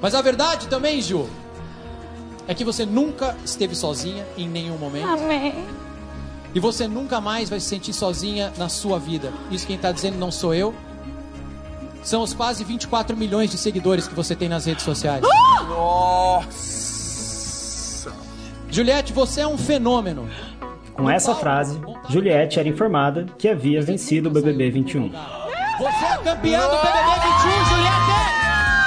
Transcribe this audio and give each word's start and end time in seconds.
Mas 0.00 0.14
a 0.14 0.22
verdade 0.22 0.68
também, 0.68 1.02
Ju, 1.02 1.28
é 2.46 2.54
que 2.54 2.64
você 2.64 2.86
nunca 2.86 3.36
esteve 3.44 3.74
sozinha 3.74 4.24
em 4.36 4.48
nenhum 4.48 4.78
momento. 4.78 5.08
Amém. 5.08 5.66
E 6.54 6.60
você 6.60 6.88
nunca 6.88 7.20
mais 7.20 7.50
vai 7.50 7.60
se 7.60 7.66
sentir 7.66 7.92
sozinha 7.92 8.52
na 8.56 8.68
sua 8.68 8.98
vida. 8.98 9.32
Isso 9.50 9.66
quem 9.66 9.76
está 9.76 9.92
dizendo 9.92 10.16
não 10.16 10.30
sou 10.30 10.54
eu. 10.54 10.74
São 12.02 12.22
os 12.22 12.32
quase 12.32 12.64
24 12.64 13.16
milhões 13.16 13.50
de 13.50 13.58
seguidores 13.58 14.08
que 14.08 14.14
você 14.14 14.34
tem 14.34 14.48
nas 14.48 14.64
redes 14.64 14.84
sociais. 14.84 15.22
Nossa! 15.68 16.88
Juliette, 18.70 19.12
você 19.12 19.42
é 19.42 19.46
um 19.46 19.58
fenômeno. 19.58 20.28
Com 20.94 21.10
essa 21.10 21.34
frase, 21.34 21.80
Juliette 22.08 22.58
era 22.58 22.68
informada 22.68 23.26
que 23.38 23.48
havia 23.48 23.82
vencido 23.82 24.28
o 24.28 24.32
BBB 24.32 24.70
21. 24.70 25.10
Você 25.10 26.04
é 26.04 26.16
campeã 26.24 26.60
do 26.60 26.76
BBB 26.76 27.10
21, 27.22 27.64
Juliette! 27.66 28.38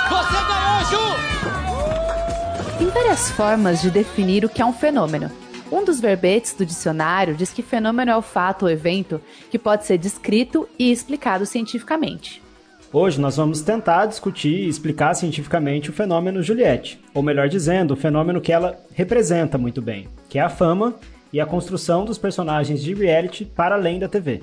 Você 0.10 0.38
ganhou, 0.48 0.61
Ju! 0.92 2.78
Tem 2.78 2.88
várias 2.90 3.32
formas 3.32 3.82
de 3.82 3.90
definir 3.90 4.44
o 4.44 4.50
que 4.50 4.62
é 4.62 4.66
um 4.66 4.74
fenômeno. 4.74 5.32
Um 5.72 5.86
dos 5.86 6.02
verbetes 6.02 6.54
do 6.54 6.66
dicionário 6.66 7.34
diz 7.34 7.54
que 7.54 7.62
fenômeno 7.62 8.12
é 8.12 8.18
o 8.18 8.22
fato 8.22 8.64
ou 8.64 8.70
evento 8.70 9.22
que 9.50 9.58
pode 9.58 9.86
ser 9.86 9.98
descrito 9.98 10.68
e 10.78 10.92
explicado 10.92 11.46
cientificamente. 11.46 12.44
Hoje 12.92 13.22
nós 13.22 13.38
vamos 13.38 13.62
tentar 13.62 14.06
discutir 14.06 14.66
e 14.66 14.68
explicar 14.68 15.14
cientificamente 15.14 15.90
o 15.90 15.94
fenômeno 15.94 16.44
Juliette, 16.44 17.00
ou 17.14 17.24
melhor 17.24 17.48
dizendo, 17.48 17.92
o 17.94 17.96
fenômeno 17.98 18.42
que 18.42 18.52
ela 18.52 18.78
representa 18.94 19.58
muito 19.58 19.82
bem, 19.82 20.10
que 20.28 20.38
é 20.38 20.42
a 20.42 20.50
fama 20.50 20.96
e 21.32 21.40
a 21.40 21.46
construção 21.46 22.04
dos 22.04 22.18
personagens 22.18 22.84
de 22.84 22.94
reality 22.94 23.46
para 23.46 23.76
além 23.76 23.98
da 23.98 24.10
TV. 24.10 24.42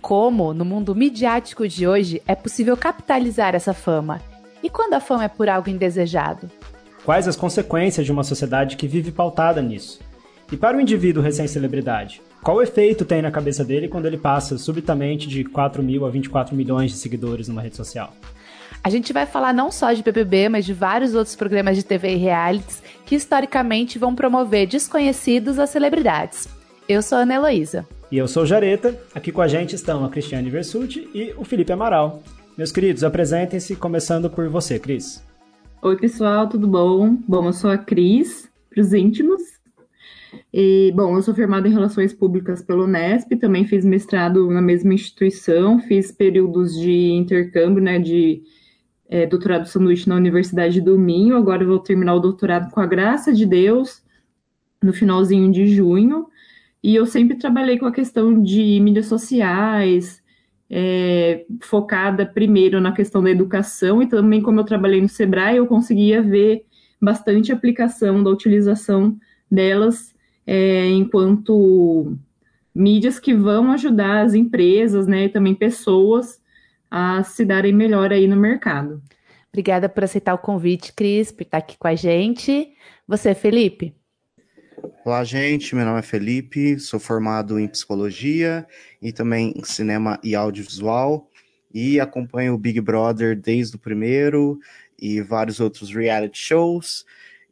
Como, 0.00 0.52
no 0.52 0.64
mundo 0.64 0.96
midiático 0.96 1.68
de 1.68 1.86
hoje, 1.86 2.20
é 2.26 2.34
possível 2.34 2.76
capitalizar 2.76 3.54
essa 3.54 3.72
fama? 3.72 4.20
E 4.66 4.68
quando 4.68 4.94
a 4.94 5.00
fama 5.00 5.22
é 5.22 5.28
por 5.28 5.48
algo 5.48 5.70
indesejado? 5.70 6.50
Quais 7.04 7.28
as 7.28 7.36
consequências 7.36 8.04
de 8.04 8.10
uma 8.10 8.24
sociedade 8.24 8.76
que 8.76 8.88
vive 8.88 9.12
pautada 9.12 9.62
nisso? 9.62 10.00
E 10.50 10.56
para 10.56 10.76
o 10.76 10.80
indivíduo 10.80 11.22
recém-celebridade, 11.22 12.20
qual 12.42 12.56
o 12.56 12.62
efeito 12.62 13.04
tem 13.04 13.22
na 13.22 13.30
cabeça 13.30 13.64
dele 13.64 13.86
quando 13.86 14.06
ele 14.06 14.18
passa 14.18 14.58
subitamente 14.58 15.28
de 15.28 15.44
4 15.44 15.84
mil 15.84 16.04
a 16.04 16.10
24 16.10 16.56
milhões 16.56 16.90
de 16.90 16.96
seguidores 16.96 17.46
numa 17.46 17.62
rede 17.62 17.76
social? 17.76 18.12
A 18.82 18.90
gente 18.90 19.12
vai 19.12 19.24
falar 19.24 19.54
não 19.54 19.70
só 19.70 19.92
de 19.92 20.02
BBB, 20.02 20.48
mas 20.48 20.64
de 20.64 20.72
vários 20.72 21.14
outros 21.14 21.36
programas 21.36 21.76
de 21.76 21.84
TV 21.84 22.14
e 22.14 22.16
realities 22.16 22.82
que 23.04 23.14
historicamente 23.14 24.00
vão 24.00 24.16
promover 24.16 24.66
desconhecidos 24.66 25.60
a 25.60 25.66
celebridades. 25.68 26.48
Eu 26.88 27.02
sou 27.02 27.18
a 27.18 27.20
Ana 27.20 27.34
Heloísa. 27.34 27.86
E 28.10 28.18
eu 28.18 28.26
sou 28.26 28.42
o 28.42 28.46
Jareta. 28.46 28.98
Aqui 29.14 29.30
com 29.30 29.42
a 29.42 29.46
gente 29.46 29.76
estão 29.76 30.04
a 30.04 30.08
Cristiane 30.08 30.50
Versuti 30.50 31.08
e 31.14 31.32
o 31.36 31.44
Felipe 31.44 31.72
Amaral. 31.72 32.20
Meus 32.56 32.72
queridos, 32.72 33.04
apresentem-se, 33.04 33.76
começando 33.76 34.30
por 34.30 34.48
você, 34.48 34.78
Cris. 34.78 35.22
Oi, 35.82 35.94
pessoal, 35.98 36.48
tudo 36.48 36.66
bom? 36.66 37.18
Bom, 37.28 37.44
eu 37.44 37.52
sou 37.52 37.68
a 37.68 37.76
Cris, 37.76 38.50
para 38.70 38.80
os 38.80 38.94
íntimos. 38.94 39.42
E, 40.50 40.90
bom, 40.96 41.14
eu 41.14 41.20
sou 41.20 41.34
formada 41.34 41.68
em 41.68 41.72
Relações 41.72 42.14
Públicas 42.14 42.62
pelo 42.62 42.84
Unesp, 42.84 43.36
também 43.38 43.66
fiz 43.66 43.84
mestrado 43.84 44.50
na 44.50 44.62
mesma 44.62 44.94
instituição, 44.94 45.78
fiz 45.80 46.10
períodos 46.10 46.74
de 46.80 47.10
intercâmbio, 47.10 47.82
né, 47.82 47.98
de 47.98 48.42
é, 49.06 49.26
doutorado 49.26 49.66
sanduíche 49.66 50.08
na 50.08 50.16
Universidade 50.16 50.80
do 50.80 50.98
Minho, 50.98 51.36
agora 51.36 51.62
vou 51.62 51.78
terminar 51.78 52.14
o 52.14 52.20
doutorado 52.20 52.70
com 52.70 52.80
a 52.80 52.86
graça 52.86 53.34
de 53.34 53.44
Deus, 53.44 54.02
no 54.82 54.94
finalzinho 54.94 55.52
de 55.52 55.66
junho, 55.66 56.26
e 56.82 56.94
eu 56.94 57.04
sempre 57.04 57.36
trabalhei 57.36 57.78
com 57.78 57.84
a 57.84 57.92
questão 57.92 58.42
de 58.42 58.80
mídias 58.80 59.06
sociais, 59.06 60.24
é, 60.70 61.44
focada 61.60 62.26
primeiro 62.26 62.80
na 62.80 62.92
questão 62.92 63.22
da 63.22 63.30
educação 63.30 64.02
e 64.02 64.06
também 64.06 64.42
como 64.42 64.60
eu 64.60 64.64
trabalhei 64.64 65.00
no 65.00 65.08
Sebrae, 65.08 65.56
eu 65.56 65.66
conseguia 65.66 66.22
ver 66.22 66.64
bastante 67.00 67.52
aplicação 67.52 68.22
da 68.22 68.30
utilização 68.30 69.16
delas 69.50 70.14
é, 70.46 70.88
enquanto 70.88 72.16
mídias 72.74 73.18
que 73.18 73.34
vão 73.34 73.72
ajudar 73.72 74.22
as 74.22 74.34
empresas, 74.34 75.06
né, 75.06 75.24
e 75.24 75.28
também 75.28 75.54
pessoas 75.54 76.40
a 76.90 77.22
se 77.22 77.44
darem 77.44 77.72
melhor 77.72 78.12
aí 78.12 78.26
no 78.26 78.36
mercado. 78.36 79.02
Obrigada 79.50 79.88
por 79.88 80.04
aceitar 80.04 80.34
o 80.34 80.38
convite, 80.38 80.92
Cris, 80.92 81.32
por 81.32 81.42
estar 81.42 81.58
aqui 81.58 81.78
com 81.78 81.88
a 81.88 81.94
gente. 81.94 82.68
Você, 83.08 83.34
Felipe? 83.34 83.94
Olá, 85.04 85.24
gente. 85.24 85.74
Meu 85.74 85.84
nome 85.84 85.98
é 85.98 86.02
Felipe, 86.02 86.78
sou 86.78 87.00
formado 87.00 87.58
em 87.58 87.66
psicologia 87.66 88.66
e 89.02 89.12
também 89.12 89.52
em 89.56 89.64
cinema 89.64 90.18
e 90.22 90.34
audiovisual 90.34 91.28
e 91.72 91.98
acompanho 91.98 92.54
o 92.54 92.58
Big 92.58 92.80
Brother 92.80 93.40
desde 93.40 93.76
o 93.76 93.78
primeiro 93.78 94.58
e 94.98 95.20
vários 95.20 95.58
outros 95.58 95.90
reality 95.90 96.38
shows. 96.38 97.04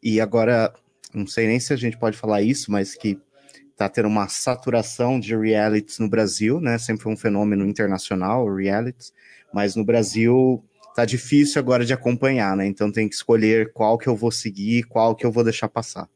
E 0.02 0.20
agora, 0.20 0.72
não 1.12 1.26
sei 1.26 1.46
nem 1.46 1.58
se 1.58 1.72
a 1.72 1.76
gente 1.76 1.98
pode 1.98 2.16
falar 2.16 2.42
isso, 2.42 2.70
mas 2.70 2.94
que 2.94 3.18
tá 3.76 3.88
tendo 3.88 4.08
uma 4.08 4.28
saturação 4.28 5.18
de 5.18 5.36
realities 5.36 5.98
no 5.98 6.08
Brasil, 6.08 6.60
né? 6.60 6.78
Sempre 6.78 7.02
foi 7.02 7.12
um 7.12 7.16
fenômeno 7.16 7.66
internacional, 7.66 8.52
realities, 8.54 9.12
mas 9.52 9.74
no 9.74 9.84
Brasil 9.84 10.64
tá 10.94 11.04
difícil 11.04 11.58
agora 11.58 11.84
de 11.84 11.92
acompanhar, 11.92 12.56
né? 12.56 12.66
Então 12.66 12.92
tem 12.92 13.08
que 13.08 13.14
escolher 13.14 13.72
qual 13.72 13.98
que 13.98 14.08
eu 14.08 14.14
vou 14.14 14.30
seguir, 14.30 14.84
qual 14.84 15.16
que 15.16 15.26
eu 15.26 15.32
vou 15.32 15.42
deixar 15.42 15.68
passar. 15.68 16.08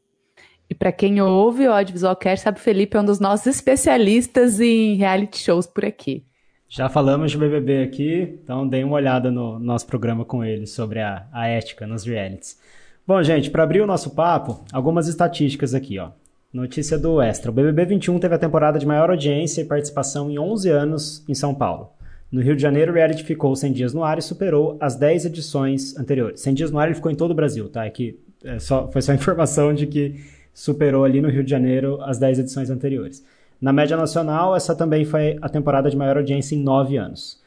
E 0.69 0.75
para 0.75 0.91
quem 0.91 1.19
ouve 1.19 1.67
o 1.67 1.73
Audiovisual 1.73 2.15
Cast, 2.15 2.43
sabe, 2.43 2.59
o 2.59 2.61
Felipe 2.61 2.95
é 2.95 3.01
um 3.01 3.05
dos 3.05 3.19
nossos 3.19 3.47
especialistas 3.47 4.59
em 4.59 4.95
reality 4.95 5.39
shows 5.39 5.65
por 5.65 5.83
aqui. 5.83 6.23
Já 6.67 6.87
falamos 6.87 7.31
de 7.31 7.37
BBB 7.37 7.81
aqui, 7.81 8.39
então 8.43 8.67
deem 8.67 8.83
uma 8.83 8.95
olhada 8.95 9.31
no 9.31 9.57
nosso 9.57 9.87
programa 9.87 10.23
com 10.23 10.43
ele 10.45 10.67
sobre 10.67 10.99
a, 10.99 11.25
a 11.31 11.47
ética 11.47 11.87
nos 11.87 12.05
realities. 12.05 12.59
Bom, 13.07 13.23
gente, 13.23 13.49
para 13.49 13.63
abrir 13.63 13.81
o 13.81 13.87
nosso 13.87 14.11
papo, 14.11 14.63
algumas 14.71 15.07
estatísticas 15.07 15.73
aqui, 15.73 15.97
ó. 15.97 16.11
Notícia 16.53 16.99
do 16.99 17.19
Extra. 17.19 17.49
O 17.49 17.53
BBB 17.53 17.85
21 17.85 18.19
teve 18.19 18.35
a 18.35 18.39
temporada 18.39 18.77
de 18.77 18.85
maior 18.85 19.09
audiência 19.09 19.61
e 19.61 19.65
participação 19.65 20.29
em 20.29 20.37
11 20.37 20.69
anos 20.69 21.25
em 21.27 21.33
São 21.33 21.55
Paulo. 21.55 21.89
No 22.31 22.41
Rio 22.41 22.55
de 22.55 22.61
Janeiro, 22.61 22.91
o 22.91 22.95
reality 22.95 23.23
ficou 23.23 23.55
100 23.55 23.73
dias 23.73 23.93
no 23.93 24.03
ar 24.03 24.19
e 24.19 24.21
superou 24.21 24.77
as 24.79 24.95
10 24.95 25.25
edições 25.25 25.97
anteriores. 25.97 26.41
100 26.41 26.53
dias 26.53 26.71
no 26.71 26.77
ar 26.77 26.87
ele 26.87 26.95
ficou 26.95 27.11
em 27.11 27.15
todo 27.15 27.31
o 27.31 27.35
Brasil, 27.35 27.67
tá? 27.69 27.85
É 27.85 27.89
que 27.89 28.19
é 28.43 28.59
só, 28.59 28.87
foi 28.91 29.01
só 29.01 29.13
informação 29.13 29.73
de 29.73 29.87
que 29.87 30.23
superou 30.53 31.03
ali 31.03 31.21
no 31.21 31.29
Rio 31.29 31.43
de 31.43 31.49
Janeiro 31.49 32.01
as 32.01 32.17
10 32.17 32.39
edições 32.39 32.69
anteriores. 32.69 33.25
Na 33.61 33.73
média 33.73 33.97
nacional, 33.97 34.55
essa 34.55 34.75
também 34.75 35.03
foi 35.03 35.37
a 35.41 35.49
temporada 35.49 35.89
de 35.89 35.97
maior 35.97 36.17
audiência 36.17 36.55
em 36.55 36.63
9 36.63 36.97
anos. 36.97 37.41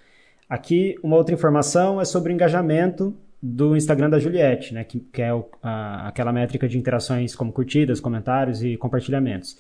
Aqui, 0.49 0.97
uma 1.03 1.17
outra 1.17 1.35
informação 1.35 2.01
é 2.01 2.05
sobre 2.05 2.33
o 2.33 2.35
engajamento 2.35 3.15
do 3.43 3.77
Instagram 3.77 4.09
da 4.09 4.19
Juliette, 4.19 4.73
né, 4.73 4.85
que, 4.85 5.01
que 5.01 5.21
é 5.21 5.35
o, 5.35 5.47
a, 5.63 6.07
aquela 6.09 6.33
métrica 6.33 6.69
de 6.69 6.79
interações 6.79 7.35
como 7.35 7.51
curtidas, 7.51 7.99
comentários 7.99 8.63
e 8.63 8.77
compartilhamentos. 8.77 9.59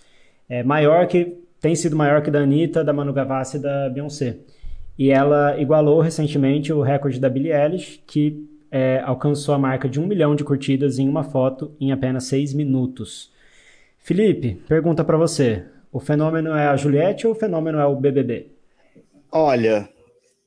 É 0.48 0.62
maior 0.62 1.06
que 1.06 1.38
tem 1.60 1.74
sido 1.74 1.96
maior 1.96 2.22
que 2.22 2.30
da 2.30 2.40
Anitta, 2.40 2.84
da 2.84 2.92
Manu 2.92 3.12
Gavassi 3.12 3.56
e 3.56 3.60
da 3.60 3.88
Beyoncé. 3.88 4.36
E 4.98 5.10
ela 5.10 5.58
igualou 5.58 6.00
recentemente 6.00 6.72
o 6.72 6.82
recorde 6.82 7.18
da 7.18 7.28
Billie 7.28 7.52
Eilish, 7.52 8.02
que 8.06 8.46
é, 8.70 9.00
alcançou 9.04 9.54
a 9.54 9.58
marca 9.58 9.88
de 9.88 9.98
um 9.98 10.06
milhão 10.06 10.36
de 10.36 10.44
curtidas 10.44 10.98
em 10.98 11.08
uma 11.08 11.24
foto 11.24 11.72
em 11.80 11.90
apenas 11.90 12.24
seis 12.24 12.52
minutos. 12.52 13.31
Felipe, 14.02 14.56
pergunta 14.68 15.04
para 15.04 15.16
você: 15.16 15.64
o 15.92 16.00
fenômeno 16.00 16.50
é 16.54 16.66
a 16.66 16.76
Juliette 16.76 17.26
ou 17.26 17.32
o 17.32 17.36
fenômeno 17.36 17.78
é 17.78 17.86
o 17.86 17.94
BBB? 17.94 18.50
Olha, 19.30 19.88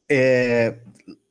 é, 0.10 0.76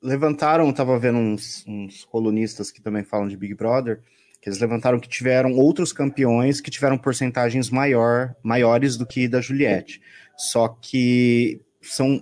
levantaram, 0.02 0.70
estava 0.70 0.98
vendo 0.98 1.18
uns, 1.18 1.64
uns, 1.68 2.04
colunistas 2.04 2.70
que 2.70 2.80
também 2.80 3.04
falam 3.04 3.28
de 3.28 3.36
Big 3.36 3.54
Brother, 3.54 4.00
que 4.40 4.48
eles 4.48 4.58
levantaram 4.58 4.98
que 4.98 5.08
tiveram 5.08 5.52
outros 5.52 5.92
campeões 5.92 6.60
que 6.60 6.70
tiveram 6.70 6.96
porcentagens 6.96 7.68
maior, 7.70 8.34
maiores 8.42 8.96
do 8.96 9.06
que 9.06 9.28
da 9.28 9.40
Juliette. 9.40 10.00
Só 10.36 10.68
que 10.68 11.60
são 11.82 12.20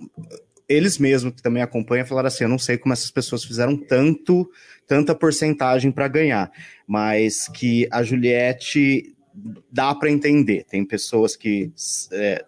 eles 0.67 0.97
mesmos 0.97 1.33
que 1.33 1.41
também 1.41 1.63
acompanham 1.63 2.05
falaram 2.05 2.27
assim: 2.27 2.43
eu 2.43 2.49
não 2.49 2.59
sei 2.59 2.77
como 2.77 2.91
essas 2.91 3.09
pessoas 3.09 3.45
fizeram 3.45 3.77
tanto, 3.77 4.49
tanta 4.85 5.15
porcentagem 5.15 5.93
para 5.93 6.09
ganhar, 6.09 6.51
mas 6.85 7.47
que 7.47 7.87
a 7.89 8.03
Juliette 8.03 9.13
dá 9.71 9.93
para 9.95 10.11
entender. 10.11 10.65
Tem 10.65 10.85
pessoas 10.85 11.35
que. 11.35 11.71
É, 12.11 12.43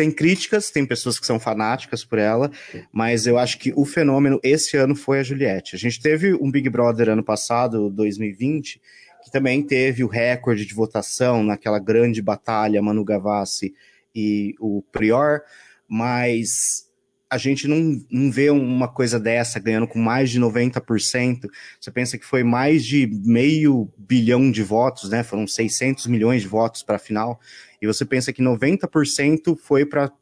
tem 0.00 0.10
críticas, 0.10 0.70
tem 0.70 0.86
pessoas 0.86 1.18
que 1.18 1.26
são 1.26 1.38
fanáticas 1.38 2.02
por 2.02 2.18
ela, 2.18 2.50
mas 2.90 3.26
eu 3.26 3.36
acho 3.36 3.58
que 3.58 3.70
o 3.76 3.84
fenômeno 3.84 4.40
esse 4.42 4.76
ano 4.78 4.96
foi 4.96 5.20
a 5.20 5.22
Juliette. 5.22 5.76
A 5.76 5.78
gente 5.78 6.00
teve 6.00 6.32
um 6.32 6.50
Big 6.50 6.70
Brother 6.70 7.10
ano 7.10 7.22
passado, 7.22 7.90
2020, 7.90 8.80
que 9.22 9.30
também 9.30 9.62
teve 9.62 10.02
o 10.02 10.08
recorde 10.08 10.64
de 10.64 10.72
votação 10.72 11.42
naquela 11.42 11.78
grande 11.78 12.22
batalha 12.22 12.80
Manu 12.80 13.04
Gavassi 13.04 13.74
e 14.14 14.54
o 14.58 14.82
Prior, 14.90 15.42
mas 15.86 16.89
a 17.30 17.38
gente 17.38 17.68
não, 17.68 18.04
não 18.10 18.30
vê 18.30 18.50
uma 18.50 18.88
coisa 18.88 19.20
dessa 19.20 19.60
ganhando 19.60 19.86
com 19.86 20.00
mais 20.00 20.30
de 20.30 20.40
90%. 20.40 21.48
Você 21.80 21.90
pensa 21.92 22.18
que 22.18 22.26
foi 22.26 22.42
mais 22.42 22.84
de 22.84 23.06
meio 23.24 23.88
bilhão 23.96 24.50
de 24.50 24.64
votos, 24.64 25.10
né? 25.10 25.22
Foram 25.22 25.46
600 25.46 26.08
milhões 26.08 26.42
de 26.42 26.48
votos 26.48 26.82
para 26.82 26.96
a 26.96 26.98
final. 26.98 27.40
E 27.80 27.86
você 27.86 28.04
pensa 28.04 28.32
que 28.32 28.42
90% 28.42 29.56
foi 29.56 29.86
para 29.86 30.12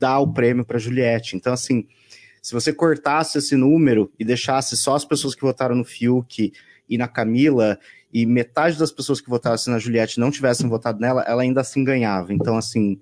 dar 0.00 0.18
o 0.18 0.32
prêmio 0.32 0.64
para 0.64 0.78
Juliette. 0.78 1.36
Então, 1.36 1.52
assim, 1.52 1.86
Se 2.40 2.54
você 2.54 2.72
cortasse 2.72 3.36
esse 3.38 3.56
número 3.56 4.10
e 4.18 4.24
deixasse 4.24 4.76
só 4.76 4.94
as 4.94 5.04
pessoas 5.04 5.34
que 5.34 5.42
votaram 5.42 5.74
no 5.74 5.84
Fiuk 5.84 6.52
e 6.88 6.96
na 6.96 7.08
Camila, 7.08 7.78
e 8.12 8.24
metade 8.24 8.78
das 8.78 8.90
pessoas 8.90 9.20
que 9.20 9.28
votassem 9.28 9.72
na 9.72 9.78
Juliette 9.78 10.18
não 10.18 10.30
tivessem 10.30 10.68
votado 10.68 11.00
nela, 11.00 11.22
ela 11.22 11.42
ainda 11.42 11.60
assim 11.60 11.84
ganhava. 11.84 12.32
Então, 12.32 12.56
assim, 12.56 12.98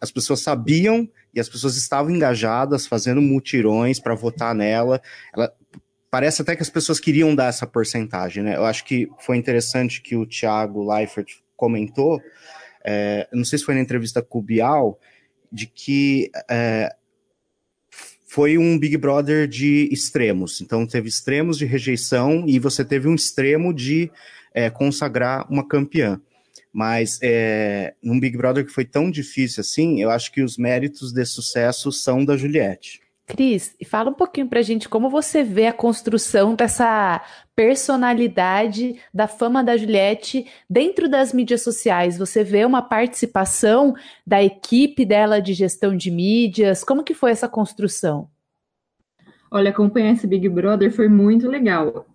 as 0.00 0.10
pessoas 0.10 0.40
sabiam 0.40 1.08
e 1.34 1.40
as 1.40 1.48
pessoas 1.48 1.76
estavam 1.76 2.10
engajadas, 2.10 2.86
fazendo 2.86 3.20
mutirões 3.20 3.98
para 3.98 4.14
votar 4.14 4.54
nela. 4.54 5.00
Ela, 5.34 5.52
parece 6.10 6.42
até 6.42 6.56
que 6.56 6.62
as 6.62 6.70
pessoas 6.70 7.00
queriam 7.00 7.34
dar 7.34 7.48
essa 7.48 7.66
porcentagem, 7.66 8.42
né? 8.42 8.56
Eu 8.56 8.64
acho 8.64 8.84
que 8.84 9.08
foi 9.20 9.36
interessante 9.36 10.00
que 10.00 10.16
o 10.16 10.26
Thiago 10.26 10.90
Leifert 10.90 11.28
comentou, 11.56 12.20
é, 12.84 13.26
não 13.32 13.44
sei 13.44 13.58
se 13.58 13.64
foi 13.64 13.74
na 13.74 13.80
entrevista 13.80 14.22
com 14.22 14.38
o 14.38 14.42
Bial, 14.42 14.98
de 15.50 15.66
que 15.66 16.30
é, 16.48 16.94
foi 18.26 18.58
um 18.58 18.78
Big 18.78 18.96
Brother 18.96 19.48
de 19.48 19.88
extremos. 19.90 20.60
Então 20.60 20.86
teve 20.86 21.08
extremos 21.08 21.58
de 21.58 21.64
rejeição 21.64 22.44
e 22.46 22.58
você 22.58 22.84
teve 22.84 23.08
um 23.08 23.14
extremo 23.14 23.72
de 23.72 24.10
é, 24.54 24.70
consagrar 24.70 25.50
uma 25.50 25.66
campeã. 25.66 26.20
Mas 26.76 27.18
é, 27.22 27.94
num 28.02 28.20
Big 28.20 28.36
Brother 28.36 28.62
que 28.62 28.70
foi 28.70 28.84
tão 28.84 29.10
difícil 29.10 29.62
assim, 29.62 30.02
eu 30.02 30.10
acho 30.10 30.30
que 30.30 30.42
os 30.42 30.58
méritos 30.58 31.10
de 31.10 31.24
sucesso 31.24 31.90
são 31.90 32.22
da 32.22 32.36
Juliette. 32.36 33.00
Cris, 33.26 33.74
fala 33.86 34.10
um 34.10 34.12
pouquinho 34.12 34.46
pra 34.46 34.60
gente 34.60 34.86
como 34.86 35.08
você 35.08 35.42
vê 35.42 35.68
a 35.68 35.72
construção 35.72 36.54
dessa 36.54 37.24
personalidade 37.56 38.96
da 39.12 39.26
fama 39.26 39.64
da 39.64 39.74
Juliette 39.74 40.46
dentro 40.68 41.08
das 41.08 41.32
mídias 41.32 41.62
sociais. 41.62 42.18
Você 42.18 42.44
vê 42.44 42.66
uma 42.66 42.82
participação 42.82 43.94
da 44.26 44.44
equipe 44.44 45.06
dela 45.06 45.40
de 45.40 45.54
gestão 45.54 45.96
de 45.96 46.10
mídias? 46.10 46.84
Como 46.84 47.02
que 47.02 47.14
foi 47.14 47.30
essa 47.30 47.48
construção? 47.48 48.28
Olha, 49.50 49.70
acompanhar 49.70 50.12
esse 50.12 50.26
Big 50.26 50.46
Brother 50.50 50.92
foi 50.92 51.08
muito 51.08 51.48
legal. 51.48 52.06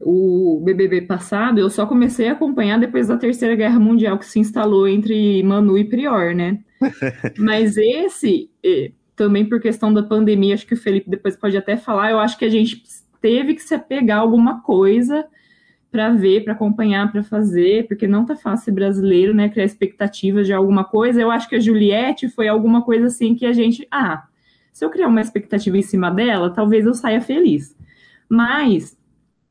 O 0.00 0.60
BBB 0.64 1.02
passado 1.02 1.60
eu 1.60 1.68
só 1.68 1.84
comecei 1.86 2.28
a 2.28 2.32
acompanhar 2.32 2.78
depois 2.78 3.08
da 3.08 3.18
Terceira 3.18 3.54
Guerra 3.54 3.78
Mundial 3.78 4.18
que 4.18 4.24
se 4.24 4.38
instalou 4.38 4.88
entre 4.88 5.42
Manu 5.42 5.76
e 5.76 5.84
Prior, 5.84 6.34
né? 6.34 6.60
Mas 7.38 7.76
esse 7.76 8.50
também 9.14 9.44
por 9.44 9.60
questão 9.60 9.92
da 9.92 10.02
pandemia, 10.02 10.54
acho 10.54 10.66
que 10.66 10.72
o 10.72 10.78
Felipe 10.78 11.10
depois 11.10 11.36
pode 11.36 11.54
até 11.54 11.76
falar, 11.76 12.10
eu 12.10 12.18
acho 12.18 12.38
que 12.38 12.44
a 12.46 12.48
gente 12.48 12.82
teve 13.20 13.54
que 13.54 13.62
se 13.62 13.74
apegar 13.74 14.18
a 14.18 14.22
alguma 14.22 14.62
coisa 14.62 15.26
para 15.90 16.10
ver, 16.14 16.44
para 16.44 16.54
acompanhar, 16.54 17.12
para 17.12 17.22
fazer, 17.22 17.86
porque 17.86 18.06
não 18.06 18.24
tá 18.24 18.34
fácil 18.34 18.72
brasileiro, 18.72 19.34
né, 19.34 19.50
criar 19.50 19.64
expectativas 19.64 20.46
de 20.46 20.54
alguma 20.54 20.84
coisa. 20.84 21.20
Eu 21.20 21.30
acho 21.30 21.48
que 21.48 21.56
a 21.56 21.60
Juliette 21.60 22.28
foi 22.28 22.48
alguma 22.48 22.82
coisa 22.82 23.06
assim 23.06 23.34
que 23.34 23.44
a 23.44 23.52
gente, 23.52 23.86
ah, 23.90 24.24
se 24.72 24.84
eu 24.84 24.90
criar 24.90 25.08
uma 25.08 25.20
expectativa 25.20 25.76
em 25.76 25.82
cima 25.82 26.10
dela, 26.10 26.48
talvez 26.48 26.86
eu 26.86 26.94
saia 26.94 27.20
feliz. 27.20 27.76
Mas 28.28 28.96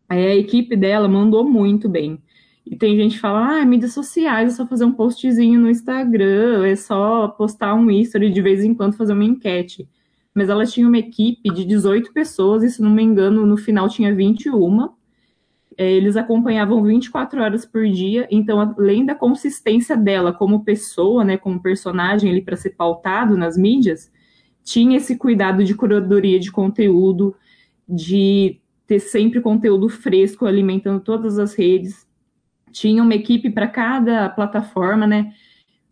a 0.10 0.36
equipe 0.36 0.76
dela 0.76 1.08
mandou 1.08 1.48
muito 1.48 1.88
bem. 1.88 2.20
E 2.66 2.76
tem 2.76 2.96
gente 2.96 3.16
que 3.16 3.22
fala, 3.22 3.62
ah, 3.62 3.66
mídias 3.66 3.94
sociais, 3.94 4.54
é 4.54 4.56
só 4.56 4.68
fazer 4.68 4.86
um 4.86 4.92
postzinho 4.92 5.60
no 5.60 5.70
Instagram, 5.70 6.66
é 6.66 6.76
só 6.76 7.28
postar 7.28 7.74
um 7.74 7.90
history 7.90 8.30
de 8.30 8.42
vez 8.42 8.64
em 8.64 8.74
quando 8.74 8.96
fazer 8.96 9.14
uma 9.14 9.24
enquete. 9.24 9.90
Mas 10.36 10.50
ela 10.50 10.66
tinha 10.66 10.88
uma 10.88 10.98
equipe 10.98 11.52
de 11.52 11.66
18 11.66 12.14
pessoas, 12.14 12.64
e 12.64 12.70
se 12.70 12.82
não 12.82 12.92
me 12.92 13.02
engano, 13.02 13.46
no 13.46 13.58
final 13.58 13.90
tinha 13.90 14.14
21. 14.14 14.90
É, 15.78 15.92
eles 15.92 16.16
acompanhavam 16.16 16.84
24 16.84 17.42
horas 17.42 17.66
por 17.66 17.88
dia, 17.88 18.28
então, 18.30 18.60
além 18.60 19.06
da 19.06 19.16
consistência 19.16 19.98
dela 19.98 20.32
como 20.32 20.64
pessoa, 20.64 21.24
né, 21.24 21.38
como 21.38 21.62
personagem 21.62 22.30
ali 22.30 22.42
para 22.42 22.58
ser 22.58 22.72
pautado 22.72 23.36
nas 23.38 23.58
mídias, 23.58 24.12
tinha 24.64 24.98
esse 24.98 25.18
cuidado 25.18 25.64
de 25.64 25.74
curadoria 25.74 26.40
de 26.40 26.52
conteúdo, 26.52 27.36
de 27.88 28.60
ter 28.90 29.00
sempre 29.00 29.40
conteúdo 29.40 29.88
fresco 29.88 30.48
alimentando 30.48 31.00
todas 31.00 31.38
as 31.38 31.54
redes 31.54 32.10
tinha 32.72 33.04
uma 33.04 33.14
equipe 33.14 33.52
para 33.52 33.68
cada 33.68 34.28
plataforma, 34.30 35.06
né? 35.06 35.32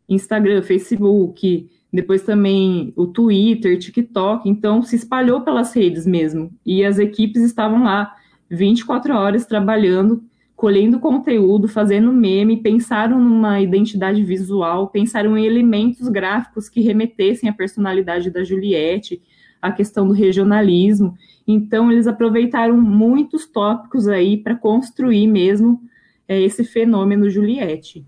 Instagram, 0.09 0.63
Facebook, 0.63 1.69
depois 1.93 2.23
também 2.23 2.91
o 2.95 3.05
Twitter, 3.05 3.77
TikTok, 3.77 4.49
então 4.49 4.81
se 4.81 4.95
espalhou 4.95 5.41
pelas 5.41 5.75
redes 5.75 6.07
mesmo. 6.07 6.51
E 6.65 6.83
as 6.83 6.97
equipes 6.97 7.43
estavam 7.43 7.83
lá 7.83 8.15
24 8.49 9.13
horas 9.13 9.45
trabalhando, 9.45 10.23
colhendo 10.55 10.99
conteúdo, 10.99 11.67
fazendo 11.67 12.11
meme, 12.11 12.57
pensaram 12.57 13.19
numa 13.19 13.61
identidade 13.61 14.23
visual, 14.23 14.87
pensaram 14.87 15.37
em 15.37 15.45
elementos 15.45 16.07
gráficos 16.07 16.67
que 16.67 16.81
remetessem 16.81 17.47
à 17.47 17.53
personalidade 17.53 18.31
da 18.31 18.43
Juliette, 18.43 19.21
a 19.61 19.71
questão 19.71 20.07
do 20.07 20.13
regionalismo. 20.13 21.17
Então 21.47 21.91
eles 21.91 22.07
aproveitaram 22.07 22.79
muitos 22.79 23.45
tópicos 23.45 24.07
aí 24.07 24.37
para 24.37 24.55
construir 24.55 25.27
mesmo 25.27 25.81
é 26.27 26.41
esse 26.41 26.63
fenômeno 26.63 27.29
Juliette. 27.29 28.05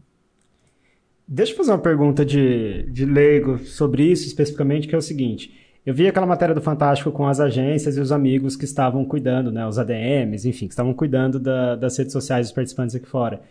Deixa 1.28 1.54
eu 1.54 1.58
fazer 1.58 1.72
uma 1.72 1.78
pergunta 1.78 2.26
de, 2.26 2.84
de 2.92 3.06
leigo 3.06 3.60
sobre 3.60 4.04
isso 4.04 4.28
especificamente, 4.28 4.88
que 4.88 4.96
é 4.96 4.98
o 4.98 5.02
seguinte. 5.02 5.54
Eu 5.86 5.94
vi 5.94 6.08
aquela 6.08 6.26
matéria 6.26 6.54
do 6.54 6.62
Fantástico 6.62 7.12
com 7.12 7.26
as 7.28 7.40
agências 7.40 7.98
e 7.98 8.02
os 8.02 8.12
amigos 8.12 8.56
que 8.56 8.66
estavam 8.66 9.06
cuidando, 9.06 9.52
né, 9.52 9.66
os 9.66 9.80
ADMs, 9.80 10.48
enfim, 10.48 10.68
que 10.68 10.74
estavam 10.74 10.94
cuidando 10.94 11.40
da, 11.40 11.76
das 11.76 11.98
redes 11.98 12.12
sociais 12.12 12.48
dos 12.48 12.54
participantes 12.54 12.96
aqui 12.96 13.08
fora. 13.08 13.42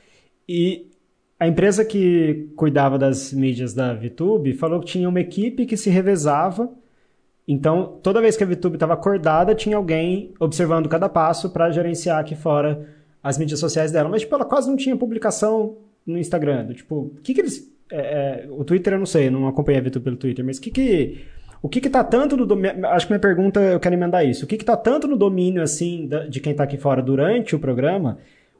E 0.46 0.90
a 1.38 1.46
empresa 1.46 1.84
que 1.84 2.50
cuidava 2.56 2.98
das 2.98 3.32
mídias 3.32 3.72
da 3.72 3.94
VTube 3.94 4.52
falou 4.54 4.80
que 4.80 4.86
tinha 4.86 5.08
uma 5.08 5.20
equipe 5.20 5.64
que 5.64 5.76
se 5.76 5.88
revezava. 5.88 6.68
Então, 7.48 7.98
toda 8.02 8.20
vez 8.20 8.36
que 8.36 8.44
a 8.44 8.46
VTube 8.46 8.76
estava 8.76 8.92
acordada, 8.92 9.54
tinha 9.54 9.78
alguém 9.78 10.34
observando 10.38 10.86
cada 10.86 11.08
passo 11.08 11.48
para 11.48 11.70
gerenciar 11.70 12.18
aqui 12.18 12.36
fora 12.36 12.86
as 13.22 13.38
mídias 13.38 13.58
sociais 13.58 13.90
dela, 13.90 14.06
mas 14.06 14.20
tipo, 14.20 14.34
ela 14.34 14.44
quase 14.44 14.68
não 14.68 14.76
tinha 14.76 14.94
publicação 14.94 15.78
no 16.06 16.18
Instagram. 16.18 16.74
Tipo, 16.74 16.96
o 17.16 17.20
que 17.22 17.32
que 17.32 17.40
eles. 17.40 17.72
É, 17.90 17.96
é, 18.44 18.46
o 18.50 18.64
Twitter 18.64 18.92
eu 18.92 18.98
não 18.98 19.06
sei, 19.06 19.30
não 19.30 19.48
acompanhei 19.48 19.80
a 19.80 19.82
Vitor 19.82 20.02
pelo 20.02 20.16
Twitter, 20.16 20.44
mas 20.44 20.58
o 20.58 20.60
que 20.60 20.70
que. 20.70 21.24
O 21.62 21.68
que 21.68 21.80
que 21.80 21.88
tá 21.88 22.04
tanto 22.04 22.36
no 22.36 22.44
domínio. 22.44 22.86
Acho 22.86 23.06
que 23.06 23.12
minha 23.12 23.20
pergunta, 23.20 23.60
eu 23.60 23.80
quero 23.80 23.94
emendar 23.94 24.24
isso. 24.26 24.44
O 24.44 24.48
que 24.48 24.58
que 24.58 24.64
tá 24.64 24.76
tanto 24.76 25.08
no 25.08 25.16
domínio, 25.16 25.62
assim, 25.62 26.08
de 26.28 26.40
quem 26.40 26.54
tá 26.54 26.64
aqui 26.64 26.76
fora 26.76 27.02
durante 27.02 27.56
o 27.56 27.58
programa, 27.58 28.18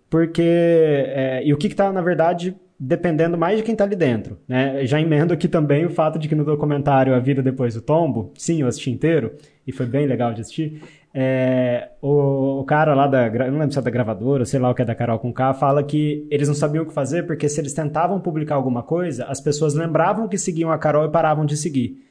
porque. 0.09 0.43
É, 0.43 1.43
e 1.45 1.53
o 1.53 1.59
que 1.59 1.69
que 1.69 1.77
tá, 1.77 1.93
na 1.93 2.01
verdade, 2.01 2.57
dependendo 2.79 3.37
mais 3.37 3.59
de 3.59 3.65
quem 3.65 3.75
tá 3.75 3.85
ali 3.85 3.97
dentro, 3.97 4.39
né? 4.47 4.87
Já 4.87 5.01
emendo 5.01 5.35
aqui 5.35 5.49
também 5.49 5.85
o 5.85 5.91
fato 5.91 6.19
de 6.19 6.29
que 6.29 6.35
no 6.35 6.45
documentário 6.45 7.15
A 7.15 7.19
Vida 7.19 7.43
Depois 7.43 7.75
do 7.75 7.83
Tombo, 7.83 8.33
sim, 8.37 8.61
eu 8.61 8.69
assisti 8.69 8.91
inteiro, 8.91 9.33
e 9.67 9.73
foi 9.73 9.87
bem 9.87 10.07
legal 10.07 10.33
de 10.33 10.43
assistir, 10.43 10.81
é, 11.13 11.89
o, 12.01 12.61
o, 12.61 12.65
cara 12.65 12.95
lá 12.95 13.07
da. 13.07 13.29
Não 13.31 13.59
lembro 13.59 13.73
se 13.73 13.79
é 13.79 13.83
da 13.83 13.91
gravadora, 13.91 14.45
sei 14.45 14.61
lá 14.61 14.71
o 14.71 14.75
que 14.75 14.83
é 14.83 14.85
da 14.85 14.95
Carol 14.95 15.19
com 15.19 15.33
K, 15.33 15.55
fala 15.55 15.83
que 15.83 16.27
eles 16.31 16.47
não 16.47 16.55
sabiam 16.55 16.85
o 16.85 16.87
que 16.87 16.93
fazer 16.93 17.27
porque 17.27 17.49
se 17.49 17.61
eles 17.61 17.73
tentavam 17.73 18.21
publicar 18.21 18.55
alguma 18.55 18.83
coisa, 18.83 19.25
as 19.25 19.41
pessoas 19.41 19.75
lembravam 19.75 20.29
que 20.29 20.39
seguiam 20.39 20.71
a 20.71 20.79
Carol 20.79 21.07
e 21.07 21.11
paravam 21.11 21.47
de 21.47 21.57
seguir. 21.57 22.05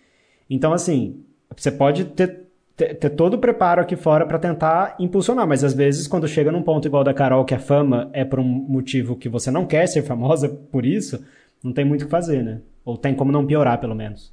Então, 0.49 0.73
assim, 0.73 1.23
você 1.55 1.71
pode 1.71 2.05
ter, 2.05 2.46
ter, 2.77 2.93
ter 2.93 3.09
todo 3.09 3.33
o 3.33 3.39
preparo 3.39 3.81
aqui 3.81 3.95
fora 3.95 4.25
para 4.25 4.37
tentar 4.37 4.95
impulsionar, 4.99 5.47
mas 5.47 5.63
às 5.63 5.73
vezes, 5.73 6.07
quando 6.07 6.27
chega 6.27 6.51
num 6.51 6.61
ponto 6.61 6.87
igual 6.87 7.03
da 7.03 7.13
Carol, 7.13 7.43
que 7.43 7.55
a 7.55 7.59
fama 7.59 8.09
é 8.13 8.23
por 8.23 8.39
um 8.39 8.43
motivo 8.43 9.15
que 9.15 9.27
você 9.27 9.49
não 9.49 9.65
quer 9.65 9.87
ser 9.87 10.03
famosa 10.03 10.47
por 10.47 10.85
isso, 10.85 11.19
não 11.63 11.73
tem 11.73 11.83
muito 11.83 12.03
o 12.03 12.05
que 12.05 12.11
fazer, 12.11 12.43
né? 12.43 12.61
Ou 12.85 12.95
tem 12.95 13.15
como 13.15 13.31
não 13.31 13.45
piorar, 13.45 13.79
pelo 13.79 13.95
menos. 13.95 14.31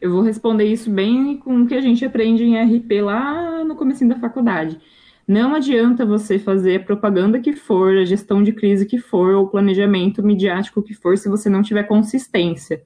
Eu 0.00 0.10
vou 0.10 0.22
responder 0.22 0.64
isso 0.64 0.90
bem 0.90 1.36
com 1.36 1.62
o 1.62 1.66
que 1.66 1.74
a 1.74 1.80
gente 1.80 2.04
aprende 2.04 2.44
em 2.44 2.56
RP 2.56 3.00
lá 3.00 3.64
no 3.64 3.76
começo 3.76 4.06
da 4.06 4.18
faculdade. 4.18 4.78
Não 5.26 5.54
adianta 5.54 6.06
você 6.06 6.38
fazer 6.38 6.76
a 6.76 6.84
propaganda 6.84 7.38
que 7.38 7.52
for, 7.52 7.96
a 7.96 8.04
gestão 8.04 8.42
de 8.42 8.52
crise 8.52 8.86
que 8.86 8.98
for, 8.98 9.34
ou 9.34 9.44
o 9.44 9.48
planejamento 9.48 10.22
midiático 10.22 10.82
que 10.82 10.94
for, 10.94 11.16
se 11.18 11.28
você 11.28 11.48
não 11.48 11.62
tiver 11.62 11.82
consistência, 11.84 12.82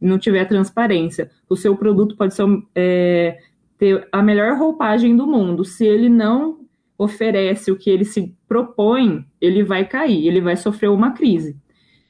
não 0.00 0.18
tiver 0.18 0.44
transparência. 0.44 1.30
O 1.48 1.56
seu 1.56 1.76
produto 1.76 2.16
pode 2.16 2.34
ser, 2.34 2.44
é, 2.74 3.38
ter 3.80 4.06
a 4.12 4.22
melhor 4.22 4.58
roupagem 4.58 5.16
do 5.16 5.26
mundo. 5.26 5.64
Se 5.64 5.86
ele 5.86 6.10
não 6.10 6.58
oferece 6.98 7.72
o 7.72 7.76
que 7.76 7.88
ele 7.88 8.04
se 8.04 8.36
propõe, 8.46 9.24
ele 9.40 9.64
vai 9.64 9.86
cair, 9.86 10.26
ele 10.26 10.42
vai 10.42 10.54
sofrer 10.54 10.90
uma 10.90 11.12
crise. 11.12 11.56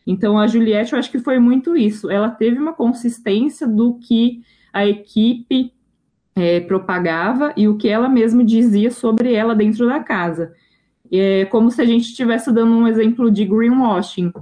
Então, 0.05 0.37
a 0.37 0.49
Juliette, 0.49 0.93
eu 0.93 0.99
acho 0.99 1.13
que 1.13 1.21
foi 1.21 1.39
muito 1.39 1.77
isso. 1.77 2.11
Ela 2.11 2.29
teve 2.29 2.59
uma 2.59 2.73
consistência 2.73 3.69
do 3.69 3.95
que 3.95 4.43
a 4.73 4.85
equipe 4.85 5.73
é, 6.35 6.59
propagava 6.59 7.53
e 7.57 7.69
o 7.69 7.77
que 7.77 7.89
ela 7.89 8.09
mesma 8.09 8.45
dizia 8.45 8.91
sobre 8.91 9.33
ela 9.33 9.55
dentro 9.55 9.87
da 9.87 10.01
casa. 10.01 10.53
É 11.13 11.45
como 11.45 11.71
se 11.71 11.81
a 11.81 11.85
gente 11.85 12.07
estivesse 12.07 12.53
dando 12.53 12.73
um 12.73 12.89
exemplo 12.89 13.31
de 13.31 13.45
greenwashing. 13.45 14.33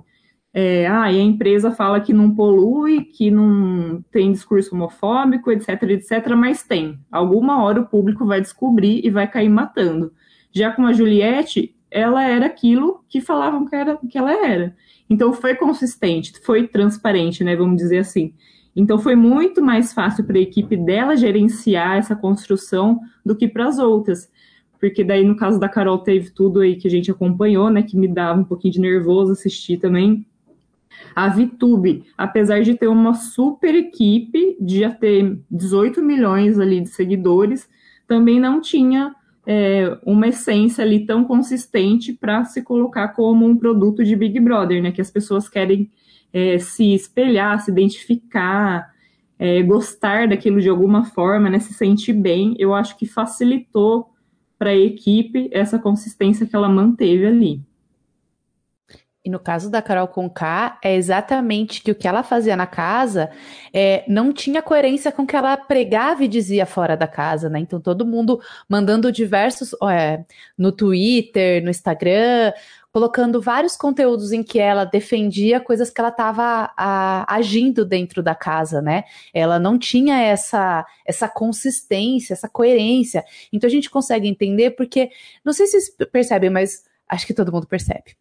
É, 0.52 0.86
ah, 0.86 1.12
e 1.12 1.20
a 1.20 1.22
empresa 1.22 1.70
fala 1.70 2.00
que 2.00 2.12
não 2.12 2.34
polui, 2.34 3.04
que 3.04 3.30
não 3.30 4.02
tem 4.10 4.32
discurso 4.32 4.74
homofóbico, 4.74 5.52
etc, 5.52 5.82
etc, 5.84 6.34
mas 6.36 6.62
tem. 6.62 6.98
Alguma 7.10 7.62
hora 7.62 7.80
o 7.80 7.86
público 7.86 8.26
vai 8.26 8.40
descobrir 8.40 9.04
e 9.04 9.10
vai 9.10 9.30
cair 9.30 9.48
matando. 9.48 10.12
Já 10.50 10.72
com 10.72 10.86
a 10.86 10.92
Juliette, 10.92 11.74
ela 11.90 12.24
era 12.24 12.46
aquilo 12.46 13.04
que 13.08 13.20
falavam 13.20 13.66
que, 13.66 13.76
era, 13.76 13.98
que 14.10 14.18
ela 14.18 14.32
era. 14.32 14.74
Então 15.08 15.32
foi 15.32 15.54
consistente, 15.54 16.32
foi 16.42 16.66
transparente, 16.66 17.44
né? 17.44 17.54
Vamos 17.56 17.76
dizer 17.76 17.98
assim. 17.98 18.34
Então 18.74 18.98
foi 18.98 19.16
muito 19.16 19.62
mais 19.62 19.92
fácil 19.92 20.24
para 20.24 20.38
a 20.38 20.42
equipe 20.42 20.76
dela 20.76 21.16
gerenciar 21.16 21.96
essa 21.96 22.14
construção 22.14 23.00
do 23.24 23.34
que 23.34 23.48
para 23.48 23.66
as 23.66 23.78
outras. 23.78 24.30
Porque 24.78 25.02
daí 25.02 25.24
no 25.24 25.36
caso 25.36 25.58
da 25.58 25.68
Carol 25.68 25.98
teve 25.98 26.30
tudo 26.30 26.60
aí 26.60 26.76
que 26.76 26.86
a 26.86 26.90
gente 26.90 27.10
acompanhou, 27.10 27.70
né, 27.70 27.82
que 27.82 27.96
me 27.96 28.06
dava 28.06 28.40
um 28.40 28.44
pouquinho 28.44 28.74
de 28.74 28.80
nervoso 28.80 29.32
assistir 29.32 29.78
também. 29.78 30.24
A 31.18 31.28
VTube, 31.28 32.04
apesar 32.16 32.62
de 32.62 32.76
ter 32.76 32.87
uma 32.87 33.12
super 33.12 33.75
equipe, 33.75 34.56
de 34.60 34.78
já 34.78 34.90
ter 34.92 35.37
18 35.50 36.00
milhões 36.00 36.60
ali 36.60 36.80
de 36.80 36.90
seguidores, 36.90 37.68
também 38.06 38.38
não 38.38 38.60
tinha 38.60 39.12
é, 39.44 39.98
uma 40.06 40.28
essência 40.28 40.84
ali 40.84 41.04
tão 41.04 41.25
consistente 41.25 42.12
para 42.12 42.44
se 42.44 42.62
colocar 42.62 43.08
como 43.08 43.44
um 43.44 43.56
produto 43.56 44.04
de 44.04 44.14
Big 44.14 44.38
Brother, 44.38 44.80
né? 44.80 44.92
Que 44.92 45.00
as 45.00 45.10
pessoas 45.10 45.48
querem 45.48 45.90
é, 46.32 46.56
se 46.60 46.94
espelhar, 46.94 47.60
se 47.64 47.72
identificar, 47.72 48.88
é, 49.40 49.60
gostar 49.64 50.28
daquilo 50.28 50.60
de 50.60 50.68
alguma 50.68 51.02
forma, 51.02 51.50
né? 51.50 51.58
Se 51.58 51.75
sentir 51.75 52.12
bem. 52.12 52.54
Eu 52.60 52.72
acho 52.72 52.96
que 52.96 53.06
facilitou 53.06 54.08
para 54.56 54.70
a 54.70 54.76
equipe 54.76 55.50
essa 55.50 55.80
consistência 55.80 56.46
que 56.46 56.54
ela 56.54 56.68
manteve 56.68 57.26
ali. 57.26 57.60
E 59.28 59.30
no 59.30 59.38
caso 59.38 59.70
da 59.70 59.82
Carol 59.82 60.08
Conká, 60.08 60.78
é 60.82 60.97
exatamente 60.97 61.82
que 61.82 61.90
o 61.90 61.94
que 61.94 62.08
ela 62.08 62.23
fazia 62.23 62.56
na 62.56 62.66
casa 62.66 63.30
é, 63.75 64.02
não 64.08 64.32
tinha 64.32 64.62
coerência 64.62 65.12
com 65.12 65.25
o 65.25 65.26
que 65.26 65.37
ela 65.37 65.54
pregava 65.54 66.25
e 66.25 66.28
dizia 66.28 66.64
fora 66.64 66.97
da 66.97 67.06
casa, 67.06 67.50
né? 67.50 67.58
Então 67.58 67.78
todo 67.78 68.06
mundo 68.06 68.40
mandando 68.66 69.12
diversos 69.12 69.75
é, 69.82 70.25
no 70.56 70.73
Twitter, 70.73 71.62
no 71.62 71.68
Instagram, 71.68 72.54
colocando 72.90 73.38
vários 73.38 73.76
conteúdos 73.76 74.32
em 74.32 74.42
que 74.42 74.58
ela 74.58 74.87
defendia 74.87 75.61
coisas 75.61 75.90
que 75.90 76.00
ela 76.00 76.08
estava 76.08 76.73
agindo 77.28 77.85
dentro 77.85 78.23
da 78.23 78.35
casa, 78.35 78.80
né? 78.80 79.04
Ela 79.35 79.58
não 79.58 79.78
tinha 79.78 80.23
essa 80.23 80.87
essa 81.04 81.28
consistência, 81.28 82.32
essa 82.32 82.49
coerência. 82.49 83.23
Então 83.52 83.68
a 83.68 83.70
gente 83.70 83.90
consegue 83.90 84.26
entender 84.26 84.70
porque 84.70 85.11
não 85.44 85.52
sei 85.52 85.66
se 85.66 85.78
vocês 85.82 86.08
percebem, 86.11 86.49
mas 86.49 86.85
acho 87.06 87.26
que 87.26 87.35
todo 87.35 87.52
mundo 87.52 87.66
percebe 87.66 88.16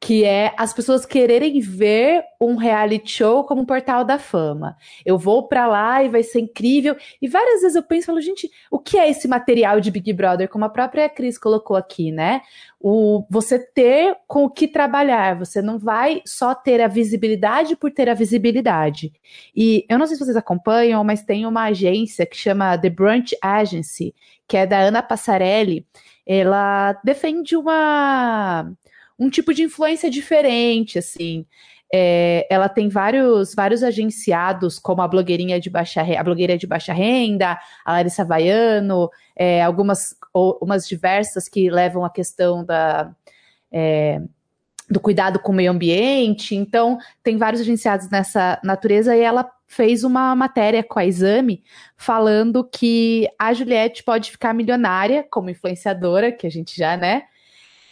que 0.00 0.24
é 0.24 0.52
as 0.56 0.72
pessoas 0.72 1.06
quererem 1.06 1.60
ver 1.60 2.22
um 2.40 2.56
reality 2.56 3.10
show 3.10 3.44
como 3.44 3.62
um 3.62 3.66
portal 3.66 4.04
da 4.04 4.18
fama. 4.18 4.76
Eu 5.04 5.18
vou 5.18 5.48
para 5.48 5.66
lá 5.66 6.02
e 6.02 6.08
vai 6.08 6.22
ser 6.22 6.40
incrível. 6.40 6.96
E 7.20 7.28
várias 7.28 7.62
vezes 7.62 7.76
eu 7.76 7.82
penso, 7.82 8.06
falo, 8.06 8.20
gente, 8.20 8.50
o 8.70 8.78
que 8.78 8.98
é 8.98 9.08
esse 9.08 9.26
material 9.26 9.80
de 9.80 9.90
Big 9.90 10.12
Brother? 10.12 10.48
Como 10.48 10.64
a 10.64 10.68
própria 10.68 11.08
Cris 11.08 11.38
colocou 11.38 11.76
aqui, 11.76 12.12
né? 12.12 12.42
O, 12.78 13.26
você 13.30 13.58
ter 13.58 14.16
com 14.26 14.44
o 14.44 14.50
que 14.50 14.68
trabalhar, 14.68 15.38
você 15.38 15.62
não 15.62 15.78
vai 15.78 16.22
só 16.24 16.54
ter 16.54 16.80
a 16.80 16.88
visibilidade 16.88 17.74
por 17.74 17.90
ter 17.90 18.08
a 18.08 18.14
visibilidade. 18.14 19.12
E 19.54 19.84
eu 19.88 19.98
não 19.98 20.06
sei 20.06 20.16
se 20.16 20.24
vocês 20.24 20.36
acompanham, 20.36 21.02
mas 21.02 21.24
tem 21.24 21.46
uma 21.46 21.64
agência 21.64 22.26
que 22.26 22.36
chama 22.36 22.78
The 22.78 22.90
Brunch 22.90 23.36
Agency, 23.42 24.14
que 24.46 24.56
é 24.56 24.66
da 24.66 24.78
Ana 24.78 25.02
Passarelli. 25.02 25.86
Ela 26.26 26.92
defende 27.04 27.56
uma 27.56 28.72
um 29.18 29.30
tipo 29.30 29.54
de 29.54 29.62
influência 29.62 30.10
diferente, 30.10 30.98
assim. 30.98 31.46
É, 31.92 32.46
ela 32.50 32.68
tem 32.68 32.88
vários, 32.88 33.54
vários 33.54 33.82
agenciados, 33.82 34.78
como 34.78 35.02
a 35.02 35.08
blogueirinha 35.08 35.60
de 35.60 35.70
baixa 35.70 36.02
a 36.02 36.24
blogueira 36.24 36.58
de 36.58 36.66
baixa 36.66 36.92
renda, 36.92 37.58
a 37.84 37.92
Larissa 37.92 38.24
Vaiano, 38.24 39.08
é, 39.36 39.62
algumas 39.62 40.16
ou, 40.32 40.58
umas 40.60 40.86
diversas 40.86 41.48
que 41.48 41.70
levam 41.70 42.04
a 42.04 42.10
questão 42.10 42.64
da, 42.64 43.14
é, 43.70 44.20
do 44.90 45.00
cuidado 45.00 45.38
com 45.38 45.52
o 45.52 45.54
meio 45.54 45.70
ambiente. 45.70 46.56
Então, 46.56 46.98
tem 47.22 47.36
vários 47.36 47.60
agenciados 47.60 48.10
nessa 48.10 48.60
natureza 48.64 49.16
e 49.16 49.20
ela 49.20 49.48
fez 49.66 50.04
uma 50.04 50.34
matéria 50.34 50.82
com 50.82 50.98
a 50.98 51.06
Exame 51.06 51.62
falando 51.96 52.64
que 52.64 53.28
a 53.38 53.52
Juliette 53.52 54.02
pode 54.02 54.30
ficar 54.30 54.54
milionária 54.54 55.26
como 55.30 55.50
influenciadora, 55.50 56.32
que 56.32 56.46
a 56.46 56.50
gente 56.50 56.76
já, 56.76 56.96
né? 56.96 57.24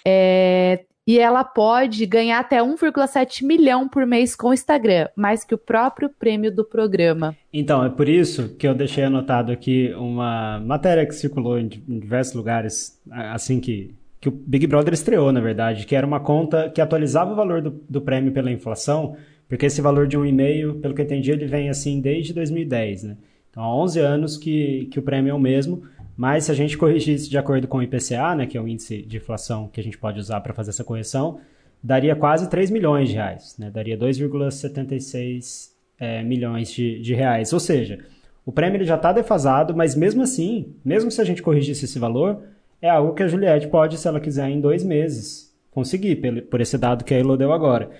É, 0.07 0.85
e 1.07 1.19
ela 1.19 1.45
pode 1.45 2.07
ganhar 2.07 2.39
até 2.39 2.63
1,7 2.63 3.45
milhão 3.45 3.89
por 3.89 4.07
mês 4.07 4.35
com 4.35 4.49
o 4.49 4.55
Instagram, 4.55 5.09
mais 5.15 5.45
que 5.45 5.55
o 5.55 5.59
próprio 5.59 6.09
prêmio 6.09 6.55
do 6.55 6.65
programa. 6.65 7.37
Então, 7.53 7.85
é 7.85 7.91
por 7.91 8.09
isso 8.09 8.57
que 8.57 8.67
eu 8.67 8.75
deixei 8.75 9.05
anotado 9.05 9.53
aqui 9.53 9.93
uma 9.97 10.61
matéria 10.61 11.07
que 11.07 11.15
circulou 11.15 11.59
em 11.59 11.69
diversos 11.69 12.35
lugares, 12.35 13.01
assim 13.11 13.61
que, 13.61 13.95
que 14.19 14.29
o 14.29 14.33
Big 14.33 14.67
Brother 14.67 14.95
estreou, 14.95 15.31
na 15.31 15.41
verdade, 15.41 15.87
que 15.87 15.95
era 15.95 16.07
uma 16.07 16.21
conta 16.21 16.71
que 16.71 16.81
atualizava 16.81 17.33
o 17.33 17.37
valor 17.37 17.61
do, 17.61 17.71
do 17.89 18.01
prêmio 18.01 18.33
pela 18.33 18.51
inflação, 18.51 19.15
porque 19.47 19.67
esse 19.67 19.83
valor 19.83 20.07
de 20.07 20.19
1,5, 20.19 20.81
pelo 20.81 20.95
que 20.95 21.03
eu 21.03 21.05
entendi, 21.05 21.31
ele 21.31 21.47
vem 21.47 21.69
assim 21.69 22.01
desde 22.01 22.33
2010, 22.33 23.03
né? 23.05 23.17
Então, 23.51 23.63
há 23.63 23.77
11 23.83 24.01
anos 24.01 24.37
que, 24.37 24.89
que 24.91 24.99
o 24.99 25.03
prêmio 25.03 25.31
é 25.31 25.35
o 25.35 25.39
mesmo, 25.39 25.85
mas 26.17 26.45
se 26.45 26.53
a 26.53 26.55
gente 26.55 26.79
corrigir 26.79 27.15
isso 27.15 27.29
de 27.29 27.39
acordo 27.39 27.67
com 27.67 27.79
o 27.79 27.83
IPCA, 27.83 28.35
né, 28.35 28.47
que 28.47 28.57
é 28.57 28.61
o 28.61 28.69
índice 28.69 29.03
de 29.03 29.17
inflação 29.17 29.69
que 29.69 29.81
a 29.81 29.85
gente 29.85 29.99
pode 29.99 30.19
usar 30.19 30.41
para 30.41 30.55
fazer 30.55 30.71
essa 30.71 30.85
correção, 30.85 31.41
daria 31.83 32.17
quase 32.17 32.49
3 32.49 32.71
milhões 32.71 33.09
de 33.09 33.15
reais, 33.17 33.57
né? 33.59 33.71
daria 33.71 33.99
2,76 33.99 35.71
é, 35.99 36.23
milhões 36.23 36.71
de, 36.71 36.99
de 37.01 37.15
reais. 37.15 37.53
Ou 37.53 37.61
seja, 37.61 37.99
o 38.47 38.51
prêmio 38.51 38.79
ele 38.79 38.85
já 38.85 38.97
está 38.97 39.13
defasado, 39.13 39.77
mas 39.77 39.95
mesmo 39.95 40.23
assim, 40.23 40.75
mesmo 40.85 41.11
se 41.11 41.21
a 41.21 41.25
gente 41.25 41.43
corrigisse 41.43 41.85
esse 41.85 41.99
valor, 41.99 42.43
é 42.81 42.89
algo 42.89 43.15
que 43.15 43.23
a 43.23 43.29
Juliette 43.29 43.69
pode, 43.69 43.99
se 43.99 44.09
ela 44.09 44.21
quiser, 44.21 44.49
em 44.49 44.61
dois 44.61 44.83
meses 44.83 45.55
conseguir, 45.71 46.17
por 46.49 46.61
esse 46.61 46.79
dado 46.79 47.05
que 47.05 47.13
a 47.13 47.19
Elo 47.19 47.37
deu 47.37 47.53
agora. 47.53 47.91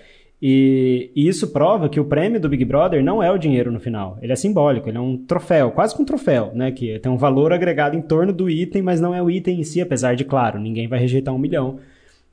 E, 0.41 1.11
e, 1.15 1.27
isso 1.27 1.47
prova 1.47 1.87
que 1.87 1.99
o 1.99 2.05
prêmio 2.05 2.39
do 2.39 2.49
Big 2.49 2.63
Brother 2.65 3.03
não 3.03 3.23
é 3.23 3.31
o 3.31 3.37
dinheiro 3.37 3.71
no 3.71 3.79
final. 3.79 4.17
Ele 4.21 4.33
é 4.33 4.35
simbólico, 4.35 4.89
ele 4.89 4.97
é 4.97 5.01
um 5.01 5.17
troféu, 5.17 5.71
quase 5.71 5.95
que 5.95 6.01
um 6.01 6.05
troféu, 6.05 6.51
né? 6.53 6.71
Que 6.71 6.99
tem 6.99 7.11
um 7.11 7.17
valor 7.17 7.53
agregado 7.53 7.95
em 7.95 8.01
torno 8.01 8.33
do 8.33 8.49
item, 8.49 8.81
mas 8.81 8.99
não 8.99 9.15
é 9.15 9.21
o 9.21 9.29
item 9.29 9.59
em 9.59 9.63
si, 9.63 9.81
apesar 9.81 10.15
de, 10.15 10.25
claro, 10.25 10.59
ninguém 10.59 10.87
vai 10.87 10.99
rejeitar 10.99 11.33
um 11.33 11.37
milhão. 11.37 11.79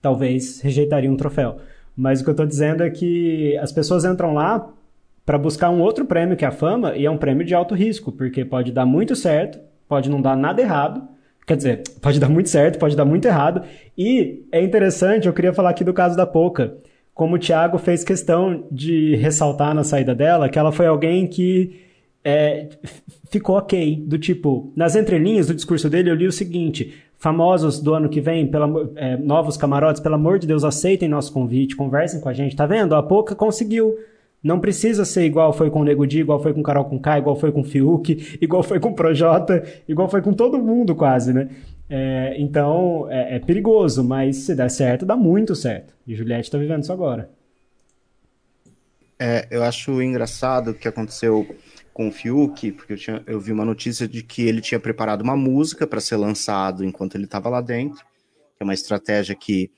Talvez 0.00 0.60
rejeitaria 0.60 1.10
um 1.10 1.16
troféu. 1.16 1.58
Mas 1.96 2.20
o 2.20 2.24
que 2.24 2.30
eu 2.30 2.32
estou 2.32 2.46
dizendo 2.46 2.82
é 2.82 2.90
que 2.90 3.56
as 3.58 3.70
pessoas 3.70 4.04
entram 4.04 4.34
lá 4.34 4.68
para 5.24 5.38
buscar 5.38 5.70
um 5.70 5.80
outro 5.80 6.04
prêmio 6.04 6.36
que 6.36 6.44
é 6.44 6.48
a 6.48 6.52
fama, 6.52 6.96
e 6.96 7.06
é 7.06 7.10
um 7.10 7.16
prêmio 7.16 7.46
de 7.46 7.54
alto 7.54 7.74
risco, 7.74 8.10
porque 8.10 8.44
pode 8.44 8.72
dar 8.72 8.84
muito 8.84 9.14
certo, 9.14 9.60
pode 9.88 10.10
não 10.10 10.20
dar 10.20 10.36
nada 10.36 10.60
errado. 10.60 11.06
Quer 11.46 11.56
dizer, 11.56 11.82
pode 12.00 12.18
dar 12.18 12.28
muito 12.28 12.48
certo, 12.48 12.78
pode 12.78 12.96
dar 12.96 13.04
muito 13.04 13.26
errado. 13.26 13.62
E 13.96 14.44
é 14.50 14.60
interessante, 14.60 15.26
eu 15.26 15.32
queria 15.32 15.52
falar 15.52 15.70
aqui 15.70 15.84
do 15.84 15.94
caso 15.94 16.16
da 16.16 16.26
Poca 16.26 16.76
como 17.14 17.36
o 17.36 17.38
Thiago 17.38 17.78
fez 17.78 18.02
questão 18.02 18.64
de 18.70 19.16
ressaltar 19.16 19.74
na 19.74 19.84
saída 19.84 20.14
dela, 20.14 20.48
que 20.48 20.58
ela 20.58 20.72
foi 20.72 20.86
alguém 20.86 21.26
que 21.26 21.80
é, 22.24 22.68
ficou 23.30 23.56
ok, 23.56 24.02
do 24.06 24.18
tipo, 24.18 24.72
nas 24.76 24.94
entrelinhas 24.94 25.46
do 25.46 25.54
discurso 25.54 25.90
dele 25.90 26.10
eu 26.10 26.14
li 26.14 26.26
o 26.26 26.32
seguinte, 26.32 26.94
famosos 27.18 27.80
do 27.80 27.94
ano 27.94 28.08
que 28.08 28.20
vem, 28.20 28.46
pela, 28.46 28.68
é, 28.96 29.16
novos 29.16 29.56
camarotes, 29.56 30.00
pelo 30.00 30.14
amor 30.14 30.38
de 30.38 30.46
Deus, 30.46 30.64
aceitem 30.64 31.08
nosso 31.08 31.32
convite, 31.32 31.76
conversem 31.76 32.20
com 32.20 32.28
a 32.28 32.32
gente, 32.32 32.56
tá 32.56 32.66
vendo? 32.66 32.94
A 32.94 33.02
Pouca 33.02 33.34
conseguiu, 33.34 33.96
não 34.42 34.58
precisa 34.58 35.04
ser 35.04 35.24
igual 35.24 35.52
foi 35.52 35.70
com 35.70 35.80
o 35.80 35.84
Nego 35.84 36.06
Di, 36.06 36.20
igual 36.20 36.40
foi 36.40 36.52
com 36.52 36.62
Carol 36.62 36.84
com 36.84 36.98
K, 36.98 37.18
igual 37.18 37.36
foi 37.36 37.52
com 37.52 37.60
o 37.60 37.64
Fiuk, 37.64 38.38
igual 38.40 38.62
foi 38.62 38.80
com 38.80 38.88
o 38.88 38.94
Projota, 38.94 39.62
igual 39.88 40.08
foi 40.08 40.22
com 40.22 40.32
todo 40.32 40.58
mundo 40.58 40.94
quase, 40.94 41.32
né? 41.32 41.48
É, 41.94 42.36
então, 42.38 43.06
é, 43.10 43.36
é, 43.36 43.38
perigoso, 43.38 44.02
mas 44.02 44.36
se 44.38 44.54
der 44.54 44.70
certo, 44.70 45.04
dá 45.04 45.14
muito 45.14 45.54
certo. 45.54 45.94
E 46.06 46.14
Juliette 46.14 46.44
está 46.44 46.56
vivendo 46.56 46.82
isso 46.82 46.92
agora. 46.92 47.30
É, 49.18 49.46
eu 49.50 49.62
acho 49.62 50.00
engraçado 50.00 50.70
o 50.70 50.74
que 50.74 50.88
aconteceu 50.88 51.46
com 51.92 52.08
o 52.08 52.10
Fiuk, 52.10 52.72
porque 52.72 52.94
eu, 52.94 52.96
tinha, 52.96 53.22
eu 53.26 53.38
vi 53.38 53.52
uma 53.52 53.66
notícia 53.66 54.08
de 54.08 54.22
que 54.22 54.40
ele 54.40 54.62
tinha 54.62 54.80
preparado 54.80 55.20
uma 55.20 55.36
música 55.36 55.86
para 55.86 56.00
ser 56.00 56.16
lançado 56.16 56.82
enquanto 56.82 57.14
ele 57.14 57.24
estava 57.24 57.50
lá 57.50 57.60
dentro, 57.60 58.02
que 58.56 58.62
é 58.62 58.64
uma 58.64 58.72
estratégia 58.72 59.34
que 59.34 59.70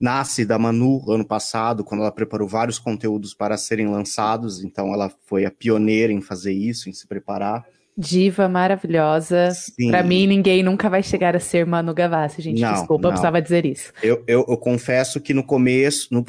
nasce 0.00 0.44
da 0.44 0.58
Manu 0.58 1.08
ano 1.08 1.24
passado, 1.24 1.84
quando 1.84 2.00
ela 2.00 2.10
preparou 2.10 2.48
vários 2.48 2.80
conteúdos 2.80 3.34
para 3.34 3.56
serem 3.56 3.86
lançados, 3.86 4.64
então 4.64 4.92
ela 4.92 5.08
foi 5.26 5.44
a 5.44 5.50
pioneira 5.52 6.12
em 6.12 6.20
fazer 6.20 6.52
isso, 6.52 6.88
em 6.88 6.92
se 6.92 7.06
preparar. 7.06 7.64
Diva 7.96 8.48
maravilhosa. 8.48 9.50
Pra 9.88 10.02
mim, 10.02 10.26
ninguém 10.26 10.62
nunca 10.62 10.88
vai 10.88 11.02
chegar 11.02 11.36
a 11.36 11.40
ser 11.40 11.66
Manu 11.66 11.92
Gavassi, 11.92 12.40
gente. 12.40 12.60
Não, 12.60 12.72
Desculpa, 12.72 13.02
não. 13.02 13.08
eu 13.08 13.12
precisava 13.12 13.42
dizer 13.42 13.66
isso. 13.66 13.92
Eu, 14.02 14.22
eu, 14.26 14.44
eu, 14.48 14.56
confesso 14.56 15.20
que 15.20 15.34
no 15.34 15.44
começo, 15.44 16.08
no, 16.12 16.24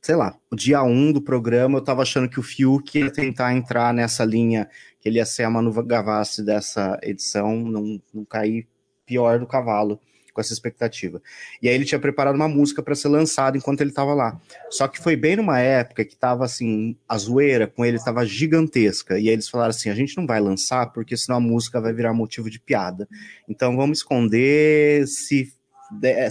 sei 0.00 0.14
lá, 0.14 0.36
no 0.50 0.56
dia 0.56 0.82
1 0.82 0.88
um 0.88 1.12
do 1.12 1.20
programa, 1.20 1.78
eu 1.78 1.84
tava 1.84 2.02
achando 2.02 2.28
que 2.28 2.38
o 2.38 2.42
Fiuk 2.42 2.98
ia 2.98 3.10
tentar 3.10 3.54
entrar 3.54 3.92
nessa 3.92 4.24
linha, 4.24 4.68
que 5.00 5.08
ele 5.08 5.18
ia 5.18 5.26
ser 5.26 5.44
a 5.44 5.50
Manu 5.50 5.72
Gavassi 5.84 6.44
dessa 6.44 6.98
edição, 7.02 7.56
não, 7.56 8.00
não 8.14 8.24
cair 8.24 8.68
pior 9.04 9.38
do 9.38 9.46
cavalo 9.46 10.00
com 10.36 10.40
essa 10.42 10.52
expectativa. 10.52 11.22
E 11.62 11.68
aí 11.68 11.74
ele 11.74 11.86
tinha 11.86 11.98
preparado 11.98 12.34
uma 12.34 12.46
música 12.46 12.82
para 12.82 12.94
ser 12.94 13.08
lançada 13.08 13.56
enquanto 13.56 13.80
ele 13.80 13.88
estava 13.88 14.12
lá. 14.12 14.38
Só 14.68 14.86
que 14.86 15.02
foi 15.02 15.16
bem 15.16 15.34
numa 15.34 15.58
época 15.58 16.04
que 16.04 16.14
tava 16.14 16.44
assim, 16.44 16.94
a 17.08 17.16
zoeira 17.16 17.66
com 17.66 17.86
ele 17.86 17.96
estava 17.96 18.26
gigantesca. 18.26 19.18
E 19.18 19.28
aí 19.28 19.34
eles 19.34 19.48
falaram 19.48 19.70
assim: 19.70 19.88
a 19.88 19.94
gente 19.94 20.14
não 20.14 20.26
vai 20.26 20.38
lançar 20.38 20.92
porque 20.92 21.16
senão 21.16 21.38
a 21.38 21.40
música 21.40 21.80
vai 21.80 21.94
virar 21.94 22.12
motivo 22.12 22.50
de 22.50 22.60
piada. 22.60 23.08
Então 23.48 23.74
vamos 23.74 23.98
esconder 23.98 25.06
se 25.06 25.52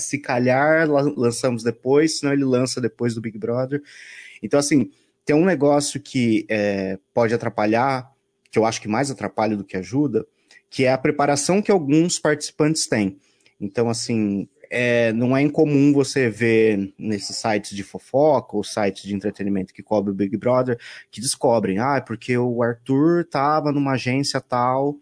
se 0.02 0.18
calhar 0.18 0.86
lançamos 1.16 1.64
depois, 1.64 2.20
senão 2.20 2.34
ele 2.34 2.44
lança 2.44 2.82
depois 2.82 3.16
do 3.16 3.22
Big 3.22 3.38
Brother. 3.38 3.82
Então, 4.44 4.60
assim, 4.60 4.92
tem 5.24 5.34
um 5.34 5.46
negócio 5.46 5.98
que 5.98 6.46
é, 6.50 7.00
pode 7.14 7.34
atrapalhar, 7.34 8.12
que 8.52 8.60
eu 8.60 8.66
acho 8.66 8.82
que 8.82 8.90
mais 8.90 9.10
atrapalha 9.10 9.56
do 9.56 9.64
que 9.64 9.78
ajuda, 9.78 10.28
que 10.70 10.84
é 10.84 10.92
a 10.92 10.98
preparação 10.98 11.62
que 11.62 11.72
alguns 11.72 12.20
participantes 12.20 12.86
têm. 12.86 13.18
Então, 13.60 13.90
assim, 13.90 14.48
é, 14.70 15.14
não 15.14 15.36
é 15.36 15.42
incomum 15.42 15.94
você 15.94 16.30
ver 16.30 16.94
nesses 16.98 17.36
sites 17.38 17.76
de 17.76 17.84
fofoca 17.84 18.56
ou 18.56 18.64
sites 18.64 19.04
de 19.04 19.14
entretenimento 19.14 19.74
que 19.74 19.84
cobrem 19.84 20.14
o 20.14 20.16
Big 20.16 20.36
Brother, 20.38 20.78
que 21.12 21.22
descobrem, 21.22 21.80
ah, 21.80 21.96
é 21.98 22.02
porque 22.02 22.38
o 22.38 22.62
Arthur 22.62 23.22
estava 23.22 23.72
numa 23.72 23.94
agência 23.94 24.42
tal, 24.42 24.98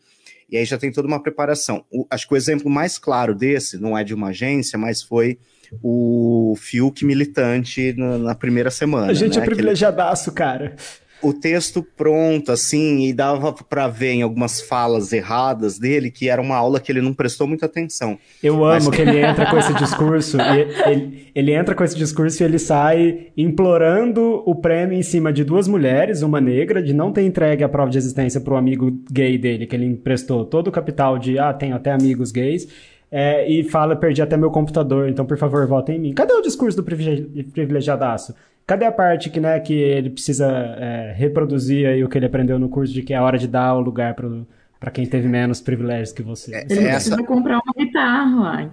e 0.49 0.57
aí 0.57 0.65
já 0.65 0.77
tem 0.77 0.91
toda 0.91 1.07
uma 1.07 1.21
preparação. 1.21 1.83
O, 1.91 2.05
acho 2.09 2.27
que 2.27 2.33
o 2.33 2.37
exemplo 2.37 2.69
mais 2.69 2.97
claro 2.97 3.33
desse 3.33 3.77
não 3.77 3.97
é 3.97 4.03
de 4.03 4.13
uma 4.13 4.29
agência, 4.29 4.77
mas 4.77 5.01
foi 5.01 5.39
o 5.81 6.55
Fiuk 6.55 7.03
militante 7.03 7.93
na, 7.97 8.17
na 8.19 8.35
primeira 8.35 8.69
semana. 8.69 9.07
A 9.07 9.13
gente 9.13 9.37
né? 9.37 9.43
é 9.43 9.45
privilegiadaço, 9.45 10.31
cara 10.31 10.75
o 11.23 11.33
texto 11.33 11.81
pronto, 11.95 12.51
assim, 12.51 13.05
e 13.07 13.13
dava 13.13 13.53
para 13.53 13.87
ver 13.87 14.11
em 14.11 14.21
algumas 14.21 14.61
falas 14.61 15.13
erradas 15.13 15.79
dele 15.79 16.11
que 16.11 16.29
era 16.29 16.41
uma 16.41 16.55
aula 16.55 16.79
que 16.79 16.91
ele 16.91 17.01
não 17.01 17.13
prestou 17.13 17.47
muita 17.47 17.65
atenção. 17.65 18.17
Eu 18.41 18.65
amo 18.65 18.85
Mas... 18.85 18.89
que 18.89 19.01
ele 19.01 19.19
entra 19.23 19.49
com 19.49 19.57
esse 19.57 19.73
discurso, 19.73 20.37
ele, 20.85 21.31
ele 21.33 21.53
entra 21.53 21.73
com 21.73 21.83
esse 21.83 21.95
discurso 21.95 22.43
e 22.43 22.45
ele 22.45 22.59
sai 22.59 23.27
implorando 23.37 24.43
o 24.45 24.53
prêmio 24.53 24.97
em 24.97 25.03
cima 25.03 25.31
de 25.31 25.43
duas 25.43 25.67
mulheres, 25.67 26.21
uma 26.21 26.41
negra, 26.41 26.83
de 26.83 26.93
não 26.93 27.11
ter 27.11 27.23
entregue 27.23 27.63
a 27.63 27.69
prova 27.69 27.89
de 27.89 27.97
existência 27.97 28.41
pro 28.41 28.55
amigo 28.55 28.91
gay 29.11 29.37
dele, 29.37 29.65
que 29.65 29.75
ele 29.75 29.85
emprestou 29.85 30.45
todo 30.45 30.67
o 30.67 30.71
capital 30.71 31.17
de, 31.17 31.39
ah, 31.39 31.53
tenho 31.53 31.75
até 31.75 31.91
amigos 31.91 32.31
gays, 32.31 32.67
é, 33.15 33.47
e 33.47 33.63
fala, 33.63 33.95
perdi 33.95 34.23
até 34.23 34.35
meu 34.35 34.49
computador, 34.49 35.07
então 35.07 35.23
por 35.23 35.37
favor 35.37 35.67
votem 35.67 35.97
em 35.97 35.99
mim. 35.99 36.13
Cadê 36.13 36.33
o 36.33 36.41
discurso 36.41 36.77
do 36.77 36.83
privilegiadaço? 36.83 38.33
Cadê 38.65 38.85
a 38.85 38.91
parte 38.91 39.29
que, 39.29 39.39
né, 39.39 39.59
que 39.59 39.73
ele 39.73 40.09
precisa 40.09 40.47
é, 40.47 41.13
reproduzir 41.15 41.85
aí 41.87 42.03
o 42.03 42.07
que 42.07 42.17
ele 42.17 42.25
aprendeu 42.25 42.57
no 42.57 42.69
curso 42.69 42.93
de 42.93 43.01
que 43.01 43.13
é 43.13 43.19
hora 43.19 43.37
de 43.37 43.47
dar 43.47 43.75
o 43.75 43.81
lugar 43.81 44.15
para 44.15 44.91
quem 44.91 45.05
teve 45.05 45.27
menos 45.27 45.59
privilégios 45.59 46.13
que 46.13 46.21
você? 46.21 46.55
É, 46.55 46.65
ele 46.69 46.79
essa... 46.85 47.09
precisa 47.09 47.23
comprar 47.23 47.59
uma 47.59 47.73
guitarra, 47.77 48.41
uai. 48.41 48.71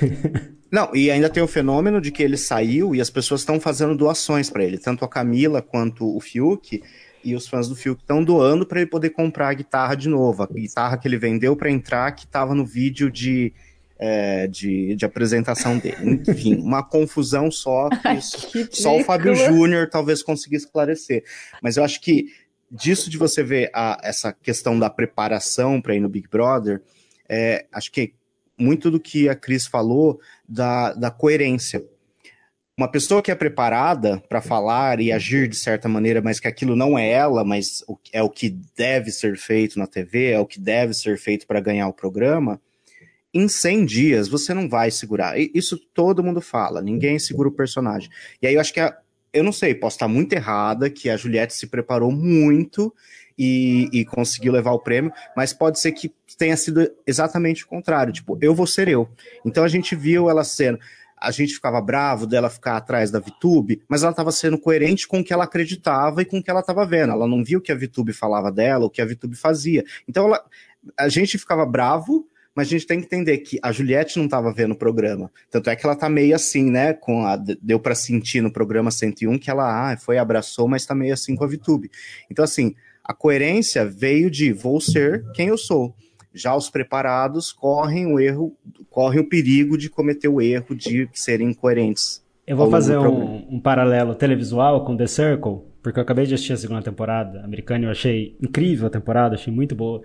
Não, 0.70 0.90
e 0.94 1.10
ainda 1.10 1.28
tem 1.28 1.42
o 1.42 1.48
fenômeno 1.48 2.00
de 2.00 2.10
que 2.10 2.22
ele 2.22 2.36
saiu 2.36 2.94
e 2.94 3.00
as 3.00 3.10
pessoas 3.10 3.40
estão 3.40 3.60
fazendo 3.60 3.96
doações 3.96 4.50
para 4.50 4.64
ele, 4.64 4.78
tanto 4.78 5.04
a 5.04 5.08
Camila 5.08 5.62
quanto 5.62 6.04
o 6.04 6.20
Fiuk, 6.20 6.82
e 7.24 7.34
os 7.34 7.48
fãs 7.48 7.68
do 7.68 7.74
Fiuk 7.74 8.00
estão 8.00 8.22
doando 8.22 8.66
para 8.66 8.80
ele 8.80 8.90
poder 8.90 9.10
comprar 9.10 9.48
a 9.48 9.54
guitarra 9.54 9.94
de 9.94 10.08
novo, 10.08 10.42
a 10.42 10.46
guitarra 10.46 10.96
que 10.96 11.06
ele 11.06 11.18
vendeu 11.18 11.56
para 11.56 11.70
entrar, 11.70 12.12
que 12.12 12.24
estava 12.24 12.54
no 12.54 12.64
vídeo 12.64 13.10
de 13.10 13.52
é, 13.98 14.46
de, 14.46 14.94
de 14.94 15.04
apresentação 15.04 15.78
dele. 15.78 16.22
Enfim, 16.28 16.56
uma 16.60 16.82
confusão 16.82 17.50
só 17.50 17.88
que, 18.50 18.68
só 18.70 18.96
o 18.96 19.04
Fábio 19.04 19.34
Júnior 19.34 19.88
talvez 19.88 20.22
conseguisse 20.22 20.66
esclarecer. 20.66 21.24
Mas 21.62 21.76
eu 21.76 21.84
acho 21.84 22.00
que 22.00 22.26
disso 22.70 23.08
de 23.08 23.16
você 23.16 23.42
ver 23.42 23.70
a, 23.72 23.98
essa 24.02 24.32
questão 24.32 24.78
da 24.78 24.90
preparação 24.90 25.80
para 25.80 25.94
ir 25.94 26.00
no 26.00 26.08
Big 26.08 26.28
Brother, 26.28 26.82
é, 27.28 27.66
acho 27.72 27.90
que 27.90 28.14
muito 28.58 28.90
do 28.90 28.98
que 28.98 29.28
a 29.28 29.34
Cris 29.34 29.66
falou 29.66 30.20
da, 30.48 30.92
da 30.94 31.10
coerência. 31.10 31.84
Uma 32.78 32.90
pessoa 32.90 33.22
que 33.22 33.30
é 33.30 33.34
preparada 33.34 34.22
para 34.28 34.42
falar 34.42 35.00
e 35.00 35.10
agir 35.10 35.48
de 35.48 35.56
certa 35.56 35.88
maneira, 35.88 36.20
mas 36.20 36.38
que 36.38 36.46
aquilo 36.46 36.76
não 36.76 36.98
é 36.98 37.08
ela, 37.08 37.42
mas 37.42 37.82
é 38.12 38.22
o 38.22 38.28
que 38.28 38.50
deve 38.76 39.10
ser 39.10 39.38
feito 39.38 39.78
na 39.78 39.86
TV, 39.86 40.32
é 40.32 40.38
o 40.38 40.44
que 40.44 40.60
deve 40.60 40.92
ser 40.92 41.18
feito 41.18 41.46
para 41.46 41.58
ganhar 41.58 41.88
o 41.88 41.92
programa, 41.92 42.60
em 43.36 43.48
100 43.48 43.84
dias 43.84 44.28
você 44.28 44.54
não 44.54 44.68
vai 44.68 44.90
segurar. 44.90 45.38
Isso 45.38 45.78
todo 45.92 46.24
mundo 46.24 46.40
fala, 46.40 46.80
ninguém 46.80 47.18
segura 47.18 47.48
o 47.48 47.52
personagem. 47.52 48.08
E 48.40 48.46
aí 48.46 48.54
eu 48.54 48.60
acho 48.60 48.72
que, 48.72 48.80
a, 48.80 48.96
eu 49.32 49.44
não 49.44 49.52
sei, 49.52 49.74
posso 49.74 49.96
estar 49.96 50.08
muito 50.08 50.32
errada, 50.32 50.88
que 50.88 51.10
a 51.10 51.16
Juliette 51.16 51.54
se 51.54 51.66
preparou 51.66 52.10
muito 52.10 52.92
e, 53.38 53.88
e, 53.92 54.04
conseguiu 54.06 54.52
levar 54.52 54.72
o 54.72 54.78
prêmio, 54.78 55.12
mas 55.36 55.52
pode 55.52 55.78
ser 55.78 55.92
que 55.92 56.10
tenha 56.38 56.56
sido 56.56 56.90
exatamente 57.06 57.64
o 57.64 57.68
contrário. 57.68 58.12
Tipo, 58.12 58.38
eu 58.40 58.54
vou 58.54 58.66
ser 58.66 58.88
eu. 58.88 59.06
Então 59.44 59.62
a 59.62 59.68
gente 59.68 59.94
viu 59.94 60.30
ela 60.30 60.42
sendo. 60.42 60.78
A 61.18 61.30
gente 61.30 61.54
ficava 61.54 61.80
bravo 61.80 62.26
dela 62.26 62.48
ficar 62.48 62.76
atrás 62.76 63.10
da 63.10 63.18
VTube, 63.18 63.82
mas 63.88 64.02
ela 64.02 64.10
estava 64.12 64.32
sendo 64.32 64.58
coerente 64.58 65.06
com 65.06 65.20
o 65.20 65.24
que 65.24 65.32
ela 65.32 65.44
acreditava 65.44 66.22
e 66.22 66.24
com 66.24 66.38
o 66.38 66.42
que 66.42 66.50
ela 66.50 66.60
estava 66.60 66.86
vendo. 66.86 67.12
Ela 67.12 67.26
não 67.26 67.44
viu 67.44 67.58
o 67.58 67.62
que 67.62 67.72
a 67.72 67.74
VTube 67.74 68.12
falava 68.12 68.50
dela, 68.50 68.86
o 68.86 68.90
que 68.90 69.02
a 69.02 69.06
VTube 69.06 69.34
fazia. 69.34 69.84
Então 70.08 70.26
ela, 70.26 70.44
a 70.98 71.08
gente 71.08 71.38
ficava 71.38 71.66
bravo, 71.66 72.26
mas 72.56 72.68
a 72.68 72.70
gente 72.70 72.86
tem 72.86 72.98
que 72.98 73.06
entender 73.06 73.36
que 73.38 73.58
a 73.62 73.70
Juliette 73.70 74.16
não 74.16 74.24
estava 74.24 74.50
vendo 74.50 74.72
o 74.72 74.76
programa. 74.76 75.30
Tanto 75.50 75.68
é 75.68 75.76
que 75.76 75.84
ela 75.84 75.94
tá 75.94 76.08
meio 76.08 76.34
assim, 76.34 76.70
né? 76.70 76.94
Com 76.94 77.26
a, 77.26 77.36
deu 77.36 77.78
para 77.78 77.94
sentir 77.94 78.40
no 78.40 78.50
programa 78.50 78.90
101 78.90 79.38
que 79.38 79.50
ela 79.50 79.92
ah, 79.92 79.96
foi, 79.98 80.16
abraçou, 80.16 80.66
mas 80.66 80.86
tá 80.86 80.94
meio 80.94 81.12
assim 81.12 81.36
com 81.36 81.44
a 81.44 81.46
VTube. 81.46 81.90
Então, 82.30 82.42
assim, 82.42 82.74
a 83.04 83.12
coerência 83.12 83.84
veio 83.84 84.30
de 84.30 84.52
vou 84.52 84.80
ser 84.80 85.22
quem 85.34 85.48
eu 85.48 85.58
sou. 85.58 85.94
Já 86.32 86.56
os 86.56 86.70
preparados 86.70 87.52
correm 87.52 88.06
o 88.06 88.18
erro, 88.18 88.56
correm 88.88 89.20
o 89.20 89.28
perigo 89.28 89.76
de 89.76 89.90
cometer 89.90 90.28
o 90.28 90.40
erro 90.40 90.74
de 90.74 91.08
serem 91.12 91.50
incoerentes. 91.50 92.24
Eu 92.46 92.56
vou 92.56 92.70
fazer 92.70 92.96
um, 92.96 93.56
um, 93.56 93.60
paralelo 93.60 94.14
televisual 94.14 94.84
com 94.84 94.96
The 94.96 95.06
Circle, 95.06 95.62
porque 95.86 96.00
eu 96.00 96.02
acabei 96.02 96.26
de 96.26 96.34
assistir 96.34 96.52
a 96.52 96.56
segunda 96.56 96.82
temporada 96.82 97.44
americana 97.44 97.84
e 97.84 97.86
eu 97.86 97.92
achei 97.92 98.36
incrível 98.42 98.88
a 98.88 98.90
temporada, 98.90 99.36
achei 99.36 99.54
muito 99.54 99.72
boa. 99.76 100.02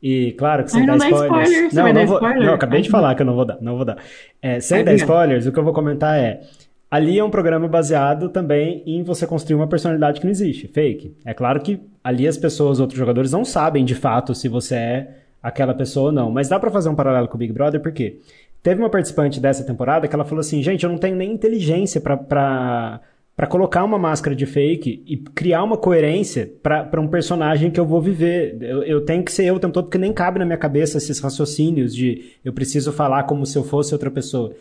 E 0.00 0.30
claro 0.38 0.62
que 0.62 0.70
sem 0.70 0.82
Ai, 0.82 0.86
dar 0.86 0.96
spoilers. 0.98 1.50
spoilers. 1.50 1.74
Não, 1.74 1.92
não, 1.92 2.06
vou, 2.06 2.14
spoiler? 2.14 2.46
não, 2.46 2.54
acabei 2.54 2.80
de 2.80 2.88
falar 2.88 3.12
que 3.16 3.22
eu 3.22 3.26
não 3.26 3.34
vou 3.34 3.44
dar, 3.44 3.58
não 3.60 3.74
vou 3.74 3.84
dar. 3.84 3.98
É, 4.40 4.60
sem 4.60 4.78
Ai, 4.78 4.84
dar 4.84 4.94
spoilers, 4.94 5.44
o 5.44 5.50
que 5.50 5.58
eu 5.58 5.64
vou 5.64 5.72
comentar 5.72 6.16
é 6.16 6.42
ali 6.88 7.18
é 7.18 7.24
um 7.24 7.30
programa 7.30 7.66
baseado 7.66 8.28
também 8.28 8.84
em 8.86 9.02
você 9.02 9.26
construir 9.26 9.56
uma 9.56 9.66
personalidade 9.66 10.20
que 10.20 10.26
não 10.26 10.30
existe, 10.30 10.68
fake. 10.68 11.16
É 11.24 11.34
claro 11.34 11.60
que 11.60 11.80
ali 12.04 12.28
as 12.28 12.36
pessoas, 12.36 12.78
outros 12.78 12.96
jogadores 12.96 13.32
não 13.32 13.44
sabem 13.44 13.84
de 13.84 13.96
fato 13.96 14.32
se 14.32 14.48
você 14.48 14.76
é 14.76 15.08
aquela 15.42 15.74
pessoa 15.74 16.06
ou 16.06 16.12
não, 16.12 16.30
mas 16.30 16.48
dá 16.48 16.60
para 16.60 16.70
fazer 16.70 16.88
um 16.88 16.94
paralelo 16.94 17.26
com 17.26 17.34
o 17.34 17.38
Big 17.38 17.52
Brother 17.52 17.80
porque 17.80 18.20
teve 18.62 18.80
uma 18.80 18.90
participante 18.90 19.40
dessa 19.40 19.64
temporada 19.64 20.06
que 20.06 20.14
ela 20.14 20.24
falou 20.24 20.38
assim, 20.38 20.62
gente, 20.62 20.84
eu 20.84 20.90
não 20.90 20.98
tenho 20.98 21.16
nem 21.16 21.32
inteligência 21.32 22.00
para 22.00 23.00
para 23.36 23.46
colocar 23.46 23.84
uma 23.84 23.98
máscara 23.98 24.34
de 24.34 24.46
fake 24.46 25.04
e 25.06 25.16
criar 25.18 25.62
uma 25.62 25.76
coerência 25.76 26.50
para 26.62 27.00
um 27.00 27.06
personagem 27.06 27.70
que 27.70 27.78
eu 27.78 27.84
vou 27.84 28.00
viver. 28.00 28.56
Eu, 28.62 28.82
eu, 28.82 29.04
tenho 29.04 29.22
que 29.22 29.30
ser 29.30 29.44
eu 29.44 29.56
o 29.56 29.60
tempo 29.60 29.74
todo, 29.74 29.84
porque 29.84 29.98
nem 29.98 30.12
cabe 30.12 30.38
na 30.38 30.46
minha 30.46 30.56
cabeça 30.56 30.96
esses 30.96 31.18
raciocínios 31.18 31.94
de 31.94 32.32
eu 32.42 32.52
preciso 32.52 32.92
falar 32.92 33.24
como 33.24 33.44
se 33.44 33.58
eu 33.58 33.62
fosse 33.62 33.92
outra 33.92 34.10
pessoa. 34.10 34.54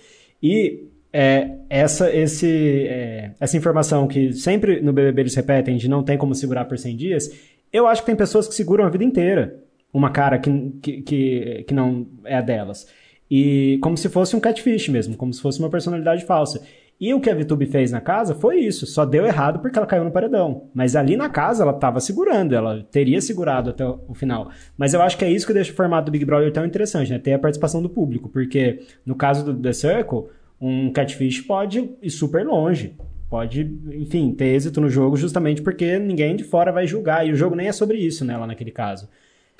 E 0.43 0.83
é, 1.13 1.51
essa, 1.69 2.13
esse, 2.13 2.85
é, 2.89 3.31
essa 3.39 3.55
informação 3.55 4.07
que 4.07 4.33
sempre 4.33 4.81
no 4.81 4.91
BBB 4.91 5.21
eles 5.21 5.35
repetem 5.35 5.77
de 5.77 5.87
não 5.87 6.03
tem 6.03 6.17
como 6.17 6.35
segurar 6.35 6.65
por 6.65 6.77
100 6.77 6.97
dias, 6.97 7.31
eu 7.71 7.87
acho 7.87 8.01
que 8.01 8.07
tem 8.07 8.15
pessoas 8.15 8.45
que 8.45 8.53
seguram 8.53 8.83
a 8.83 8.89
vida 8.89 9.05
inteira 9.05 9.63
uma 9.93 10.09
cara 10.09 10.37
que, 10.37 10.51
que, 10.81 11.01
que, 11.01 11.65
que 11.65 11.73
não 11.73 12.05
é 12.25 12.35
a 12.35 12.41
delas. 12.41 12.85
E 13.31 13.79
como 13.81 13.95
se 13.97 14.09
fosse 14.09 14.35
um 14.35 14.41
catfish 14.41 14.89
mesmo, 14.89 15.15
como 15.15 15.33
se 15.33 15.41
fosse 15.41 15.59
uma 15.59 15.69
personalidade 15.69 16.25
falsa. 16.25 16.61
E 16.99 17.13
o 17.13 17.19
que 17.19 17.29
a 17.29 17.35
VTube 17.35 17.65
fez 17.65 17.91
na 17.91 17.99
casa 17.99 18.33
foi 18.33 18.59
isso, 18.59 18.85
só 18.85 19.05
deu 19.05 19.25
errado 19.25 19.59
porque 19.59 19.77
ela 19.77 19.85
caiu 19.85 20.05
no 20.05 20.11
paredão. 20.11 20.69
Mas 20.73 20.95
ali 20.95 21.17
na 21.17 21.29
casa 21.29 21.63
ela 21.63 21.73
estava 21.73 21.99
segurando, 21.99 22.55
ela 22.55 22.87
teria 22.89 23.19
segurado 23.19 23.71
até 23.71 23.85
o 23.85 24.13
final. 24.13 24.49
Mas 24.77 24.93
eu 24.93 25.01
acho 25.01 25.17
que 25.17 25.25
é 25.25 25.29
isso 25.29 25.45
que 25.45 25.53
deixa 25.53 25.73
o 25.73 25.75
formato 25.75 26.05
do 26.05 26.11
Big 26.11 26.23
Brother 26.23 26.51
tão 26.53 26.65
interessante, 26.65 27.11
né? 27.11 27.19
Ter 27.19 27.33
a 27.33 27.39
participação 27.39 27.81
do 27.81 27.89
público, 27.89 28.29
porque 28.29 28.79
no 29.05 29.13
caso 29.13 29.43
do 29.43 29.61
The 29.61 29.73
Circle, 29.73 30.25
um 30.59 30.89
catfish 30.91 31.41
pode 31.41 31.89
ir 32.01 32.09
super 32.09 32.45
longe. 32.45 32.95
Pode, 33.29 33.69
enfim, 33.91 34.33
ter 34.33 34.45
êxito 34.55 34.79
no 34.79 34.89
jogo 34.89 35.17
justamente 35.17 35.61
porque 35.61 35.99
ninguém 35.99 36.35
de 36.35 36.45
fora 36.45 36.71
vai 36.71 36.87
julgar. 36.87 37.27
E 37.27 37.31
o 37.31 37.35
jogo 37.35 37.55
nem 37.55 37.67
é 37.67 37.73
sobre 37.73 37.97
isso, 37.97 38.23
né, 38.23 38.37
lá 38.37 38.47
naquele 38.47 38.71
caso. 38.71 39.09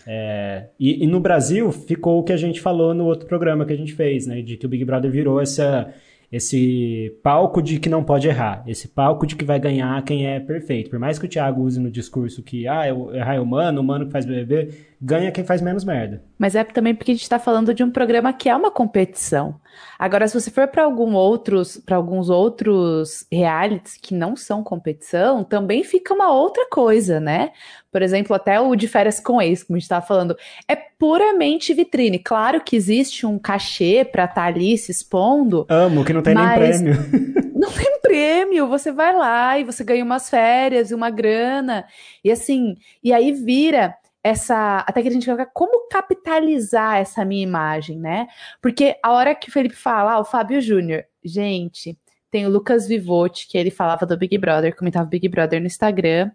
É, 0.07 0.67
e, 0.79 1.03
e, 1.03 1.07
no 1.07 1.19
Brasil 1.19 1.71
ficou 1.71 2.19
o 2.19 2.23
que 2.23 2.31
a 2.31 2.37
gente 2.37 2.61
falou 2.61 2.93
no 2.93 3.05
outro 3.05 3.27
programa 3.27 3.65
que 3.65 3.73
a 3.73 3.77
gente 3.77 3.93
fez, 3.93 4.27
né? 4.27 4.41
De 4.41 4.55
que 4.55 4.65
o 4.65 4.69
Big 4.69 4.85
Brother 4.85 5.09
virou 5.09 5.41
essa 5.41 5.91
esse 6.31 7.17
palco 7.23 7.61
de 7.61 7.79
que 7.79 7.89
não 7.89 8.03
pode 8.03 8.27
errar, 8.27 8.63
esse 8.67 8.87
palco 8.87 9.25
de 9.25 9.35
que 9.35 9.45
vai 9.45 9.59
ganhar 9.59 10.03
quem 10.03 10.27
é 10.27 10.39
perfeito. 10.39 10.89
Por 10.89 10.99
mais 10.99 11.19
que 11.19 11.25
o 11.25 11.29
Thiago 11.29 11.61
use 11.61 11.79
no 11.79 11.91
discurso 11.91 12.43
que 12.43 12.67
ah, 12.67 12.87
errar 12.87 13.35
é 13.35 13.39
humano, 13.39 13.81
humano 13.81 14.05
que 14.05 14.11
faz 14.11 14.25
BBB, 14.25 14.69
ganha 15.01 15.31
quem 15.31 15.43
faz 15.43 15.61
menos 15.61 15.83
merda. 15.83 16.23
Mas 16.37 16.55
é 16.55 16.63
também 16.63 16.95
porque 16.95 17.11
a 17.11 17.15
gente 17.15 17.23
está 17.23 17.39
falando 17.39 17.73
de 17.73 17.83
um 17.83 17.91
programa 17.91 18.33
que 18.33 18.49
é 18.49 18.55
uma 18.55 18.71
competição. 18.71 19.55
Agora, 19.97 20.27
se 20.27 20.39
você 20.39 20.51
for 20.51 20.67
para 20.67 20.83
algum 20.83 21.13
outros, 21.13 21.77
para 21.77 21.95
alguns 21.95 22.29
outros 22.29 23.25
realities 23.31 23.97
que 23.97 24.13
não 24.13 24.35
são 24.35 24.63
competição, 24.63 25.43
também 25.43 25.83
fica 25.83 26.13
uma 26.13 26.31
outra 26.31 26.67
coisa, 26.69 27.19
né? 27.19 27.51
Por 27.91 28.01
exemplo, 28.01 28.35
até 28.35 28.59
o 28.59 28.75
de 28.75 28.87
férias 28.87 29.19
com 29.19 29.41
ex, 29.41 29.63
como 29.63 29.77
a 29.77 29.79
gente 29.79 29.85
estava 29.85 30.05
falando, 30.05 30.35
é 30.67 30.75
puramente 30.75 31.73
vitrine. 31.73 32.19
Claro 32.19 32.61
que 32.61 32.75
existe 32.75 33.25
um 33.25 33.39
cachê 33.39 34.03
para 34.03 34.25
estar 34.25 34.35
tá 34.35 34.47
ali 34.47 34.77
se 34.77 34.91
expondo. 34.91 35.65
Amo, 35.69 36.03
que 36.03 36.13
não 36.13 36.21
tem 36.21 36.35
nem 36.35 36.47
prêmio. 36.53 36.95
Não 37.55 37.71
tem 37.71 37.99
prêmio, 38.01 38.67
você 38.67 38.91
vai 38.91 39.15
lá 39.15 39.57
e 39.57 39.63
você 39.63 39.83
ganha 39.83 40.03
umas 40.03 40.29
férias 40.29 40.91
e 40.91 40.93
uma 40.93 41.09
grana. 41.09 41.85
E 42.23 42.29
assim, 42.29 42.75
e 43.01 43.13
aí 43.13 43.31
vira 43.31 43.95
essa. 44.25 44.83
Até 44.87 45.03
que 45.03 45.07
a 45.07 45.11
gente 45.11 45.31
ver 45.31 45.47
como 45.53 45.87
capitalizar 45.87 46.97
essa 46.97 47.23
minha 47.23 47.43
imagem, 47.43 47.99
né? 47.99 48.27
Porque 48.59 48.97
a 49.03 49.11
hora 49.11 49.35
que 49.35 49.49
o 49.49 49.51
Felipe 49.51 49.75
fala, 49.75 50.13
ah, 50.13 50.19
o 50.19 50.25
Fábio 50.25 50.59
Júnior, 50.59 51.05
gente, 51.23 51.95
tem 52.31 52.43
o 52.47 52.49
Lucas 52.49 52.87
Vivotti, 52.87 53.47
que 53.47 53.55
ele 53.55 53.69
falava 53.69 54.03
do 54.03 54.17
Big 54.17 54.35
Brother, 54.39 54.75
comentava 54.75 55.05
Big 55.05 55.29
Brother 55.29 55.59
no 55.61 55.67
Instagram. 55.67 56.31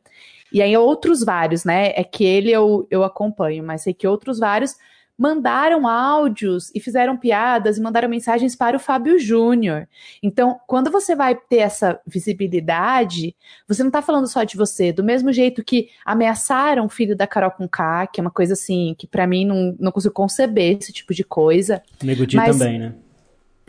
E 0.52 0.62
aí 0.62 0.76
outros 0.76 1.24
vários, 1.24 1.64
né? 1.64 1.92
É 1.96 2.04
que 2.04 2.24
ele 2.24 2.52
eu, 2.52 2.86
eu 2.92 3.02
acompanho, 3.02 3.64
mas 3.64 3.82
sei 3.82 3.92
que 3.92 4.06
outros 4.06 4.38
vários 4.38 4.76
mandaram 5.20 5.86
áudios 5.86 6.72
e 6.74 6.80
fizeram 6.80 7.14
piadas 7.14 7.76
e 7.76 7.80
mandaram 7.82 8.08
mensagens 8.08 8.56
para 8.56 8.74
o 8.74 8.80
Fábio 8.80 9.18
Júnior. 9.18 9.86
Então, 10.22 10.58
quando 10.66 10.90
você 10.90 11.14
vai 11.14 11.34
ter 11.34 11.58
essa 11.58 12.00
visibilidade, 12.06 13.36
você 13.68 13.82
não 13.82 13.90
está 13.90 14.00
falando 14.00 14.26
só 14.26 14.44
de 14.44 14.56
você. 14.56 14.94
Do 14.94 15.04
mesmo 15.04 15.30
jeito 15.30 15.62
que 15.62 15.90
ameaçaram 16.06 16.86
o 16.86 16.88
filho 16.88 17.14
da 17.14 17.26
Carol 17.26 17.50
com 17.50 17.68
K, 17.68 18.06
que 18.06 18.18
é 18.18 18.22
uma 18.22 18.30
coisa 18.30 18.54
assim, 18.54 18.94
que 18.96 19.06
para 19.06 19.26
mim 19.26 19.44
não, 19.44 19.76
não 19.78 19.92
consigo 19.92 20.14
conceber 20.14 20.78
esse 20.78 20.90
tipo 20.90 21.12
de 21.12 21.22
coisa. 21.22 21.82
Nego 22.02 22.24
mas... 22.34 22.56
também, 22.56 22.78
né? 22.78 22.94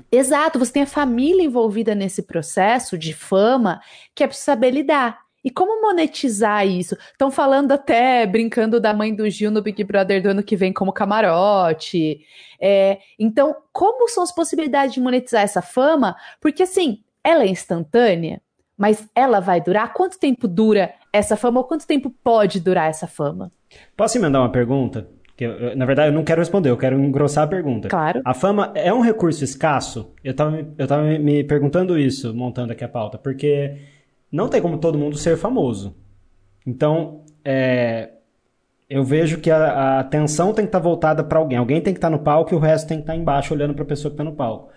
Exato, 0.09 0.57
você 0.57 0.71
tem 0.71 0.83
a 0.83 0.87
família 0.87 1.43
envolvida 1.43 1.93
nesse 1.93 2.23
processo 2.23 2.97
de 2.97 3.13
fama 3.13 3.81
que 4.15 4.23
é 4.23 4.27
preciso 4.27 4.45
saber 4.45 4.71
lidar. 4.71 5.19
E 5.43 5.49
como 5.49 5.81
monetizar 5.81 6.67
isso? 6.67 6.95
Estão 7.11 7.31
falando 7.31 7.71
até, 7.71 8.25
brincando 8.27 8.79
da 8.79 8.93
mãe 8.93 9.13
do 9.13 9.29
Gil 9.29 9.49
no 9.49 9.61
Big 9.61 9.83
Brother 9.83 10.21
do 10.21 10.29
ano 10.29 10.43
que 10.43 10.55
vem 10.55 10.71
como 10.71 10.93
camarote. 10.93 12.21
É, 12.59 12.99
então, 13.17 13.55
como 13.73 14.07
são 14.07 14.23
as 14.23 14.31
possibilidades 14.31 14.93
de 14.93 15.01
monetizar 15.01 15.41
essa 15.41 15.61
fama? 15.61 16.15
Porque, 16.39 16.63
assim, 16.63 16.99
ela 17.23 17.43
é 17.43 17.47
instantânea, 17.47 18.39
mas 18.77 19.07
ela 19.15 19.39
vai 19.39 19.61
durar? 19.61 19.93
Quanto 19.93 20.19
tempo 20.19 20.47
dura 20.47 20.93
essa 21.11 21.35
fama 21.35 21.59
ou 21.59 21.65
quanto 21.65 21.87
tempo 21.87 22.13
pode 22.23 22.59
durar 22.59 22.89
essa 22.89 23.07
fama? 23.07 23.51
Posso 23.95 24.17
emendar 24.17 24.41
uma 24.41 24.51
pergunta? 24.51 25.07
Que 25.35 25.45
eu, 25.45 25.75
na 25.75 25.85
verdade, 25.85 26.09
eu 26.09 26.13
não 26.13 26.23
quero 26.23 26.39
responder, 26.39 26.69
eu 26.69 26.77
quero 26.77 26.99
engrossar 26.99 27.45
a 27.45 27.47
pergunta. 27.47 27.87
Claro. 27.87 28.21
A 28.23 28.33
fama 28.33 28.71
é 28.75 28.93
um 28.93 29.01
recurso 29.01 29.43
escasso? 29.43 30.13
Eu 30.23 30.31
estava 30.31 30.67
eu 30.77 30.87
tava 30.87 31.03
me 31.03 31.43
perguntando 31.43 31.97
isso, 31.97 32.33
montando 32.33 32.73
aqui 32.73 32.83
a 32.83 32.89
pauta, 32.89 33.17
porque 33.17 33.75
não 34.31 34.47
tem 34.47 34.61
como 34.61 34.77
todo 34.77 34.97
mundo 34.97 35.17
ser 35.17 35.37
famoso. 35.37 35.95
Então, 36.65 37.25
é, 37.43 38.11
eu 38.89 39.03
vejo 39.03 39.39
que 39.39 39.49
a, 39.49 39.57
a, 39.57 39.99
atenção 39.99 40.53
tem 40.53 40.65
que 40.65 40.69
estar 40.69 40.79
tá 40.79 40.83
voltada 40.83 41.23
para 41.23 41.39
alguém. 41.39 41.57
Alguém 41.57 41.81
tem 41.81 41.93
que 41.93 41.97
estar 41.97 42.09
tá 42.09 42.15
no 42.15 42.23
palco 42.23 42.53
e 42.53 42.57
o 42.57 42.59
resto 42.59 42.87
tem 42.87 42.97
que 42.97 43.03
estar 43.03 43.13
tá 43.13 43.19
embaixo 43.19 43.53
olhando 43.53 43.73
para 43.73 43.83
a 43.83 43.87
pessoa 43.87 44.11
que 44.11 44.15
está 44.15 44.23
no 44.23 44.35
palco. 44.35 44.71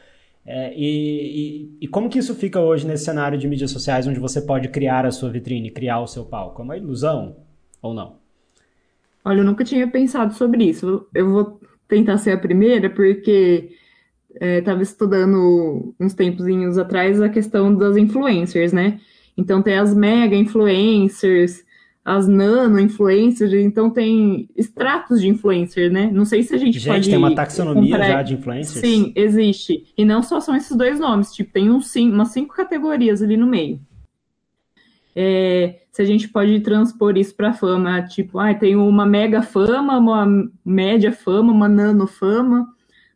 É, 0.46 0.74
e, 0.76 0.86
e, 0.86 1.78
e, 1.82 1.88
como 1.88 2.08
que 2.08 2.18
isso 2.18 2.34
fica 2.34 2.60
hoje 2.60 2.86
nesse 2.86 3.04
cenário 3.04 3.38
de 3.38 3.48
mídias 3.48 3.70
sociais 3.70 4.06
onde 4.06 4.20
você 4.20 4.42
pode 4.42 4.68
criar 4.68 5.06
a 5.06 5.10
sua 5.10 5.30
vitrine, 5.30 5.70
criar 5.70 6.00
o 6.00 6.06
seu 6.06 6.24
palco? 6.24 6.60
É 6.60 6.64
uma 6.64 6.76
ilusão 6.76 7.36
ou 7.80 7.94
não? 7.94 8.16
Olha, 9.24 9.40
eu 9.40 9.44
nunca 9.44 9.64
tinha 9.64 9.88
pensado 9.88 10.34
sobre 10.34 10.64
isso. 10.64 11.06
Eu 11.14 11.30
vou 11.30 11.60
tentar 11.88 12.18
ser 12.18 12.32
a 12.32 12.38
primeira 12.38 12.90
porque 12.90 13.70
estava 14.38 14.80
é, 14.80 14.82
estudando 14.82 15.94
uns 15.98 16.12
tempozinhos 16.12 16.76
atrás 16.76 17.22
a 17.22 17.28
questão 17.28 17.74
das 17.74 17.96
influencers, 17.96 18.72
né? 18.72 19.00
Então 19.36 19.62
tem 19.62 19.76
as 19.76 19.94
mega 19.94 20.36
influencers, 20.36 21.64
as 22.04 22.28
nano 22.28 22.78
influencers, 22.78 23.52
então 23.54 23.88
tem 23.88 24.48
estratos 24.54 25.20
de 25.20 25.28
influencer, 25.28 25.90
né? 25.90 26.10
Não 26.12 26.24
sei 26.24 26.42
se 26.42 26.54
a 26.54 26.58
gente, 26.58 26.78
gente 26.78 26.86
pode. 26.86 27.08
tem 27.08 27.18
uma 27.18 27.34
taxonomia 27.34 27.90
comprar... 27.90 28.08
já 28.08 28.22
de 28.22 28.34
influencers? 28.34 28.80
Sim, 28.80 29.12
existe. 29.16 29.86
E 29.96 30.04
não 30.04 30.22
só 30.22 30.38
são 30.38 30.54
esses 30.54 30.76
dois 30.76 31.00
nomes, 31.00 31.32
tipo, 31.32 31.50
tem 31.52 31.70
um, 31.70 31.80
sim, 31.80 32.10
umas 32.10 32.28
cinco 32.28 32.54
categorias 32.54 33.22
ali 33.22 33.36
no 33.36 33.46
meio. 33.46 33.80
É, 35.16 35.80
se 35.90 36.02
a 36.02 36.04
gente 36.04 36.28
pode 36.28 36.60
transpor 36.60 37.16
isso 37.16 37.34
para 37.34 37.54
fama, 37.54 38.02
tipo, 38.02 38.38
ah, 38.38 38.52
tem 38.52 38.76
uma 38.76 39.06
mega 39.06 39.40
fama, 39.40 39.96
uma 39.96 40.26
média 40.64 41.12
fama, 41.12 41.52
uma 41.52 41.68
nano 41.68 42.06
fama, 42.06 42.68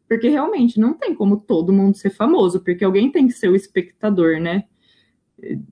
porque 0.09 0.29
realmente 0.29 0.81
não 0.81 0.95
tem 0.95 1.15
como 1.15 1.37
todo 1.37 1.73
mundo 1.73 1.97
ser 1.97 2.11
famoso, 2.11 2.61
porque 2.61 2.85
alguém 2.85 3.11
tem 3.11 3.27
que 3.27 3.35
ser 3.35 3.49
o 3.49 3.57
espectador, 3.57 4.41
né? 4.41 4.65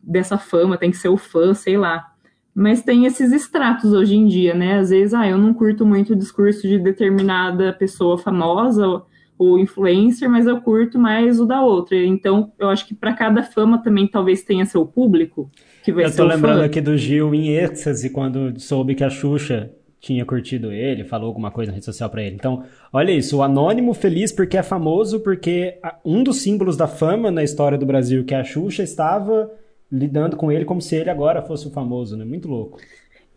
Dessa 0.03 0.39
fama, 0.39 0.79
tem 0.79 0.91
que 0.91 0.97
ser 0.97 1.09
o 1.09 1.17
fã, 1.17 1.55
sei 1.55 1.77
lá. 1.77 2.13
Mas 2.55 2.83
tem 2.83 3.05
esses 3.05 3.33
estratos 3.33 3.93
hoje 3.93 4.17
em 4.17 4.27
dia, 4.27 4.55
né? 4.55 4.79
Às 4.79 4.91
vezes, 4.91 5.13
ah, 5.13 5.29
eu 5.29 5.37
não 5.37 5.53
curto 5.53 5.85
muito 5.85 6.15
o 6.15 6.17
discurso 6.17 6.67
de 6.67 6.79
determinada 6.79 7.73
pessoa 7.73 8.17
famosa 8.17 9.03
ou 9.39 9.59
influencer, 9.59 10.31
mas 10.31 10.47
eu 10.47 10.61
curto 10.63 10.99
mais 10.99 11.39
o 11.39 11.45
da 11.45 11.63
outra. 11.63 11.97
Então, 11.97 12.53
eu 12.59 12.71
acho 12.71 12.87
que 12.87 12.95
para 12.95 13.13
cada 13.13 13.43
fama 13.43 13.83
também 13.83 14.07
talvez 14.07 14.43
tenha 14.43 14.65
seu 14.65 14.87
público 14.87 15.51
que 15.85 15.93
vai 15.93 16.05
eu 16.05 16.09
ser. 16.09 16.23
Eu 16.23 16.29
tô 16.29 16.35
lembrando 16.35 16.61
fã. 16.61 16.65
aqui 16.65 16.81
do 16.81 16.97
Gil 16.97 17.35
em 17.35 17.51
êxtase 17.51 18.09
quando 18.09 18.59
soube 18.59 18.95
que 18.95 19.05
a 19.05 19.11
Xuxa 19.11 19.71
tinha 20.07 20.25
curtido 20.25 20.71
ele, 20.71 21.03
falou 21.03 21.27
alguma 21.27 21.51
coisa 21.51 21.73
na 21.73 21.75
rede 21.75 21.85
social 21.85 22.09
para 22.09 22.23
ele. 22.23 22.37
Então, 22.37 22.65
olha 22.93 23.11
isso, 23.11 23.39
o 23.39 23.43
anônimo 23.43 23.93
feliz 23.93 24.31
porque 24.31 24.57
é 24.57 24.63
famoso, 24.63 25.19
porque 25.19 25.81
um 26.05 26.23
dos 26.23 26.43
símbolos 26.43 26.77
da 26.77 26.87
fama 26.87 27.29
na 27.29 27.43
história 27.43 27.77
do 27.77 27.85
Brasil, 27.85 28.25
que 28.25 28.33
é 28.33 28.39
a 28.39 28.45
Xuxa, 28.45 28.85
estava 28.85 29.51
lidando 29.91 30.37
com 30.37 30.53
ele 30.53 30.65
como 30.65 30.81
se 30.81 30.95
ele 30.95 31.11
agora 31.11 31.43
fosse 31.43 31.67
o 31.67 31.73
famoso, 31.73 32.17
né? 32.17 32.25
Muito 32.25 32.47
louco. 32.47 32.79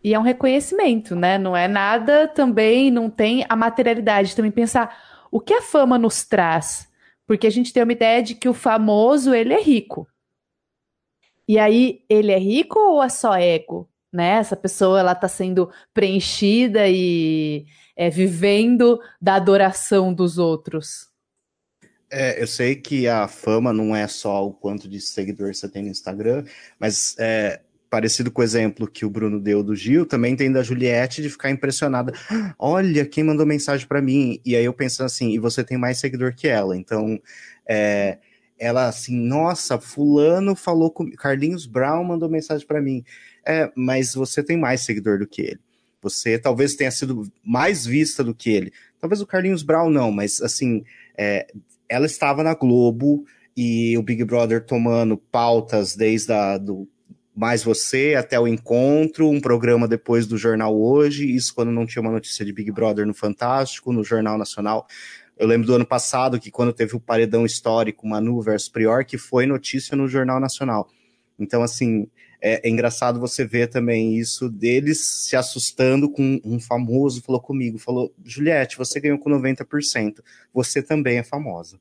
E 0.04 0.14
é 0.14 0.20
um 0.20 0.24
reconhecimento, 0.24 1.16
né? 1.16 1.40
Não 1.40 1.58
é 1.58 1.68
nada 1.68 2.28
também, 2.28 2.92
não 2.92 3.10
tem 3.10 3.44
a 3.50 3.56
materialidade. 3.56 4.36
Também 4.36 4.52
pensar 4.52 4.96
o 5.32 5.40
que 5.40 5.54
a 5.54 5.64
fama 5.64 5.98
nos 5.98 6.24
traz. 6.24 6.88
Porque 7.26 7.48
a 7.48 7.52
gente 7.52 7.74
tem 7.74 7.82
uma 7.82 7.92
ideia 7.92 8.22
de 8.22 8.36
que 8.36 8.48
o 8.48 8.54
famoso, 8.54 9.34
ele 9.34 9.54
é 9.54 9.62
rico. 9.62 10.08
E 11.48 11.58
aí, 11.58 12.04
ele 12.08 12.32
é 12.32 12.38
rico 12.38 12.78
ou 12.78 13.04
é 13.04 13.10
só 13.10 13.36
ego? 13.36 13.90
Né? 14.12 14.38
Essa 14.40 14.56
pessoa 14.56 15.00
ela 15.00 15.12
está 15.14 15.28
sendo 15.28 15.70
preenchida 15.94 16.88
e 16.88 17.66
é, 17.96 18.10
vivendo 18.10 19.00
da 19.22 19.36
adoração 19.36 20.14
dos 20.14 20.38
outros. 20.38 21.10
É, 22.12 22.42
eu 22.42 22.48
sei 22.48 22.76
que 22.76 23.08
a 23.08 23.28
fama 23.28 23.72
não 23.72 23.96
é 23.96 24.08
só 24.08 24.46
o 24.46 24.52
quanto 24.52 24.90
de 24.90 25.00
seguidores 25.00 25.60
você 25.60 25.70
tem 25.70 25.84
no 25.84 25.90
Instagram, 25.90 26.44
mas 26.80 27.16
é, 27.20 27.62
parecido 27.90 28.32
com 28.32 28.42
o 28.42 28.44
exemplo 28.44 28.88
que 28.88 29.06
o 29.06 29.10
Bruno 29.10 29.40
deu 29.40 29.64
do 29.64 29.76
Gil, 29.76 30.06
também 30.06 30.36
tem 30.36 30.52
da 30.52 30.64
Juliette 30.64 31.22
de 31.22 31.30
ficar 31.30 31.50
impressionada. 31.50 32.14
Olha, 32.58 33.06
quem 33.06 33.24
mandou 33.24 33.46
mensagem 33.46 33.88
para 33.88 34.02
mim? 34.02 34.40
E 34.46 34.56
aí 34.56 34.66
eu 34.66 34.74
penso 34.74 35.04
assim, 35.04 35.32
e 35.32 35.40
você 35.40 35.64
tem 35.64 35.78
mais 35.78 36.00
seguidor 36.00 36.34
que 36.36 36.48
ela. 36.48 36.76
Então, 36.76 37.20
é, 37.68 38.20
ela 38.58 38.88
assim, 38.88 39.16
nossa, 39.16 39.80
fulano 39.80 40.56
falou 40.56 40.92
com 40.92 41.10
Carlinhos 41.12 41.66
Brown 41.66 42.04
mandou 42.04 42.30
mensagem 42.30 42.68
para 42.68 42.82
mim. 42.82 43.04
É, 43.50 43.72
mas 43.76 44.14
você 44.14 44.44
tem 44.44 44.56
mais 44.56 44.86
seguidor 44.86 45.18
do 45.18 45.26
que 45.26 45.42
ele. 45.42 45.60
Você 46.04 46.38
talvez 46.38 46.76
tenha 46.76 46.92
sido 46.92 47.28
mais 47.44 47.84
vista 47.84 48.24
do 48.24 48.36
que 48.36 48.52
ele. 48.52 48.72
Talvez 49.02 49.22
o 49.22 49.26
Carlinhos 49.26 49.64
Brown 49.64 49.90
não, 49.90 50.12
mas 50.12 50.40
assim, 50.40 50.84
é, 51.18 51.48
ela 51.90 52.06
estava 52.06 52.44
na 52.44 52.54
Globo 52.54 53.26
e 53.58 53.98
o 53.98 54.04
Big 54.04 54.24
Brother 54.24 54.64
tomando 54.64 55.18
pautas 55.18 55.96
desde 55.96 56.32
a, 56.32 56.60
do 56.60 56.88
Mais 57.36 57.64
Você 57.64 58.14
até 58.16 58.40
o 58.40 58.48
Encontro, 58.48 59.28
um 59.28 59.42
programa 59.42 59.88
depois 59.88 60.28
do 60.28 60.38
Jornal 60.38 60.80
Hoje, 60.80 61.36
isso 61.36 61.56
quando 61.56 61.72
não 61.72 61.88
tinha 61.88 62.04
uma 62.04 62.12
notícia 62.12 62.46
de 62.46 62.54
Big 62.54 62.72
Brother 62.72 63.08
no 63.08 63.16
Fantástico, 63.16 63.92
no 63.92 64.04
Jornal 64.04 64.38
Nacional. 64.38 64.86
Eu 65.40 65.48
lembro 65.48 65.66
do 65.66 65.74
ano 65.74 65.88
passado 65.88 66.40
que 66.40 66.52
quando 66.52 66.72
teve 66.72 66.96
o 66.96 67.00
paredão 67.00 67.48
histórico 67.48 68.08
Manu 68.08 68.40
versus 68.44 68.70
Prior, 68.70 69.04
que 69.04 69.18
foi 69.18 69.48
notícia 69.48 69.98
no 69.98 70.08
Jornal 70.08 70.40
Nacional. 70.40 70.88
Então, 71.40 71.64
assim, 71.64 72.08
é, 72.42 72.68
é, 72.68 72.70
engraçado 72.70 73.20
você 73.20 73.46
ver 73.46 73.68
também 73.68 74.16
isso 74.16 74.50
deles 74.50 75.06
se 75.06 75.36
assustando 75.36 76.10
com 76.10 76.40
um 76.44 76.60
famoso 76.60 77.22
falou 77.22 77.42
comigo, 77.42 77.78
falou, 77.78 78.14
Juliette, 78.24 78.78
você 78.78 79.00
ganhou 79.00 79.20
com 79.20 79.30
90%, 79.30 80.22
você 80.54 80.82
também 80.82 81.18
é 81.18 81.24
famosa. 81.24 81.80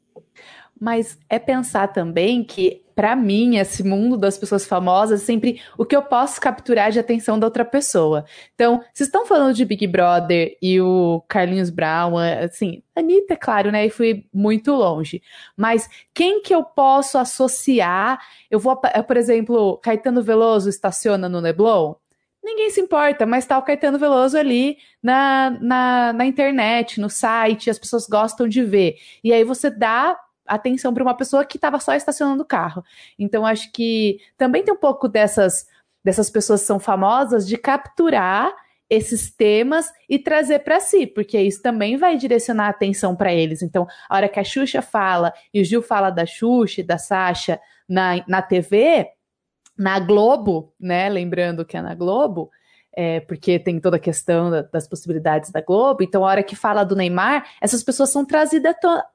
Mas 0.80 1.18
é 1.28 1.38
pensar 1.38 1.88
também 1.88 2.44
que, 2.44 2.82
para 2.94 3.16
mim, 3.16 3.56
esse 3.56 3.82
mundo 3.82 4.16
das 4.16 4.38
pessoas 4.38 4.66
famosas, 4.66 5.22
é 5.22 5.24
sempre 5.24 5.60
o 5.76 5.84
que 5.84 5.96
eu 5.96 6.02
posso 6.02 6.40
capturar 6.40 6.90
de 6.90 6.98
atenção 6.98 7.38
da 7.38 7.46
outra 7.46 7.64
pessoa. 7.64 8.24
Então, 8.54 8.78
vocês 8.92 9.08
estão 9.08 9.26
falando 9.26 9.54
de 9.54 9.64
Big 9.64 9.86
Brother 9.86 10.56
e 10.62 10.80
o 10.80 11.22
Carlinhos 11.28 11.70
Brown, 11.70 12.20
é, 12.20 12.44
assim, 12.44 12.82
Anitta, 12.94 13.34
é 13.34 13.36
claro, 13.36 13.70
né? 13.72 13.86
E 13.86 13.90
fui 13.90 14.26
muito 14.32 14.72
longe. 14.72 15.22
Mas 15.56 15.88
quem 16.14 16.42
que 16.42 16.54
eu 16.54 16.62
posso 16.62 17.18
associar? 17.18 18.20
Eu 18.50 18.58
vou, 18.58 18.76
por 18.76 19.16
exemplo, 19.16 19.78
Caetano 19.78 20.22
Veloso 20.22 20.68
estaciona 20.68 21.28
no 21.28 21.40
Leblon? 21.40 21.94
ninguém 22.48 22.70
se 22.70 22.80
importa, 22.80 23.26
mas 23.26 23.46
tá 23.46 23.58
o 23.58 23.62
Caetano 23.62 23.98
Veloso 23.98 24.36
ali 24.36 24.78
na, 25.02 25.50
na, 25.60 26.12
na, 26.12 26.24
internet, 26.26 27.00
no 27.00 27.10
site, 27.10 27.70
as 27.70 27.78
pessoas 27.78 28.06
gostam 28.06 28.48
de 28.48 28.62
ver. 28.64 28.96
E 29.22 29.32
aí 29.32 29.44
você 29.44 29.70
dá 29.70 30.18
atenção 30.48 30.92
para 30.92 31.02
uma 31.02 31.16
pessoa 31.16 31.44
que 31.44 31.56
estava 31.56 31.78
só 31.78 31.94
estacionando 31.94 32.42
o 32.42 32.46
carro. 32.46 32.82
Então, 33.18 33.44
acho 33.44 33.70
que 33.72 34.18
também 34.36 34.64
tem 34.64 34.72
um 34.72 34.78
pouco 34.78 35.08
dessas, 35.08 35.66
dessas 36.04 36.30
pessoas 36.30 36.60
que 36.60 36.66
são 36.66 36.80
famosas 36.80 37.46
de 37.46 37.56
capturar 37.56 38.52
esses 38.90 39.30
temas 39.30 39.92
e 40.08 40.18
trazer 40.18 40.60
para 40.60 40.80
si, 40.80 41.06
porque 41.06 41.38
isso 41.38 41.60
também 41.62 41.96
vai 41.96 42.16
direcionar 42.16 42.66
a 42.66 42.70
atenção 42.70 43.14
para 43.14 43.32
eles. 43.32 43.62
Então, 43.62 43.86
a 44.08 44.16
hora 44.16 44.28
que 44.28 44.40
a 44.40 44.44
Xuxa 44.44 44.80
fala 44.80 45.32
e 45.52 45.60
o 45.60 45.64
Gil 45.64 45.82
fala 45.82 46.10
da 46.10 46.24
Xuxa 46.24 46.80
e 46.80 46.84
da 46.84 46.96
Sasha 46.96 47.60
na, 47.88 48.24
na 48.26 48.40
TV, 48.40 49.06
na 49.76 50.00
Globo, 50.00 50.72
né? 50.80 51.08
Lembrando 51.08 51.64
que 51.64 51.76
é 51.76 51.82
na 51.82 51.94
Globo, 51.94 52.50
é, 53.00 53.20
porque 53.20 53.60
tem 53.60 53.78
toda 53.78 53.96
a 53.96 54.00
questão 54.00 54.50
da, 54.50 54.62
das 54.62 54.88
possibilidades 54.88 55.52
da 55.52 55.60
Globo. 55.60 56.02
Então, 56.02 56.24
a 56.24 56.28
hora 56.28 56.42
que 56.42 56.56
fala 56.56 56.82
do 56.82 56.96
Neymar, 56.96 57.46
essas 57.60 57.80
pessoas 57.84 58.10
são 58.10 58.24
trazidas, 58.24 58.74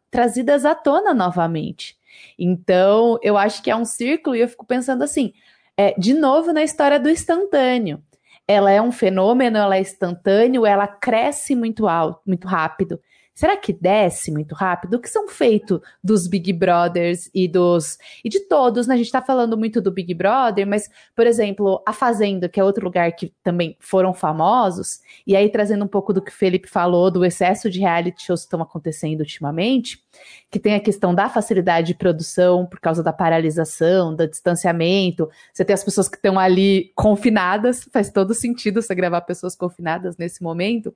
trazidas 0.09 0.63
à 0.63 0.73
tona 0.73 1.13
novamente. 1.13 1.97
Então, 2.39 3.19
eu 3.21 3.37
acho 3.37 3.61
que 3.61 3.69
é 3.69 3.75
um 3.75 3.83
círculo 3.83 4.37
e 4.37 4.39
eu 4.39 4.47
fico 4.47 4.65
pensando 4.65 5.03
assim, 5.03 5.33
é, 5.75 5.93
de 5.99 6.13
novo 6.13 6.53
na 6.53 6.63
história 6.63 6.97
do 6.97 7.09
instantâneo. 7.09 8.01
Ela 8.47 8.71
é 8.71 8.81
um 8.81 8.91
fenômeno, 8.91 9.57
ela 9.57 9.75
é 9.75 9.81
instantâneo, 9.81 10.65
ela 10.65 10.87
cresce 10.87 11.53
muito 11.53 11.85
alto, 11.85 12.21
muito 12.25 12.47
rápido. 12.47 13.01
Será 13.33 13.57
que 13.57 13.73
desce 13.73 14.31
muito 14.31 14.53
rápido? 14.53 14.95
O 14.95 14.99
que 14.99 15.09
são 15.09 15.27
feitos 15.27 15.79
dos 16.03 16.27
Big 16.27 16.53
Brothers 16.53 17.29
e 17.33 17.47
dos. 17.47 17.97
e 18.23 18.29
de 18.29 18.41
todos, 18.41 18.85
né? 18.85 18.93
A 18.93 18.97
gente 18.97 19.11
tá 19.11 19.21
falando 19.21 19.57
muito 19.57 19.81
do 19.81 19.91
Big 19.91 20.13
Brother, 20.13 20.67
mas, 20.67 20.89
por 21.15 21.25
exemplo, 21.25 21.81
a 21.85 21.93
Fazenda, 21.93 22.47
que 22.47 22.59
é 22.59 22.63
outro 22.63 22.83
lugar 22.85 23.11
que 23.13 23.33
também 23.43 23.75
foram 23.79 24.13
famosos, 24.13 24.99
e 25.25 25.35
aí 25.35 25.49
trazendo 25.49 25.83
um 25.83 25.87
pouco 25.87 26.13
do 26.13 26.21
que 26.21 26.31
o 26.31 26.35
Felipe 26.35 26.69
falou, 26.69 27.09
do 27.09 27.25
excesso 27.25 27.69
de 27.69 27.79
reality 27.79 28.23
shows 28.23 28.41
que 28.41 28.45
estão 28.45 28.61
acontecendo 28.61 29.21
ultimamente, 29.21 30.02
que 30.49 30.59
tem 30.59 30.75
a 30.75 30.79
questão 30.79 31.13
da 31.13 31.29
facilidade 31.29 31.87
de 31.87 31.95
produção 31.95 32.65
por 32.65 32.79
causa 32.79 33.01
da 33.01 33.11
paralisação, 33.13 34.15
do 34.15 34.27
distanciamento. 34.27 35.29
Você 35.51 35.65
tem 35.65 35.73
as 35.73 35.83
pessoas 35.83 36.07
que 36.07 36.15
estão 36.15 36.37
ali 36.37 36.91
confinadas, 36.95 37.87
faz 37.91 38.09
todo 38.09 38.33
sentido 38.33 38.81
você 38.81 38.93
gravar 38.93 39.21
pessoas 39.21 39.55
confinadas 39.55 40.17
nesse 40.17 40.43
momento, 40.43 40.93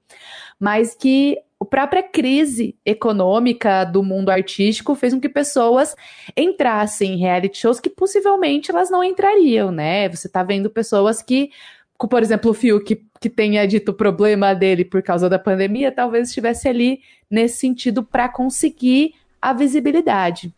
mas 0.60 0.96
que 0.96 1.38
a 1.60 1.66
própria 1.66 2.04
crise 2.04 2.78
econômica 2.86 3.84
do 3.84 4.04
mundo 4.04 4.30
artístico 4.30 4.94
fez 4.94 5.14
com 5.14 5.20
que 5.20 5.28
pessoas 5.28 5.96
entrassem 6.36 7.14
em 7.14 7.18
reality 7.18 7.58
shows 7.58 7.80
que 7.80 7.90
possivelmente 7.90 8.70
elas 8.70 8.92
não 8.92 9.04
entrariam, 9.04 9.72
né? 9.72 10.08
Você 10.10 10.30
tá 10.30 10.44
vendo 10.44 10.70
pessoas 10.70 11.22
que, 11.24 11.50
por 12.06 12.22
exemplo, 12.22 12.52
o 12.52 12.54
Fio, 12.54 12.84
que, 12.84 13.02
que 13.20 13.30
tenha 13.30 13.66
dito 13.66 13.90
o 13.90 13.94
problema 13.94 14.54
dele 14.54 14.84
por 14.84 15.02
causa 15.02 15.30
da 15.30 15.40
pandemia, 15.40 15.92
talvez 15.92 16.28
estivesse 16.28 16.68
ali 16.68 17.00
nesse 17.30 17.58
sentido 17.58 18.04
para 18.04 18.30
conseguir 18.30 19.14
a 19.42 19.54
visibilidade. 19.54 20.54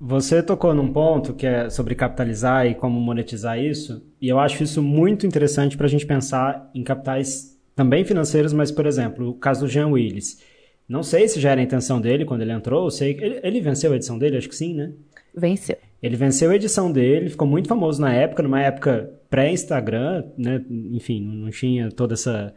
Você 0.00 0.42
tocou 0.42 0.72
num 0.72 0.92
ponto 0.92 1.34
que 1.34 1.44
é 1.44 1.68
sobre 1.70 1.94
capitalizar 1.96 2.66
e 2.66 2.74
como 2.74 3.00
monetizar 3.00 3.58
isso, 3.58 4.00
e 4.20 4.28
eu 4.28 4.38
acho 4.38 4.62
isso 4.62 4.80
muito 4.80 5.26
interessante 5.26 5.76
para 5.76 5.86
a 5.86 5.88
gente 5.88 6.06
pensar 6.06 6.70
em 6.72 6.84
capitais 6.84 7.58
também 7.74 8.04
financeiros, 8.04 8.52
mas, 8.52 8.70
por 8.70 8.86
exemplo, 8.86 9.30
o 9.30 9.34
caso 9.34 9.66
do 9.66 9.68
Jean 9.68 9.88
Willis. 9.88 10.40
Não 10.88 11.02
sei 11.02 11.26
se 11.26 11.40
já 11.40 11.50
era 11.50 11.60
a 11.60 11.64
intenção 11.64 12.00
dele 12.00 12.24
quando 12.24 12.42
ele 12.42 12.52
entrou, 12.52 12.90
sei 12.90 13.16
ele, 13.20 13.40
ele 13.42 13.60
venceu 13.60 13.92
a 13.92 13.96
edição 13.96 14.18
dele, 14.18 14.36
acho 14.36 14.48
que 14.48 14.56
sim, 14.56 14.72
né? 14.72 14.92
Venceu. 15.34 15.76
Ele 16.02 16.16
venceu 16.16 16.50
a 16.50 16.56
edição 16.56 16.92
dele, 16.92 17.28
ficou 17.28 17.46
muito 17.46 17.68
famoso 17.68 18.00
na 18.00 18.12
época, 18.12 18.42
numa 18.42 18.60
época 18.60 19.12
pré-Instagram, 19.28 20.24
né? 20.36 20.64
Enfim, 20.92 21.20
não 21.20 21.50
tinha 21.50 21.90
toda 21.90 22.14
essa 22.14 22.54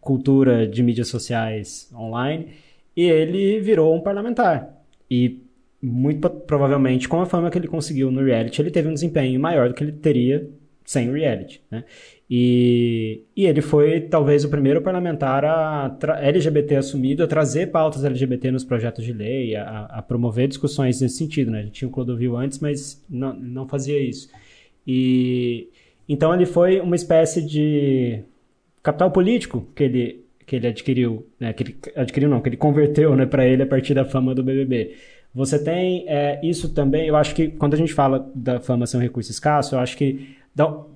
cultura 0.00 0.66
de 0.66 0.82
mídias 0.82 1.08
sociais 1.08 1.90
online. 1.94 2.48
E 2.96 3.02
ele 3.02 3.60
virou 3.60 3.94
um 3.94 4.00
parlamentar. 4.00 4.84
E 5.10 5.40
muito 5.82 6.28
provavelmente, 6.28 7.08
com 7.08 7.20
a 7.20 7.26
fama 7.26 7.50
que 7.50 7.58
ele 7.58 7.66
conseguiu 7.66 8.10
no 8.10 8.22
reality, 8.22 8.60
ele 8.60 8.70
teve 8.70 8.88
um 8.88 8.94
desempenho 8.94 9.40
maior 9.40 9.68
do 9.68 9.74
que 9.74 9.82
ele 9.82 9.92
teria 9.92 10.48
sem 10.84 11.08
o 11.08 11.14
reality. 11.14 11.62
Né? 11.70 11.84
E, 12.32 13.24
e 13.36 13.44
ele 13.44 13.60
foi 13.60 14.02
talvez 14.02 14.44
o 14.44 14.48
primeiro 14.48 14.80
parlamentar 14.80 15.44
a 15.44 15.98
LGBT 16.22 16.76
assumido 16.76 17.24
a 17.24 17.26
trazer 17.26 17.72
pautas 17.72 18.04
LGBT 18.04 18.52
nos 18.52 18.62
projetos 18.62 19.04
de 19.04 19.12
lei, 19.12 19.56
a, 19.56 19.86
a 19.86 20.00
promover 20.00 20.46
discussões 20.46 21.00
nesse 21.00 21.16
sentido. 21.16 21.50
Né? 21.50 21.58
A 21.58 21.62
gente 21.62 21.72
tinha 21.72 21.88
o 21.88 21.90
Clodovil 21.90 22.36
antes, 22.36 22.60
mas 22.60 23.04
não, 23.10 23.34
não 23.34 23.66
fazia 23.66 23.98
isso. 23.98 24.30
E 24.86 25.70
então 26.08 26.32
ele 26.32 26.46
foi 26.46 26.80
uma 26.80 26.94
espécie 26.94 27.42
de 27.42 28.22
capital 28.80 29.10
político 29.10 29.66
que 29.74 29.82
ele, 29.82 30.24
que 30.46 30.54
ele 30.54 30.68
adquiriu, 30.68 31.26
né? 31.38 31.52
que 31.52 31.64
ele 31.64 31.76
adquiriu 31.96 32.28
não, 32.28 32.40
que 32.40 32.48
ele 32.48 32.56
converteu 32.56 33.16
né, 33.16 33.26
para 33.26 33.44
ele 33.44 33.64
a 33.64 33.66
partir 33.66 33.92
da 33.92 34.04
fama 34.04 34.36
do 34.36 34.44
BBB. 34.44 34.94
Você 35.34 35.62
tem 35.62 36.04
é, 36.08 36.40
isso 36.44 36.72
também, 36.74 37.08
eu 37.08 37.16
acho 37.16 37.34
que 37.34 37.48
quando 37.48 37.74
a 37.74 37.76
gente 37.76 37.92
fala 37.92 38.30
da 38.34 38.60
fama 38.60 38.86
ser 38.86 38.96
um 38.96 39.00
recurso 39.00 39.30
escasso, 39.32 39.74
eu 39.74 39.80
acho 39.80 39.96
que 39.96 40.39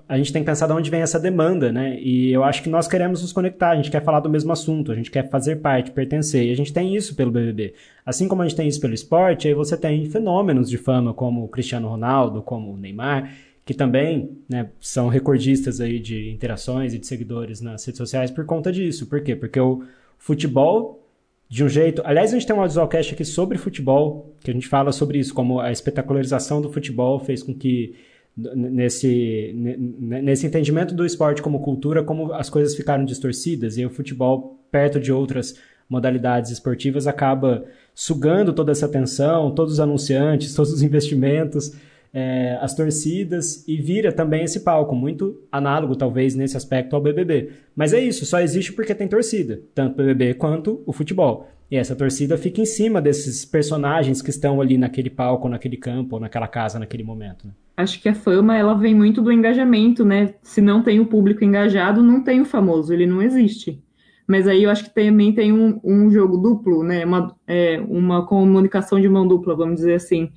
a 0.09 0.19
gente 0.19 0.33
tem 0.33 0.43
que 0.43 0.47
pensar 0.47 0.67
de 0.67 0.73
onde 0.73 0.91
vem 0.91 1.01
essa 1.01 1.19
demanda, 1.19 1.73
né? 1.73 1.99
E 2.01 2.33
eu 2.33 2.45
acho 2.45 2.63
que 2.63 2.69
nós 2.69 2.87
queremos 2.87 3.23
nos 3.23 3.33
conectar, 3.33 3.71
a 3.71 3.77
gente 3.77 3.91
quer 3.91 4.03
falar 4.03 4.21
do 4.21 4.29
mesmo 4.29 4.53
assunto, 4.53 4.93
a 4.93 4.95
gente 4.95 5.11
quer 5.11 5.31
fazer 5.31 5.57
parte, 5.57 5.91
pertencer, 5.91 6.47
e 6.47 6.53
a 6.53 6.57
gente 6.57 6.73
tem 6.73 6.95
isso 6.95 7.15
pelo 7.15 7.31
BBB. 7.31 7.75
Assim 8.05 8.29
como 8.29 8.43
a 8.43 8.49
gente 8.49 8.57
tem 8.57 8.69
isso 8.69 8.81
pelo 8.81 8.93
esporte, 8.93 9.49
aí 9.49 9.55
você 9.55 9.77
tem 9.77 10.05
fenômenos 10.07 10.69
de 10.69 10.77
fama 10.77 11.15
como 11.15 11.45
o 11.45 11.49
Cristiano 11.49 11.89
Ronaldo, 11.89 12.43
como 12.43 12.73
o 12.73 12.77
Neymar, 12.77 13.33
que 13.65 13.73
também 13.73 14.37
né, 14.49 14.69
são 14.79 15.09
recordistas 15.09 15.81
aí 15.81 15.99
de 15.99 16.31
interações 16.31 16.93
e 16.93 16.99
de 16.99 17.07
seguidores 17.07 17.63
nas 17.63 17.85
redes 17.85 17.97
sociais 17.99 18.31
por 18.31 18.45
conta 18.45 18.71
disso. 18.71 19.07
Por 19.07 19.23
quê? 19.23 19.35
Porque 19.35 19.59
o 19.59 19.85
futebol, 20.19 21.03
de 21.49 21.65
um 21.65 21.69
jeito... 21.69 22.03
Aliás, 22.05 22.31
a 22.31 22.35
gente 22.35 22.47
tem 22.47 22.55
um 22.55 22.61
audiocast 22.61 23.15
aqui 23.15 23.25
sobre 23.25 23.57
futebol, 23.57 24.35
que 24.41 24.51
a 24.51 24.55
gente 24.55 24.69
fala 24.69 24.93
sobre 24.93 25.19
isso, 25.19 25.33
como 25.33 25.61
a 25.61 25.73
espetacularização 25.73 26.61
do 26.61 26.71
futebol 26.71 27.19
fez 27.19 27.43
com 27.43 27.55
que 27.55 27.95
nesse, 28.37 29.53
nesse 29.55 30.47
entendimento 30.47 30.95
do 30.95 31.07
esporte 31.07 31.41
como 31.41 31.61
cultura, 31.61 32.03
como 32.03 32.33
as 32.33 32.51
coisas 32.51 32.75
ficaram 32.75 33.05
distorcidas 33.05 33.79
e 33.79 33.87
o 33.87 33.91
futebol, 33.91 34.59
perto 34.71 34.99
de 34.99 35.13
outras 35.13 35.55
modalidades 35.89 36.51
esportivas, 36.51 37.07
acaba 37.07 37.65
sugando 37.95 38.53
toda 38.53 38.73
essa 38.73 38.87
atenção, 38.87 39.55
todos 39.55 39.75
os 39.75 39.81
anunciantes, 39.81 40.55
todos 40.55 40.73
os 40.73 40.83
investimentos, 40.83 41.73
é, 42.13 42.57
as 42.61 42.75
torcidas 42.75 43.67
e 43.67 43.77
vira 43.77 44.13
também 44.13 44.45
esse 44.45 44.61
palco, 44.61 44.95
muito 44.95 45.43
análogo 45.51 45.97
talvez 45.97 46.35
nesse 46.35 46.57
aspecto 46.57 46.95
ao 46.95 47.03
BBB. 47.03 47.51
Mas 47.75 47.93
é 47.93 48.01
isso, 48.01 48.25
só 48.25 48.41
existe 48.41 48.73
porque 48.73 48.95
tem 48.95 49.09
torcida, 49.09 49.61
tanto 49.75 49.97
BBB 49.97 50.35
quanto 50.35 50.83
o 50.87 50.93
futebol. 50.93 51.49
E 51.75 51.77
essa 51.77 51.97
torcida 51.97 52.39
fica 52.39 52.61
em 52.61 52.65
cima 52.65 53.03
desses 53.03 53.45
personagens 53.45 54.23
que 54.23 54.31
estão 54.31 54.61
ali 54.61 54.79
naquele 54.79 55.11
palco, 55.11 55.49
naquele 55.49 55.77
campo, 55.77 56.21
naquela 56.21 56.47
casa 56.47 56.79
naquele 56.79 57.03
momento. 57.03 57.49
Né? 57.49 57.53
Acho 57.77 58.01
que 58.01 58.09
a 58.09 58.15
fama 58.15 58.57
ela 58.57 58.75
vem 58.75 58.95
muito 58.95 59.21
do 59.21 59.33
engajamento, 59.33 60.05
né? 60.05 60.35
Se 60.41 60.61
não 60.61 60.85
tem 60.85 61.01
o 61.01 61.07
público 61.07 61.43
engajado, 61.43 62.01
não 62.01 62.23
tem 62.23 62.41
o 62.41 62.45
famoso, 62.45 62.95
ele 62.95 63.07
não 63.07 63.21
existe. 63.21 63.83
Mas 64.25 64.47
aí 64.47 64.63
eu 64.63 64.71
acho 64.71 64.85
que 64.85 64.95
também 64.95 65.33
tem 65.33 65.53
um, 65.53 65.81
um 65.83 66.09
jogo 66.13 66.37
duplo, 66.37 66.85
né? 66.85 67.05
Uma, 67.05 67.35
é, 67.45 67.85
uma 67.89 68.25
comunicação 68.25 69.01
de 69.01 69.09
mão 69.09 69.27
dupla, 69.27 69.57
vamos 69.57 69.75
dizer 69.75 69.95
assim. 69.95 70.31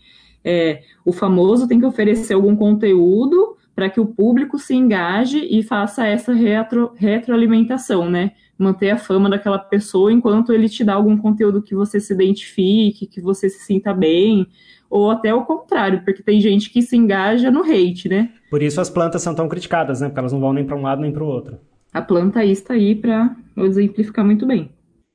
É, 0.43 0.81
o 1.05 1.13
famoso 1.13 1.67
tem 1.67 1.79
que 1.79 1.85
oferecer 1.85 2.33
algum 2.33 2.55
conteúdo 2.55 3.56
para 3.77 3.91
que 3.91 3.99
o 3.99 4.07
público 4.07 4.57
se 4.57 4.73
engaje 4.73 5.37
e 5.37 5.61
faça 5.61 6.03
essa 6.07 6.33
retro, 6.33 6.93
retroalimentação, 6.95 8.09
né? 8.09 8.31
manter 8.57 8.89
a 8.89 8.97
fama 8.97 9.29
daquela 9.29 9.59
pessoa 9.59 10.11
enquanto 10.11 10.51
ele 10.51 10.67
te 10.67 10.83
dá 10.83 10.95
algum 10.95 11.15
conteúdo 11.15 11.61
que 11.61 11.75
você 11.75 11.99
se 11.99 12.11
identifique, 12.11 13.05
que 13.05 13.21
você 13.21 13.47
se 13.47 13.59
sinta 13.59 13.93
bem, 13.93 14.47
ou 14.89 15.11
até 15.11 15.31
o 15.31 15.45
contrário, 15.45 16.01
porque 16.03 16.23
tem 16.23 16.41
gente 16.41 16.71
que 16.71 16.81
se 16.81 16.97
engaja 16.97 17.51
no 17.51 17.61
hate, 17.61 18.09
né? 18.09 18.31
Por 18.49 18.63
isso 18.63 18.81
as 18.81 18.89
plantas 18.89 19.21
são 19.21 19.35
tão 19.35 19.47
criticadas, 19.47 20.01
né? 20.01 20.07
Porque 20.07 20.19
elas 20.19 20.33
não 20.33 20.39
vão 20.39 20.53
nem 20.53 20.65
para 20.65 20.75
um 20.75 20.81
lado 20.81 21.03
nem 21.03 21.11
para 21.11 21.23
o 21.23 21.27
outro. 21.27 21.59
A 21.93 22.01
planta 22.01 22.39
aí 22.39 22.51
está 22.51 22.73
aí 22.73 22.95
para 22.95 23.35
exemplificar 23.57 24.25
muito 24.25 24.47
bem. 24.47 24.71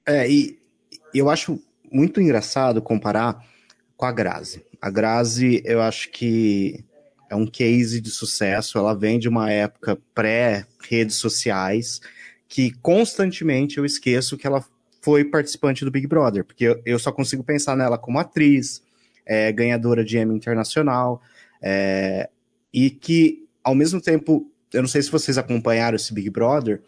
É, 0.07 0.31
e 0.31 0.57
eu 1.13 1.29
acho 1.29 1.59
muito 1.91 2.21
engraçado 2.21 2.81
comparar 2.81 3.45
com 3.97 4.07
a 4.07 4.13
Grazi. 4.13 4.65
A 4.81 4.89
Grazi, 4.89 5.61
eu 5.65 5.83
acho 5.83 6.13
que 6.13 6.85
é 7.33 7.35
um 7.37 7.47
case 7.47 7.99
de 7.99 8.11
sucesso. 8.11 8.77
Ela 8.77 8.95
vem 8.95 9.19
de 9.19 9.27
uma 9.27 9.51
época 9.51 9.99
pré-redes 10.15 11.17
sociais 11.17 11.99
que 12.47 12.71
constantemente 12.83 13.79
eu 13.79 13.87
esqueço 13.87 14.37
que 14.37 14.47
ela 14.47 14.63
foi 15.01 15.25
participante 15.25 15.83
do 15.83 15.91
Big 15.91 16.07
Brother, 16.07 16.45
porque 16.45 16.65
eu, 16.65 16.83
eu 16.85 16.99
só 16.99 17.11
consigo 17.11 17.43
pensar 17.43 17.75
nela 17.75 17.97
como 17.97 18.19
atriz, 18.19 18.83
é, 19.25 19.51
ganhadora 19.51 20.05
de 20.05 20.19
Emmy 20.19 20.37
Internacional, 20.37 21.23
é, 21.63 22.29
e 22.71 22.91
que, 22.91 23.49
ao 23.65 23.75
mesmo 23.75 23.99
tempo, 23.99 24.47
eu 24.71 24.83
não 24.83 24.89
sei 24.89 25.01
se 25.01 25.11
vocês 25.11 25.39
acompanharam 25.39 25.97
esse 25.97 26.13
Big 26.13 26.29
Brother, 26.29 26.83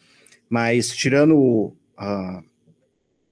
mas 0.50 0.94
tirando 0.94 1.36
uh, 1.38 2.44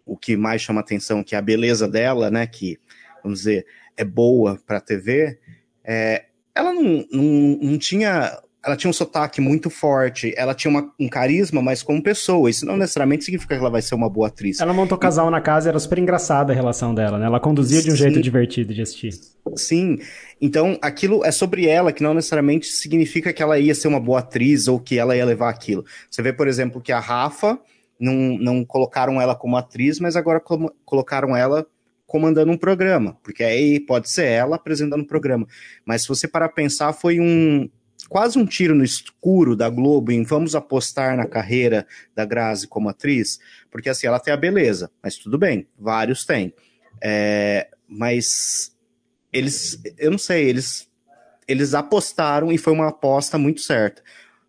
o 0.06 0.16
que 0.16 0.34
mais 0.34 0.62
chama 0.62 0.80
atenção, 0.80 1.22
que 1.22 1.34
é 1.34 1.38
a 1.38 1.42
beleza 1.42 1.86
dela, 1.86 2.30
né, 2.30 2.46
que, 2.46 2.78
vamos 3.22 3.40
dizer, 3.40 3.66
é 3.98 4.04
boa 4.04 4.58
para 4.66 4.78
a 4.78 4.80
TV, 4.80 5.38
é, 5.84 6.24
ela 6.54 6.72
não, 6.72 7.04
não, 7.10 7.58
não 7.62 7.78
tinha 7.78 8.38
ela 8.64 8.76
tinha 8.76 8.88
um 8.88 8.92
sotaque 8.92 9.40
muito 9.40 9.68
forte, 9.68 10.32
ela 10.36 10.54
tinha 10.54 10.70
uma, 10.70 10.92
um 10.98 11.08
carisma, 11.08 11.60
mas 11.60 11.82
como 11.82 12.00
pessoa. 12.00 12.48
Isso 12.48 12.64
não 12.64 12.76
necessariamente 12.76 13.24
significa 13.24 13.56
que 13.56 13.60
ela 13.60 13.70
vai 13.70 13.82
ser 13.82 13.96
uma 13.96 14.08
boa 14.08 14.28
atriz. 14.28 14.60
Ela 14.60 14.72
montou 14.72 14.96
casal 14.96 15.28
na 15.30 15.40
casa, 15.40 15.68
era 15.68 15.78
super 15.80 15.98
engraçada 15.98 16.52
a 16.52 16.54
relação 16.54 16.94
dela, 16.94 17.18
né? 17.18 17.26
Ela 17.26 17.40
conduzia 17.40 17.82
de 17.82 17.90
um 17.90 17.96
Sim. 17.96 18.04
jeito 18.04 18.22
divertido 18.22 18.72
de 18.72 18.80
assistir. 18.80 19.10
Sim. 19.56 19.98
Então, 20.40 20.78
aquilo 20.80 21.24
é 21.24 21.32
sobre 21.32 21.66
ela, 21.66 21.92
que 21.92 22.04
não 22.04 22.14
necessariamente 22.14 22.66
significa 22.68 23.32
que 23.32 23.42
ela 23.42 23.58
ia 23.58 23.74
ser 23.74 23.88
uma 23.88 23.98
boa 23.98 24.20
atriz 24.20 24.68
ou 24.68 24.78
que 24.78 24.96
ela 24.96 25.16
ia 25.16 25.26
levar 25.26 25.50
aquilo. 25.50 25.84
Você 26.08 26.22
vê, 26.22 26.32
por 26.32 26.46
exemplo, 26.46 26.80
que 26.80 26.92
a 26.92 27.00
Rafa 27.00 27.58
não, 27.98 28.14
não 28.38 28.64
colocaram 28.64 29.20
ela 29.20 29.34
como 29.34 29.56
atriz, 29.56 29.98
mas 29.98 30.14
agora 30.14 30.40
colocaram 30.84 31.36
ela 31.36 31.66
comandando 32.12 32.52
um 32.52 32.58
programa, 32.58 33.16
porque 33.22 33.42
aí 33.42 33.80
pode 33.80 34.10
ser 34.10 34.26
ela 34.26 34.56
apresentando 34.56 35.00
um 35.00 35.06
programa. 35.06 35.48
Mas 35.82 36.02
se 36.02 36.08
você 36.08 36.28
parar 36.28 36.50
pensar, 36.50 36.92
foi 36.92 37.18
um 37.18 37.70
quase 38.06 38.38
um 38.38 38.44
tiro 38.44 38.74
no 38.74 38.84
escuro 38.84 39.56
da 39.56 39.70
Globo 39.70 40.12
em 40.12 40.22
vamos 40.22 40.54
apostar 40.54 41.16
na 41.16 41.24
carreira 41.24 41.86
da 42.14 42.26
Grazi 42.26 42.68
como 42.68 42.90
atriz, 42.90 43.40
porque 43.70 43.88
assim, 43.88 44.06
ela 44.06 44.20
tem 44.20 44.34
a 44.34 44.36
beleza, 44.36 44.90
mas 45.02 45.16
tudo 45.16 45.38
bem, 45.38 45.66
vários 45.78 46.26
têm. 46.26 46.52
É, 47.02 47.68
mas 47.88 48.76
eles, 49.32 49.80
eu 49.96 50.10
não 50.10 50.18
sei, 50.18 50.50
eles, 50.50 50.86
eles 51.48 51.72
apostaram 51.72 52.52
e 52.52 52.58
foi 52.58 52.74
uma 52.74 52.88
aposta 52.88 53.38
muito 53.38 53.62
certa. 53.62 54.02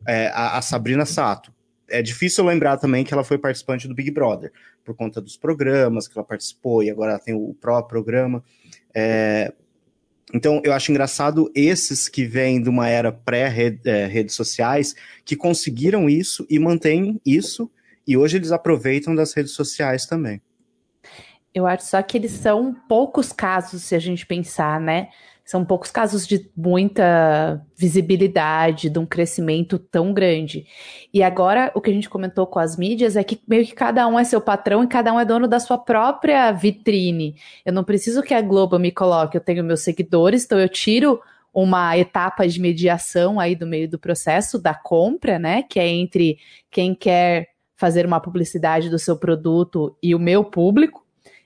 É, 0.06 0.28
a, 0.34 0.58
a, 0.58 0.62
Sabrina 0.62 1.06
Sato. 1.06 1.54
É 1.88 2.02
difícil 2.02 2.44
lembrar 2.44 2.76
também 2.76 3.06
que 3.06 3.14
ela 3.14 3.24
foi 3.24 3.38
participante 3.38 3.88
do 3.88 3.96
Big 3.96 4.12
Brother, 4.12 4.52
por 4.84 4.96
conta 4.96 5.22
dos 5.22 5.38
programas 5.38 6.08
que 6.08 6.18
ela 6.18 6.26
participou, 6.26 6.84
e 6.84 6.90
agora 6.90 7.12
ela 7.12 7.20
tem 7.20 7.34
o 7.34 7.54
próprio 7.54 7.90
programa. 7.90 8.44
É, 8.94 9.54
então, 10.34 10.62
eu 10.64 10.74
acho 10.74 10.92
engraçado 10.92 11.52
esses 11.54 12.10
que 12.10 12.26
vêm 12.26 12.62
de 12.62 12.68
uma 12.68 12.90
era 12.90 13.12
pré-redes 13.12 13.86
é, 13.86 14.28
sociais, 14.30 14.96
que 15.24 15.36
conseguiram 15.36 16.10
isso 16.10 16.46
e 16.50 16.58
mantêm 16.58 17.22
isso, 17.26 17.70
e 18.08 18.18
hoje 18.18 18.38
eles 18.38 18.52
aproveitam 18.52 19.14
das 19.14 19.34
redes 19.34 19.54
sociais 19.54 20.06
também. 20.06 20.42
Eu 21.54 21.68
acho 21.68 21.86
só 21.86 22.02
que 22.02 22.18
eles 22.18 22.32
são 22.32 22.76
poucos 22.90 23.32
casos, 23.32 23.84
se 23.84 23.94
a 23.94 24.00
gente 24.00 24.26
pensar, 24.26 24.80
né? 24.80 25.10
São 25.46 25.66
poucos 25.66 25.92
casos 25.92 26.26
de 26.26 26.50
muita 26.56 27.62
visibilidade, 27.76 28.90
de 28.90 28.98
um 28.98 29.06
crescimento 29.06 29.78
tão 29.78 30.14
grande. 30.14 30.66
E 31.14 31.22
agora, 31.22 31.70
o 31.76 31.82
que 31.82 31.90
a 31.90 31.94
gente 31.94 32.10
comentou 32.10 32.48
com 32.48 32.60
as 32.60 32.78
mídias 32.78 33.18
é 33.18 33.24
que 33.24 33.42
meio 33.46 33.66
que 33.66 33.74
cada 33.74 34.08
um 34.08 34.18
é 34.18 34.24
seu 34.24 34.40
patrão 34.40 34.84
e 34.84 34.88
cada 34.88 35.14
um 35.14 35.20
é 35.20 35.26
dono 35.26 35.48
da 35.48 35.60
sua 35.60 35.78
própria 35.78 36.50
vitrine. 36.52 37.36
Eu 37.66 37.74
não 37.74 37.84
preciso 37.84 38.24
que 38.24 38.34
a 38.34 38.42
Globo 38.42 38.80
me 38.80 38.92
coloque, 38.92 39.36
eu 39.36 39.42
tenho 39.42 39.64
meus 39.64 39.82
seguidores, 39.82 40.46
então 40.46 40.58
eu 40.60 40.70
tiro 40.70 41.20
uma 41.54 41.96
etapa 41.98 42.48
de 42.48 42.60
mediação 42.60 43.40
aí 43.40 43.56
do 43.56 43.68
meio 43.68 43.88
do 43.88 44.00
processo 44.00 44.58
da 44.58 44.74
compra, 44.74 45.38
né? 45.38 45.62
Que 45.62 45.80
é 45.80 45.88
entre 45.88 46.40
quem 46.72 46.96
quer 46.96 47.50
fazer 47.76 48.06
uma 48.06 48.20
publicidade 48.20 48.90
do 48.90 48.98
seu 48.98 49.18
produto 49.18 49.96
e 50.02 50.16
o 50.16 50.20
meu 50.20 50.44
público 50.44 51.03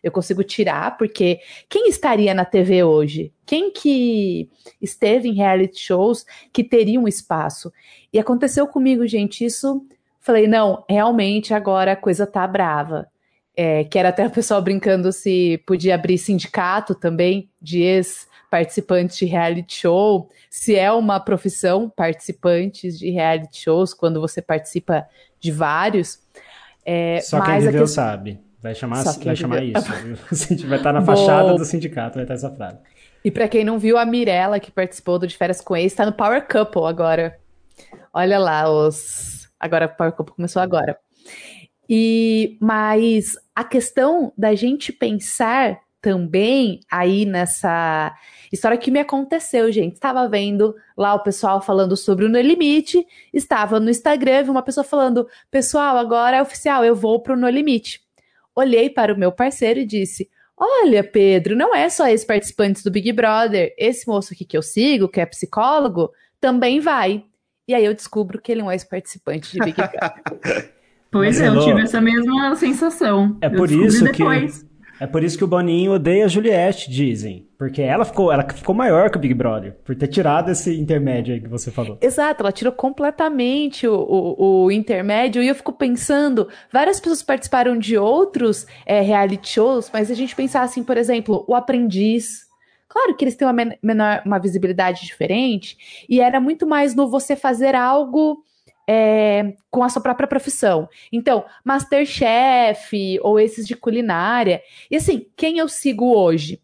eu 0.08 0.12
consigo 0.12 0.44
tirar, 0.44 0.98
porque 0.98 1.40
quem 1.70 1.90
estaria 1.90 2.34
na 2.34 2.46
TV 2.46 2.84
hoje? 2.84 3.34
Quem 3.46 3.72
que 3.72 4.50
esteve 4.82 5.30
em 5.30 5.34
reality 5.34 5.80
shows 5.80 6.26
que 6.52 6.64
teria 6.64 7.00
um 7.00 7.08
espaço? 7.08 7.72
E 8.12 8.20
aconteceu 8.20 8.68
comigo, 8.68 9.06
gente, 9.08 9.46
isso. 9.46 9.86
Falei, 10.20 10.48
não, 10.48 10.84
realmente 10.90 11.54
agora 11.54 11.94
a 11.94 11.96
coisa 11.96 12.26
tá 12.26 12.46
brava. 12.48 13.08
É, 13.60 13.84
que 13.86 13.98
era 13.98 14.10
até 14.10 14.28
o 14.28 14.30
pessoal 14.30 14.62
brincando 14.62 15.12
se 15.12 15.58
podia 15.66 15.96
abrir 15.96 16.20
sindicato 16.20 16.94
também 16.94 17.50
de 17.60 17.82
ex-participantes 17.82 19.18
de 19.18 19.26
reality 19.26 19.74
show, 19.80 20.30
se 20.48 20.76
é 20.76 20.92
uma 20.92 21.20
profissão 21.20 21.90
participantes 21.90 23.00
de 23.00 23.10
reality 23.10 23.64
shows, 23.64 23.96
quando 23.96 24.22
você 24.22 24.44
participa 24.44 25.08
de 25.40 25.52
vários. 25.52 26.20
É, 26.86 27.20
Só 27.22 27.42
quem 27.42 27.60
viveu 27.60 27.82
que... 27.82 27.90
sabe. 27.90 28.47
Vai 28.62 28.74
chamar, 28.74 29.04
vai 29.04 29.36
chamar 29.36 29.64
isso. 29.64 29.86
vai 30.68 30.78
estar 30.78 30.92
na 30.92 31.02
fachada 31.06 31.56
do 31.56 31.66
sindicato, 31.66 32.16
vai 32.16 32.24
estar 32.24 32.34
essa 32.34 32.52
frase. 32.52 32.80
E 33.24 33.30
para 33.30 33.48
quem 33.48 33.64
não 33.64 33.78
viu, 33.78 33.98
a 33.98 34.06
Mirella, 34.06 34.60
que 34.60 34.72
participou 34.72 35.20
do 35.20 35.28
De 35.28 35.38
Férias 35.38 35.62
com 35.62 35.76
Ex, 35.76 35.92
está 35.92 36.06
no 36.06 36.14
Power 36.14 36.48
Couple 36.48 36.86
agora. 36.86 37.38
Olha 38.14 38.40
lá, 38.40 38.70
os. 38.70 39.48
Agora 39.60 39.86
o 39.86 39.90
Power 39.90 40.14
Couple 40.14 40.36
começou 40.36 40.62
agora. 40.62 40.98
E 41.90 42.58
mas 42.60 43.36
a 43.56 43.64
questão 43.64 44.34
da 44.38 44.56
gente 44.56 44.92
pensar 44.92 45.80
também 46.02 46.80
aí 46.92 47.26
nessa 47.26 48.16
história 48.52 48.78
que 48.78 48.92
me 48.92 49.00
aconteceu, 49.00 49.72
gente. 49.72 49.94
Estava 49.94 50.28
vendo 50.28 50.76
lá 50.96 51.14
o 51.14 51.24
pessoal 51.24 51.62
falando 51.62 51.98
sobre 51.98 52.26
o 52.26 52.30
No 52.30 52.40
Limite, 52.40 53.06
estava 53.34 53.80
no 53.80 53.90
Instagram, 53.90 54.44
vi 54.44 54.50
uma 54.50 54.62
pessoa 54.62 54.84
falando: 54.84 55.28
"Pessoal, 55.52 55.98
agora 55.98 56.38
é 56.38 56.42
oficial, 56.42 56.84
eu 56.84 56.96
vou 56.96 57.22
pro 57.22 57.38
No 57.38 57.50
Limite" 57.50 58.07
olhei 58.58 58.90
para 58.90 59.14
o 59.14 59.18
meu 59.18 59.32
parceiro 59.32 59.80
e 59.80 59.86
disse: 59.86 60.30
Olha, 60.58 61.04
Pedro, 61.04 61.56
não 61.56 61.74
é 61.76 61.88
só 61.90 62.08
esses 62.08 62.26
participantes 62.26 62.84
do 62.84 62.92
Big 62.92 63.12
Brother. 63.12 63.74
Esse 63.78 64.08
moço 64.08 64.34
aqui 64.34 64.44
que 64.44 64.58
eu 64.58 64.62
sigo, 64.62 65.08
que 65.08 65.22
é 65.22 65.26
psicólogo, 65.26 66.12
também 66.42 66.80
vai. 66.80 67.24
E 67.68 67.76
aí 67.76 67.86
eu 67.86 67.94
descubro 67.94 68.42
que 68.42 68.52
ele 68.52 68.62
não 68.62 68.72
é 68.72 68.78
participante 68.80 69.52
de 69.52 69.60
Big 69.60 69.76
Brother. 69.76 70.74
pois 71.12 71.40
é, 71.40 71.48
eu 71.48 71.64
tive 71.64 71.82
essa 71.82 72.02
mesma 72.02 72.56
sensação. 72.56 73.38
É 73.42 73.50
por 73.50 73.70
isso 73.70 74.04
depois. 74.04 74.64
que 74.64 74.68
é 75.00 75.06
por 75.06 75.24
isso 75.24 75.38
que 75.38 75.44
o 75.44 75.48
Boninho 75.48 75.92
odeia 75.92 76.26
a 76.26 76.28
Juliette, 76.28 76.90
dizem. 76.90 77.47
Porque 77.58 77.82
ela 77.82 78.06
ficou, 78.06 78.32
ela 78.32 78.48
ficou 78.48 78.76
maior 78.76 79.10
que 79.10 79.18
o 79.18 79.20
Big 79.20 79.34
Brother, 79.34 79.76
por 79.84 79.96
ter 79.96 80.08
tirado 80.08 80.52
esse 80.52 80.80
intermédio 80.80 81.34
aí 81.34 81.42
que 81.42 81.48
você 81.48 81.72
falou. 81.72 81.98
Exato, 82.00 82.44
ela 82.44 82.52
tirou 82.52 82.72
completamente 82.72 83.88
o, 83.88 83.96
o, 83.96 84.66
o 84.66 84.72
intermédio, 84.72 85.42
e 85.42 85.48
eu 85.48 85.56
fico 85.56 85.74
pensando, 85.74 86.48
várias 86.72 87.00
pessoas 87.00 87.24
participaram 87.24 87.76
de 87.78 87.98
outros 87.98 88.68
é, 88.86 89.02
reality 89.02 89.50
shows, 89.50 89.90
mas 89.92 90.12
a 90.12 90.14
gente 90.14 90.36
pensar 90.36 90.62
assim, 90.62 90.84
por 90.84 90.98
exemplo, 90.98 91.44
o 91.48 91.56
Aprendiz. 91.56 92.46
Claro 92.88 93.16
que 93.16 93.26
eles 93.26 93.36
têm 93.36 93.48
uma, 93.48 93.76
menor, 93.82 94.22
uma 94.24 94.38
visibilidade 94.38 95.04
diferente, 95.06 96.06
e 96.08 96.22
era 96.22 96.40
muito 96.40 96.68
mais 96.68 96.94
no 96.94 97.10
você 97.10 97.36
fazer 97.36 97.74
algo 97.74 98.44
é, 98.88 99.56
com 99.72 99.84
a 99.84 99.90
sua 99.90 100.02
própria 100.02 100.28
profissão. 100.28 100.88
Então, 101.12 101.44
Masterchef 101.66 103.20
ou 103.22 103.40
esses 103.40 103.68
de 103.68 103.76
culinária. 103.76 104.62
E 104.90 104.96
assim, 104.96 105.26
quem 105.36 105.58
eu 105.58 105.68
sigo 105.68 106.16
hoje? 106.16 106.62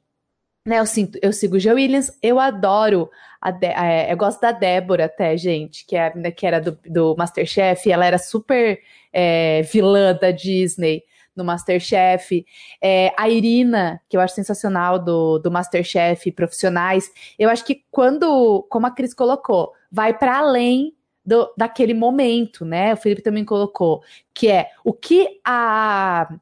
Né, 0.66 0.80
eu, 0.80 0.86
sinto, 0.86 1.20
eu 1.22 1.34
sigo 1.34 1.58
o 1.58 1.60
G. 1.60 1.74
Williams, 1.74 2.18
eu 2.22 2.40
adoro. 2.40 3.10
A 3.42 3.52
De 3.52 3.68
é, 3.68 4.12
eu 4.12 4.16
gosto 4.16 4.40
da 4.40 4.54
Débora, 4.54 5.06
até, 5.06 5.36
gente, 5.36 5.86
que, 5.86 5.96
é, 5.98 6.10
que 6.32 6.48
era 6.48 6.62
do, 6.62 6.80
do 6.90 7.16
Masterchef. 7.18 7.92
Ela 7.92 8.06
era 8.06 8.18
super 8.18 8.80
é, 9.12 9.62
vilã 9.64 10.14
da 10.14 10.32
Disney 10.32 11.04
no 11.36 11.44
Masterchef. 11.44 12.46
É, 12.82 13.12
a 13.18 13.30
Irina, 13.30 14.02
que 14.08 14.16
eu 14.16 14.22
acho 14.22 14.36
sensacional 14.36 14.98
do, 14.98 15.38
do 15.40 15.52
Masterchef, 15.52 16.32
profissionais. 16.32 17.12
Eu 17.38 17.50
acho 17.50 17.66
que 17.66 17.84
quando, 17.92 18.66
como 18.70 18.88
a 18.88 18.92
Cris 18.92 19.14
colocou, 19.14 19.74
vai 19.92 20.18
para 20.18 20.38
além 20.38 20.96
do, 21.26 21.54
daquele 21.58 21.94
momento, 21.94 22.64
né? 22.64 22.94
O 22.94 22.98
Felipe 22.98 23.22
também 23.22 23.44
colocou, 23.44 24.02
que 24.34 24.50
é 24.50 24.70
o 24.84 24.94
que 24.94 25.42
a, 25.46 26.34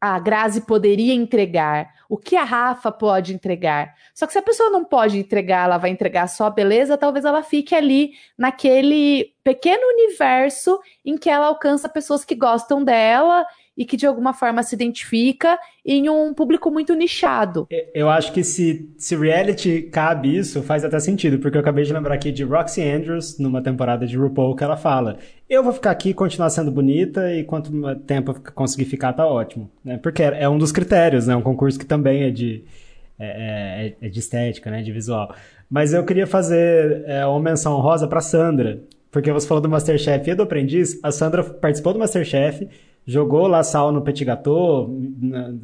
a 0.00 0.18
Grazi 0.18 0.60
poderia 0.60 1.14
entregar, 1.14 1.88
o 2.08 2.16
que 2.16 2.36
a 2.36 2.44
Rafa 2.44 2.90
pode 2.90 3.34
entregar. 3.34 3.94
Só 4.14 4.26
que 4.26 4.32
se 4.32 4.38
a 4.38 4.42
pessoa 4.42 4.70
não 4.70 4.84
pode 4.84 5.18
entregar, 5.18 5.64
ela 5.64 5.78
vai 5.78 5.90
entregar 5.90 6.26
só 6.28 6.50
beleza, 6.50 6.96
talvez 6.96 7.24
ela 7.24 7.42
fique 7.42 7.74
ali 7.74 8.12
naquele 8.36 9.32
pequeno 9.42 9.82
universo 9.86 10.80
em 11.04 11.16
que 11.16 11.30
ela 11.30 11.46
alcança 11.46 11.88
pessoas 11.88 12.24
que 12.24 12.34
gostam 12.34 12.82
dela 12.82 13.46
e 13.76 13.84
que 13.84 13.96
de 13.96 14.06
alguma 14.06 14.32
forma 14.32 14.62
se 14.62 14.74
identifica 14.74 15.58
em 15.84 16.08
um 16.08 16.32
público 16.32 16.70
muito 16.70 16.94
nichado. 16.94 17.68
Eu 17.94 18.08
acho 18.08 18.32
que 18.32 18.42
se, 18.42 18.90
se 18.96 19.14
reality 19.14 19.82
cabe 19.82 20.36
isso, 20.36 20.62
faz 20.62 20.84
até 20.84 20.98
sentido, 20.98 21.38
porque 21.38 21.56
eu 21.56 21.60
acabei 21.60 21.84
de 21.84 21.92
lembrar 21.92 22.14
aqui 22.14 22.32
de 22.32 22.42
Roxy 22.42 22.82
Andrews, 22.82 23.38
numa 23.38 23.62
temporada 23.62 24.06
de 24.06 24.16
RuPaul, 24.16 24.56
que 24.56 24.64
ela 24.64 24.76
fala: 24.76 25.18
Eu 25.48 25.62
vou 25.62 25.72
ficar 25.72 25.90
aqui 25.90 26.14
continuar 26.14 26.50
sendo 26.50 26.72
bonita, 26.72 27.32
e 27.32 27.44
quanto 27.44 27.70
tempo 28.00 28.32
eu 28.32 28.52
conseguir 28.52 28.86
ficar, 28.86 29.12
tá 29.12 29.26
ótimo. 29.26 29.70
Né? 29.84 29.98
Porque 29.98 30.22
é 30.22 30.48
um 30.48 30.58
dos 30.58 30.72
critérios, 30.72 31.26
né? 31.26 31.36
Um 31.36 31.42
concurso 31.42 31.78
que 31.78 31.86
também 31.96 32.22
é 32.22 32.30
de, 32.30 32.64
é, 33.18 33.94
é, 34.00 34.06
é 34.06 34.08
de 34.08 34.18
estética, 34.18 34.70
né? 34.70 34.82
De 34.82 34.92
visual. 34.92 35.34
Mas 35.68 35.92
eu 35.92 36.04
queria 36.04 36.26
fazer 36.26 37.04
é, 37.06 37.26
uma 37.26 37.40
menção 37.40 37.78
rosa 37.80 38.06
para 38.06 38.20
Sandra, 38.20 38.80
porque 39.10 39.32
você 39.32 39.46
falou 39.46 39.60
do 39.60 39.68
Masterchef 39.68 40.30
e 40.30 40.34
do 40.34 40.42
Aprendiz. 40.42 41.00
A 41.02 41.10
Sandra 41.10 41.42
participou 41.42 41.92
do 41.92 41.98
Masterchef 41.98 42.68
jogou 43.06 43.46
lá 43.46 43.62
sal 43.62 43.92
no 43.92 44.02
petit 44.02 44.24
gâteau, 44.24 44.90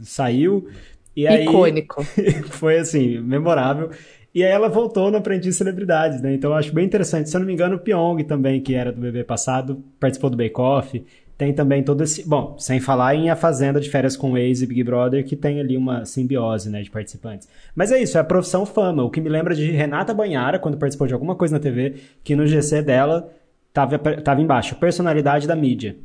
saiu. 0.02 0.68
E 1.14 1.26
aí, 1.26 1.44
Icônico. 1.44 2.02
foi 2.50 2.78
assim, 2.78 3.18
memorável. 3.20 3.90
E 4.34 4.42
aí 4.42 4.50
ela 4.50 4.68
voltou 4.68 5.10
no 5.10 5.18
Aprendiz 5.18 5.56
Celebridades, 5.56 6.22
né? 6.22 6.32
Então 6.32 6.52
eu 6.52 6.56
acho 6.56 6.72
bem 6.72 6.86
interessante. 6.86 7.28
Se 7.28 7.36
eu 7.36 7.40
não 7.40 7.46
me 7.46 7.52
engano, 7.52 7.76
o 7.76 7.78
Pyong 7.78 8.24
também, 8.24 8.62
que 8.62 8.74
era 8.74 8.90
do 8.90 9.00
bebê 9.00 9.22
passado, 9.24 9.84
participou 10.00 10.30
do 10.30 10.36
Bake 10.38 10.58
Off. 10.58 11.04
Tem 11.36 11.52
também 11.52 11.82
todo 11.82 12.02
esse. 12.02 12.28
Bom, 12.28 12.56
sem 12.58 12.78
falar 12.78 13.14
em 13.14 13.30
A 13.30 13.36
Fazenda 13.36 13.80
de 13.80 13.90
Férias 13.90 14.16
com 14.16 14.36
Ex 14.36 14.62
e 14.62 14.66
Big 14.66 14.84
Brother, 14.84 15.24
que 15.24 15.34
tem 15.34 15.58
ali 15.60 15.76
uma 15.76 16.04
simbiose, 16.04 16.70
né, 16.70 16.82
de 16.82 16.90
participantes. 16.90 17.48
Mas 17.74 17.90
é 17.90 18.00
isso, 18.00 18.16
é 18.16 18.20
a 18.20 18.24
profissão 18.24 18.64
fama. 18.64 19.02
O 19.02 19.10
que 19.10 19.20
me 19.20 19.28
lembra 19.28 19.54
de 19.54 19.70
Renata 19.70 20.14
Banhara, 20.14 20.58
quando 20.58 20.76
participou 20.76 21.06
de 21.06 21.14
alguma 21.14 21.34
coisa 21.34 21.54
na 21.54 21.60
TV, 21.60 21.94
que 22.22 22.36
no 22.36 22.46
GC 22.46 22.82
dela 22.82 23.32
tava, 23.72 23.98
tava 23.98 24.40
embaixo, 24.40 24.76
personalidade 24.76 25.48
da 25.48 25.56
mídia. 25.56 25.96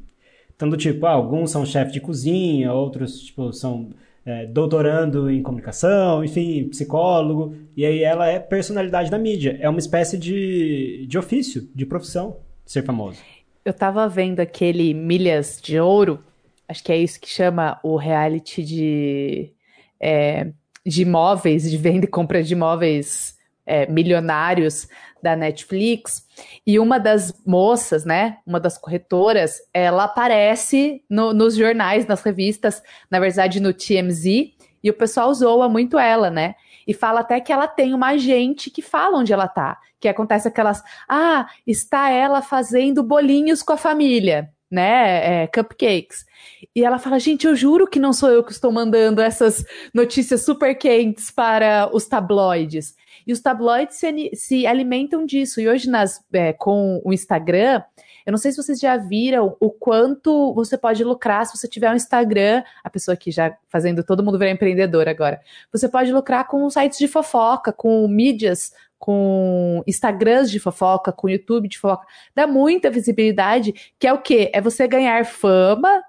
Do 0.58 0.76
tipo, 0.76 1.06
ah, 1.06 1.12
alguns 1.12 1.52
são 1.52 1.64
chefe 1.66 1.92
de 1.92 2.02
cozinha, 2.02 2.74
outros, 2.74 3.20
tipo, 3.20 3.54
são 3.54 3.92
é, 4.26 4.46
doutorando 4.46 5.30
em 5.30 5.44
comunicação, 5.44 6.24
enfim, 6.24 6.68
psicólogo. 6.70 7.56
E 7.76 7.86
aí 7.86 8.02
ela 8.02 8.28
é 8.28 8.40
personalidade 8.40 9.12
da 9.12 9.18
mídia. 9.20 9.58
É 9.62 9.70
uma 9.70 9.80
espécie 9.80 10.18
de, 10.18 11.06
de 11.08 11.18
ofício, 11.18 11.70
de 11.76 11.86
profissão, 11.86 12.38
ser 12.66 12.84
famoso. 12.84 13.20
Eu 13.68 13.74
tava 13.74 14.08
vendo 14.08 14.40
aquele 14.40 14.94
Milhas 14.94 15.60
de 15.62 15.78
Ouro, 15.78 16.24
acho 16.70 16.82
que 16.82 16.90
é 16.90 16.96
isso 16.96 17.20
que 17.20 17.28
chama 17.28 17.78
o 17.84 17.98
reality 17.98 18.64
de, 18.64 19.52
é, 20.00 20.54
de 20.86 21.02
imóveis, 21.02 21.70
de 21.70 21.76
venda 21.76 22.06
e 22.06 22.08
compra 22.08 22.42
de 22.42 22.54
imóveis 22.54 23.38
é, 23.66 23.86
milionários 23.86 24.88
da 25.22 25.36
Netflix, 25.36 26.26
e 26.66 26.80
uma 26.80 26.98
das 26.98 27.34
moças, 27.46 28.06
né, 28.06 28.38
uma 28.48 28.58
das 28.58 28.78
corretoras, 28.78 29.60
ela 29.74 30.06
aparece 30.06 31.04
no, 31.10 31.34
nos 31.34 31.54
jornais, 31.54 32.08
nas 32.08 32.24
revistas, 32.24 32.82
na 33.12 33.20
verdade 33.20 33.60
no 33.60 33.74
TMZ, 33.74 34.54
e 34.82 34.90
o 34.90 34.94
pessoal 34.94 35.34
zoa 35.34 35.68
muito 35.68 36.00
ela, 36.00 36.30
né? 36.30 36.56
E 36.88 36.94
fala 36.94 37.20
até 37.20 37.42
que 37.42 37.52
ela 37.52 37.68
tem 37.68 37.94
uma 37.94 38.08
agente 38.08 38.72
que 38.72 38.82
fala 38.82 39.18
onde 39.18 39.34
ela 39.34 39.48
tá. 39.48 39.78
Que 40.00 40.08
acontece 40.08 40.48
aquelas. 40.48 40.82
Ah, 41.08 41.48
está 41.66 42.10
ela 42.10 42.42
fazendo 42.42 43.04
bolinhos 43.04 43.62
com 43.62 43.74
a 43.74 43.78
família, 43.78 44.50
né? 44.72 45.44
É, 45.44 45.48
cupcakes. 45.48 46.26
E 46.74 46.86
ela 46.86 46.98
fala: 46.98 47.20
gente, 47.20 47.46
eu 47.46 47.56
juro 47.56 47.88
que 47.88 48.00
não 48.00 48.14
sou 48.14 48.30
eu 48.30 48.44
que 48.44 48.54
estou 48.54 48.72
mandando 48.72 49.22
essas 49.22 49.66
notícias 49.94 50.46
super 50.46 50.76
quentes 50.76 51.30
para 51.30 51.90
os 51.94 52.06
tabloides. 52.06 52.96
E 53.26 53.34
os 53.34 53.42
tabloides 53.42 53.98
se, 53.98 54.32
se 54.34 54.66
alimentam 54.66 55.26
disso. 55.26 55.60
E 55.60 55.68
hoje, 55.68 55.90
nas, 55.90 56.24
é, 56.32 56.54
com 56.54 57.02
o 57.04 57.12
Instagram, 57.12 57.84
eu 58.28 58.32
não 58.32 58.38
sei 58.38 58.52
se 58.52 58.62
vocês 58.62 58.78
já 58.78 58.98
viram 58.98 59.56
o 59.58 59.72
quanto 59.72 60.54
você 60.54 60.78
pode 60.78 61.02
lucrar 61.02 61.46
se 61.46 61.58
você 61.58 61.66
tiver 61.66 61.90
um 61.90 61.96
Instagram, 61.96 62.62
a 62.84 62.90
pessoa 62.90 63.14
aqui 63.14 63.32
já 63.32 63.56
fazendo 63.70 64.04
todo 64.04 64.22
mundo 64.22 64.38
virar 64.38 64.52
empreendedor 64.52 65.08
agora. 65.08 65.40
Você 65.72 65.88
pode 65.88 66.12
lucrar 66.12 66.46
com 66.46 66.70
sites 66.70 67.00
de 67.00 67.08
fofoca, 67.08 67.72
com 67.72 68.06
mídias, 68.06 68.74
com 69.00 69.82
Instagrams 69.88 70.52
de 70.52 70.60
fofoca, 70.60 71.14
com 71.14 71.30
YouTube 71.30 71.70
de 71.70 71.80
fofoca. 71.80 72.06
Dá 72.36 72.46
muita 72.46 72.90
visibilidade, 72.90 73.74
que 73.98 74.06
é 74.06 74.12
o 74.12 74.22
quê? 74.22 74.52
É 74.54 74.60
você 74.60 74.86
ganhar 74.90 75.24
fama 75.26 76.04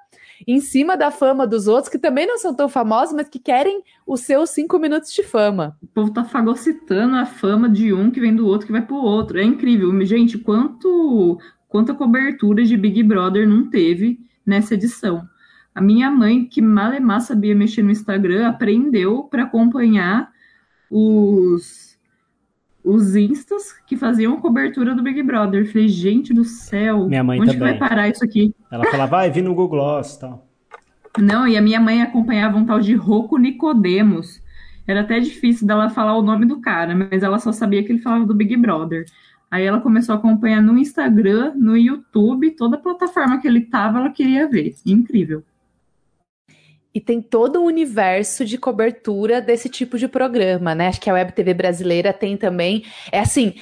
em 0.44 0.60
cima 0.60 0.96
da 0.96 1.12
fama 1.12 1.46
dos 1.46 1.68
outros, 1.68 1.88
que 1.88 2.00
também 2.00 2.26
não 2.26 2.38
são 2.38 2.52
tão 2.52 2.68
famosos, 2.68 3.14
mas 3.14 3.28
que 3.28 3.38
querem 3.38 3.80
os 4.04 4.22
seus 4.22 4.50
cinco 4.50 4.76
minutos 4.78 5.12
de 5.12 5.22
fama. 5.22 5.76
O 5.80 5.86
povo 5.86 6.12
tá 6.12 6.24
fagocitando 6.24 7.14
a 7.14 7.26
fama 7.26 7.68
de 7.68 7.92
um 7.92 8.10
que 8.10 8.20
vem 8.20 8.34
do 8.34 8.46
outro 8.46 8.66
que 8.66 8.72
vai 8.72 8.82
pro 8.82 8.96
outro. 8.96 9.38
É 9.38 9.44
incrível. 9.44 9.88
Gente, 10.04 10.36
quanto 10.36 11.38
quanta 11.68 11.94
cobertura 11.94 12.64
de 12.64 12.76
Big 12.76 13.02
Brother 13.02 13.46
não 13.48 13.68
teve 13.68 14.18
nessa 14.44 14.74
edição. 14.74 15.28
A 15.74 15.80
minha 15.80 16.10
mãe, 16.10 16.44
que 16.44 16.60
malemar 16.60 17.20
sabia 17.20 17.54
mexer 17.54 17.82
no 17.82 17.90
Instagram, 17.90 18.48
aprendeu 18.48 19.24
para 19.24 19.44
acompanhar 19.44 20.30
os 20.90 21.88
os 22.84 23.14
instas 23.14 23.72
que 23.86 23.96
faziam 23.96 24.40
cobertura 24.40 24.94
do 24.94 25.02
Big 25.02 25.22
Brother. 25.22 25.60
Eu 25.60 25.66
falei, 25.66 25.88
gente 25.88 26.32
do 26.32 26.42
céu, 26.42 27.06
minha 27.06 27.22
mãe 27.22 27.38
onde 27.38 27.52
também. 27.52 27.78
vai 27.78 27.78
parar 27.78 28.08
isso 28.08 28.24
aqui? 28.24 28.54
Ela 28.70 28.84
falava, 28.86 29.10
vai, 29.10 29.30
vi 29.30 29.42
no 29.42 29.50
Google 29.50 29.68
Gloss 29.68 30.14
e 30.14 30.20
tal. 30.20 30.48
Não, 31.18 31.46
e 31.46 31.56
a 31.56 31.60
minha 31.60 31.80
mãe 31.80 32.00
acompanhava 32.00 32.56
um 32.56 32.64
tal 32.64 32.80
de 32.80 32.94
Rocco 32.94 33.36
Nicodemos. 33.36 34.40
Era 34.86 35.02
até 35.02 35.20
difícil 35.20 35.66
dela 35.66 35.90
falar 35.90 36.16
o 36.16 36.22
nome 36.22 36.46
do 36.46 36.60
cara, 36.60 36.94
mas 36.94 37.22
ela 37.22 37.38
só 37.38 37.52
sabia 37.52 37.84
que 37.84 37.92
ele 37.92 38.00
falava 38.00 38.24
do 38.24 38.34
Big 38.34 38.56
Brother. 38.56 39.04
Aí 39.50 39.64
ela 39.64 39.80
começou 39.80 40.14
a 40.14 40.18
acompanhar 40.18 40.62
no 40.62 40.76
Instagram, 40.76 41.54
no 41.56 41.76
YouTube, 41.76 42.50
toda 42.52 42.76
plataforma 42.76 43.40
que 43.40 43.48
ele 43.48 43.62
tava, 43.62 43.98
ela 43.98 44.10
queria 44.10 44.46
ver. 44.46 44.74
Incrível. 44.84 45.42
E 46.94 47.00
tem 47.00 47.22
todo 47.22 47.60
um 47.60 47.64
universo 47.64 48.44
de 48.44 48.58
cobertura 48.58 49.40
desse 49.40 49.68
tipo 49.68 49.98
de 49.98 50.08
programa, 50.08 50.74
né? 50.74 50.88
Acho 50.88 51.00
que 51.00 51.08
a 51.08 51.14
Web 51.14 51.32
TV 51.32 51.54
brasileira 51.54 52.12
tem 52.12 52.36
também. 52.36 52.84
É 53.12 53.20
assim, 53.20 53.54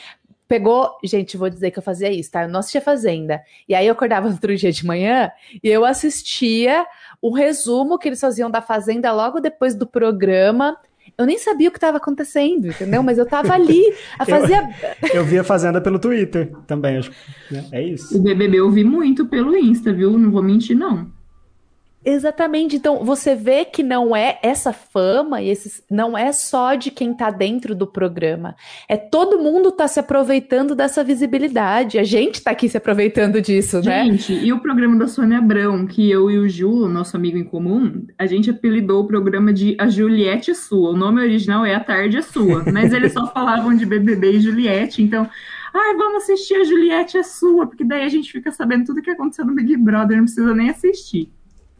pegou. 0.49 0.97
Gente, 1.05 1.37
vou 1.37 1.51
dizer 1.51 1.71
que 1.71 1.79
eu 1.79 1.83
fazia 1.83 2.11
isso, 2.11 2.31
tá? 2.31 2.45
Eu 2.45 2.49
não 2.49 2.61
assistia 2.61 2.81
Fazenda. 2.81 3.43
E 3.69 3.75
aí 3.75 3.87
eu 3.87 3.93
acordava 3.93 4.27
no 4.27 4.35
outro 4.35 4.57
dia 4.57 4.73
de 4.73 4.87
manhã 4.87 5.31
e 5.63 5.69
eu 5.69 5.85
assistia 5.85 6.87
um 7.23 7.33
resumo 7.33 7.99
que 7.99 8.09
eles 8.09 8.21
faziam 8.21 8.51
da 8.51 8.63
Fazenda 8.63 9.13
logo 9.13 9.41
depois 9.41 9.75
do 9.75 9.87
programa. 9.87 10.77
Eu 11.19 11.25
nem 11.25 11.39
sabia 11.39 11.69
o 11.69 11.73
que 11.73 11.79
estava 11.79 11.97
acontecendo, 11.97 12.67
entendeu? 12.67 13.03
Mas 13.03 13.17
eu 13.17 13.25
estava 13.25 13.55
ali 13.55 13.83
a 14.19 14.27
fazer. 14.27 14.59
eu, 15.03 15.21
eu 15.21 15.25
vi 15.25 15.39
a 15.39 15.45
Fazenda 15.45 15.81
pelo 15.81 15.99
Twitter 15.99 16.53
também, 16.67 16.99
acho. 16.99 17.11
Né? 17.51 17.65
É 17.73 17.83
isso. 17.83 18.19
O 18.19 18.23
BBB 18.23 18.59
eu 18.59 18.71
vi 18.71 18.85
muito 18.85 19.25
pelo 19.27 19.57
Insta, 19.57 19.95
viu? 19.95 20.19
Não 20.19 20.31
vou 20.31 20.43
mentir, 20.43 20.77
não. 20.77 21.11
Exatamente. 22.07 22.77
Então, 22.77 23.05
você 23.05 23.35
vê 23.35 23.65
que 23.65 23.83
não 23.83 24.15
é 24.15 24.39
essa 24.41 24.73
fama 24.73 25.43
e 25.43 25.49
esses 25.49 25.83
não 25.91 26.17
é 26.17 26.31
só 26.31 26.77
de 26.77 26.93
quem 26.93 27.13
tá 27.13 27.31
dentro 27.31 27.75
do 27.75 27.85
programa. 27.85 28.55
É 28.89 28.97
todo 28.97 29.41
mundo 29.41 29.73
tá 29.73 29.89
se 29.89 29.99
aproveitando 29.99 30.77
dessa 30.77 31.03
visibilidade. 31.03 31.99
A 31.99 32.05
gente 32.05 32.41
tá 32.41 32.53
aqui 32.53 32.69
se 32.69 32.77
aproveitando 32.77 33.43
disso, 33.43 33.83
gente, 33.83 33.87
né? 33.87 34.05
Gente, 34.05 34.33
e 34.35 34.53
o 34.53 34.61
programa 34.61 34.97
da 34.97 35.09
Sônia 35.09 35.39
Abrão, 35.39 35.85
que 35.85 36.09
eu 36.09 36.31
e 36.31 36.39
o 36.39 36.49
Ju, 36.49 36.87
nosso 36.87 37.17
amigo 37.17 37.37
em 37.37 37.45
comum, 37.45 38.07
a 38.17 38.25
gente 38.25 38.51
apelidou 38.51 39.03
o 39.03 39.07
programa 39.09 39.53
de 39.53 39.77
A 39.77 39.89
Juliette 39.89 40.53
é 40.53 40.55
Sua. 40.55 40.91
O 40.91 40.97
nome 40.97 41.21
original 41.21 41.67
é 41.67 41.75
A 41.75 41.81
Tarde 41.81 42.19
é 42.19 42.23
Sua, 42.23 42.65
mas 42.73 42.93
eles 42.93 43.13
só 43.13 43.27
falavam 43.33 43.75
de 43.75 43.85
BBB 43.85 44.35
e 44.35 44.41
Juliette, 44.41 45.03
então 45.03 45.29
ai, 45.75 45.95
vamos 45.97 46.23
assistir 46.23 46.55
a 46.55 46.65
Juliette 46.65 47.19
é 47.19 47.23
sua, 47.23 47.67
porque 47.67 47.85
daí 47.85 48.03
a 48.03 48.09
gente 48.09 48.33
fica 48.33 48.51
sabendo 48.51 48.87
tudo 48.87 49.03
que 49.03 49.11
aconteceu 49.11 49.45
no 49.45 49.55
Big 49.55 49.77
Brother, 49.77 50.17
não 50.17 50.25
precisa 50.25 50.55
nem 50.55 50.71
assistir. 50.71 51.31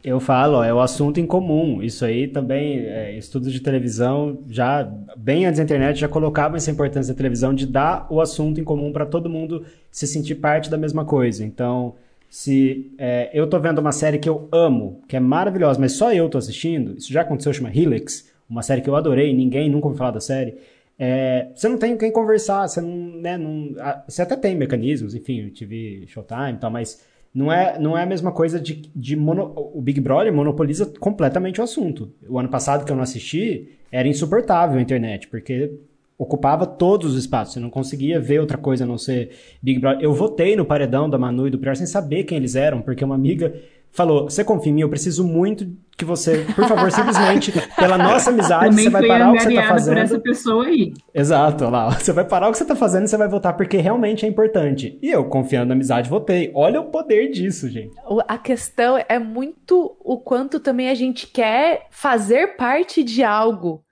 Eu 0.03 0.19
falo, 0.19 0.63
é 0.63 0.73
o 0.73 0.79
assunto 0.79 1.19
em 1.19 1.25
comum. 1.25 1.81
Isso 1.81 2.05
aí 2.05 2.27
também, 2.27 2.79
é, 2.79 3.17
estudos 3.17 3.51
de 3.51 3.59
televisão, 3.59 4.39
já 4.47 4.83
bem 5.17 5.45
antes 5.45 5.57
da 5.57 5.63
internet, 5.63 5.99
já 5.99 6.07
colocavam 6.07 6.55
essa 6.55 6.71
importância 6.71 7.13
da 7.13 7.17
televisão 7.17 7.53
de 7.53 7.65
dar 7.65 8.07
o 8.09 8.21
assunto 8.21 8.61
em 8.61 8.63
comum 8.63 8.93
para 8.93 9.05
todo 9.05 9.29
mundo 9.29 9.65
se 9.91 10.05
sentir 10.05 10.35
parte 10.35 10.69
da 10.69 10.77
mesma 10.77 11.03
coisa. 11.03 11.43
Então, 11.43 11.95
se 12.29 12.91
é, 12.97 13.29
eu 13.33 13.47
tô 13.47 13.59
vendo 13.59 13.79
uma 13.79 13.91
série 13.91 14.19
que 14.19 14.29
eu 14.29 14.47
amo, 14.51 15.01
que 15.07 15.15
é 15.15 15.19
maravilhosa, 15.19 15.79
mas 15.79 15.93
só 15.93 16.13
eu 16.13 16.29
tô 16.29 16.37
assistindo, 16.37 16.97
isso 16.97 17.11
já 17.11 17.21
aconteceu, 17.21 17.51
chama 17.51 17.75
Helix, 17.75 18.29
uma 18.49 18.61
série 18.61 18.81
que 18.81 18.89
eu 18.89 18.95
adorei, 18.95 19.33
ninguém 19.33 19.69
nunca 19.69 19.87
ouviu 19.87 19.97
falar 19.97 20.11
da 20.11 20.21
série. 20.21 20.55
É, 20.99 21.49
você 21.55 21.67
não 21.67 21.77
tem 21.77 21.97
quem 21.97 22.11
conversar, 22.11 22.67
você 22.67 22.81
não, 22.81 22.89
né, 22.89 23.37
não, 23.37 23.75
você 24.07 24.21
até 24.21 24.35
tem 24.35 24.55
mecanismos, 24.55 25.13
enfim, 25.13 25.41
eu 25.41 25.51
tive 25.51 26.05
Showtime 26.07 26.53
e 26.53 26.57
tal, 26.57 26.71
mas 26.71 27.01
não 27.37 27.51
é, 27.51 27.77
não 27.77 27.95
é 27.95 28.01
a 28.01 28.05
mesma 28.07 28.31
coisa 28.31 28.59
de. 28.59 28.89
de 28.95 29.15
mono, 29.15 29.53
o 29.55 29.79
Big 29.79 30.01
Brother 30.01 30.33
monopoliza 30.33 30.87
completamente 30.99 31.61
o 31.61 31.63
assunto. 31.63 32.11
O 32.27 32.39
ano 32.39 32.49
passado 32.49 32.83
que 32.83 32.91
eu 32.91 32.95
não 32.95 33.03
assisti, 33.03 33.77
era 33.91 34.07
insuportável 34.07 34.79
a 34.79 34.81
internet, 34.81 35.27
porque 35.27 35.71
ocupava 36.17 36.65
todos 36.65 37.13
os 37.13 37.19
espaços. 37.19 37.53
Você 37.53 37.59
não 37.59 37.69
conseguia 37.69 38.19
ver 38.19 38.39
outra 38.39 38.57
coisa 38.57 38.85
a 38.85 38.87
não 38.87 38.97
ser 38.97 39.29
Big 39.61 39.79
Brother. 39.79 40.03
Eu 40.03 40.15
votei 40.15 40.55
no 40.55 40.65
paredão 40.65 41.07
da 41.07 41.19
Manu 41.19 41.47
e 41.47 41.51
do 41.51 41.59
Prior 41.59 41.75
sem 41.75 41.85
saber 41.85 42.23
quem 42.23 42.39
eles 42.39 42.55
eram, 42.55 42.81
porque 42.81 43.05
uma 43.05 43.13
amiga 43.13 43.53
falou: 43.91 44.29
Você 44.29 44.43
confia 44.43 44.71
em 44.71 44.75
mim? 44.75 44.81
Eu 44.81 44.89
preciso 44.89 45.23
muito 45.23 45.67
que 45.97 46.05
você, 46.05 46.45
por 46.55 46.67
favor, 46.67 46.91
simplesmente, 46.91 47.51
pela 47.75 47.97
nossa 47.97 48.29
amizade, 48.29 48.75
você 48.75 48.89
vai 48.89 49.07
parar 49.07 49.31
o 49.31 49.33
que 49.33 49.43
você 49.43 49.55
tá 49.55 49.67
fazendo. 49.67 49.95
por 49.95 50.01
essa 50.03 50.19
pessoa 50.19 50.65
aí. 50.65 50.93
Exato, 51.13 51.63
olha 51.65 51.71
lá. 51.71 51.91
Você 51.97 52.13
vai 52.13 52.23
parar 52.23 52.49
o 52.49 52.51
que 52.51 52.57
você 52.59 52.65
tá 52.65 52.75
fazendo 52.75 53.05
e 53.05 53.07
você 53.07 53.17
vai 53.17 53.27
votar 53.27 53.57
porque 53.57 53.77
realmente 53.77 54.25
é 54.25 54.29
importante. 54.29 54.97
E 55.01 55.09
eu, 55.09 55.25
confiando 55.25 55.69
na 55.69 55.73
amizade, 55.73 56.09
votei. 56.09 56.51
Olha 56.53 56.79
o 56.79 56.85
poder 56.85 57.31
disso, 57.31 57.67
gente. 57.67 57.95
A 58.27 58.37
questão 58.37 59.03
é 59.09 59.17
muito 59.17 59.97
o 59.99 60.19
quanto 60.19 60.59
também 60.59 60.89
a 60.89 60.95
gente 60.95 61.25
quer 61.27 61.87
fazer 61.89 62.55
parte 62.55 63.03
de 63.03 63.23
algo 63.23 63.83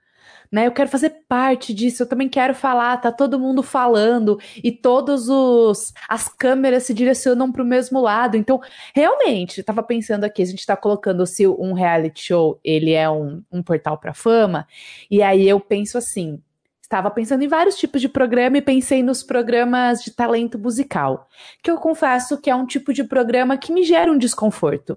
né? 0.56 0.66
Eu 0.66 0.72
quero 0.72 0.88
fazer 0.88 1.10
parte 1.28 1.74
disso, 1.74 2.02
eu 2.02 2.08
também 2.08 2.30
quero 2.30 2.54
falar, 2.54 2.96
tá 2.96 3.12
todo 3.12 3.38
mundo 3.38 3.62
falando 3.62 4.40
e 4.64 4.72
todos 4.72 5.28
os 5.28 5.92
as 6.08 6.28
câmeras 6.28 6.84
se 6.84 6.94
direcionam 6.94 7.52
para 7.52 7.62
o 7.62 7.66
mesmo 7.66 8.00
lado. 8.00 8.38
Então, 8.38 8.58
realmente, 8.94 9.60
estava 9.60 9.82
pensando 9.82 10.24
aqui, 10.24 10.40
a 10.40 10.46
gente 10.46 10.60
está 10.60 10.74
colocando 10.74 11.26
se 11.26 11.46
um 11.46 11.74
reality 11.74 12.24
show, 12.24 12.58
ele 12.64 12.92
é 12.92 13.08
um, 13.10 13.42
um 13.52 13.62
portal 13.62 13.98
para 13.98 14.14
fama, 14.14 14.66
e 15.10 15.22
aí 15.22 15.46
eu 15.46 15.60
penso 15.60 15.98
assim, 15.98 16.40
Estava 16.80 17.10
pensando 17.10 17.42
em 17.42 17.48
vários 17.48 17.74
tipos 17.76 18.00
de 18.00 18.08
programa 18.08 18.58
e 18.58 18.62
pensei 18.62 19.02
nos 19.02 19.20
programas 19.20 20.04
de 20.04 20.12
talento 20.12 20.56
musical, 20.56 21.28
que 21.60 21.68
eu 21.68 21.78
confesso 21.78 22.40
que 22.40 22.48
é 22.48 22.54
um 22.54 22.64
tipo 22.64 22.92
de 22.92 23.02
programa 23.02 23.58
que 23.58 23.72
me 23.72 23.82
gera 23.82 24.08
um 24.08 24.16
desconforto. 24.16 24.96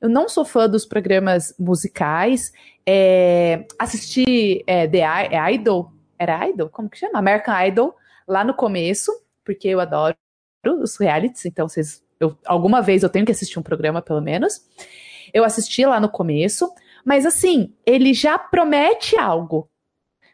Eu 0.00 0.08
não 0.08 0.28
sou 0.28 0.44
fã 0.44 0.68
dos 0.68 0.84
programas 0.84 1.54
musicais. 1.58 2.52
É, 2.86 3.66
assisti 3.78 4.64
é, 4.66 4.86
The 4.86 4.98
é 4.98 5.54
Idol, 5.54 5.92
era 6.18 6.48
Idol? 6.48 6.68
Como 6.68 6.88
que 6.88 6.98
chama? 6.98 7.18
American 7.18 7.66
Idol, 7.66 7.96
lá 8.26 8.44
no 8.44 8.54
começo, 8.54 9.12
porque 9.44 9.68
eu 9.68 9.80
adoro 9.80 10.16
os 10.82 10.96
realities, 10.96 11.46
então 11.46 11.68
vocês, 11.68 12.02
eu, 12.18 12.36
alguma 12.44 12.82
vez 12.82 13.02
eu 13.02 13.08
tenho 13.08 13.24
que 13.24 13.32
assistir 13.32 13.58
um 13.58 13.62
programa, 13.62 14.02
pelo 14.02 14.20
menos. 14.20 14.60
Eu 15.32 15.44
assisti 15.44 15.84
lá 15.84 16.00
no 16.00 16.08
começo, 16.08 16.70
mas 17.04 17.24
assim, 17.24 17.74
ele 17.86 18.12
já 18.12 18.38
promete 18.38 19.16
algo. 19.16 19.68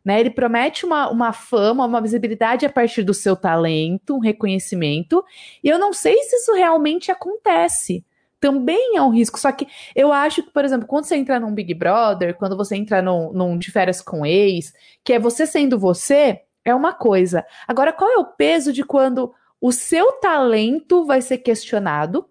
Né, 0.05 0.21
ele 0.21 0.31
promete 0.31 0.87
uma, 0.87 1.11
uma 1.11 1.33
fama, 1.33 1.85
uma 1.85 2.01
visibilidade 2.01 2.65
a 2.65 2.71
partir 2.71 3.03
do 3.03 3.13
seu 3.13 3.35
talento, 3.35 4.15
um 4.15 4.21
reconhecimento, 4.21 5.25
e 5.65 5.69
eu 5.69 5.81
não 5.81 5.93
sei 5.93 6.17
se 6.23 6.37
isso 6.37 6.55
realmente 6.55 7.11
acontece 7.11 8.05
também 8.47 8.97
é 8.97 9.03
um 9.03 9.11
risco. 9.11 9.41
Só 9.41 9.51
que 9.51 9.67
eu 9.95 10.13
acho 10.13 10.41
que, 10.41 10.53
por 10.53 10.65
exemplo, 10.65 10.87
quando 10.87 11.05
você 11.05 11.17
entra 11.17 11.41
num 11.41 11.53
Big 11.53 11.75
Brother, 11.75 12.37
quando 12.37 12.57
você 12.57 12.77
entra 12.77 13.03
num, 13.03 13.33
num 13.33 13.59
de 13.59 13.73
férias 13.73 14.01
com 14.01 14.25
ex, 14.25 14.73
que 15.03 15.13
é 15.13 15.19
você 15.19 15.45
sendo 15.47 15.77
você, 15.77 16.43
é 16.65 16.73
uma 16.73 16.93
coisa. 16.93 17.45
Agora, 17.67 17.93
qual 17.93 18.09
é 18.09 18.19
o 18.19 18.25
peso 18.25 18.73
de 18.73 18.85
quando 18.85 19.35
o 19.61 19.73
seu 19.73 20.13
talento 20.13 21.05
vai 21.05 21.21
ser 21.21 21.39
questionado? 21.39 22.29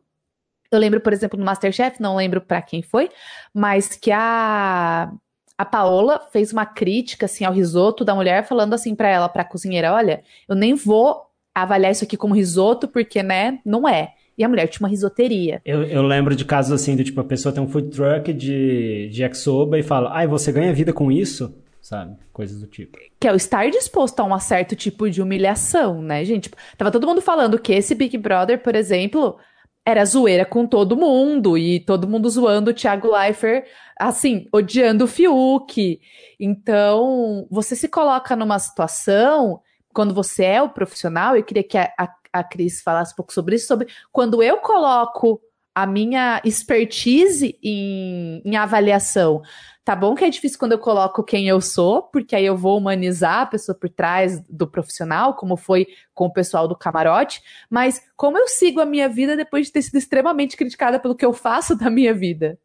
Eu 0.71 0.79
lembro, 0.79 1.01
por 1.01 1.11
exemplo, 1.11 1.37
no 1.37 1.43
Masterchef, 1.43 2.01
não 2.01 2.15
lembro 2.15 2.39
para 2.39 2.61
quem 2.61 2.81
foi, 2.81 3.09
mas 3.53 3.97
que 3.97 4.11
a 4.11 5.11
a 5.57 5.63
Paola 5.63 6.19
fez 6.33 6.51
uma 6.51 6.65
crítica 6.65 7.27
assim 7.27 7.45
ao 7.45 7.53
risoto 7.53 8.03
da 8.03 8.13
mulher, 8.13 8.45
falando 8.45 8.73
assim 8.73 8.93
para 8.93 9.07
ela, 9.07 9.29
para 9.29 9.41
a 9.41 9.45
cozinheira, 9.45 9.93
olha, 9.93 10.21
eu 10.49 10.55
nem 10.55 10.73
vou 10.73 11.27
avaliar 11.53 11.93
isso 11.93 12.03
aqui 12.03 12.17
como 12.17 12.35
risoto 12.35 12.89
porque, 12.89 13.23
né, 13.23 13.59
não 13.65 13.87
é 13.87 14.14
e 14.37 14.43
a 14.43 14.49
mulher 14.49 14.67
tinha 14.67 14.85
uma 14.85 14.89
risoteria. 14.89 15.61
Eu, 15.65 15.83
eu 15.83 16.01
lembro 16.01 16.35
de 16.35 16.45
casos 16.45 16.71
assim, 16.71 16.95
do 16.95 17.03
tipo, 17.03 17.21
a 17.21 17.25
pessoa 17.25 17.53
tem 17.53 17.63
um 17.63 17.67
food 17.67 17.89
truck 17.89 18.33
de, 18.33 19.09
de 19.11 19.21
yakisoba 19.21 19.79
e 19.79 19.83
fala, 19.83 20.11
ai, 20.13 20.27
você 20.27 20.51
ganha 20.51 20.73
vida 20.73 20.91
com 20.93 21.11
isso? 21.11 21.53
sabe? 21.85 22.17
Coisas 22.33 22.59
do 22.59 22.65
tipo. 22.65 22.97
Que 23.19 23.27
é 23.27 23.31
o 23.31 23.35
estar 23.35 23.69
disposto 23.69 24.19
a 24.19 24.23
um 24.23 24.39
certo 24.39 24.75
tipo 24.75 25.07
de 25.07 25.21
humilhação, 25.21 26.01
né, 26.01 26.25
gente? 26.25 26.49
Tava 26.75 26.89
todo 26.89 27.05
mundo 27.05 27.21
falando 27.21 27.59
que 27.59 27.71
esse 27.73 27.93
Big 27.93 28.17
Brother, 28.17 28.59
por 28.63 28.75
exemplo, 28.75 29.37
era 29.85 30.03
zoeira 30.03 30.43
com 30.45 30.65
todo 30.65 30.97
mundo 30.97 31.55
e 31.55 31.79
todo 31.79 32.07
mundo 32.07 32.27
zoando 32.27 32.71
o 32.71 32.73
Thiago 32.73 33.11
Leifert, 33.15 33.67
assim, 33.99 34.47
odiando 34.51 35.05
o 35.05 35.07
Fiuk. 35.07 35.99
Então, 36.39 37.47
você 37.51 37.75
se 37.75 37.87
coloca 37.87 38.35
numa 38.35 38.57
situação, 38.57 39.61
quando 39.93 40.11
você 40.11 40.43
é 40.43 40.61
o 40.63 40.69
profissional, 40.69 41.37
eu 41.37 41.43
queria 41.43 41.63
que 41.63 41.77
a, 41.77 41.93
a, 41.99 42.09
a 42.39 42.43
Cris 42.43 42.81
falasse 42.81 43.13
um 43.13 43.15
pouco 43.15 43.33
sobre 43.33 43.55
isso, 43.55 43.67
sobre 43.67 43.87
quando 44.11 44.43
eu 44.43 44.57
coloco 44.57 45.41
a 45.73 45.85
minha 45.85 46.41
expertise 46.45 47.59
em, 47.61 48.41
em 48.45 48.55
avaliação. 48.55 49.41
Tá 49.83 49.95
bom 49.95 50.15
que 50.15 50.23
é 50.23 50.29
difícil 50.29 50.57
quando 50.57 50.71
eu 50.71 50.79
coloco 50.79 51.23
quem 51.23 51.47
eu 51.47 51.61
sou, 51.61 52.03
porque 52.03 52.35
aí 52.35 52.45
eu 52.45 52.57
vou 52.57 52.77
humanizar 52.77 53.41
a 53.41 53.45
pessoa 53.45 53.77
por 53.77 53.89
trás 53.89 54.41
do 54.49 54.65
profissional, 54.65 55.35
como 55.35 55.55
foi 55.55 55.85
com 56.13 56.25
o 56.25 56.33
pessoal 56.33 56.67
do 56.67 56.75
camarote, 56.75 57.41
mas 57.69 58.01
como 58.15 58.37
eu 58.37 58.47
sigo 58.47 58.79
a 58.79 58.85
minha 58.85 59.07
vida 59.07 59.35
depois 59.37 59.67
de 59.67 59.73
ter 59.73 59.81
sido 59.81 59.97
extremamente 59.97 60.57
criticada 60.57 60.99
pelo 60.99 61.15
que 61.15 61.25
eu 61.25 61.33
faço 61.33 61.75
da 61.75 61.89
minha 61.89 62.13
vida? 62.13 62.57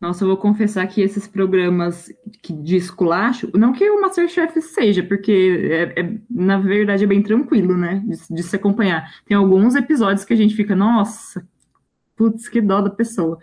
Nossa, 0.00 0.22
eu 0.22 0.28
vou 0.28 0.36
confessar 0.36 0.86
que 0.86 1.00
esses 1.00 1.26
programas 1.26 2.08
de 2.48 2.76
esculacho, 2.76 3.50
não 3.54 3.72
que 3.72 3.90
o 3.90 4.00
Masterchef 4.00 4.60
seja, 4.62 5.02
porque 5.02 5.68
é, 5.72 6.00
é, 6.00 6.18
na 6.30 6.56
verdade 6.58 7.02
é 7.02 7.06
bem 7.06 7.20
tranquilo, 7.20 7.76
né, 7.76 8.02
de, 8.06 8.34
de, 8.36 8.42
se 8.44 8.54
acompanhar. 8.54 9.12
Tem 9.26 9.36
alguns 9.36 9.74
episódios 9.74 10.24
que 10.24 10.32
a 10.32 10.36
gente 10.36 10.54
fica, 10.54 10.76
nossa, 10.76 11.44
putz, 12.16 12.48
que 12.48 12.60
dó 12.60 12.80
da 12.80 12.90
pessoa. 12.90 13.38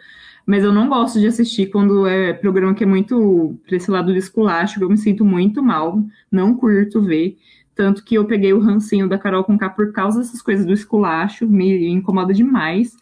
Mas 0.46 0.64
eu 0.64 0.72
não 0.72 0.88
gosto 0.88 1.20
de 1.20 1.28
assistir 1.28 1.68
quando 1.68 2.08
é 2.08 2.32
programa 2.32 2.74
que 2.74 2.84
é 2.84 2.88
muito 2.88 3.60
pra 3.68 3.76
esse 3.76 3.92
lado 3.92 4.14
do 4.14 4.18
esculacho, 4.18 4.82
eu 4.82 4.90
me 4.90 4.98
sinto 4.98 5.26
muito 5.26 5.62
mal, 5.62 6.02
não 6.32 6.56
curto 6.56 7.02
ver. 7.02 7.38
Tanto 7.76 8.04
que 8.06 8.16
eu 8.16 8.26
peguei 8.26 8.54
o 8.54 8.60
rancinho 8.60 9.10
da 9.10 9.18
Carol 9.18 9.44
com 9.44 9.58
K 9.58 9.70
por 9.72 9.92
causa 9.92 10.20
dessas 10.20 10.42
coisas 10.42 10.66
do 10.66 10.72
esculacho, 10.72 11.46
me 11.48 11.90
incomoda 11.90 12.34
demais. 12.34 12.96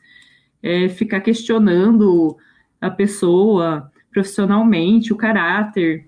É, 0.64 0.89
ficar 0.89 1.22
questionando 1.22 2.38
a 2.84 2.92
pessoa 2.92 3.90
profissionalmente, 4.12 5.14
o 5.14 5.16
caráter. 5.16 6.06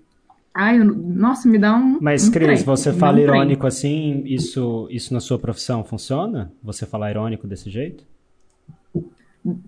Ai, 0.54 0.78
eu, 0.78 0.84
nossa, 0.84 1.48
me 1.48 1.58
dá 1.58 1.74
um. 1.74 1.98
Mas, 2.00 2.28
um 2.28 2.30
Cris, 2.30 2.62
você 2.62 2.92
fala 2.92 3.18
um 3.18 3.20
irônico 3.20 3.66
assim, 3.66 4.22
isso, 4.26 4.86
isso 4.90 5.12
na 5.12 5.20
sua 5.20 5.38
profissão 5.38 5.82
funciona? 5.82 6.52
Você 6.62 6.86
falar 6.86 7.10
irônico 7.10 7.46
desse 7.46 7.70
jeito? 7.70 8.04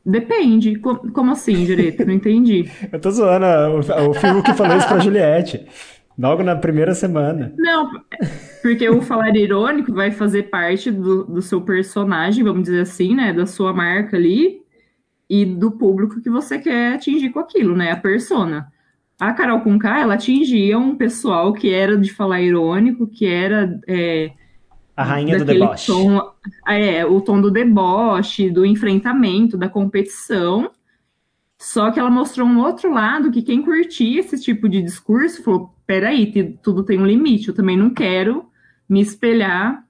Depende. 0.05 0.77
Como, 0.77 1.13
como 1.13 1.33
assim, 1.33 1.65
direito? 1.65 2.05
Não 2.05 2.13
entendi. 2.13 2.71
eu 2.93 3.01
tô 3.01 3.11
zoando 3.11 3.47
o, 3.47 4.11
o 4.11 4.15
filme 4.15 4.43
que 4.43 4.53
falou 4.55 4.77
isso 4.77 4.89
pra 4.89 4.99
Juliette. 4.99 5.67
Logo 6.19 6.43
na 6.43 6.57
primeira 6.57 6.95
semana. 6.95 7.55
Não, 7.57 7.91
porque 8.61 8.89
o 8.89 9.01
falar 9.01 9.37
irônico 9.37 9.93
vai 9.93 10.11
fazer 10.11 10.45
parte 10.45 10.91
do, 10.91 11.25
do 11.25 11.41
seu 11.41 11.61
personagem, 11.61 12.43
vamos 12.43 12.65
dizer 12.65 12.81
assim, 12.81 13.15
né? 13.15 13.33
Da 13.33 13.47
sua 13.47 13.73
marca 13.73 14.17
ali 14.17 14.61
e 15.29 15.45
do 15.45 15.73
público 15.73 16.21
que 16.21 16.31
você 16.31 16.59
quer 16.59 16.95
atingir 16.95 17.31
com 17.31 17.41
aquilo, 17.41 17.77
né? 17.77 17.93
A 17.93 17.97
persona. 17.97 18.73
A 19.19 19.33
Carol 19.33 19.61
Conká, 19.61 20.01
ela 20.01 20.15
atingia 20.15 20.79
um 20.79 20.95
pessoal 20.95 21.53
que 21.53 21.71
era 21.71 21.97
de 21.97 22.13
falar 22.13 22.41
irônico, 22.41 23.07
que 23.07 23.27
era. 23.27 23.79
É, 23.87 24.33
a 24.97 25.05
rainha 25.05 25.39
do 25.39 25.45
deboche. 25.45 25.87
Tom, 25.87 26.33
é, 26.67 27.05
o 27.05 27.21
tom 27.21 27.41
do 27.41 27.51
deboche, 27.51 28.51
do 28.51 28.65
enfrentamento, 28.65 29.57
da 29.57 29.69
competição. 29.69 30.71
Só 31.59 31.91
que 31.91 31.99
ela 31.99 32.11
mostrou 32.11 32.47
um 32.47 32.61
outro 32.61 32.93
lado 32.93 33.31
que 33.33 33.43
quem 33.43 33.61
curtia 33.61 34.21
esse 34.21 34.41
tipo 34.41 34.69
de 34.69 34.81
discurso 34.81 35.43
falou: 35.43 35.75
peraí, 35.87 36.57
tudo 36.63 36.85
tem 36.85 37.01
um 37.01 37.07
limite, 37.07 37.49
eu 37.49 37.55
também 37.55 37.77
não 37.77 37.91
quero 37.91 38.47
me 38.89 39.01
espelhar 39.01 39.85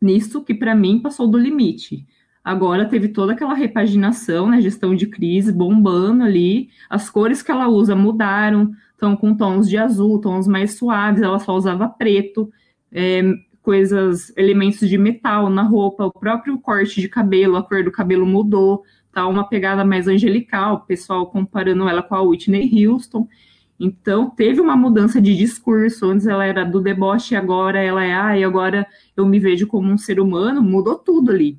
nisso 0.00 0.42
que 0.42 0.52
para 0.52 0.74
mim 0.74 0.98
passou 0.98 1.28
do 1.28 1.38
limite. 1.38 2.04
Agora 2.44 2.84
teve 2.86 3.08
toda 3.08 3.32
aquela 3.32 3.54
repaginação, 3.54 4.48
né, 4.48 4.60
gestão 4.60 4.94
de 4.94 5.06
crise 5.06 5.52
bombando 5.52 6.24
ali. 6.24 6.70
As 6.90 7.08
cores 7.08 7.42
que 7.42 7.52
ela 7.52 7.68
usa 7.68 7.94
mudaram, 7.94 8.72
estão 8.92 9.16
com 9.16 9.34
tons 9.34 9.68
de 9.68 9.76
azul, 9.78 10.20
tons 10.20 10.48
mais 10.48 10.76
suaves. 10.76 11.22
Ela 11.22 11.38
só 11.38 11.54
usava 11.54 11.88
preto, 11.88 12.50
é, 12.90 13.22
coisas, 13.62 14.32
elementos 14.36 14.88
de 14.88 14.98
metal 14.98 15.48
na 15.48 15.62
roupa. 15.62 16.06
O 16.06 16.12
próprio 16.12 16.58
corte 16.58 17.00
de 17.00 17.08
cabelo, 17.08 17.56
a 17.56 17.62
cor 17.62 17.84
do 17.84 17.92
cabelo 17.92 18.26
mudou. 18.26 18.82
Tá 19.12 19.26
uma 19.26 19.48
pegada 19.48 19.84
mais 19.84 20.08
angelical, 20.08 20.76
o 20.76 20.80
pessoal 20.80 21.26
comparando 21.26 21.88
ela 21.88 22.02
com 22.02 22.14
a 22.14 22.22
Whitney 22.22 22.86
Houston. 22.86 23.28
Então, 23.78 24.30
teve 24.30 24.60
uma 24.60 24.76
mudança 24.76 25.20
de 25.20 25.36
discurso. 25.36 26.06
Antes 26.06 26.26
ela 26.26 26.44
era 26.44 26.64
do 26.64 26.80
deboche, 26.80 27.36
agora 27.36 27.80
ela 27.80 28.04
é, 28.04 28.14
ah, 28.14 28.38
e 28.38 28.44
agora 28.44 28.86
eu 29.16 29.26
me 29.26 29.38
vejo 29.38 29.66
como 29.66 29.90
um 29.90 29.98
ser 29.98 30.18
humano. 30.18 30.62
Mudou 30.62 30.96
tudo 30.96 31.30
ali. 31.30 31.58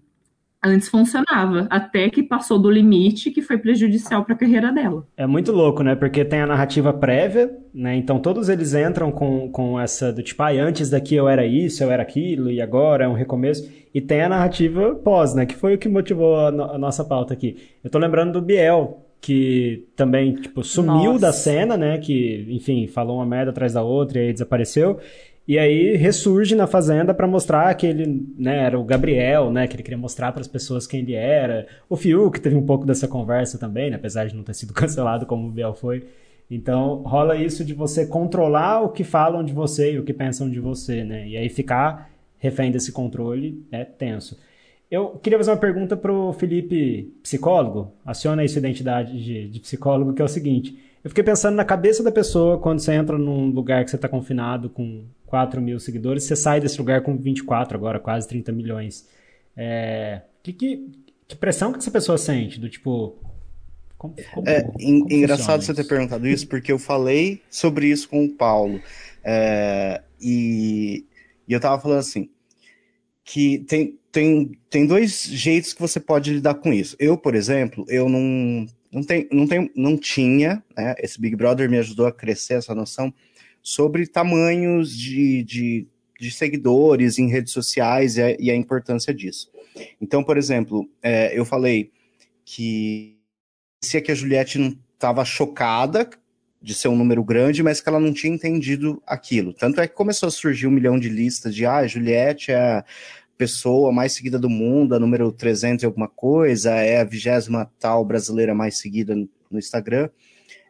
Antes 0.63 0.87
funcionava, 0.87 1.67
até 1.69 2.09
que 2.09 2.23
passou 2.23 2.57
do 2.57 2.71
limite 2.71 3.31
que 3.31 3.41
foi 3.41 3.57
prejudicial 3.57 4.23
para 4.23 4.33
a 4.33 4.37
carreira 4.37 4.71
dela. 4.71 5.05
É 5.17 5.27
muito 5.27 5.51
louco, 5.51 5.83
né? 5.83 5.95
Porque 5.95 6.23
tem 6.23 6.41
a 6.41 6.47
narrativa 6.47 6.93
prévia, 6.93 7.53
né? 7.73 7.95
Então 7.95 8.19
todos 8.19 8.47
eles 8.47 8.73
entram 8.73 9.11
com, 9.11 9.49
com 9.49 9.79
essa 9.79 10.13
do 10.13 10.23
tipo, 10.23 10.41
ah, 10.41 10.51
antes 10.51 10.89
daqui 10.89 11.15
eu 11.15 11.27
era 11.27 11.45
isso, 11.45 11.83
eu 11.83 11.91
era 11.91 12.01
aquilo, 12.01 12.49
e 12.49 12.61
agora 12.61 13.05
é 13.05 13.07
um 13.07 13.13
recomeço. 13.13 13.69
E 13.93 13.99
tem 13.99 14.21
a 14.21 14.29
narrativa 14.29 14.95
pós, 14.95 15.35
né? 15.35 15.45
Que 15.45 15.55
foi 15.55 15.75
o 15.75 15.77
que 15.77 15.89
motivou 15.89 16.35
a, 16.35 16.51
no 16.51 16.63
a 16.63 16.77
nossa 16.77 17.03
pauta 17.03 17.33
aqui. 17.33 17.57
Eu 17.83 17.89
tô 17.89 17.99
lembrando 17.99 18.31
do 18.31 18.41
Biel, 18.41 19.03
que 19.23 19.87
também, 19.95 20.33
tipo, 20.35 20.61
sumiu 20.65 21.13
Nossa. 21.13 21.19
da 21.19 21.31
cena, 21.31 21.77
né? 21.77 21.97
Que, 21.97 22.45
enfim, 22.49 22.87
falou 22.87 23.17
uma 23.17 23.25
merda 23.25 23.51
atrás 23.51 23.73
da 23.73 23.81
outra 23.81 24.19
e 24.19 24.27
aí 24.27 24.33
desapareceu. 24.33 24.99
E 25.45 25.59
aí 25.59 25.97
ressurge 25.97 26.55
na 26.55 26.65
Fazenda 26.65 27.13
para 27.13 27.27
mostrar 27.27 27.73
que 27.75 27.85
ele 27.85 28.25
né, 28.37 28.59
era 28.59 28.79
o 28.79 28.83
Gabriel, 28.83 29.51
né? 29.51 29.67
Que 29.67 29.75
ele 29.75 29.83
queria 29.83 29.97
mostrar 29.97 30.31
para 30.31 30.39
as 30.39 30.47
pessoas 30.47 30.87
quem 30.87 31.01
ele 31.01 31.13
era. 31.13 31.67
O 31.89 31.97
Fiuk 31.97 32.39
teve 32.39 32.55
um 32.55 32.65
pouco 32.65 32.85
dessa 32.85 33.07
conversa 33.07 33.57
também, 33.57 33.89
né, 33.89 33.97
apesar 33.97 34.25
de 34.25 34.35
não 34.35 34.43
ter 34.43 34.53
sido 34.53 34.71
cancelado 34.73 35.25
como 35.25 35.47
o 35.47 35.51
Biel 35.51 35.73
foi. 35.73 36.05
Então 36.49 37.03
rola 37.03 37.35
isso 37.35 37.65
de 37.65 37.73
você 37.73 38.05
controlar 38.05 38.81
o 38.81 38.89
que 38.89 39.03
falam 39.03 39.43
de 39.43 39.53
você 39.53 39.93
e 39.93 39.99
o 39.99 40.03
que 40.03 40.13
pensam 40.13 40.49
de 40.49 40.59
você, 40.59 41.03
né? 41.03 41.27
E 41.27 41.35
aí 41.37 41.49
ficar 41.49 42.09
refém 42.39 42.71
desse 42.71 42.91
controle 42.91 43.65
é 43.71 43.83
tenso. 43.83 44.37
Eu 44.89 45.09
queria 45.21 45.39
fazer 45.39 45.51
uma 45.51 45.57
pergunta 45.57 45.97
pro 45.97 46.33
Felipe, 46.33 47.11
psicólogo. 47.23 47.91
Aciona 48.05 48.43
aí 48.43 48.49
sua 48.49 48.59
identidade 48.59 49.23
de, 49.23 49.49
de 49.49 49.59
psicólogo, 49.59 50.13
que 50.13 50.21
é 50.21 50.25
o 50.25 50.27
seguinte. 50.27 50.77
Eu 51.03 51.09
fiquei 51.09 51.23
pensando 51.23 51.55
na 51.55 51.65
cabeça 51.65 52.01
da 52.01 52.11
pessoa 52.11 52.57
quando 52.57 52.79
você 52.79 52.93
entra 52.93 53.17
num 53.17 53.49
lugar 53.49 53.83
que 53.83 53.89
você 53.89 53.97
está 53.97 54.07
confinado 54.07 54.69
com 54.69 55.03
4 55.25 55.61
mil 55.61 55.79
seguidores, 55.79 56.23
você 56.23 56.35
sai 56.35 56.61
desse 56.61 56.77
lugar 56.77 57.01
com 57.01 57.17
24 57.17 57.75
agora, 57.75 57.99
quase 57.99 58.27
30 58.27 58.51
milhões. 58.53 59.05
É, 59.57 60.21
que, 60.41 60.53
que, 60.53 60.91
que 61.27 61.35
pressão 61.35 61.73
que 61.73 61.79
essa 61.79 61.91
pessoa 61.91 62.17
sente? 62.17 62.59
Do 62.59 62.69
tipo. 62.69 63.15
Como, 63.97 64.15
como, 64.33 64.47
é 64.49 64.61
como 64.61 65.11
engraçado 65.11 65.61
você 65.61 65.73
ter 65.73 65.85
perguntado 65.85 66.27
isso, 66.27 66.47
porque 66.47 66.71
eu 66.71 66.79
falei 66.79 67.41
sobre 67.49 67.87
isso 67.87 68.07
com 68.07 68.23
o 68.25 68.29
Paulo. 68.29 68.79
É, 69.23 70.01
e, 70.21 71.05
e 71.47 71.53
eu 71.53 71.59
tava 71.59 71.81
falando 71.81 71.99
assim: 71.99 72.29
que 73.25 73.59
tem, 73.67 73.97
tem, 74.11 74.57
tem 74.69 74.87
dois 74.87 75.23
jeitos 75.23 75.73
que 75.73 75.81
você 75.81 75.99
pode 75.99 76.33
lidar 76.33 76.55
com 76.55 76.71
isso. 76.71 76.95
Eu, 76.99 77.17
por 77.17 77.35
exemplo, 77.35 77.85
eu 77.89 78.07
não 78.07 78.65
não, 78.93 79.03
tem, 79.03 79.27
não, 79.31 79.47
tem, 79.47 79.71
não 79.75 79.97
tinha, 79.97 80.63
né, 80.77 80.95
esse 80.99 81.19
Big 81.19 81.35
Brother 81.35 81.69
me 81.69 81.77
ajudou 81.79 82.05
a 82.05 82.11
crescer 82.11 82.55
essa 82.55 82.75
noção 82.75 83.13
sobre 83.61 84.05
tamanhos 84.05 84.95
de, 84.95 85.43
de, 85.43 85.87
de 86.19 86.31
seguidores 86.31 87.17
em 87.17 87.27
redes 87.27 87.53
sociais 87.53 88.17
e 88.17 88.21
a, 88.21 88.31
e 88.39 88.51
a, 88.51 88.55
importância 88.55 89.13
disso. 89.13 89.49
Então, 89.99 90.23
por 90.23 90.37
exemplo, 90.37 90.87
é, 91.01 91.37
eu 91.37 91.45
falei 91.45 91.91
que 92.45 93.17
é 93.93 94.01
que 94.01 94.11
a 94.11 94.15
Juliette 94.15 94.59
não 94.59 94.77
estava 94.93 95.25
chocada 95.25 96.09
de 96.61 96.73
ser 96.73 96.87
um 96.87 96.95
número 96.95 97.23
grande, 97.23 97.61
mas 97.61 97.81
que 97.81 97.89
ela 97.89 97.99
não 97.99 98.13
tinha 98.13 98.33
entendido 98.33 99.03
aquilo. 99.05 99.53
Tanto 99.53 99.81
é 99.81 99.87
que 99.87 99.93
começou 99.93 100.27
a 100.27 100.31
surgir 100.31 100.67
um 100.67 100.71
milhão 100.71 100.97
de 100.97 101.09
listas 101.09 101.53
de 101.53 101.65
ah, 101.65 101.85
Juliette 101.85 102.51
é 102.51 102.83
pessoa 103.43 103.91
mais 103.91 104.13
seguida 104.13 104.39
do 104.39 104.49
mundo, 104.49 104.95
a 104.95 104.99
número 104.99 105.29
300 105.29 105.83
e 105.83 105.85
alguma 105.85 106.07
coisa, 106.07 106.71
é 106.75 107.01
a 107.01 107.03
vigésima 107.03 107.69
tal 107.77 108.05
brasileira 108.05 108.55
mais 108.55 108.77
seguida 108.77 109.13
no 109.13 109.59
Instagram. 109.59 110.09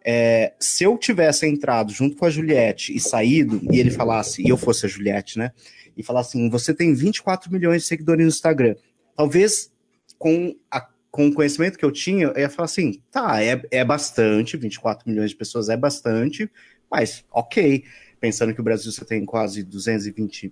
É, 0.04 0.54
se 0.60 0.84
eu 0.84 0.98
tivesse 0.98 1.46
entrado 1.46 1.94
junto 1.94 2.18
com 2.18 2.26
a 2.26 2.32
Juliette 2.32 2.92
e 2.92 3.00
saído, 3.00 3.62
e 3.72 3.80
ele 3.80 3.92
falasse, 3.92 4.42
e 4.42 4.50
eu 4.50 4.58
fosse 4.58 4.88
a 4.88 4.90
Juliette, 4.90 5.38
né? 5.38 5.52
E 5.96 6.02
falasse 6.02 6.30
assim: 6.30 6.50
você 6.50 6.74
tem 6.74 6.96
24 6.96 7.52
milhões 7.52 7.84
de 7.84 7.88
seguidores 7.88 8.26
no 8.26 8.30
Instagram. 8.30 8.76
Talvez 9.16 9.72
com, 10.18 10.56
a, 10.72 10.82
com 11.12 11.28
o 11.28 11.34
conhecimento 11.34 11.78
que 11.78 11.86
eu 11.86 11.92
tinha, 11.92 12.26
eu 12.26 12.40
ia 12.40 12.50
falar 12.50 12.66
assim: 12.66 13.00
tá, 13.12 13.44
é, 13.44 13.62
é 13.70 13.86
bastante, 13.86 14.58
24 14.58 15.08
milhões 15.08 15.30
de 15.30 15.36
pessoas 15.36 15.70
é 15.70 15.78
bastante, 15.78 16.50
mas 16.90 17.24
ok. 17.32 17.84
Pensando 18.20 18.52
que 18.52 18.62
o 18.62 18.64
Brasil 18.64 18.92
você 18.92 19.06
tem 19.06 19.24
quase 19.24 19.62
220 19.62 20.52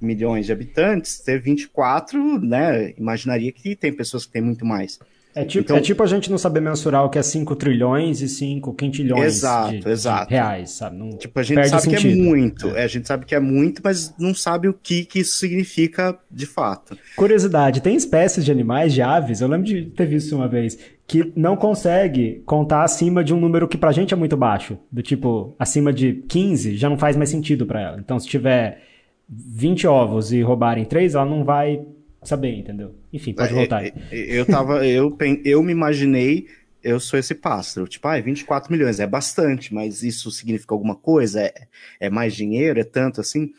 milhões 0.00 0.46
de 0.46 0.52
habitantes, 0.52 1.18
ter 1.20 1.40
24, 1.40 2.40
né? 2.40 2.94
Imaginaria 2.96 3.52
que 3.52 3.76
tem 3.76 3.92
pessoas 3.92 4.26
que 4.26 4.32
têm 4.32 4.42
muito 4.42 4.64
mais. 4.64 4.98
É 5.34 5.44
tipo, 5.44 5.64
então, 5.64 5.76
é 5.76 5.80
tipo 5.80 6.02
a 6.02 6.06
gente 6.06 6.28
não 6.28 6.38
saber 6.38 6.60
mensurar 6.60 7.04
o 7.04 7.08
que 7.08 7.18
é 7.18 7.22
5 7.22 7.54
trilhões 7.54 8.20
e 8.20 8.28
5 8.28 8.74
quintilhões 8.74 9.36
exato, 9.36 9.78
de, 9.78 9.88
exato. 9.88 10.28
De 10.28 10.34
reais, 10.34 10.70
sabe? 10.70 10.96
Não 10.96 11.10
tipo, 11.10 11.38
a 11.38 11.42
gente 11.42 11.68
sabe 11.68 11.82
sentido. 11.82 12.00
que 12.00 12.08
é 12.08 12.22
muito, 12.22 12.68
é. 12.70 12.84
a 12.84 12.88
gente 12.88 13.06
sabe 13.06 13.24
que 13.24 13.34
é 13.34 13.40
muito, 13.40 13.80
mas 13.82 14.12
não 14.18 14.34
sabe 14.34 14.68
o 14.68 14.74
que, 14.74 15.04
que 15.04 15.20
isso 15.20 15.36
significa 15.36 16.18
de 16.28 16.46
fato. 16.46 16.98
Curiosidade, 17.14 17.80
tem 17.80 17.94
espécies 17.94 18.44
de 18.44 18.50
animais, 18.50 18.92
de 18.92 19.02
aves, 19.02 19.40
eu 19.40 19.46
lembro 19.46 19.66
de 19.66 19.84
ter 19.84 20.06
visto 20.06 20.34
uma 20.34 20.48
vez, 20.48 20.76
que 21.06 21.32
não 21.36 21.56
consegue 21.56 22.42
contar 22.44 22.82
acima 22.82 23.22
de 23.22 23.32
um 23.32 23.38
número 23.38 23.68
que 23.68 23.78
pra 23.78 23.92
gente 23.92 24.12
é 24.12 24.16
muito 24.16 24.36
baixo, 24.36 24.78
do 24.90 25.00
tipo, 25.02 25.54
acima 25.58 25.92
de 25.92 26.24
15 26.28 26.76
já 26.76 26.90
não 26.90 26.98
faz 26.98 27.16
mais 27.16 27.30
sentido 27.30 27.66
para 27.66 27.80
ela. 27.80 28.00
Então, 28.00 28.18
se 28.18 28.26
tiver 28.26 28.82
20 29.30 29.86
ovos 29.86 30.32
e 30.32 30.42
roubarem 30.42 30.84
3, 30.84 31.14
ela 31.14 31.24
não 31.24 31.44
vai 31.44 31.86
saber, 32.22 32.58
entendeu? 32.58 32.94
Enfim, 33.12 33.32
pode 33.32 33.52
é, 33.52 33.54
voltar 33.54 33.78
aí. 33.78 33.92
É, 34.10 34.38
eu 34.38 34.44
tava, 34.44 34.86
eu, 34.86 35.16
eu 35.44 35.62
me 35.62 35.72
imaginei, 35.72 36.46
eu 36.82 36.98
sou 36.98 37.18
esse 37.18 37.34
pássaro. 37.34 37.86
Tipo, 37.86 38.08
ah, 38.08 38.20
24 38.20 38.72
milhões 38.72 38.98
é 38.98 39.06
bastante, 39.06 39.72
mas 39.72 40.02
isso 40.02 40.30
significa 40.30 40.74
alguma 40.74 40.96
coisa? 40.96 41.42
É, 41.42 41.54
é 42.00 42.10
mais 42.10 42.34
dinheiro? 42.34 42.80
É 42.80 42.84
tanto 42.84 43.20
assim? 43.20 43.52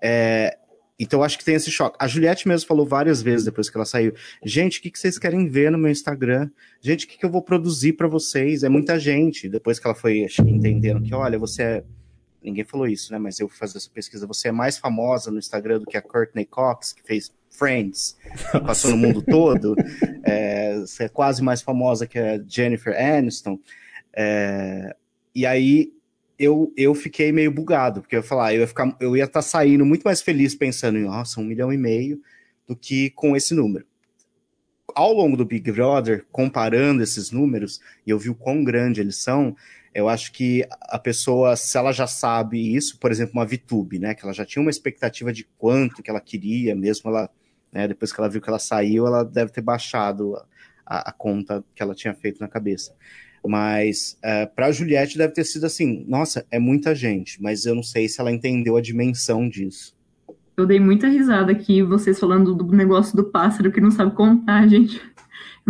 É, 0.00 0.56
então 0.98 1.22
acho 1.22 1.38
que 1.38 1.44
tem 1.44 1.54
esse 1.54 1.70
choque. 1.70 1.96
A 2.00 2.08
Juliette 2.08 2.48
mesmo 2.48 2.66
falou 2.66 2.84
várias 2.84 3.22
vezes 3.22 3.44
depois 3.44 3.70
que 3.70 3.76
ela 3.76 3.84
saiu: 3.84 4.12
gente, 4.44 4.80
o 4.80 4.82
que, 4.82 4.90
que 4.90 4.98
vocês 4.98 5.18
querem 5.18 5.48
ver 5.48 5.70
no 5.70 5.78
meu 5.78 5.90
Instagram? 5.90 6.50
Gente, 6.80 7.06
o 7.06 7.08
que, 7.08 7.18
que 7.18 7.24
eu 7.24 7.30
vou 7.30 7.42
produzir 7.42 7.92
para 7.92 8.08
vocês? 8.08 8.64
É 8.64 8.68
muita 8.68 8.98
gente. 8.98 9.48
Depois 9.48 9.78
que 9.78 9.86
ela 9.86 9.94
foi 9.94 10.26
entendendo 10.40 11.02
que, 11.02 11.14
olha, 11.14 11.38
você 11.38 11.62
é. 11.62 11.84
Ninguém 12.48 12.64
falou 12.64 12.86
isso, 12.86 13.12
né? 13.12 13.18
Mas 13.18 13.38
eu 13.38 13.48
fui 13.48 13.58
fazer 13.58 13.78
essa 13.78 13.90
pesquisa. 13.90 14.26
Você 14.26 14.48
é 14.48 14.52
mais 14.52 14.78
famosa 14.78 15.30
no 15.30 15.38
Instagram 15.38 15.80
do 15.80 15.86
que 15.86 15.96
a 15.96 16.02
Courtney 16.02 16.46
Cox, 16.46 16.92
que 16.92 17.02
fez 17.02 17.32
Friends, 17.50 18.16
que 18.52 18.60
passou 18.60 18.90
no 18.90 18.96
mundo 18.96 19.22
todo. 19.22 19.74
É, 20.24 20.78
você 20.78 21.04
é 21.04 21.08
quase 21.08 21.42
mais 21.42 21.62
famosa 21.62 22.06
que 22.06 22.18
a 22.18 22.42
Jennifer 22.46 22.94
Aniston. 22.96 23.58
É, 24.14 24.94
e 25.34 25.44
aí 25.44 25.92
eu, 26.38 26.72
eu 26.76 26.94
fiquei 26.94 27.32
meio 27.32 27.50
bugado, 27.50 28.00
porque 28.00 28.14
eu 28.14 28.20
ia 28.20 28.26
falar, 28.26 28.54
eu 28.54 28.60
ia 28.60 28.66
ficar, 28.66 28.96
eu 29.00 29.16
ia 29.16 29.24
estar 29.24 29.40
tá 29.40 29.42
saindo 29.42 29.84
muito 29.84 30.02
mais 30.02 30.22
feliz 30.22 30.54
pensando 30.54 30.98
em, 30.98 31.02
nossa, 31.02 31.40
um 31.40 31.44
milhão 31.44 31.72
e 31.72 31.76
meio, 31.76 32.20
do 32.66 32.76
que 32.76 33.10
com 33.10 33.36
esse 33.36 33.54
número. 33.54 33.84
Ao 34.94 35.12
longo 35.12 35.36
do 35.36 35.44
Big 35.44 35.70
Brother, 35.70 36.24
comparando 36.30 37.02
esses 37.02 37.30
números, 37.30 37.80
e 38.06 38.10
eu 38.10 38.18
vi 38.18 38.30
o 38.30 38.34
quão 38.34 38.62
grande 38.62 39.00
eles 39.00 39.16
são, 39.16 39.54
eu 39.94 40.08
acho 40.08 40.32
que 40.32 40.66
a 40.82 40.98
pessoa, 40.98 41.56
se 41.56 41.76
ela 41.76 41.92
já 41.92 42.06
sabe 42.06 42.74
isso, 42.74 42.98
por 42.98 43.10
exemplo, 43.10 43.34
uma 43.34 43.46
VTube, 43.46 43.98
né, 43.98 44.14
que 44.14 44.24
ela 44.24 44.32
já 44.32 44.44
tinha 44.44 44.62
uma 44.62 44.70
expectativa 44.70 45.32
de 45.32 45.44
quanto 45.58 46.02
que 46.02 46.10
ela 46.10 46.20
queria, 46.20 46.74
mesmo 46.74 47.10
ela, 47.10 47.30
né, 47.72 47.88
depois 47.88 48.12
que 48.12 48.20
ela 48.20 48.28
viu 48.28 48.40
que 48.40 48.48
ela 48.48 48.58
saiu, 48.58 49.06
ela 49.06 49.24
deve 49.24 49.50
ter 49.50 49.62
baixado 49.62 50.36
a, 50.86 51.10
a 51.10 51.12
conta 51.12 51.64
que 51.74 51.82
ela 51.82 51.94
tinha 51.94 52.14
feito 52.14 52.40
na 52.40 52.48
cabeça. 52.48 52.94
Mas 53.46 54.18
é, 54.22 54.46
para 54.46 54.66
a 54.66 54.72
Juliette 54.72 55.16
deve 55.16 55.32
ter 55.32 55.44
sido 55.44 55.64
assim: 55.64 56.04
nossa, 56.08 56.44
é 56.50 56.58
muita 56.58 56.94
gente, 56.94 57.40
mas 57.42 57.64
eu 57.64 57.74
não 57.74 57.82
sei 57.82 58.08
se 58.08 58.20
ela 58.20 58.32
entendeu 58.32 58.76
a 58.76 58.80
dimensão 58.80 59.48
disso. 59.48 59.96
Eu 60.56 60.66
dei 60.66 60.80
muita 60.80 61.06
risada 61.06 61.52
aqui, 61.52 61.82
vocês 61.82 62.18
falando 62.18 62.52
do 62.52 62.64
negócio 62.72 63.16
do 63.16 63.24
pássaro 63.24 63.70
que 63.70 63.80
não 63.80 63.92
sabe 63.92 64.14
contar, 64.14 64.66
gente. 64.68 65.00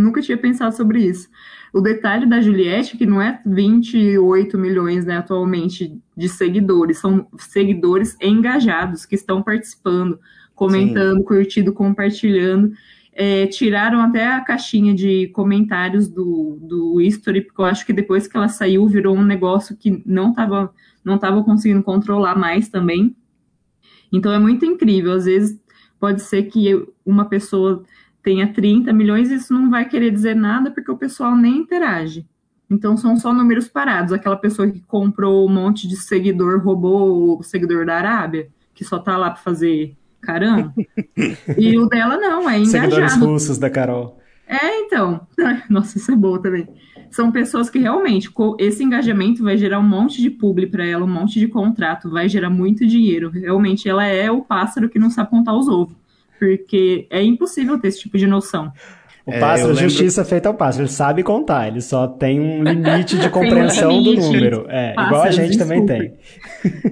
Nunca 0.01 0.21
tinha 0.21 0.39
pensado 0.39 0.75
sobre 0.75 1.05
isso. 1.05 1.29
O 1.73 1.81
detalhe 1.81 2.27
da 2.27 2.41
Juliette 2.41 2.95
é 2.95 2.99
que 2.99 3.07
não 3.07 3.21
é 3.21 3.41
28 3.45 4.57
milhões 4.57 5.05
né, 5.05 5.19
atualmente 5.19 6.01
de 6.17 6.29
seguidores, 6.29 6.99
são 6.99 7.27
seguidores 7.39 8.17
engajados 8.23 9.05
que 9.05 9.15
estão 9.15 9.43
participando, 9.43 10.19
comentando, 10.55 11.19
Sim. 11.19 11.25
curtindo, 11.25 11.73
compartilhando 11.73 12.73
é, 13.21 13.49
tiraram 13.49 14.01
até 14.01 14.29
a 14.29 14.41
caixinha 14.41 14.95
de 14.95 15.27
comentários 15.35 16.07
do, 16.07 16.57
do 16.63 17.01
history, 17.01 17.41
porque 17.41 17.61
eu 17.61 17.65
acho 17.65 17.85
que 17.85 17.93
depois 17.93 18.29
que 18.29 18.37
ela 18.37 18.47
saiu 18.47 18.87
virou 18.87 19.17
um 19.17 19.25
negócio 19.25 19.77
que 19.77 20.01
não 20.07 20.31
estava 20.31 20.73
não 21.05 21.19
tava 21.19 21.43
conseguindo 21.43 21.83
controlar 21.83 22.39
mais 22.39 22.69
também. 22.69 23.17
Então 24.13 24.33
é 24.33 24.39
muito 24.39 24.65
incrível. 24.65 25.13
Às 25.13 25.25
vezes 25.25 25.61
pode 25.99 26.23
ser 26.23 26.45
que 26.45 26.87
uma 27.05 27.25
pessoa 27.25 27.83
tenha 28.29 28.53
30 28.53 28.93
milhões 28.93 29.31
isso 29.31 29.55
não 29.55 29.71
vai 29.71 29.89
querer 29.89 30.11
dizer 30.11 30.37
nada 30.37 30.71
porque 30.71 30.91
o 30.91 30.99
pessoal 30.99 31.35
nem 31.35 31.57
interage. 31.57 32.27
Então 32.71 32.95
são 32.95 33.17
só 33.17 33.33
números 33.33 33.69
parados. 33.69 34.13
Aquela 34.13 34.37
pessoa 34.37 34.69
que 34.71 34.81
comprou 34.81 35.49
um 35.49 35.51
monte 35.51 35.89
de 35.89 35.97
seguidor, 35.97 36.63
roubou 36.63 37.39
o 37.39 37.43
seguidor 37.43 37.87
da 37.87 37.97
Arábia, 37.97 38.49
que 38.75 38.85
só 38.85 38.99
tá 38.99 39.17
lá 39.17 39.31
para 39.31 39.41
fazer 39.41 39.97
caramba. 40.21 40.75
e 41.57 41.79
o 41.79 41.87
dela 41.87 42.19
não, 42.19 42.51
é 42.51 42.59
engajado. 42.59 42.91
Seguidores 42.91 43.17
russos 43.17 43.57
da 43.57 43.71
Carol. 43.71 44.21
É, 44.47 44.81
então. 44.81 45.27
Nossa, 45.71 45.97
isso 45.97 46.13
é 46.13 46.15
boa 46.15 46.43
também. 46.43 46.69
São 47.11 47.33
pessoas 47.33 47.71
que 47.71 47.79
realmente, 47.79 48.31
esse 48.59 48.85
engajamento 48.85 49.43
vai 49.43 49.57
gerar 49.57 49.79
um 49.79 49.89
monte 49.89 50.21
de 50.21 50.29
publi 50.29 50.67
para 50.67 50.85
ela, 50.85 51.07
um 51.07 51.11
monte 51.11 51.41
de 51.41 51.49
contrato, 51.49 52.11
vai 52.11 52.29
gerar 52.29 52.51
muito 52.51 52.87
dinheiro. 52.87 53.31
Realmente, 53.31 53.89
ela 53.89 54.05
é 54.05 54.31
o 54.31 54.43
pássaro 54.43 54.91
que 54.91 54.99
não 54.99 55.09
sabe 55.09 55.31
contar 55.31 55.57
os 55.57 55.67
ovos. 55.67 55.97
Porque 56.39 57.07
é 57.11 57.23
impossível 57.23 57.79
ter 57.79 57.89
esse 57.89 58.01
tipo 58.01 58.17
de 58.17 58.27
noção. 58.27 58.73
O 59.29 59.31
é, 59.31 59.41
pássaro, 59.41 59.75
lembro... 59.75 59.91
justiça 59.91 60.25
feita 60.25 60.49
ao 60.49 60.55
pássaro, 60.55 60.85
ele 60.85 60.91
sabe 60.91 61.23
contar, 61.23 61.69
ele 61.69 61.83
só 61.83 62.09
tem 62.09 62.41
um 62.41 62.63
limite 62.65 63.19
de 63.19 63.29
compreensão 63.29 63.91
um 63.91 64.01
limite. 64.01 64.23
do 64.23 64.27
número. 64.33 64.67
É, 64.71 64.95
pássaro, 64.95 65.07
igual 65.07 65.23
a 65.23 65.31
gente 65.31 65.59
desculpa. 65.59 65.75
também 65.75 65.87
tem. 65.87 66.19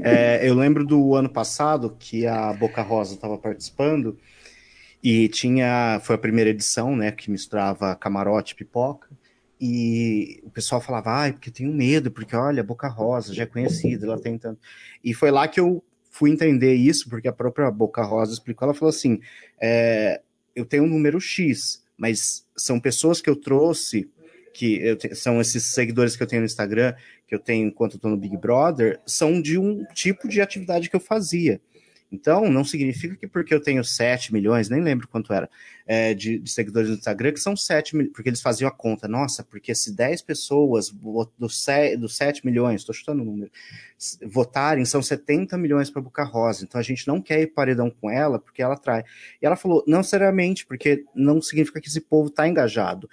É, 0.03 0.47
eu 0.47 0.55
lembro 0.55 0.85
do 0.85 1.15
ano 1.15 1.31
passado 1.31 1.97
que 1.99 2.27
a 2.27 2.53
Boca 2.53 2.83
Rosa 2.83 3.15
estava 3.15 3.39
participando 3.39 4.19
e 5.03 5.29
tinha. 5.29 5.99
Foi 6.03 6.17
a 6.17 6.19
primeira 6.19 6.51
edição, 6.51 6.95
né? 6.95 7.11
Que 7.11 7.31
misturava 7.31 7.95
camarote 7.95 8.53
e 8.53 8.57
pipoca. 8.57 9.09
E 9.59 10.43
o 10.45 10.51
pessoal 10.51 10.81
falava, 10.81 11.11
ai, 11.11 11.33
porque 11.33 11.51
tenho 11.51 11.73
medo, 11.73 12.11
porque 12.11 12.37
olha, 12.37 12.63
Boca 12.63 12.89
Rosa 12.89 13.33
já 13.33 13.45
é 13.45 13.47
conhecida, 13.47 14.05
ela 14.05 14.21
tem 14.21 14.37
tanto. 14.37 14.61
E 15.03 15.15
foi 15.15 15.31
lá 15.31 15.49
que 15.49 15.59
eu 15.59 15.83
fui 16.19 16.31
entender 16.31 16.75
isso, 16.75 17.09
porque 17.09 17.29
a 17.29 17.33
própria 17.33 17.71
Boca 17.71 18.03
Rosa 18.03 18.33
explicou, 18.33 18.67
ela 18.67 18.75
falou 18.75 18.91
assim: 18.91 19.21
é, 19.61 20.21
eu 20.55 20.65
tenho 20.65 20.85
um 20.85 20.89
número 20.89 21.21
X 21.21 21.85
mas 21.97 22.45
são 22.57 22.79
pessoas 22.79 23.21
que 23.21 23.31
eu 23.31 23.37
trouxe, 23.37 24.09
que 24.53 24.77
eu 24.77 24.99
são 25.15 25.41
esses 25.41 25.65
seguidores 25.65 26.17
que 26.17 26.23
eu 26.23 26.27
tenho 26.27 26.43
no 26.43 26.47
Instagram, 26.47 26.95
que 27.27 27.35
eu 27.35 27.39
tenho 27.39 27.67
enquanto 27.67 27.95
eu 27.95 28.01
tô 28.01 28.09
no 28.09 28.17
Big 28.17 28.37
Brother, 28.37 29.01
são 29.07 29.41
de 29.41 29.59
um 29.59 29.85
tipo 29.95 30.29
de 30.29 30.41
atividade 30.41 30.91
que 30.91 30.97
eu 30.97 31.01
fazia. 31.01 31.61
Então, 32.11 32.49
não 32.49 32.65
significa 32.65 33.17
que 33.17 33.27
porque 33.27 33.53
eu 33.53 33.61
tenho 33.61 33.83
7 33.83 34.33
milhões, 34.33 34.69
nem 34.69 34.81
lembro 34.81 35.09
quanto 35.09 35.33
era, 35.33 35.51
é, 35.85 36.15
de, 36.15 36.39
de, 36.39 36.51
seguidores 36.51 36.89
no 36.89 36.95
Instagram, 36.95 37.33
que 37.33 37.41
são 37.41 37.57
7 37.57 37.97
milhões, 37.97 38.13
porque 38.13 38.29
eles 38.29 38.41
faziam 38.41 38.69
a 38.69 38.71
conta. 38.71 39.09
Nossa, 39.09 39.43
porque 39.43 39.75
se 39.75 39.95
10 39.95 40.23
pessoas 40.23 40.95
dos 41.37 41.63
7, 41.63 41.97
do 41.97 42.09
7 42.09 42.47
milhões, 42.47 42.81
estou 42.81 42.95
chutando 42.95 43.23
o 43.23 43.25
número, 43.25 43.51
votarem, 44.25 44.85
são 44.85 45.03
70 45.03 45.59
milhões 45.59 45.91
para 45.91 46.01
Boca 46.01 46.23
Rosa. 46.23 46.65
Então, 46.65 46.81
a 46.81 46.85
gente 46.85 47.09
não 47.09 47.21
quer 47.21 47.41
ir 47.41 47.49
paredão 47.49 47.91
com 47.91 48.09
ela, 48.09 48.39
porque 48.39 48.63
ela 48.63 48.75
atrai. 48.75 49.03
E 49.43 49.47
ela 49.47 49.57
falou, 49.57 49.83
não 49.87 50.03
seriamente, 50.03 50.65
porque 50.65 51.05
não 51.15 51.43
significa 51.43 51.81
que 51.81 51.89
esse 51.89 52.01
povo 52.01 52.29
está 52.29 52.47
engajado. 52.47 53.11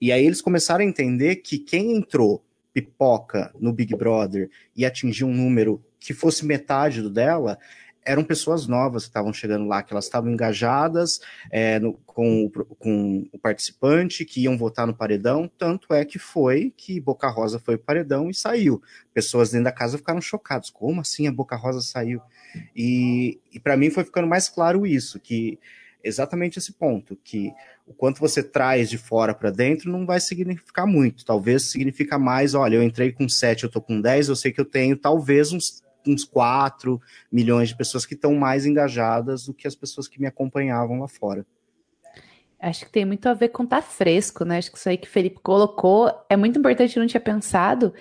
E 0.00 0.12
aí 0.12 0.24
eles 0.24 0.40
começaram 0.40 0.84
a 0.84 0.88
entender 0.88 1.36
que 1.36 1.58
quem 1.58 1.96
entrou 1.96 2.44
pipoca 2.72 3.52
no 3.58 3.72
Big 3.72 3.94
Brother 3.96 4.48
e 4.74 4.86
atingiu 4.86 5.26
um 5.26 5.34
número 5.34 5.84
que 5.98 6.14
fosse 6.14 6.46
metade 6.46 7.02
do 7.02 7.10
dela, 7.10 7.58
eram 8.04 8.24
pessoas 8.24 8.66
novas 8.66 9.04
que 9.04 9.10
estavam 9.10 9.32
chegando 9.32 9.66
lá, 9.66 9.82
que 9.82 9.92
elas 9.92 10.06
estavam 10.06 10.30
engajadas 10.30 11.20
é, 11.50 11.78
no, 11.78 11.94
com, 12.06 12.44
o, 12.44 12.50
com 12.76 13.28
o 13.32 13.38
participante, 13.38 14.24
que 14.24 14.42
iam 14.42 14.56
votar 14.56 14.86
no 14.86 14.94
paredão, 14.94 15.50
tanto 15.58 15.92
é 15.92 16.04
que 16.04 16.18
foi 16.18 16.72
que 16.76 17.00
Boca 17.00 17.28
Rosa 17.28 17.58
foi 17.58 17.74
o 17.74 17.78
paredão 17.78 18.30
e 18.30 18.34
saiu. 18.34 18.82
Pessoas 19.12 19.50
dentro 19.50 19.64
da 19.64 19.72
casa 19.72 19.98
ficaram 19.98 20.20
chocadas, 20.20 20.70
como 20.70 21.00
assim 21.00 21.26
a 21.28 21.32
Boca 21.32 21.56
Rosa 21.56 21.80
saiu? 21.80 22.20
E, 22.74 23.38
e 23.52 23.60
para 23.60 23.76
mim 23.76 23.90
foi 23.90 24.04
ficando 24.04 24.26
mais 24.26 24.48
claro 24.48 24.86
isso, 24.86 25.20
que 25.20 25.58
exatamente 26.02 26.58
esse 26.58 26.72
ponto, 26.72 27.16
que 27.22 27.52
o 27.86 27.92
quanto 27.92 28.20
você 28.20 28.42
traz 28.42 28.88
de 28.88 28.96
fora 28.96 29.34
para 29.34 29.50
dentro 29.50 29.90
não 29.90 30.06
vai 30.06 30.20
significar 30.20 30.86
muito, 30.86 31.24
talvez 31.24 31.64
significa 31.64 32.18
mais, 32.18 32.54
olha, 32.54 32.76
eu 32.76 32.82
entrei 32.82 33.12
com 33.12 33.28
7, 33.28 33.64
eu 33.64 33.70
tô 33.70 33.80
com 33.80 34.00
10, 34.00 34.28
eu 34.28 34.36
sei 34.36 34.52
que 34.52 34.60
eu 34.60 34.64
tenho 34.64 34.96
talvez 34.96 35.52
uns 35.52 35.82
uns 36.06 36.24
4 36.24 37.00
milhões 37.30 37.68
de 37.68 37.76
pessoas 37.76 38.06
que 38.06 38.14
estão 38.14 38.34
mais 38.34 38.66
engajadas 38.66 39.46
do 39.46 39.54
que 39.54 39.66
as 39.66 39.74
pessoas 39.74 40.08
que 40.08 40.20
me 40.20 40.26
acompanhavam 40.26 41.00
lá 41.00 41.08
fora. 41.08 41.46
Acho 42.62 42.84
que 42.84 42.92
tem 42.92 43.06
muito 43.06 43.26
a 43.26 43.32
ver 43.32 43.48
com 43.48 43.62
estar 43.64 43.76
tá 43.76 43.82
fresco, 43.82 44.44
né? 44.44 44.58
Acho 44.58 44.70
que 44.70 44.76
isso 44.76 44.88
aí 44.88 44.98
que 44.98 45.08
o 45.08 45.10
Felipe 45.10 45.40
colocou 45.42 46.12
é 46.28 46.36
muito 46.36 46.58
importante, 46.58 46.94
eu 46.94 47.00
não 47.00 47.08
tinha 47.08 47.20
pensado, 47.20 47.94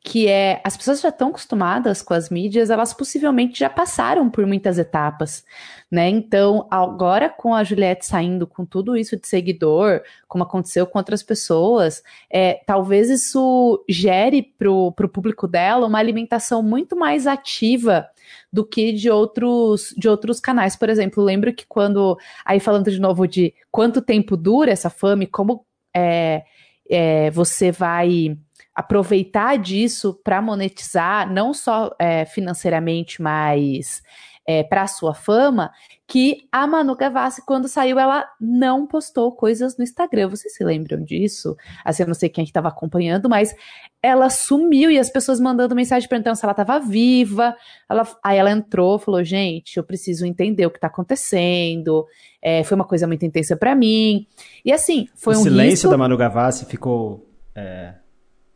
que 0.00 0.26
é 0.26 0.58
as 0.64 0.74
pessoas 0.74 1.02
já 1.02 1.10
estão 1.10 1.28
acostumadas 1.28 2.00
com 2.00 2.14
as 2.14 2.30
mídias, 2.30 2.70
elas 2.70 2.94
possivelmente 2.94 3.58
já 3.58 3.68
passaram 3.68 4.30
por 4.30 4.46
muitas 4.46 4.78
etapas, 4.78 5.44
né? 5.90 6.08
Então, 6.08 6.66
agora 6.70 7.28
com 7.28 7.54
a 7.54 7.62
Juliette 7.62 8.06
saindo 8.06 8.46
com 8.46 8.64
tudo 8.64 8.96
isso 8.96 9.18
de 9.18 9.28
seguidor, 9.28 10.00
como 10.26 10.44
aconteceu 10.44 10.86
com 10.86 10.98
outras 10.98 11.22
pessoas, 11.22 12.02
é, 12.30 12.62
talvez 12.66 13.10
isso 13.10 13.84
gere 13.86 14.42
para 14.42 14.70
o 14.70 14.92
público 14.92 15.46
dela 15.46 15.86
uma 15.86 15.98
alimentação 15.98 16.62
muito 16.62 16.96
mais 16.96 17.26
ativa 17.26 18.08
do 18.52 18.66
que 18.66 18.92
de 18.92 19.10
outros 19.10 19.94
de 19.96 20.08
outros 20.08 20.40
canais. 20.40 20.76
Por 20.76 20.88
exemplo, 20.88 21.22
lembro 21.22 21.54
que 21.54 21.66
quando 21.66 22.16
aí 22.44 22.60
falando 22.60 22.90
de 22.90 23.00
novo 23.00 23.26
de 23.26 23.54
quanto 23.70 24.02
tempo 24.02 24.36
dura 24.36 24.70
essa 24.70 24.90
fama 24.90 25.24
e 25.24 25.26
como 25.26 25.64
é, 25.94 26.44
é, 26.88 27.30
você 27.30 27.72
vai 27.72 28.36
aproveitar 28.74 29.56
disso 29.56 30.20
para 30.22 30.42
monetizar, 30.42 31.32
não 31.32 31.54
só 31.54 31.90
é, 31.98 32.26
financeiramente, 32.26 33.22
mas 33.22 34.02
é, 34.46 34.62
para 34.62 34.86
sua 34.86 35.12
fama, 35.12 35.72
que 36.06 36.46
a 36.52 36.66
Manu 36.66 36.94
Gavassi, 36.94 37.44
quando 37.44 37.66
saiu, 37.66 37.98
ela 37.98 38.28
não 38.40 38.86
postou 38.86 39.32
coisas 39.32 39.76
no 39.76 39.82
Instagram. 39.82 40.28
Vocês 40.28 40.54
se 40.54 40.62
lembram 40.62 41.02
disso? 41.02 41.56
Assim, 41.84 42.04
eu 42.04 42.06
não 42.06 42.14
sei 42.14 42.28
quem 42.28 42.42
é 42.42 42.44
estava 42.44 42.68
acompanhando, 42.68 43.28
mas 43.28 43.54
ela 44.00 44.30
sumiu 44.30 44.88
e 44.88 45.00
as 45.00 45.10
pessoas 45.10 45.40
mandando 45.40 45.74
mensagem 45.74 46.08
perguntando 46.08 46.36
se 46.36 46.44
ela 46.44 46.52
estava 46.52 46.78
viva. 46.78 47.56
Ela, 47.90 48.06
aí 48.22 48.38
ela 48.38 48.52
entrou, 48.52 49.00
falou: 49.00 49.24
gente, 49.24 49.78
eu 49.78 49.82
preciso 49.84 50.24
entender 50.24 50.64
o 50.64 50.70
que 50.70 50.78
está 50.78 50.86
acontecendo. 50.86 52.06
É, 52.40 52.62
foi 52.62 52.76
uma 52.76 52.86
coisa 52.86 53.06
muito 53.08 53.26
intensa 53.26 53.56
para 53.56 53.74
mim. 53.74 54.28
E 54.64 54.72
assim, 54.72 55.08
foi 55.16 55.34
o 55.34 55.40
um 55.40 55.42
silêncio 55.42 55.70
risco... 55.72 55.90
da 55.90 55.98
Manu 55.98 56.16
Gavassi 56.16 56.66
ficou 56.66 57.28
é, 57.52 57.94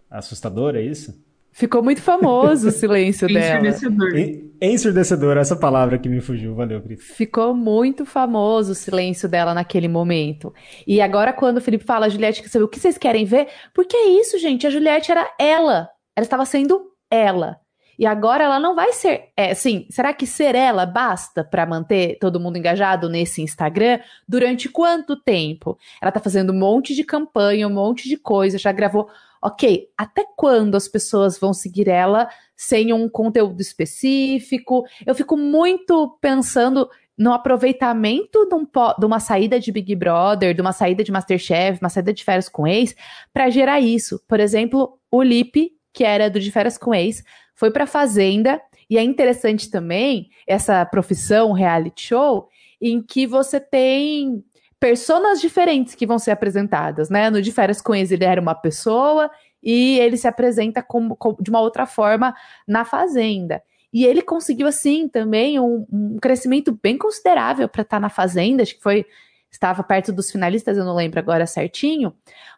assustador, 0.09 0.77
é 0.77 0.83
isso? 0.83 1.21
Ficou 1.61 1.83
muito 1.83 2.01
famoso 2.01 2.69
o 2.69 2.71
silêncio 2.71 3.29
dela. 3.33 3.69
Ensurdecedor. 3.69 4.17
En- 4.17 4.51
Ensurdecedor, 4.63 5.37
essa 5.37 5.55
palavra 5.55 5.99
que 5.99 6.09
me 6.09 6.21
fugiu. 6.23 6.55
Valeu, 6.55 6.81
Cris. 6.81 7.03
Ficou 7.03 7.55
muito 7.55 8.07
famoso 8.07 8.73
o 8.73 8.75
silêncio 8.75 9.29
dela 9.29 9.53
naquele 9.53 9.87
momento. 9.89 10.55
E 10.87 11.03
agora, 11.03 11.35
quando 11.35 11.59
o 11.59 11.61
Felipe 11.61 11.85
fala, 11.85 12.07
a 12.07 12.09
Juliette 12.09 12.43
quer 12.43 12.49
saber 12.49 12.65
o 12.65 12.69
que 12.69 12.81
vocês 12.81 12.97
querem 12.97 13.27
ver? 13.27 13.49
Porque 13.75 13.95
é 13.95 14.09
isso, 14.21 14.39
gente. 14.39 14.67
A 14.67 14.71
Juliette 14.71 15.13
era 15.13 15.31
ela. 15.39 15.89
Ela 16.17 16.25
estava 16.25 16.47
sendo 16.47 16.81
ela. 17.11 17.59
E 17.99 18.07
agora 18.07 18.45
ela 18.45 18.59
não 18.59 18.75
vai 18.75 18.95
ser. 18.95 19.25
É, 19.37 19.51
assim, 19.51 19.87
será 19.91 20.15
que 20.15 20.27
ser 20.27 20.55
ela 20.55 20.87
basta 20.87 21.45
para 21.45 21.67
manter 21.67 22.17
todo 22.19 22.41
mundo 22.41 22.57
engajado 22.57 23.11
nesse 23.11 23.43
Instagram? 23.43 24.01
Durante 24.27 24.67
quanto 24.71 25.15
tempo? 25.17 25.77
Ela 26.01 26.11
tá 26.11 26.21
fazendo 26.21 26.51
um 26.55 26.59
monte 26.59 26.95
de 26.95 27.05
campanha, 27.05 27.69
um 27.69 27.73
monte 27.75 28.09
de 28.09 28.17
coisa, 28.17 28.57
já 28.57 28.73
gravou. 28.73 29.07
Ok, 29.43 29.89
até 29.97 30.25
quando 30.37 30.75
as 30.75 30.87
pessoas 30.87 31.39
vão 31.39 31.55
seguir 31.55 31.89
ela 31.89 32.29
sem 32.55 32.93
um 32.93 33.09
conteúdo 33.09 33.61
específico? 33.61 34.85
Eu 35.07 35.15
fico 35.15 35.37
muito 35.37 36.19
pensando 36.21 36.89
no 37.17 37.33
aproveitamento 37.33 38.47
de, 38.47 38.55
um 38.55 38.67
de 38.99 39.07
uma 39.07 39.21
saída 39.21 39.61
de 39.61 39.71
Big 39.71 39.95
Brother, 39.95 40.55
de 40.55 40.61
uma 40.61 40.73
saída 40.73 41.05
de 41.05 41.13
Masterchef, 41.13 41.79
uma 41.81 41.91
saída 41.91 42.13
de 42.13 42.25
férias 42.25 42.49
com 42.49 42.67
ex, 42.67 42.95
para 43.33 43.51
gerar 43.51 43.81
isso. 43.81 44.21
Por 44.27 44.41
exemplo, 44.41 44.99
o 45.11 45.23
Lipe, 45.23 45.73
que 45.93 46.05
era 46.05 46.31
do 46.31 46.41
de 46.41 46.51
férias 46.51 46.79
com 46.79 46.95
ex, 46.95 47.23
foi 47.55 47.71
para 47.71 47.87
Fazenda, 47.87 48.61
e 48.89 48.97
é 48.97 49.03
interessante 49.03 49.71
também 49.71 50.31
essa 50.47 50.85
profissão 50.87 51.53
reality 51.53 52.09
show, 52.09 52.49
em 52.81 53.03
que 53.03 53.27
você 53.27 53.61
tem 53.61 54.43
personas 54.81 55.41
diferentes 55.41 55.95
que 55.95 56.07
vão 56.07 56.19
ser 56.19 56.31
apresentadas, 56.31 57.11
né? 57.11 57.29
No 57.31 57.41
de 57.43 57.53
férias 57.53 57.81
com 57.83 57.95
ex 57.95 58.11
ele 58.11 58.25
era 58.25 58.41
uma 58.41 58.55
pessoa 58.55 59.31
e 59.63 59.99
ele 59.99 60.17
se 60.17 60.27
apresenta 60.27 60.83
como, 60.83 61.15
como- 61.15 61.37
de 61.41 61.51
uma 61.51 61.61
outra 61.61 61.85
forma 61.87 62.35
na 62.67 62.85
Fazenda. 62.85 63.63
E 63.93 64.07
ele 64.07 64.23
conseguiu, 64.23 64.67
assim, 64.67 65.07
também 65.09 65.61
um, 65.61 65.87
um 65.93 66.17
crescimento 66.19 66.79
bem 66.83 66.97
considerável 66.97 67.69
para 67.69 67.83
estar 67.83 68.01
na 68.01 68.09
Fazenda. 68.09 68.63
Acho 68.63 68.77
que 68.77 68.83
foi. 68.83 69.05
Estava 69.51 69.83
perto 69.83 70.13
dos 70.13 70.31
finalistas, 70.31 70.79
eu 70.79 70.85
não 70.85 70.95
lembro 70.95 71.19
agora 71.19 71.45
certinho. 71.45 72.15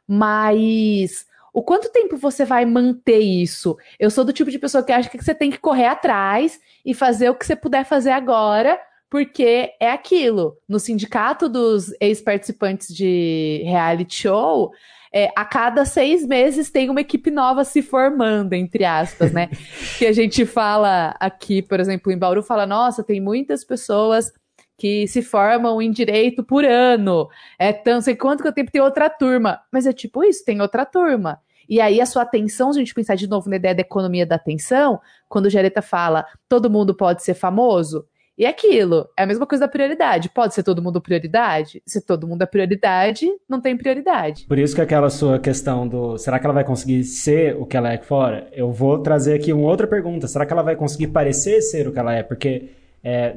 Mas 0.07 1.27
o 1.53 1.63
quanto 1.63 1.91
tempo 1.91 2.17
você 2.19 2.45
vai 2.45 2.65
manter 2.67 3.19
isso? 3.19 3.77
Eu 3.99 4.11
sou 4.11 4.25
do 4.25 4.33
tipo 4.33 4.51
de 4.51 4.59
pessoa 4.59 4.85
que 4.85 4.93
acha 4.93 5.09
que 5.09 5.23
você 5.23 5.35
tem 5.35 5.51
que 5.51 5.59
correr 5.59 5.87
atrás 5.87 6.61
e 6.85 6.93
fazer 6.95 7.31
o 7.31 7.35
que 7.35 7.47
você 7.47 7.57
puder 7.57 7.85
fazer 7.87 8.11
agora, 8.11 8.79
porque 9.13 9.75
é 9.79 9.91
aquilo. 9.91 10.57
No 10.67 10.81
sindicato 10.81 11.47
dos 11.47 11.95
ex-participantes 12.01 12.89
de 12.89 13.61
reality 13.63 14.23
show, 14.23 14.73
é, 15.13 15.31
a 15.37 15.45
cada 15.45 15.85
seis 15.85 16.27
meses 16.27 16.71
tem 16.71 16.89
uma 16.89 17.03
equipe 17.03 17.31
nova 17.31 17.63
se 17.63 17.83
formando, 17.83 18.55
entre 18.55 18.87
aspas, 18.87 19.31
né? 19.31 19.51
que 19.99 20.07
a 20.07 20.13
gente 20.13 20.47
fala 20.47 21.15
aqui, 21.21 21.61
por 21.61 21.79
exemplo, 21.79 22.11
em 22.11 22.17
Bauru, 22.17 22.43
fala, 22.43 22.65
nossa, 22.65 23.05
tem 23.05 23.21
muitas 23.21 23.63
pessoas 23.63 24.33
que 24.79 25.07
se 25.07 25.21
formam 25.21 25.83
em 25.83 25.91
direito 25.91 26.43
por 26.43 26.65
ano. 26.65 27.29
É 27.59 27.71
tão 27.71 28.01
sei 28.01 28.17
quanto 28.17 28.43
que 28.43 28.49
eu 28.49 28.53
tenho 28.55 28.67
que 28.67 28.73
ter 28.73 28.81
outra 28.81 29.11
turma. 29.11 29.61
Mas 29.71 29.87
é 29.87 29.93
tipo 29.93 30.25
isso, 30.25 30.43
tem 30.43 30.63
outra 30.63 30.87
turma. 30.87 31.39
E 31.69 31.83
aí 31.83 32.01
a 32.01 32.07
sua 32.07 32.23
atenção, 32.23 32.73
se 32.73 32.79
a 32.79 32.83
gente 32.83 32.95
pensar 32.95 33.15
de 33.15 33.29
novo 33.29 33.51
na 33.51 33.57
ideia 33.57 33.75
da 33.75 33.83
economia 33.83 34.25
da 34.25 34.37
atenção, 34.37 34.99
quando 35.29 35.47
o 35.47 35.51
Jareta 35.51 35.83
fala 35.83 36.25
todo 36.49 36.71
mundo 36.71 36.95
pode 36.95 37.23
ser 37.23 37.35
famoso, 37.35 38.07
e 38.37 38.47
aquilo, 38.47 39.09
é 39.17 39.25
a 39.25 39.27
mesma 39.27 39.47
coisa 39.47 39.67
da 39.67 39.69
prioridade. 39.71 40.31
Pode 40.31 40.55
ser 40.55 40.63
todo 40.63 40.83
mundo 40.83 41.01
prioridade? 41.01 41.83
Se 41.87 42.01
todo 42.01 42.27
mundo 42.27 42.43
é 42.43 42.47
prioridade, 42.47 43.27
não 43.49 43.61
tem 43.61 43.77
prioridade. 43.77 44.47
Por 44.47 44.59
isso 44.59 44.75
que 44.75 44.81
aquela 44.81 45.11
sua 45.11 45.39
questão 45.39 45.87
do 45.87 46.17
será 46.17 46.39
que 46.39 46.47
ela 46.47 46.55
vai 46.55 46.65
conseguir 46.65 47.05
ser 47.05 47.57
o 47.57 47.67
que 47.67 47.77
ela 47.77 47.93
é 47.93 47.99
fora? 47.99 48.49
Eu 48.53 48.73
vou 48.73 48.99
trazer 48.99 49.35
aqui 49.35 49.53
uma 49.53 49.69
outra 49.69 49.87
pergunta. 49.87 50.27
Será 50.27 50.47
que 50.47 50.53
ela 50.53 50.63
vai 50.63 50.77
conseguir 50.77 51.09
parecer 51.09 51.61
ser 51.61 51.87
o 51.87 51.93
que 51.93 51.99
ela 51.99 52.15
é? 52.15 52.23
Porque 52.23 52.71
é, 53.05 53.35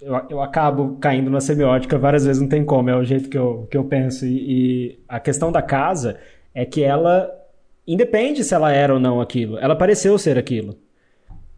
eu, 0.00 0.14
eu 0.30 0.40
acabo 0.40 0.96
caindo 1.00 1.30
na 1.30 1.40
semiótica 1.40 1.98
várias 1.98 2.24
vezes, 2.24 2.40
não 2.40 2.48
tem 2.48 2.64
como, 2.64 2.88
é 2.88 2.96
o 2.96 3.04
jeito 3.04 3.28
que 3.28 3.36
eu, 3.36 3.66
que 3.70 3.76
eu 3.76 3.84
penso. 3.84 4.24
E, 4.24 4.30
e 4.30 4.98
a 5.08 5.20
questão 5.20 5.50
da 5.50 5.60
casa 5.60 6.18
é 6.54 6.64
que 6.64 6.82
ela, 6.82 7.30
independe 7.86 8.44
se 8.44 8.54
ela 8.54 8.72
era 8.72 8.94
ou 8.94 9.00
não 9.00 9.20
aquilo, 9.20 9.58
ela 9.58 9.76
pareceu 9.76 10.16
ser 10.18 10.38
aquilo. 10.38 10.76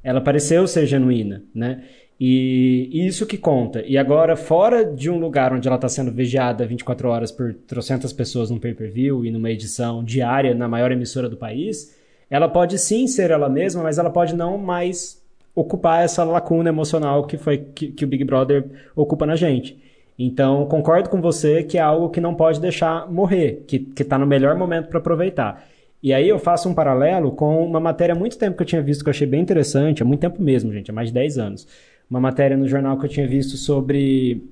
Ela 0.03 0.21
pareceu 0.21 0.67
ser 0.67 0.87
genuína, 0.87 1.43
né? 1.55 1.85
E 2.23 2.91
isso 2.93 3.25
que 3.25 3.39
conta. 3.39 3.83
E 3.87 3.97
agora, 3.97 4.37
fora 4.37 4.85
de 4.85 5.09
um 5.09 5.19
lugar 5.19 5.55
onde 5.55 5.67
ela 5.67 5.77
está 5.77 5.89
sendo 5.89 6.13
vigiada 6.13 6.67
24 6.67 7.09
horas 7.09 7.33
por 7.33 7.55
trocentas 7.55 8.13
pessoas 8.13 8.51
num 8.51 8.59
pay-per-view 8.59 9.25
e 9.25 9.31
numa 9.31 9.51
edição 9.51 10.05
diária 10.05 10.55
na 10.55 10.69
maior 10.69 10.93
emissora 10.93 11.31
do 11.31 11.37
país, 11.39 11.97
ela 12.29 12.47
pode 12.47 12.79
sim 12.79 13.07
ser 13.07 13.31
ela 13.31 13.49
mesma, 13.49 13.83
mas 13.83 13.97
ela 13.97 14.11
pode 14.11 14.37
não 14.37 14.59
mais 14.59 15.19
ocupar 15.55 16.05
essa 16.05 16.23
lacuna 16.23 16.69
emocional 16.69 17.27
que 17.27 17.39
foi 17.39 17.57
que, 17.57 17.89
que 17.89 18.05
o 18.05 18.09
Big 18.09 18.23
Brother 18.23 18.67
ocupa 18.95 19.25
na 19.25 19.35
gente. 19.35 19.83
Então, 20.19 20.67
concordo 20.67 21.09
com 21.09 21.23
você 21.23 21.63
que 21.63 21.79
é 21.79 21.81
algo 21.81 22.11
que 22.11 22.21
não 22.21 22.35
pode 22.35 22.61
deixar 22.61 23.11
morrer, 23.11 23.65
que 23.67 23.89
está 23.99 24.19
no 24.19 24.27
melhor 24.27 24.55
momento 24.55 24.89
para 24.89 24.99
aproveitar. 24.99 25.67
E 26.03 26.13
aí 26.13 26.29
eu 26.29 26.39
faço 26.39 26.69
um 26.69 26.75
paralelo 26.75 27.33
com 27.33 27.65
uma 27.65 27.81
matéria 27.81 28.15
há 28.15 28.19
muito 28.19 28.37
tempo 28.37 28.59
que 28.59 28.63
eu 28.63 28.67
tinha 28.67 28.83
visto 28.83 29.03
que 29.03 29.09
eu 29.09 29.13
achei 29.13 29.27
bem 29.27 29.41
interessante, 29.41 30.03
há 30.03 30.07
muito 30.07 30.21
tempo 30.21 30.43
mesmo, 30.43 30.71
gente, 30.71 30.91
há 30.91 30.95
mais 30.95 31.09
de 31.09 31.15
10 31.15 31.39
anos. 31.39 31.67
Uma 32.11 32.21
matéria 32.21 32.57
no 32.57 32.67
jornal 32.67 32.99
que 32.99 33.07
eu 33.07 33.11
tinha 33.11 33.29
visto 33.29 33.57
sobre 33.57 34.51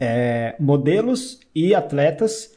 é, 0.00 0.56
modelos 0.58 1.38
e 1.54 1.72
atletas, 1.72 2.52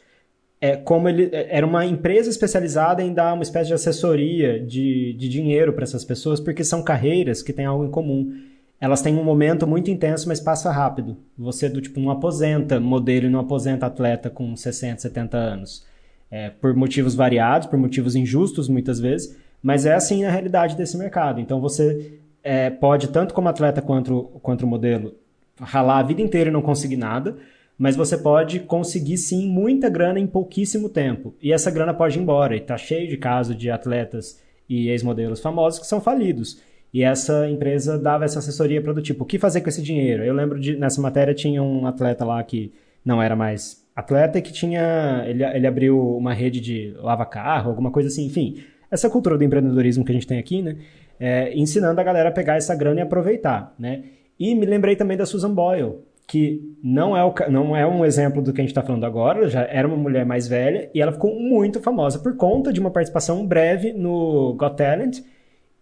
é, 0.60 0.76
como 0.76 1.08
ele 1.08 1.30
era 1.32 1.66
uma 1.66 1.86
empresa 1.86 2.30
especializada 2.30 3.04
em 3.04 3.14
dar 3.14 3.34
uma 3.34 3.43
espécie 3.43 3.68
de 3.68 3.76
assessoria 3.76 4.60
de, 4.60 5.14
de 5.14 5.30
dinheiro 5.30 5.72
para 5.72 5.84
essas 5.84 6.04
pessoas, 6.04 6.39
porque 6.39 6.64
são 6.64 6.82
carreiras 6.82 7.43
que 7.43 7.54
têm 7.54 7.66
algo 7.66 7.86
em 7.86 7.91
comum. 7.91 8.34
Elas 8.82 9.02
têm 9.02 9.16
um 9.16 9.24
momento 9.24 9.68
muito 9.68 9.91
intenso, 9.91 10.28
mas 10.28 10.39
passa 10.39 10.72
rápido. 10.72 11.18
Você 11.38 11.70
do 11.70 11.82
tipo 11.82 12.00
não 12.00 12.10
aposenta 12.10 12.80
modelo 12.80 13.28
e 13.28 13.30
não 13.30 13.41
aposenta 13.41 13.86
atleta 13.86 14.30
com 14.30 14.56
60, 14.56 15.02
70 15.02 15.38
anos. 15.38 15.86
É, 16.32 16.50
por 16.50 16.76
motivos 16.76 17.14
variados, 17.16 17.68
por 17.68 17.78
motivos 17.78 18.16
injustos 18.16 18.70
muitas 18.70 19.00
vezes, 19.00 19.36
mas 19.62 19.86
é 19.86 19.93
assim 19.93 20.24
a 20.26 20.32
realidade 20.32 20.76
desse 20.76 20.97
mercado. 20.97 21.39
Então 21.41 21.60
você 21.60 22.20
é, 22.44 22.70
pode, 22.70 23.10
tanto 23.10 23.34
como 23.34 23.50
atleta 23.50 23.82
quanto, 23.82 24.24
quanto 24.42 24.68
modelo, 24.68 25.16
ralar 25.60 26.00
a 26.00 26.04
vida 26.04 26.22
inteira 26.22 26.50
e 26.50 26.54
não 26.54 26.62
conseguir 26.62 26.98
nada, 26.98 27.38
mas 27.78 27.96
você 27.96 28.18
pode 28.18 28.60
conseguir 28.60 29.18
sim 29.18 29.48
muita 29.48 29.90
grana 29.90 30.20
em 30.20 30.28
pouquíssimo 30.28 30.90
tempo. 30.90 31.34
E 31.42 31.54
essa 31.54 31.72
grana 31.72 31.94
pode 31.94 32.18
ir 32.18 32.22
embora. 32.22 32.56
E 32.56 32.60
tá 32.60 32.78
cheio 32.78 33.08
de 33.08 33.16
casos 33.16 33.56
de 33.56 33.72
atletas 33.72 34.42
e 34.68 34.90
ex-modelos 34.90 35.40
famosos 35.40 35.80
que 35.80 35.88
são 35.88 36.02
falidos. 36.02 36.62
E 36.94 37.04
essa 37.04 37.50
empresa 37.50 37.98
dava 37.98 38.26
essa 38.26 38.40
assessoria 38.40 38.82
para 38.82 38.94
do 38.94 39.02
tipo, 39.02 39.24
o 39.24 39.28
que 39.28 39.40
fazer 39.40 39.62
com 39.62 39.70
esse 39.70 39.82
dinheiro? 39.82 40.24
Eu 40.24 40.34
lembro 40.34 40.60
de, 40.60 40.76
nessa 40.76 41.02
matéria 41.02 41.34
tinha 41.34 41.64
um 41.64 41.86
atleta 41.86 42.26
lá 42.26 42.44
que 42.44 42.74
não 43.06 43.22
era 43.22 43.36
mais 43.36 43.88
atleta 43.96 44.40
e 44.40 44.42
que 44.42 44.52
tinha, 44.52 45.24
ele, 45.28 45.44
ele 45.44 45.68
abriu 45.68 46.18
uma 46.18 46.34
rede 46.34 46.60
de 46.60 46.94
lava-carro, 46.98 47.70
alguma 47.70 47.92
coisa 47.92 48.10
assim, 48.10 48.26
enfim. 48.26 48.64
Essa 48.92 49.10
cultura 49.10 49.38
do 49.38 49.44
empreendedorismo 49.44 50.04
que 50.04 50.12
a 50.12 50.16
gente 50.16 50.28
tem 50.28 50.40
aqui, 50.40 50.62
né? 50.62 50.78
É, 51.20 51.53
ensinando 51.57 51.99
a 51.99 52.03
galera 52.03 52.30
a 52.30 52.32
pegar 52.32 52.55
essa 52.55 52.74
grana 52.76 53.01
e 53.01 53.03
aproveitar, 53.03 53.76
né? 53.78 54.03
E 54.39 54.55
me 54.55 54.65
lembrei 54.65 54.95
também 54.95 55.17
da 55.17 55.26
Susan 55.26 55.53
Boyle, 55.53 55.97
que 56.26 56.61
não 56.82 57.17
é, 57.17 57.24
o, 57.24 57.34
não 57.49 57.76
é 57.76 57.86
um 57.86 58.05
exemplo 58.05 58.41
do 58.41 58.53
que 58.53 58.61
a 58.61 58.63
gente 58.63 58.72
está 58.72 58.84
falando 58.84 59.05
agora, 59.05 59.49
já 59.49 59.63
era 59.63 59.88
uma 59.88 59.97
mulher 59.97 60.26
mais 60.26 60.47
velha 60.47 60.89
e 60.93 61.01
ela 61.01 61.11
ficou 61.11 61.38
muito 61.39 61.82
famosa 61.82 62.20
por 62.20 62.38
conta 62.38 62.72
de 62.72 62.80
uma 62.80 62.91
participação 62.91 63.45
breve 63.45 63.91
no 63.91 64.53
Got 64.53 64.78
Talent 64.78 65.20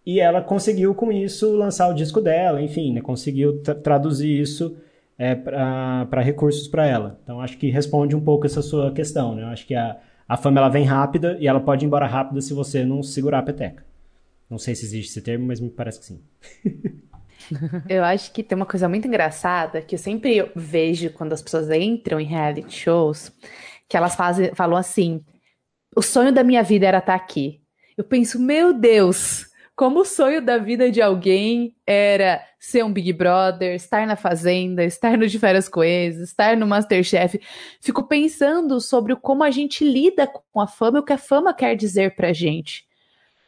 e 0.05 0.21
ela 0.21 0.41
conseguiu 0.41 0.95
com 0.95 1.11
isso 1.11 1.53
lançar 1.55 1.89
o 1.89 1.93
disco 1.93 2.21
dela, 2.21 2.61
enfim, 2.61 2.93
né, 2.93 3.01
conseguiu 3.01 3.61
tra 3.61 3.75
traduzir 3.75 4.39
isso 4.39 4.77
é, 5.17 5.35
para 5.35 6.21
recursos 6.21 6.67
para 6.67 6.85
ela. 6.85 7.19
Então 7.23 7.41
acho 7.41 7.57
que 7.57 7.69
responde 7.69 8.15
um 8.15 8.21
pouco 8.21 8.45
essa 8.45 8.61
sua 8.61 8.91
questão, 8.91 9.35
né? 9.35 9.43
Eu 9.43 9.47
acho 9.47 9.67
que 9.67 9.75
a, 9.75 9.97
a 10.27 10.37
fama 10.37 10.59
ela 10.59 10.69
vem 10.69 10.85
rápida 10.85 11.37
e 11.41 11.47
ela 11.47 11.59
pode 11.59 11.83
ir 11.83 11.87
embora 11.87 12.07
rápida 12.07 12.39
se 12.39 12.53
você 12.53 12.85
não 12.85 13.03
segurar 13.03 13.39
a 13.39 13.43
peteca. 13.43 13.83
Não 14.49 14.57
sei 14.57 14.75
se 14.75 14.85
existe 14.85 15.11
esse 15.11 15.21
termo, 15.21 15.47
mas 15.47 15.59
me 15.59 15.69
parece 15.69 15.99
que 15.99 16.05
sim. 16.05 16.21
Eu 17.87 18.03
acho 18.03 18.31
que 18.31 18.43
tem 18.43 18.55
uma 18.55 18.65
coisa 18.65 18.89
muito 18.89 19.07
engraçada 19.07 19.81
que 19.81 19.95
eu 19.95 19.99
sempre 19.99 20.51
vejo 20.55 21.11
quando 21.11 21.33
as 21.33 21.41
pessoas 21.41 21.69
entram 21.69 22.19
em 22.19 22.25
reality 22.25 22.75
shows, 22.75 23.31
que 23.87 23.95
elas 23.95 24.15
fazem, 24.15 24.53
falam 24.55 24.75
assim: 24.75 25.23
o 25.95 26.01
sonho 26.01 26.31
da 26.31 26.43
minha 26.43 26.63
vida 26.63 26.87
era 26.87 26.97
estar 26.97 27.15
aqui. 27.15 27.61
Eu 27.95 28.03
penso, 28.03 28.39
meu 28.39 28.73
Deus, 28.73 29.45
como 29.75 29.99
o 29.99 30.05
sonho 30.05 30.41
da 30.41 30.57
vida 30.57 30.91
de 30.91 31.01
alguém 31.01 31.75
era 31.85 32.43
ser 32.59 32.83
um 32.83 32.91
Big 32.91 33.13
Brother, 33.13 33.75
estar 33.75 34.07
na 34.07 34.15
Fazenda, 34.15 34.83
estar 34.83 35.15
no 35.15 35.27
De 35.27 35.37
Férias 35.37 35.69
Coesas, 35.69 36.29
estar 36.29 36.57
no 36.57 36.65
Masterchef. 36.65 37.39
Fico 37.79 38.03
pensando 38.07 38.81
sobre 38.81 39.15
como 39.15 39.43
a 39.43 39.51
gente 39.51 39.83
lida 39.83 40.27
com 40.51 40.59
a 40.59 40.67
fama 40.67 40.97
e 40.97 41.01
o 41.01 41.05
que 41.05 41.13
a 41.13 41.17
fama 41.17 41.53
quer 41.53 41.75
dizer 41.75 42.15
pra 42.15 42.33
gente. 42.33 42.86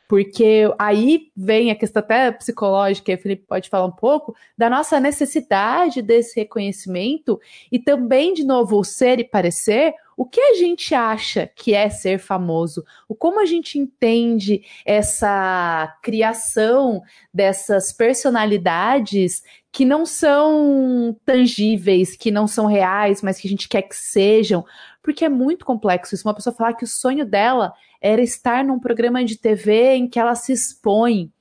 Porque 0.10 0.64
aí 0.80 1.32
vem 1.38 1.70
a 1.70 1.76
questão 1.76 2.00
até 2.00 2.32
psicológica, 2.32 3.12
e 3.12 3.16
o 3.16 3.18
Felipe 3.20 3.46
pode 3.48 3.70
falar 3.70 3.86
um 3.86 3.92
pouco, 3.92 4.36
da 4.58 4.68
nossa 4.68 5.00
necessidade 5.00 6.02
desse 6.02 6.40
reconhecimento 6.40 7.40
e 7.72 7.78
também, 7.78 8.34
de 8.34 8.44
novo, 8.44 8.80
o 8.80 8.84
ser 8.84 9.20
e 9.20 9.24
parecer, 9.24 9.94
o 10.18 10.26
que 10.26 10.42
a 10.42 10.56
gente 10.56 10.96
acha 10.96 11.46
que 11.56 11.76
é 11.76 11.92
ser 11.92 12.18
famoso? 12.18 12.84
O 13.08 13.14
como 13.14 13.40
a 13.40 13.46
gente 13.46 13.78
entende 13.78 14.64
essa 14.84 15.96
criação 16.02 17.04
dessas 17.32 17.94
personalidades 17.94 19.44
que 19.72 19.86
não 19.86 20.08
são 20.08 21.16
tangíveis, 21.24 22.18
que 22.18 22.32
não 22.32 22.48
são 22.48 22.66
reais, 22.66 23.22
mas 23.22 23.40
que 23.40 23.48
a 23.48 23.52
gente 23.52 23.70
quer 23.70 23.84
que 23.84 23.96
sejam, 23.96 24.66
porque 25.04 25.24
é 25.24 25.30
muito 25.30 25.64
complexo 25.64 26.16
isso. 26.16 26.28
Uma 26.28 26.34
pessoa 26.34 26.56
falar 26.56 26.74
que 26.74 26.84
o 26.84 26.88
sonho 26.88 27.28
dela 27.28 27.72
era 28.02 28.22
estar 28.22 28.64
num 28.64 28.80
programa 28.80 29.24
de 29.24 29.38
TV 29.38 29.96
em 29.96 30.08
que 30.08 30.20
ela 30.20 30.36
se 30.36 30.54
expõe. 30.54 31.32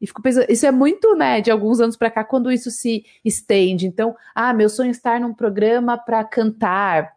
E 0.00 0.06
fico 0.06 0.20
pensando, 0.20 0.46
isso 0.50 0.66
é 0.66 0.70
muito, 0.70 1.14
né, 1.14 1.40
de 1.40 1.50
alguns 1.50 1.80
anos 1.80 1.96
para 1.96 2.10
cá, 2.10 2.22
quando 2.22 2.52
isso 2.52 2.70
se 2.70 3.04
estende. 3.24 3.86
Então, 3.86 4.14
ah, 4.34 4.52
meu 4.52 4.68
sonho 4.68 4.88
é 4.88 4.90
estar 4.90 5.18
num 5.18 5.32
programa 5.32 5.96
para 5.96 6.22
cantar, 6.24 7.13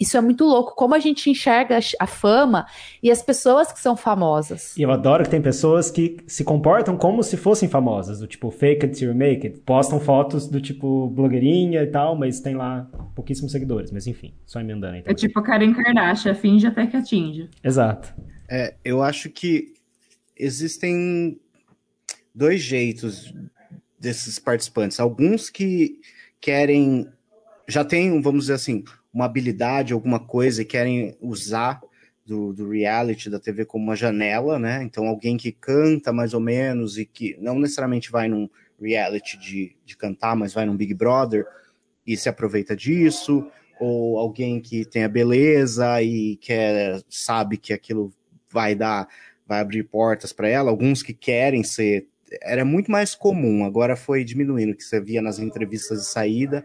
isso 0.00 0.16
é 0.16 0.20
muito 0.20 0.44
louco, 0.44 0.74
como 0.74 0.94
a 0.94 0.98
gente 0.98 1.28
enxerga 1.28 1.78
a 1.98 2.06
fama 2.06 2.66
e 3.02 3.10
as 3.10 3.22
pessoas 3.22 3.70
que 3.70 3.78
são 3.78 3.94
famosas. 3.94 4.74
E 4.76 4.82
eu 4.82 4.90
adoro 4.90 5.24
que 5.24 5.30
tem 5.30 5.42
pessoas 5.42 5.90
que 5.90 6.16
se 6.26 6.42
comportam 6.42 6.96
como 6.96 7.22
se 7.22 7.36
fossem 7.36 7.68
famosas, 7.68 8.18
do 8.18 8.26
tipo 8.26 8.50
fake 8.50 8.86
it 8.86 8.98
till 8.98 9.08
you 9.08 9.14
make 9.14 9.46
it. 9.46 9.60
Postam 9.60 10.00
fotos 10.00 10.46
do 10.46 10.58
tipo 10.58 11.08
blogueirinha 11.08 11.82
e 11.82 11.86
tal, 11.86 12.16
mas 12.16 12.40
tem 12.40 12.54
lá 12.54 12.88
pouquíssimos 13.14 13.52
seguidores. 13.52 13.90
Mas 13.90 14.06
enfim, 14.06 14.32
só 14.46 14.58
emendando 14.58 14.94
aí. 14.94 15.02
É 15.04 15.12
tipo 15.12 15.38
a 15.38 15.42
Karen 15.42 15.74
Kardashian, 15.74 16.34
finge 16.34 16.66
até 16.66 16.86
que 16.86 16.96
atinge. 16.96 17.50
Exato. 17.62 18.14
É, 18.48 18.74
eu 18.82 19.02
acho 19.02 19.28
que 19.28 19.74
existem 20.36 21.38
dois 22.34 22.62
jeitos 22.62 23.34
desses 23.98 24.38
participantes. 24.38 24.98
Alguns 24.98 25.50
que 25.50 26.00
querem, 26.40 27.06
já 27.68 27.84
tem, 27.84 28.20
vamos 28.22 28.44
dizer 28.44 28.54
assim, 28.54 28.82
uma 29.12 29.24
habilidade, 29.24 29.92
alguma 29.92 30.20
coisa 30.20 30.62
e 30.62 30.64
querem 30.64 31.16
usar 31.20 31.80
do, 32.24 32.52
do, 32.52 32.68
reality 32.70 33.28
da 33.28 33.40
TV 33.40 33.64
como 33.64 33.84
uma 33.84 33.96
janela, 33.96 34.58
né? 34.58 34.82
Então 34.82 35.06
alguém 35.06 35.36
que 35.36 35.50
canta 35.50 36.12
mais 36.12 36.32
ou 36.32 36.40
menos 36.40 36.96
e 36.96 37.04
que 37.04 37.36
não 37.40 37.58
necessariamente 37.58 38.10
vai 38.10 38.28
num 38.28 38.48
reality 38.80 39.38
de, 39.38 39.76
de 39.84 39.96
cantar, 39.96 40.36
mas 40.36 40.54
vai 40.54 40.64
num 40.64 40.76
Big 40.76 40.94
Brother 40.94 41.44
e 42.06 42.16
se 42.16 42.28
aproveita 42.28 42.76
disso, 42.76 43.46
ou 43.80 44.18
alguém 44.18 44.60
que 44.60 44.84
tem 44.84 45.04
a 45.04 45.08
beleza 45.08 46.00
e 46.02 46.36
quer 46.36 47.02
sabe 47.08 47.56
que 47.56 47.72
aquilo 47.72 48.12
vai 48.48 48.74
dar, 48.74 49.08
vai 49.46 49.60
abrir 49.60 49.84
portas 49.84 50.32
para 50.32 50.48
ela, 50.48 50.70
alguns 50.70 51.02
que 51.02 51.12
querem 51.12 51.62
ser 51.64 52.06
era 52.42 52.64
muito 52.64 52.90
mais 52.90 53.14
comum, 53.14 53.64
agora 53.64 53.96
foi 53.96 54.22
diminuindo, 54.22 54.76
que 54.76 54.84
você 54.84 55.00
via 55.00 55.20
nas 55.20 55.38
entrevistas 55.38 56.00
de 56.00 56.06
saída, 56.06 56.64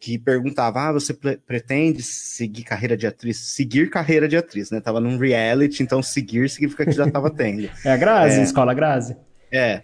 que 0.00 0.18
perguntava: 0.18 0.88
Ah, 0.88 0.92
você 0.92 1.12
pretende 1.12 2.02
seguir 2.02 2.62
carreira 2.62 2.96
de 2.96 3.06
atriz? 3.06 3.38
Seguir 3.38 3.90
carreira 3.90 4.28
de 4.28 4.36
atriz, 4.36 4.70
né? 4.70 4.80
Tava 4.80 5.00
num 5.00 5.18
reality, 5.18 5.82
então 5.82 6.02
seguir 6.02 6.48
significa 6.48 6.84
que 6.84 6.92
já 6.92 7.10
tava 7.10 7.30
tendo. 7.30 7.68
é 7.84 7.90
a 7.90 7.96
Grazi, 7.96 8.40
é, 8.40 8.42
escola 8.42 8.74
Grazi. 8.74 9.16
É. 9.50 9.82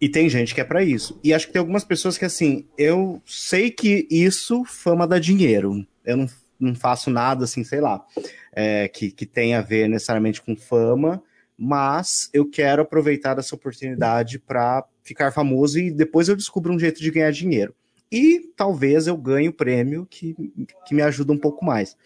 E 0.00 0.08
tem 0.08 0.28
gente 0.28 0.54
que 0.54 0.60
é 0.60 0.64
para 0.64 0.82
isso. 0.84 1.18
E 1.24 1.34
acho 1.34 1.48
que 1.48 1.52
tem 1.52 1.58
algumas 1.58 1.82
pessoas 1.82 2.16
que, 2.16 2.24
assim, 2.24 2.68
eu 2.78 3.20
sei 3.26 3.68
que 3.68 4.06
isso 4.08 4.64
fama 4.64 5.08
dá 5.08 5.18
dinheiro. 5.18 5.84
Eu 6.04 6.18
não, 6.18 6.26
não 6.60 6.74
faço 6.74 7.10
nada, 7.10 7.44
assim, 7.44 7.64
sei 7.64 7.80
lá, 7.80 8.04
é, 8.52 8.86
que, 8.86 9.10
que 9.10 9.26
tenha 9.26 9.58
a 9.58 9.62
ver 9.62 9.88
necessariamente 9.88 10.40
com 10.40 10.54
fama, 10.54 11.20
mas 11.58 12.30
eu 12.32 12.48
quero 12.48 12.82
aproveitar 12.82 13.36
essa 13.40 13.56
oportunidade 13.56 14.38
para 14.38 14.84
ficar 15.02 15.32
famoso 15.32 15.80
e 15.80 15.90
depois 15.90 16.28
eu 16.28 16.36
descubro 16.36 16.72
um 16.72 16.78
jeito 16.78 17.00
de 17.00 17.10
ganhar 17.10 17.32
dinheiro 17.32 17.74
e 18.10 18.52
talvez 18.56 19.06
eu 19.06 19.16
ganhe 19.16 19.48
o 19.48 19.52
prêmio 19.52 20.06
que, 20.08 20.34
que 20.86 20.94
me 20.94 21.02
ajuda 21.02 21.32
um 21.32 21.38
pouco 21.38 21.64
mais. 21.64 21.96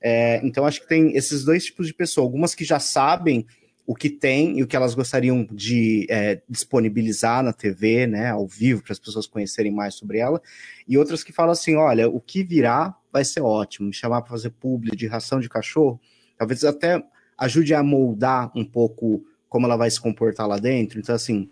É, 0.00 0.40
então, 0.44 0.64
acho 0.64 0.80
que 0.80 0.88
tem 0.88 1.14
esses 1.16 1.44
dois 1.44 1.64
tipos 1.64 1.86
de 1.86 1.94
pessoas. 1.94 2.24
Algumas 2.24 2.54
que 2.54 2.64
já 2.64 2.80
sabem 2.80 3.46
o 3.86 3.94
que 3.94 4.08
tem 4.08 4.58
e 4.58 4.62
o 4.62 4.66
que 4.66 4.76
elas 4.76 4.94
gostariam 4.94 5.46
de 5.50 6.06
é, 6.08 6.40
disponibilizar 6.48 7.42
na 7.42 7.52
TV, 7.52 8.06
né, 8.06 8.30
ao 8.30 8.46
vivo, 8.46 8.82
para 8.82 8.92
as 8.92 8.98
pessoas 8.98 9.26
conhecerem 9.26 9.72
mais 9.72 9.94
sobre 9.94 10.18
ela, 10.18 10.40
e 10.86 10.96
outras 10.96 11.24
que 11.24 11.32
falam 11.32 11.50
assim: 11.50 11.74
olha, 11.74 12.08
o 12.08 12.20
que 12.20 12.44
virá 12.44 12.96
vai 13.12 13.24
ser 13.24 13.40
ótimo, 13.40 13.88
me 13.88 13.92
chamar 13.92 14.22
para 14.22 14.30
fazer 14.30 14.50
publi 14.50 14.96
de 14.96 15.08
ração 15.08 15.40
de 15.40 15.48
cachorro, 15.48 16.00
talvez 16.38 16.64
até 16.64 17.02
ajude 17.36 17.74
a 17.74 17.82
moldar 17.82 18.52
um 18.54 18.64
pouco 18.64 19.24
como 19.48 19.66
ela 19.66 19.76
vai 19.76 19.90
se 19.90 20.00
comportar 20.00 20.46
lá 20.46 20.58
dentro. 20.58 21.00
Então, 21.00 21.14
assim, 21.14 21.50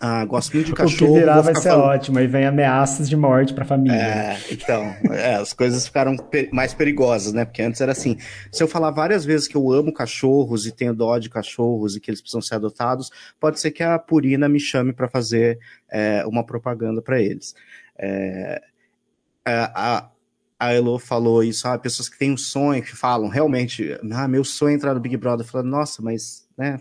ah, 0.00 0.24
gosto 0.24 0.52
muito 0.54 0.66
de 0.66 0.72
cachorro. 0.74 1.12
O 1.12 1.14
que 1.14 1.20
virar 1.20 1.40
vai 1.40 1.54
ser 1.54 1.70
falando... 1.70 1.84
ótimo, 1.84 2.18
aí 2.18 2.26
vem 2.26 2.44
ameaças 2.44 3.08
de 3.08 3.16
morte 3.16 3.54
pra 3.54 3.64
família. 3.64 3.96
É, 3.96 4.38
então, 4.50 4.82
é, 5.10 5.36
as 5.36 5.52
coisas 5.52 5.86
ficaram 5.86 6.16
mais 6.52 6.74
perigosas, 6.74 7.32
né? 7.32 7.44
Porque 7.44 7.62
antes 7.62 7.80
era 7.80 7.92
assim, 7.92 8.18
se 8.52 8.62
eu 8.62 8.68
falar 8.68 8.90
várias 8.90 9.24
vezes 9.24 9.48
que 9.48 9.56
eu 9.56 9.72
amo 9.72 9.92
cachorros 9.92 10.66
e 10.66 10.72
tenho 10.72 10.94
dó 10.94 11.18
de 11.18 11.30
cachorros 11.30 11.96
e 11.96 12.00
que 12.00 12.10
eles 12.10 12.20
precisam 12.20 12.42
ser 12.42 12.56
adotados, 12.56 13.10
pode 13.40 13.60
ser 13.60 13.70
que 13.70 13.82
a 13.82 13.98
Purina 13.98 14.48
me 14.48 14.60
chame 14.60 14.92
para 14.92 15.08
fazer 15.08 15.58
é, 15.90 16.24
uma 16.26 16.44
propaganda 16.44 17.00
para 17.00 17.20
eles. 17.20 17.54
É, 17.96 18.60
é, 19.46 19.54
a, 19.74 20.10
a 20.58 20.72
Elo 20.72 20.98
falou 20.98 21.42
isso, 21.42 21.66
ah, 21.68 21.78
pessoas 21.78 22.08
que 22.08 22.18
têm 22.18 22.32
um 22.32 22.36
sonho, 22.36 22.82
que 22.82 22.96
falam 22.96 23.28
realmente, 23.28 23.98
ah, 24.12 24.28
meu 24.28 24.44
sonho 24.44 24.72
é 24.72 24.74
entrar 24.74 24.94
no 24.94 25.00
Big 25.00 25.16
Brother, 25.16 25.46
falando, 25.46 25.68
nossa, 25.68 26.02
mas, 26.02 26.46
né, 26.56 26.80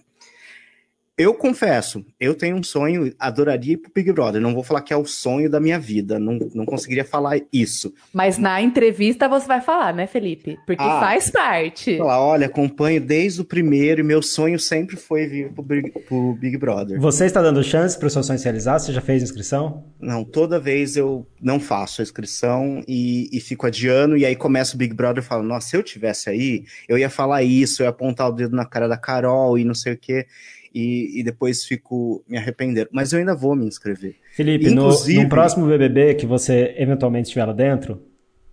eu 1.16 1.36
confesso, 1.36 2.04
eu 2.20 2.34
tenho 2.34 2.56
um 2.56 2.64
sonho, 2.64 3.14
adoraria 3.20 3.74
ir 3.74 3.78
pro 3.78 3.92
Big 3.94 4.12
Brother. 4.12 4.42
Não 4.42 4.54
vou 4.54 4.64
falar 4.64 4.82
que 4.82 4.92
é 4.92 4.98
o 4.98 5.06
sonho 5.06 5.48
da 5.48 5.60
minha 5.60 5.78
vida, 5.78 6.18
não, 6.18 6.40
não 6.56 6.66
conseguiria 6.66 7.06
falar 7.06 7.40
isso. 7.52 7.94
Mas 8.12 8.40
na 8.40 8.60
entrevista 8.62 9.30
você 9.30 9.46
vai 9.46 9.62
falar, 9.62 9.94
né, 9.94 10.08
Felipe? 10.08 10.58
Porque 10.66 10.82
ah, 10.82 11.00
faz 11.00 11.30
parte. 11.30 11.98
Falar, 11.98 12.20
olha, 12.20 12.48
acompanho 12.48 13.00
desde 13.00 13.42
o 13.42 13.46
primeiro 13.46 14.02
e 14.02 14.04
meu 14.04 14.24
sonho 14.24 14.60
sempre 14.60 14.96
foi 14.96 15.28
vir 15.28 15.52
pro 15.52 15.62
Big, 15.62 15.92
pro 15.92 16.34
Big 16.34 16.58
Brother. 16.58 17.00
Você 17.00 17.26
está 17.26 17.44
dando 17.44 17.64
chance 17.64 17.98
para 17.98 18.08
o 18.08 18.10
seu 18.10 18.24
sonho 18.24 18.40
se 18.40 18.46
realizar? 18.46 18.80
Você 18.80 18.92
já 18.92 19.02
fez 19.02 19.22
inscrição? 19.22 19.86
Não, 20.02 20.24
toda 20.24 20.60
vez 20.60 20.98
eu 20.98 21.28
não 21.40 21.60
faço 21.60 22.02
a 22.02 22.04
inscrição 22.04 22.84
e, 22.88 23.30
e 23.32 23.40
fico 23.40 23.68
adiando, 23.68 24.18
e 24.18 24.26
aí 24.26 24.36
começa 24.36 24.74
o 24.74 24.80
Big 24.80 24.96
Brother 24.96 25.24
e 25.24 25.26
falo, 25.26 25.44
nossa, 25.44 25.70
se 25.70 25.78
eu 25.78 25.84
tivesse 25.84 26.32
aí, 26.32 26.66
eu 26.90 26.98
ia 26.98 27.10
falar 27.10 27.44
isso, 27.44 27.84
eu 27.84 27.86
ia 27.86 27.92
apontar 27.92 28.30
o 28.30 28.32
dedo 28.32 28.56
na 28.56 28.66
cara 28.66 28.88
da 28.88 28.98
Carol 28.98 29.60
e 29.60 29.64
não 29.64 29.76
sei 29.76 29.94
o 29.94 29.98
quê 29.98 30.26
e, 30.74 31.20
e 31.20 31.24
depois 31.24 31.64
fico 31.64 32.24
me 32.28 32.38
arrependendo. 32.38 32.90
Mas 32.92 33.14
eu 33.14 33.20
ainda 33.20 33.36
vou 33.36 33.56
me 33.56 33.66
inscrever. 33.66 34.16
Felipe, 34.34 34.70
Inclusive... 34.70 35.18
no, 35.18 35.24
no 35.24 35.30
próximo 35.30 35.68
BBB 35.68 36.16
que 36.16 36.26
você 36.26 36.74
eventualmente 36.78 37.28
estiver 37.28 37.46
lá 37.46 37.54
dentro, 37.54 38.02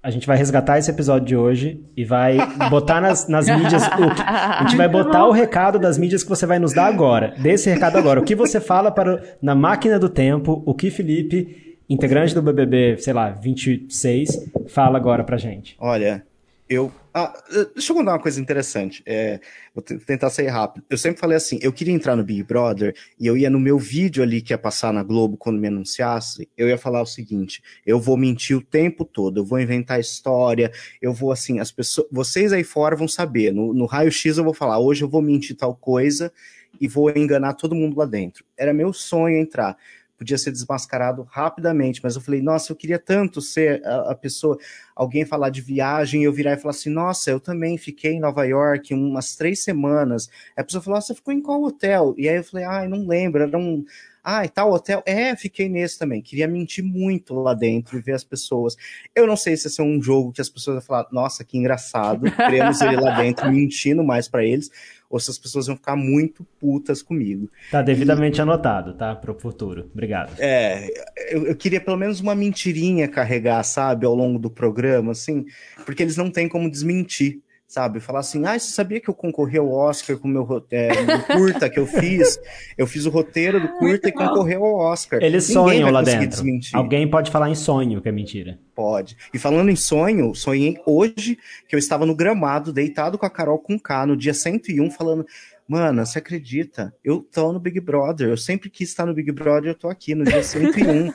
a 0.02 0.10
gente 0.10 0.26
vai 0.26 0.36
resgatar 0.36 0.78
esse 0.78 0.90
episódio 0.90 1.26
de 1.26 1.36
hoje 1.36 1.84
e 1.96 2.04
vai 2.04 2.38
botar 2.70 3.00
nas, 3.00 3.28
nas 3.28 3.46
mídias. 3.46 3.82
A 3.82 4.62
gente 4.62 4.76
vai 4.76 4.88
botar 4.88 5.26
o 5.26 5.30
recado 5.30 5.78
das 5.78 5.98
mídias 5.98 6.22
que 6.22 6.28
você 6.28 6.46
vai 6.46 6.58
nos 6.58 6.72
dar 6.72 6.86
agora. 6.86 7.34
Desse 7.38 7.70
recado 7.70 7.96
agora. 7.96 8.20
O 8.20 8.24
que 8.24 8.34
você 8.34 8.60
fala 8.60 8.90
para 8.90 9.22
na 9.40 9.54
máquina 9.54 9.98
do 9.98 10.08
tempo, 10.08 10.62
o 10.66 10.74
que 10.74 10.90
Felipe, 10.90 11.76
integrante 11.88 12.34
do 12.34 12.42
BBB, 12.42 12.96
sei 12.98 13.12
lá, 13.12 13.30
26, 13.30 14.50
fala 14.68 14.96
agora 14.96 15.24
pra 15.24 15.36
gente. 15.36 15.76
Olha, 15.78 16.24
eu. 16.70 16.92
Ah, 17.12 17.34
deixa 17.74 17.90
eu 17.90 17.96
contar 17.96 18.12
uma 18.12 18.20
coisa 18.20 18.40
interessante. 18.40 19.02
É, 19.04 19.40
vou 19.74 19.82
tentar 19.82 20.30
sair 20.30 20.46
rápido. 20.46 20.84
Eu 20.88 20.96
sempre 20.96 21.18
falei 21.18 21.36
assim: 21.36 21.58
eu 21.60 21.72
queria 21.72 21.92
entrar 21.92 22.14
no 22.14 22.22
Big 22.22 22.44
Brother 22.44 22.94
e 23.18 23.26
eu 23.26 23.36
ia 23.36 23.50
no 23.50 23.58
meu 23.58 23.76
vídeo 23.76 24.22
ali 24.22 24.40
que 24.40 24.52
ia 24.52 24.58
passar 24.58 24.92
na 24.92 25.02
Globo 25.02 25.36
quando 25.36 25.58
me 25.58 25.66
anunciasse. 25.66 26.48
Eu 26.56 26.68
ia 26.68 26.78
falar 26.78 27.02
o 27.02 27.06
seguinte: 27.06 27.60
eu 27.84 27.98
vou 27.98 28.16
mentir 28.16 28.56
o 28.56 28.62
tempo 28.62 29.04
todo, 29.04 29.40
eu 29.40 29.44
vou 29.44 29.58
inventar 29.58 29.98
história, 29.98 30.70
eu 31.02 31.12
vou 31.12 31.32
assim, 31.32 31.58
as 31.58 31.72
pessoas. 31.72 32.06
Vocês 32.12 32.52
aí 32.52 32.62
fora 32.62 32.94
vão 32.94 33.08
saber. 33.08 33.52
No, 33.52 33.74
no 33.74 33.86
raio-x 33.86 34.38
eu 34.38 34.44
vou 34.44 34.54
falar: 34.54 34.78
hoje 34.78 35.02
eu 35.02 35.08
vou 35.08 35.20
mentir 35.20 35.56
tal 35.56 35.74
coisa 35.74 36.32
e 36.80 36.86
vou 36.86 37.10
enganar 37.10 37.54
todo 37.54 37.74
mundo 37.74 37.98
lá 37.98 38.06
dentro. 38.06 38.44
Era 38.56 38.72
meu 38.72 38.92
sonho 38.92 39.36
entrar 39.36 39.76
podia 40.20 40.36
ser 40.36 40.52
desmascarado 40.52 41.26
rapidamente, 41.30 41.98
mas 42.04 42.14
eu 42.14 42.20
falei, 42.20 42.42
nossa, 42.42 42.70
eu 42.70 42.76
queria 42.76 42.98
tanto 42.98 43.40
ser 43.40 43.82
a, 43.86 44.10
a 44.10 44.14
pessoa, 44.14 44.58
alguém 44.94 45.24
falar 45.24 45.48
de 45.48 45.62
viagem, 45.62 46.22
eu 46.22 46.30
virar 46.30 46.52
e 46.52 46.56
falar 46.58 46.72
assim, 46.72 46.90
nossa, 46.90 47.30
eu 47.30 47.40
também 47.40 47.78
fiquei 47.78 48.12
em 48.12 48.20
Nova 48.20 48.44
York 48.44 48.92
umas 48.92 49.34
três 49.34 49.64
semanas. 49.64 50.28
Aí 50.54 50.60
a 50.60 50.64
pessoa 50.64 50.82
falou, 50.82 51.00
você 51.00 51.14
ficou 51.14 51.32
em 51.32 51.40
qual 51.40 51.62
hotel? 51.62 52.14
E 52.18 52.28
aí 52.28 52.36
eu 52.36 52.44
falei, 52.44 52.66
ai, 52.66 52.86
não 52.86 53.06
lembro, 53.06 53.42
era 53.42 53.56
um 53.56 53.82
ah, 54.30 54.44
e 54.44 54.48
tal 54.48 54.72
hotel. 54.72 55.02
É, 55.04 55.34
fiquei 55.34 55.68
nesse 55.68 55.98
também. 55.98 56.22
Queria 56.22 56.46
mentir 56.46 56.84
muito 56.84 57.34
lá 57.34 57.52
dentro 57.52 57.98
e 57.98 58.00
ver 58.00 58.12
as 58.12 58.22
pessoas. 58.22 58.76
Eu 59.14 59.26
não 59.26 59.36
sei 59.36 59.56
se 59.56 59.66
esse 59.66 59.80
é 59.80 59.84
um 59.84 60.00
jogo 60.00 60.32
que 60.32 60.40
as 60.40 60.48
pessoas 60.48 60.76
vão 60.76 60.82
falar, 60.82 61.08
nossa, 61.10 61.44
que 61.44 61.58
engraçado, 61.58 62.30
queremos 62.30 62.80
ele 62.80 62.96
lá 62.96 63.20
dentro 63.20 63.50
mentindo 63.50 64.04
mais 64.04 64.28
para 64.28 64.44
eles, 64.44 64.70
ou 65.08 65.18
se 65.18 65.30
as 65.30 65.38
pessoas 65.38 65.66
vão 65.66 65.74
ficar 65.74 65.96
muito 65.96 66.46
putas 66.60 67.02
comigo. 67.02 67.50
Tá 67.72 67.82
devidamente 67.82 68.38
e... 68.38 68.42
anotado, 68.42 68.94
tá? 68.94 69.16
Pro 69.16 69.34
futuro. 69.34 69.90
Obrigado. 69.92 70.32
É, 70.38 70.88
eu, 71.30 71.46
eu, 71.48 71.56
queria 71.56 71.80
pelo 71.80 71.96
menos 71.96 72.20
uma 72.20 72.34
mentirinha 72.34 73.08
carregar, 73.08 73.64
sabe, 73.64 74.06
ao 74.06 74.14
longo 74.14 74.38
do 74.38 74.48
programa, 74.48 75.10
assim, 75.10 75.44
porque 75.84 76.04
eles 76.04 76.16
não 76.16 76.30
têm 76.30 76.48
como 76.48 76.70
desmentir 76.70 77.42
sabe? 77.70 78.00
Falar 78.00 78.18
assim, 78.18 78.44
ah, 78.46 78.58
você 78.58 78.72
sabia 78.72 78.98
que 79.00 79.08
eu 79.08 79.14
concorri 79.14 79.56
ao 79.56 79.70
Oscar 79.70 80.18
com 80.18 80.26
o 80.26 80.30
meu 80.30 80.66
é, 80.72 80.90
curta 81.32 81.70
que 81.70 81.78
eu 81.78 81.86
fiz? 81.86 82.36
Eu 82.76 82.84
fiz 82.84 83.06
o 83.06 83.10
roteiro 83.10 83.60
do 83.60 83.68
curta 83.78 84.08
e 84.08 84.12
concorreu 84.12 84.64
ao 84.64 84.74
Oscar. 84.74 85.22
Eles 85.22 85.48
Ninguém 85.48 85.64
sonham 85.64 85.90
lá 85.92 86.02
dentro. 86.02 86.26
Desmentir. 86.26 86.74
Alguém 86.74 87.08
pode 87.08 87.30
falar 87.30 87.48
em 87.48 87.54
sonho 87.54 88.02
que 88.02 88.08
é 88.08 88.12
mentira. 88.12 88.58
Pode. 88.74 89.16
E 89.32 89.38
falando 89.38 89.70
em 89.70 89.76
sonho, 89.76 90.34
sonhei 90.34 90.80
hoje 90.84 91.38
que 91.68 91.76
eu 91.76 91.78
estava 91.78 92.04
no 92.04 92.14
gramado, 92.14 92.72
deitado 92.72 93.16
com 93.16 93.24
a 93.24 93.30
Carol 93.30 93.60
com 93.60 93.78
K, 93.78 94.04
no 94.04 94.16
dia 94.16 94.34
101, 94.34 94.90
falando, 94.90 95.24
Mano, 95.70 96.04
você 96.04 96.18
acredita? 96.18 96.92
Eu 97.04 97.20
tô 97.20 97.52
no 97.52 97.60
Big 97.60 97.78
Brother. 97.78 98.30
Eu 98.30 98.36
sempre 98.36 98.68
quis 98.68 98.88
estar 98.88 99.06
no 99.06 99.14
Big 99.14 99.30
Brother, 99.30 99.70
eu 99.70 99.74
tô 99.76 99.88
aqui 99.88 100.16
no 100.16 100.24
dia 100.24 100.42
101. 100.42 101.12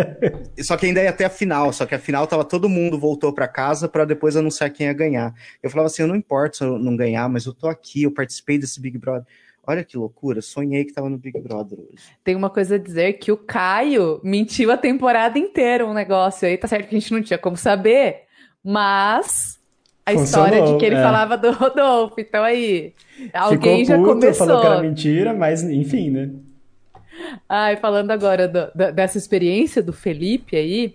só 0.64 0.74
que 0.78 0.86
ainda 0.86 1.02
ia 1.02 1.10
até 1.10 1.26
a 1.26 1.28
final, 1.28 1.70
só 1.70 1.84
que 1.84 1.94
a 1.94 1.98
final 1.98 2.26
tava 2.26 2.42
todo 2.42 2.66
mundo 2.66 2.98
voltou 2.98 3.30
para 3.30 3.46
casa 3.46 3.90
para 3.90 4.06
depois 4.06 4.36
anunciar 4.36 4.70
quem 4.70 4.86
ia 4.86 4.94
ganhar. 4.94 5.34
Eu 5.62 5.68
falava 5.68 5.88
assim, 5.88 6.00
eu 6.00 6.08
não 6.08 6.16
importa 6.16 6.56
se 6.56 6.64
eu 6.64 6.78
não 6.78 6.96
ganhar, 6.96 7.28
mas 7.28 7.44
eu 7.44 7.52
tô 7.52 7.68
aqui, 7.68 8.04
eu 8.04 8.10
participei 8.10 8.56
desse 8.56 8.80
Big 8.80 8.96
Brother. 8.96 9.26
Olha 9.66 9.84
que 9.84 9.98
loucura, 9.98 10.40
sonhei 10.40 10.86
que 10.86 10.94
tava 10.94 11.10
no 11.10 11.18
Big 11.18 11.38
Brother 11.38 11.78
hoje. 11.78 12.02
Tem 12.24 12.34
uma 12.34 12.48
coisa 12.48 12.76
a 12.76 12.78
dizer 12.78 13.12
que 13.18 13.30
o 13.30 13.36
Caio 13.36 14.18
mentiu 14.24 14.72
a 14.72 14.78
temporada 14.78 15.38
inteira 15.38 15.84
um 15.84 15.92
negócio 15.92 16.48
aí, 16.48 16.56
tá 16.56 16.66
certo 16.66 16.88
que 16.88 16.96
a 16.96 16.98
gente 16.98 17.12
não 17.12 17.22
tinha 17.22 17.38
como 17.38 17.58
saber, 17.58 18.22
mas 18.64 19.59
a 20.04 20.12
Funcionou, 20.12 20.46
história 20.48 20.72
de 20.72 20.78
que 20.78 20.84
ele 20.86 20.96
é. 20.96 21.02
falava 21.02 21.36
do 21.36 21.52
Rodolfo. 21.52 22.14
Então 22.18 22.42
aí, 22.42 22.94
alguém 23.32 23.84
Ficou 23.84 23.84
já 23.84 23.96
puto, 23.96 24.08
começou. 24.08 24.46
falou 24.46 24.60
que 24.60 24.66
era 24.66 24.80
mentira, 24.80 25.34
mas 25.34 25.62
enfim, 25.62 26.10
né? 26.10 26.30
Ai, 27.48 27.76
falando 27.76 28.10
agora 28.10 28.48
do, 28.48 28.66
do, 28.74 28.92
dessa 28.92 29.18
experiência 29.18 29.82
do 29.82 29.92
Felipe 29.92 30.56
aí, 30.56 30.94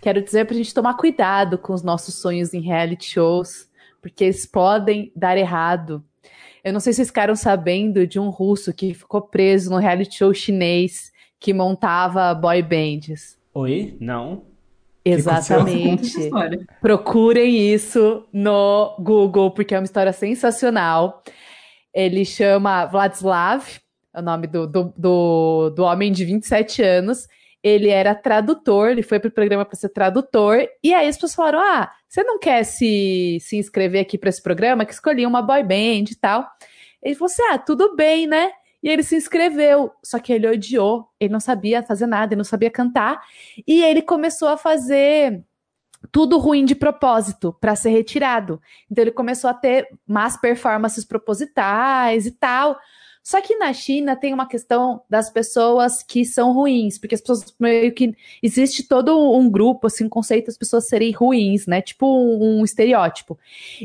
quero 0.00 0.22
dizer 0.22 0.46
pra 0.46 0.56
gente 0.56 0.72
tomar 0.72 0.94
cuidado 0.94 1.58
com 1.58 1.72
os 1.72 1.82
nossos 1.82 2.14
sonhos 2.14 2.54
em 2.54 2.60
reality 2.60 3.10
shows, 3.10 3.68
porque 4.00 4.24
eles 4.24 4.46
podem 4.46 5.10
dar 5.14 5.36
errado. 5.36 6.02
Eu 6.62 6.72
não 6.72 6.80
sei 6.80 6.92
se 6.92 6.96
vocês 6.96 7.08
ficaram 7.08 7.36
sabendo 7.36 8.06
de 8.06 8.18
um 8.18 8.28
russo 8.28 8.72
que 8.72 8.94
ficou 8.94 9.22
preso 9.22 9.70
no 9.70 9.78
reality 9.78 10.16
show 10.16 10.32
chinês 10.34 11.12
que 11.38 11.52
montava 11.52 12.34
boy 12.34 12.62
bands. 12.62 13.38
Oi? 13.54 13.96
Não. 14.00 14.42
Exatamente. 15.06 16.30
Procurem 16.80 17.72
isso 17.72 18.26
no 18.32 18.96
Google, 18.98 19.52
porque 19.52 19.74
é 19.74 19.78
uma 19.78 19.84
história 19.84 20.12
sensacional. 20.12 21.22
Ele 21.94 22.24
chama 22.24 22.84
Vladislav, 22.86 23.64
é 24.12 24.18
o 24.18 24.22
nome 24.22 24.46
do, 24.46 24.66
do, 24.66 24.92
do, 24.96 25.70
do 25.70 25.84
homem 25.84 26.10
de 26.10 26.24
27 26.24 26.82
anos. 26.82 27.28
Ele 27.62 27.88
era 27.88 28.14
tradutor, 28.14 28.90
ele 28.90 29.02
foi 29.02 29.18
para 29.18 29.28
o 29.28 29.32
programa 29.32 29.64
para 29.64 29.76
ser 29.76 29.88
tradutor. 29.90 30.66
E 30.82 30.92
aí 30.92 31.08
as 31.08 31.16
pessoas 31.16 31.34
falaram: 31.34 31.60
Ah, 31.60 31.90
você 32.08 32.22
não 32.22 32.38
quer 32.38 32.64
se, 32.64 33.38
se 33.40 33.56
inscrever 33.56 34.00
aqui 34.00 34.18
para 34.18 34.28
esse 34.28 34.42
programa? 34.42 34.84
Que 34.84 34.92
escolhi 34.92 35.24
uma 35.24 35.42
boy 35.42 35.62
band 35.62 36.10
e 36.10 36.16
tal. 36.20 36.46
Ele 37.02 37.14
falou 37.14 37.26
assim: 37.26 37.42
Ah, 37.50 37.58
tudo 37.58 37.94
bem, 37.94 38.26
né? 38.26 38.50
E 38.82 38.88
ele 38.88 39.02
se 39.02 39.16
inscreveu, 39.16 39.92
só 40.02 40.18
que 40.18 40.32
ele 40.32 40.46
odiou, 40.46 41.08
ele 41.18 41.32
não 41.32 41.40
sabia 41.40 41.82
fazer 41.82 42.06
nada, 42.06 42.34
ele 42.34 42.38
não 42.38 42.44
sabia 42.44 42.70
cantar, 42.70 43.20
e 43.66 43.82
ele 43.82 44.02
começou 44.02 44.48
a 44.48 44.56
fazer 44.56 45.42
tudo 46.12 46.38
ruim 46.38 46.64
de 46.64 46.74
propósito 46.74 47.56
para 47.60 47.74
ser 47.74 47.90
retirado. 47.90 48.60
Então 48.90 49.02
ele 49.02 49.10
começou 49.10 49.50
a 49.50 49.54
ter 49.54 49.88
más 50.06 50.36
performances 50.36 51.04
propositais 51.04 52.26
e 52.26 52.30
tal. 52.30 52.78
Só 53.26 53.40
que 53.40 53.56
na 53.56 53.72
China 53.72 54.14
tem 54.14 54.32
uma 54.32 54.46
questão 54.46 55.02
das 55.10 55.28
pessoas 55.28 56.00
que 56.00 56.24
são 56.24 56.52
ruins, 56.52 56.96
porque 56.96 57.16
as 57.16 57.20
pessoas 57.20 57.52
meio 57.58 57.92
que 57.92 58.14
existe 58.40 58.84
todo 58.84 59.36
um 59.36 59.50
grupo, 59.50 59.88
assim, 59.88 60.04
um 60.04 60.08
conceito 60.08 60.46
das 60.46 60.56
pessoas 60.56 60.86
serem 60.86 61.10
ruins, 61.10 61.66
né? 61.66 61.82
Tipo 61.82 62.06
um, 62.06 62.60
um 62.60 62.64
estereótipo. 62.64 63.36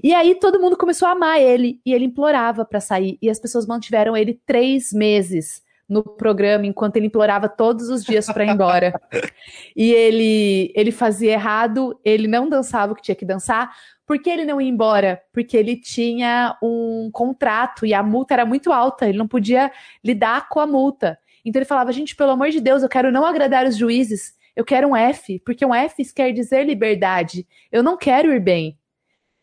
E 0.03 0.13
aí 0.13 0.35
todo 0.35 0.59
mundo 0.59 0.77
começou 0.77 1.07
a 1.07 1.13
amar 1.13 1.41
ele 1.41 1.81
e 1.83 1.91
ele 1.91 2.05
implorava 2.05 2.63
para 2.63 2.79
sair 2.79 3.17
e 3.19 3.31
as 3.31 3.39
pessoas 3.39 3.65
mantiveram 3.65 4.15
ele 4.15 4.39
três 4.45 4.93
meses 4.93 5.63
no 5.91 6.01
programa 6.01 6.65
enquanto 6.65 6.95
ele 6.95 7.07
implorava 7.07 7.49
todos 7.49 7.89
os 7.89 8.01
dias 8.03 8.25
para 8.27 8.45
ir 8.45 8.51
embora. 8.51 8.93
e 9.75 9.91
ele 9.91 10.71
ele 10.73 10.91
fazia 10.91 11.33
errado, 11.33 11.99
ele 12.03 12.27
não 12.27 12.47
dançava 12.47 12.93
o 12.93 12.95
que 12.95 13.01
tinha 13.01 13.15
que 13.15 13.25
dançar, 13.25 13.75
por 14.07 14.17
que 14.17 14.29
ele 14.29 14.45
não 14.45 14.61
ia 14.61 14.69
embora? 14.69 15.21
Porque 15.33 15.57
ele 15.57 15.75
tinha 15.75 16.57
um 16.63 17.09
contrato 17.11 17.85
e 17.85 17.93
a 17.93 18.01
multa 18.01 18.33
era 18.35 18.45
muito 18.45 18.71
alta, 18.71 19.07
ele 19.07 19.17
não 19.17 19.27
podia 19.27 19.69
lidar 20.03 20.47
com 20.47 20.61
a 20.61 20.65
multa. 20.65 21.19
Então 21.43 21.59
ele 21.59 21.67
falava: 21.67 21.91
gente, 21.91 22.15
pelo 22.15 22.31
amor 22.31 22.49
de 22.49 22.61
Deus, 22.61 22.83
eu 22.83 22.89
quero 22.89 23.11
não 23.11 23.25
agradar 23.25 23.65
os 23.65 23.75
juízes, 23.75 24.33
eu 24.55 24.63
quero 24.63 24.87
um 24.87 24.95
F, 24.95 25.39
porque 25.45 25.65
um 25.65 25.75
F 25.75 26.13
quer 26.13 26.31
dizer 26.31 26.65
liberdade. 26.65 27.45
Eu 27.69 27.83
não 27.83 27.97
quero 27.97 28.33
ir 28.33 28.39
bem. 28.39 28.77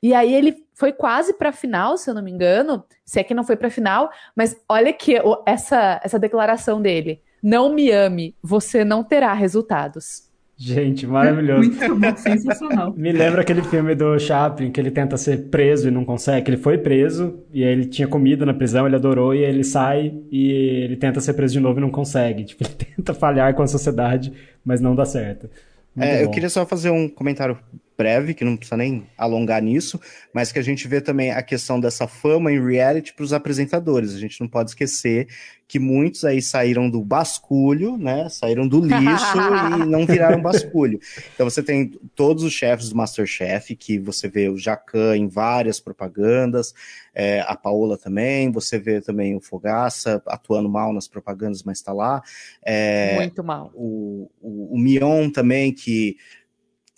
E 0.02 0.14
aí 0.14 0.32
ele 0.32 0.56
foi 0.74 0.92
quase 0.92 1.34
para 1.34 1.48
a 1.48 1.52
final, 1.52 1.96
se 1.96 2.08
eu 2.08 2.14
não 2.14 2.22
me 2.22 2.30
engano, 2.30 2.84
se 3.04 3.18
é 3.18 3.24
que 3.24 3.34
não 3.34 3.44
foi 3.44 3.56
para 3.56 3.68
a 3.68 3.70
final, 3.70 4.10
mas 4.36 4.56
olha 4.68 4.92
que 4.92 5.16
essa 5.44 6.00
essa 6.04 6.18
declaração 6.18 6.80
dele: 6.80 7.20
não 7.42 7.72
me 7.72 7.90
ame, 7.90 8.34
você 8.42 8.84
não 8.84 9.02
terá 9.02 9.32
resultados. 9.32 10.28
Gente, 10.60 11.06
maravilhoso. 11.06 11.70
Muito 11.70 11.94
bom, 11.94 12.16
sensacional. 12.16 12.92
Me 12.98 13.12
lembra 13.12 13.42
aquele 13.42 13.62
filme 13.62 13.94
do 13.94 14.18
Chaplin, 14.18 14.72
que 14.72 14.80
ele 14.80 14.90
tenta 14.90 15.16
ser 15.16 15.48
preso 15.50 15.86
e 15.86 15.90
não 15.92 16.04
consegue, 16.04 16.46
que 16.46 16.50
ele 16.50 16.56
foi 16.56 16.76
preso, 16.76 17.38
e 17.52 17.62
aí 17.62 17.70
ele 17.70 17.86
tinha 17.86 18.08
comida 18.08 18.44
na 18.44 18.52
prisão, 18.52 18.84
ele 18.84 18.96
adorou, 18.96 19.32
e 19.32 19.44
aí 19.44 19.50
ele 19.50 19.62
sai 19.62 20.12
e 20.32 20.50
ele 20.50 20.96
tenta 20.96 21.20
ser 21.20 21.34
preso 21.34 21.52
de 21.52 21.60
novo 21.60 21.78
e 21.78 21.80
não 21.80 21.90
consegue. 21.90 22.42
Tipo, 22.48 22.64
ele 22.64 22.74
tenta 22.74 23.14
falhar 23.14 23.54
com 23.54 23.62
a 23.62 23.68
sociedade, 23.68 24.32
mas 24.64 24.80
não 24.80 24.96
dá 24.96 25.04
certo. 25.04 25.48
É, 25.96 26.24
eu 26.24 26.30
queria 26.30 26.50
só 26.50 26.66
fazer 26.66 26.90
um 26.90 27.08
comentário 27.08 27.56
breve, 27.98 28.32
que 28.32 28.44
não 28.44 28.56
precisa 28.56 28.76
nem 28.76 29.04
alongar 29.18 29.60
nisso, 29.60 30.00
mas 30.32 30.52
que 30.52 30.58
a 30.60 30.62
gente 30.62 30.86
vê 30.86 31.00
também 31.00 31.32
a 31.32 31.42
questão 31.42 31.80
dessa 31.80 32.06
fama 32.06 32.52
em 32.52 32.64
reality 32.64 33.12
para 33.12 33.24
os 33.24 33.32
apresentadores. 33.32 34.14
A 34.14 34.18
gente 34.18 34.40
não 34.40 34.46
pode 34.46 34.70
esquecer 34.70 35.26
que 35.68 35.78
muitos 35.78 36.24
aí 36.24 36.40
saíram 36.40 36.88
do 36.88 37.04
basculho, 37.04 37.98
né? 37.98 38.26
Saíram 38.30 38.66
do 38.66 38.80
lixo 38.80 39.36
e 39.82 39.86
não 39.86 40.06
viraram 40.06 40.40
basculho. 40.40 40.98
Então 41.34 41.48
você 41.48 41.62
tem 41.62 41.90
todos 42.14 42.42
os 42.42 42.54
chefes 42.54 42.88
do 42.88 42.96
Masterchef, 42.96 43.76
que 43.76 43.98
você 43.98 44.28
vê 44.28 44.48
o 44.48 44.56
Jacan 44.56 45.14
em 45.14 45.28
várias 45.28 45.78
propagandas, 45.78 46.72
é, 47.14 47.40
a 47.40 47.54
Paola 47.54 47.98
também, 47.98 48.50
você 48.50 48.78
vê 48.78 49.02
também 49.02 49.36
o 49.36 49.40
Fogaça 49.40 50.22
atuando 50.26 50.70
mal 50.70 50.92
nas 50.92 51.06
propagandas, 51.06 51.62
mas 51.62 51.78
está 51.78 51.92
lá. 51.92 52.22
É, 52.64 53.16
Muito 53.16 53.44
mal. 53.44 53.70
O, 53.74 54.30
o, 54.40 54.74
o 54.74 54.78
Mion 54.78 55.28
também, 55.28 55.74
que 55.74 56.16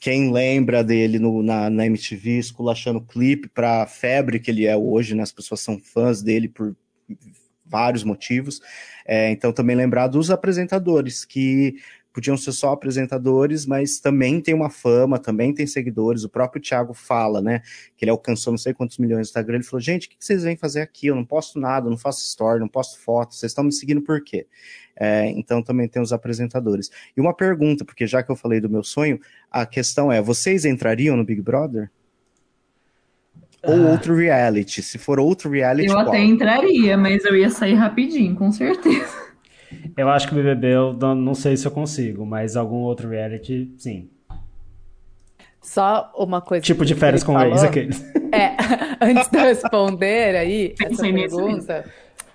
quem 0.01 0.33
lembra 0.33 0.83
dele 0.83 1.19
no, 1.19 1.43
na, 1.43 1.69
na 1.69 1.87
MTV 1.87 2.39
esculachando 2.39 3.03
clipe 3.03 3.49
para 3.49 3.83
a 3.83 3.87
febre 3.87 4.41
que 4.41 4.51
ele 4.51 4.65
é 4.65 4.75
hoje, 4.75 5.15
né? 5.15 5.23
As 5.23 5.31
pessoas 5.31 5.61
são 5.61 5.79
fãs 5.79 6.23
dele 6.23 6.49
por 6.49 6.75
vários 7.67 8.03
motivos. 8.03 8.61
É, 9.07 9.31
então, 9.31 9.53
também 9.53 9.77
lembrar 9.77 10.09
dos 10.09 10.31
apresentadores, 10.31 11.25
que 11.25 11.77
podiam 12.13 12.37
ser 12.37 12.53
só 12.53 12.73
apresentadores, 12.73 13.67
mas 13.67 14.01
também 14.01 14.41
tem 14.41 14.55
uma 14.55 14.71
fama, 14.71 15.19
também 15.19 15.55
tem 15.55 15.67
seguidores. 15.67 16.25
O 16.25 16.29
próprio 16.29 16.61
Thiago 16.61 16.93
fala, 16.93 17.41
né? 17.41 17.63
Que 17.97 18.05
ele 18.05 18.11
alcançou 18.11 18.53
não 18.53 18.59
sei 18.59 18.75
quantos 18.75 18.99
milhões 18.99 19.19
no 19.19 19.23
Instagram. 19.23 19.57
Ele 19.57 19.65
falou: 19.65 19.81
gente, 19.81 20.07
o 20.07 20.11
que 20.11 20.17
vocês 20.19 20.43
vêm 20.43 20.57
fazer 20.57 20.81
aqui? 20.81 21.07
Eu 21.07 21.15
não 21.15 21.25
posto 21.25 21.59
nada, 21.59 21.89
não 21.89 21.97
faço 21.97 22.25
story, 22.25 22.61
não 22.61 22.69
posto 22.69 22.99
foto. 22.99 23.35
Vocês 23.35 23.51
estão 23.51 23.65
me 23.65 23.73
seguindo 23.73 24.03
por 24.03 24.23
quê? 24.23 24.47
É, 24.97 25.31
então 25.31 25.63
também 25.63 25.89
tem 25.89 26.03
os 26.03 26.13
apresentadores. 26.13 26.91
E 27.17 27.21
uma 27.21 27.35
pergunta, 27.35 27.85
porque 27.85 28.07
já 28.07 28.23
que 28.23 28.31
eu 28.31 28.37
falei 28.37 28.61
do 28.61 28.69
meu 28.69 28.83
sonho, 28.83 29.21
a 29.51 29.65
questão 29.65 30.11
é: 30.11 30.21
vocês 30.21 30.65
entrariam 30.65 31.17
no 31.17 31.25
Big 31.25 31.41
Brother? 31.41 31.91
Ou 33.63 33.75
ah. 33.75 33.91
outro 33.91 34.17
reality? 34.17 34.83
Se 34.83 34.99
for 34.99 35.21
outro 35.21 35.51
reality. 35.51 35.89
Eu 35.89 35.95
qual? 35.95 36.09
até 36.09 36.23
entraria, 36.23 36.97
mas 36.97 37.25
eu 37.25 37.37
ia 37.37 37.51
sair 37.51 37.75
rapidinho, 37.75 38.35
com 38.35 38.51
certeza. 38.51 39.30
Eu 39.97 40.09
acho 40.09 40.27
que 40.29 40.33
o 40.33 40.37
BBB 40.37 40.67
eu 40.69 40.93
não 41.15 41.35
sei 41.35 41.57
se 41.57 41.67
eu 41.67 41.71
consigo, 41.71 42.25
mas 42.25 42.57
algum 42.57 42.79
outro 42.79 43.09
reality, 43.09 43.73
sim. 43.77 44.09
Só 45.61 46.11
uma 46.17 46.41
coisa. 46.41 46.65
Tipo 46.65 46.85
de 46.85 46.95
férias 46.95 47.23
com 47.23 47.39
ex, 47.41 47.63
aqueles. 47.63 48.05
É, 48.33 48.55
antes 49.05 49.29
de 49.29 49.39
eu 49.39 49.43
responder 49.43 50.37
aí 50.37 50.75
essa 50.81 51.03
pergunta, 51.03 51.85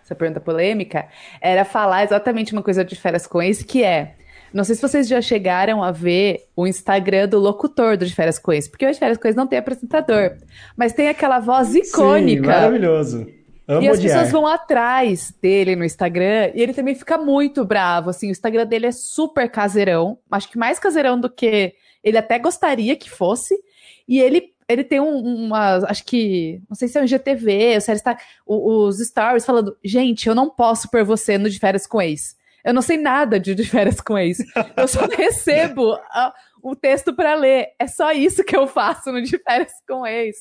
essa 0.03 0.13
pergunta 0.13 0.41
polêmica, 0.41 1.07
era 1.39 1.63
falar 1.63 2.03
exatamente 2.03 2.51
uma 2.51 2.61
coisa 2.61 2.83
de 2.83 2.97
férias 2.97 3.25
com 3.25 3.41
ex, 3.41 3.63
que 3.63 3.81
é 3.81 4.15
Não 4.53 4.65
sei 4.65 4.75
se 4.75 4.81
vocês 4.81 5.07
já 5.07 5.21
chegaram 5.21 5.81
a 5.81 5.91
ver 5.93 6.49
o 6.53 6.67
Instagram 6.67 7.29
do 7.29 7.39
locutor 7.39 7.95
do 7.95 8.05
De 8.05 8.13
Férias 8.13 8.37
com 8.37 8.51
Ex, 8.51 8.67
porque 8.67 8.85
o 8.85 8.91
De 8.91 8.99
Férias 8.99 9.17
com 9.17 9.25
Ex 9.25 9.37
não 9.37 9.47
tem 9.47 9.57
apresentador, 9.57 10.33
mas 10.75 10.91
tem 10.91 11.07
aquela 11.07 11.39
voz 11.39 11.73
icônica. 11.73 12.41
Sim, 12.41 12.47
maravilhoso. 12.47 13.25
Amo 13.67 13.81
e 13.81 13.89
as 13.89 13.97
odiar. 13.97 14.13
pessoas 14.13 14.31
vão 14.31 14.45
atrás 14.45 15.33
dele 15.41 15.75
no 15.75 15.83
Instagram 15.83 16.51
e 16.53 16.61
ele 16.61 16.73
também 16.73 16.93
fica 16.93 17.17
muito 17.17 17.65
bravo. 17.65 18.09
Assim, 18.11 18.27
o 18.27 18.31
Instagram 18.31 18.65
dele 18.65 18.87
é 18.87 18.91
super 18.91 19.49
caseirão. 19.49 20.19
Acho 20.29 20.49
que 20.49 20.57
mais 20.57 20.77
caseirão 20.77 21.19
do 21.19 21.29
que 21.29 21.73
ele 22.03 22.17
até 22.17 22.37
gostaria 22.37 22.95
que 22.95 23.09
fosse. 23.09 23.55
E 24.07 24.19
ele, 24.19 24.53
ele 24.69 24.83
tem 24.83 24.99
um, 24.99 25.17
uma. 25.17 25.77
Acho 25.87 26.05
que. 26.05 26.61
Não 26.69 26.75
sei 26.75 26.87
se 26.87 26.97
é 26.99 27.01
um 27.01 27.07
GTV, 27.07 27.75
ou 27.75 27.81
se 27.81 27.91
ele 27.91 27.97
está. 27.97 28.17
Os 28.45 28.99
stories 28.99 29.45
falando: 29.45 29.75
gente, 29.83 30.29
eu 30.29 30.35
não 30.35 30.49
posso 30.49 30.89
pôr 30.89 31.03
você 31.03 31.37
no 31.37 31.49
de 31.49 31.59
férias 31.59 31.87
com 31.87 32.01
ex. 32.01 32.35
Eu 32.63 32.73
não 32.73 32.81
sei 32.81 32.97
nada 32.97 33.39
de, 33.39 33.53
de 33.53 33.63
férias 33.63 33.99
com 34.01 34.17
ex. 34.17 34.39
Eu 34.75 34.87
só 34.87 35.05
recebo 35.09 35.93
a, 36.09 36.33
o 36.63 36.75
texto 36.75 37.13
para 37.15 37.35
ler. 37.35 37.69
É 37.79 37.87
só 37.87 38.11
isso 38.11 38.43
que 38.43 38.55
eu 38.55 38.65
faço 38.67 39.11
no 39.11 39.21
de 39.21 39.37
férias 39.37 39.73
com 39.87 40.05
ex. 40.05 40.37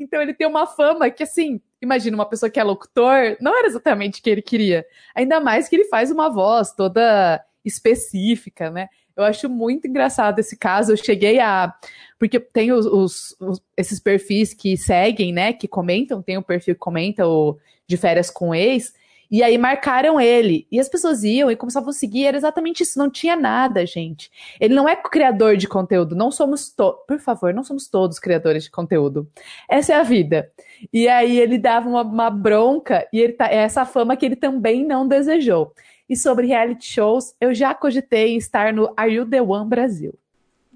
Então 0.00 0.20
ele 0.20 0.32
tem 0.32 0.46
uma 0.46 0.66
fama 0.66 1.10
que, 1.10 1.22
assim, 1.22 1.60
imagina 1.80 2.16
uma 2.16 2.28
pessoa 2.28 2.50
que 2.50 2.60
é 2.60 2.64
locutor, 2.64 3.36
não 3.40 3.56
era 3.56 3.66
exatamente 3.66 4.20
o 4.20 4.22
que 4.22 4.30
ele 4.30 4.42
queria. 4.42 4.84
Ainda 5.14 5.40
mais 5.40 5.68
que 5.68 5.76
ele 5.76 5.84
faz 5.84 6.10
uma 6.10 6.28
voz 6.28 6.72
toda 6.72 7.44
específica, 7.64 8.70
né? 8.70 8.88
Eu 9.16 9.24
acho 9.24 9.48
muito 9.48 9.86
engraçado 9.86 10.38
esse 10.38 10.56
caso. 10.56 10.92
Eu 10.92 10.96
cheguei 10.96 11.40
a. 11.40 11.74
Porque 12.18 12.38
tem 12.38 12.70
os, 12.70 12.84
os, 12.84 13.36
os, 13.40 13.62
esses 13.76 13.98
perfis 13.98 14.52
que 14.52 14.76
seguem, 14.76 15.32
né? 15.32 15.52
Que 15.54 15.66
comentam, 15.66 16.22
tem 16.22 16.36
um 16.36 16.42
perfil 16.42 16.74
que 16.74 16.80
comenta 16.80 17.26
o 17.26 17.58
de 17.86 17.96
férias 17.96 18.30
com 18.30 18.54
ex. 18.54 18.92
E 19.30 19.42
aí 19.42 19.58
marcaram 19.58 20.20
ele. 20.20 20.66
E 20.70 20.78
as 20.78 20.88
pessoas 20.88 21.24
iam 21.24 21.50
e 21.50 21.56
começavam 21.56 21.90
a 21.90 21.92
seguir. 21.92 22.26
Era 22.26 22.36
exatamente 22.36 22.82
isso. 22.82 22.98
Não 22.98 23.10
tinha 23.10 23.36
nada, 23.36 23.84
gente. 23.84 24.30
Ele 24.60 24.74
não 24.74 24.88
é 24.88 24.94
criador 24.96 25.56
de 25.56 25.66
conteúdo. 25.66 26.14
Não 26.14 26.30
somos 26.30 26.70
todos. 26.70 27.00
Por 27.06 27.18
favor, 27.18 27.52
não 27.52 27.64
somos 27.64 27.88
todos 27.88 28.18
criadores 28.18 28.64
de 28.64 28.70
conteúdo. 28.70 29.28
Essa 29.68 29.94
é 29.94 29.96
a 29.96 30.02
vida. 30.02 30.50
E 30.92 31.08
aí 31.08 31.38
ele 31.38 31.58
dava 31.58 31.88
uma, 31.88 32.02
uma 32.02 32.30
bronca. 32.30 33.06
E 33.12 33.20
ele 33.20 33.32
tá, 33.32 33.48
é 33.50 33.56
essa 33.56 33.84
fama 33.84 34.16
que 34.16 34.24
ele 34.24 34.36
também 34.36 34.84
não 34.86 35.06
desejou. 35.06 35.72
E 36.08 36.16
sobre 36.16 36.46
reality 36.46 36.86
shows, 36.86 37.34
eu 37.40 37.52
já 37.52 37.74
cogitei 37.74 38.34
em 38.34 38.36
estar 38.36 38.72
no 38.72 38.92
Are 38.96 39.12
You 39.12 39.28
The 39.28 39.42
One 39.42 39.68
Brasil. 39.68 40.14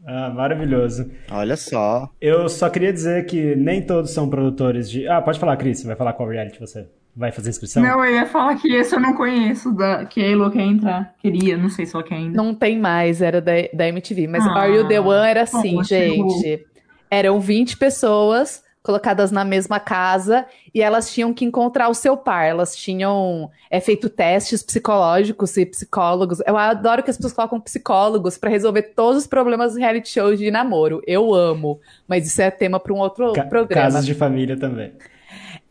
Ah, 0.05 0.31
maravilhoso. 0.31 1.11
Olha 1.31 1.57
só. 1.57 2.11
Eu 2.21 2.49
só 2.49 2.69
queria 2.71 2.93
dizer 2.93 3.27
que 3.27 3.55
nem 3.55 3.85
todos 3.85 4.11
são 4.11 4.29
produtores 4.29 4.91
de. 4.91 5.07
Ah, 5.07 5.21
pode 5.21 5.39
falar, 5.39 5.57
Cris. 5.57 5.81
Você 5.81 5.87
vai 5.87 5.95
falar 5.95 6.15
qual 6.15 6.29
reality 6.29 6.59
você 6.59 6.89
vai 7.21 7.31
fazer 7.31 7.51
inscrição? 7.51 7.83
Não, 7.83 8.03
eu 8.03 8.15
ia 8.15 8.27
falar 8.27 8.57
que 8.57 8.75
esse 8.75 8.95
eu 8.95 8.99
não 8.99 9.13
conheço, 9.13 9.73
da, 9.73 10.07
que 10.07 10.23
a 10.23 10.31
Elo 10.31 10.51
quer 10.51 10.63
entrar. 10.63 11.15
Queria, 11.19 11.57
não 11.57 11.69
sei 11.69 11.85
se 11.85 11.95
ela 11.95 12.03
quer 12.03 12.15
ainda. 12.15 12.35
Não 12.35 12.55
tem 12.55 12.79
mais, 12.79 13.21
era 13.21 13.43
da, 13.43 13.53
da 13.75 13.87
MTV. 13.89 14.27
Mas 14.27 14.47
ah, 14.47 14.59
Are 14.59 14.73
You 14.73 14.89
The 14.89 15.01
One 15.01 15.29
era 15.29 15.43
assim, 15.43 15.77
bom, 15.77 15.85
gente. 15.85 16.67
Eram 17.11 17.39
20 17.39 17.77
pessoas 17.77 18.63
colocadas 18.83 19.31
na 19.31 19.45
mesma 19.45 19.79
casa 19.79 20.47
e 20.75 20.81
elas 20.81 21.13
tinham 21.13 21.35
que 21.35 21.45
encontrar 21.45 21.91
o 21.91 21.95
seu 21.95 22.17
par. 22.17 22.47
Elas 22.47 22.75
tinham 22.75 23.51
é, 23.71 23.81
feito 23.81 24.09
testes 24.09 24.63
psicológicos 24.63 25.55
e 25.59 25.67
psicólogos. 25.67 26.41
Eu 26.47 26.57
adoro 26.57 27.03
que 27.03 27.11
as 27.11 27.17
pessoas 27.17 27.35
colocam 27.35 27.61
psicólogos 27.61 28.39
para 28.39 28.49
resolver 28.49 28.95
todos 28.97 29.23
os 29.23 29.27
problemas 29.27 29.75
do 29.75 29.79
reality 29.79 30.09
show 30.09 30.35
de 30.35 30.51
namoro. 30.51 31.03
Eu 31.07 31.35
amo, 31.35 31.79
mas 32.09 32.27
isso 32.27 32.41
é 32.41 32.51
tema 32.51 32.81
para 32.81 32.95
um 32.95 32.99
outro 32.99 33.35
Ca 33.35 33.45
programa. 33.45 33.91
Casos 33.91 34.07
de 34.07 34.15
família 34.15 34.57
também. 34.57 34.93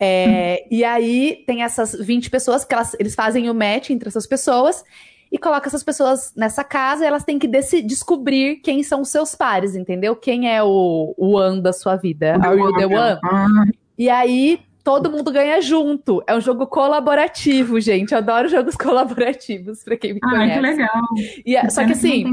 É, 0.00 0.66
e 0.70 0.82
aí 0.82 1.44
tem 1.46 1.62
essas 1.62 1.94
20 1.94 2.30
pessoas 2.30 2.64
que 2.64 2.74
elas, 2.74 2.96
eles 2.98 3.14
fazem 3.14 3.50
o 3.50 3.54
match 3.54 3.90
entre 3.90 4.08
essas 4.08 4.26
pessoas 4.26 4.82
e 5.30 5.38
coloca 5.38 5.68
essas 5.68 5.84
pessoas 5.84 6.32
nessa 6.34 6.64
casa 6.64 7.04
e 7.04 7.06
elas 7.06 7.22
têm 7.22 7.38
que 7.38 7.46
descobrir 7.82 8.56
quem 8.56 8.82
são 8.82 9.02
os 9.02 9.10
seus 9.10 9.34
pares, 9.34 9.76
entendeu? 9.76 10.16
Quem 10.16 10.50
é 10.50 10.62
o, 10.62 11.14
o 11.16 11.36
one 11.36 11.60
da 11.60 11.72
sua 11.72 11.96
vida. 11.96 12.36
Are 12.42 12.58
you 12.58 12.72
the 12.76 12.86
one? 12.86 13.72
E 13.96 14.08
aí 14.08 14.58
todo 14.82 15.10
mundo 15.10 15.30
ganha 15.30 15.60
junto. 15.60 16.22
É 16.26 16.34
um 16.34 16.40
jogo 16.40 16.66
colaborativo, 16.66 17.78
gente. 17.78 18.12
Eu 18.12 18.18
adoro 18.18 18.48
jogos 18.48 18.74
colaborativos, 18.76 19.84
pra 19.84 19.96
quem 19.96 20.14
me 20.14 20.20
conhece. 20.20 20.52
Ah, 20.52 20.54
que 20.54 20.60
legal. 20.60 21.02
E, 21.44 21.56
é, 21.56 21.68
só 21.68 21.84
que 21.84 21.92
assim, 21.92 22.24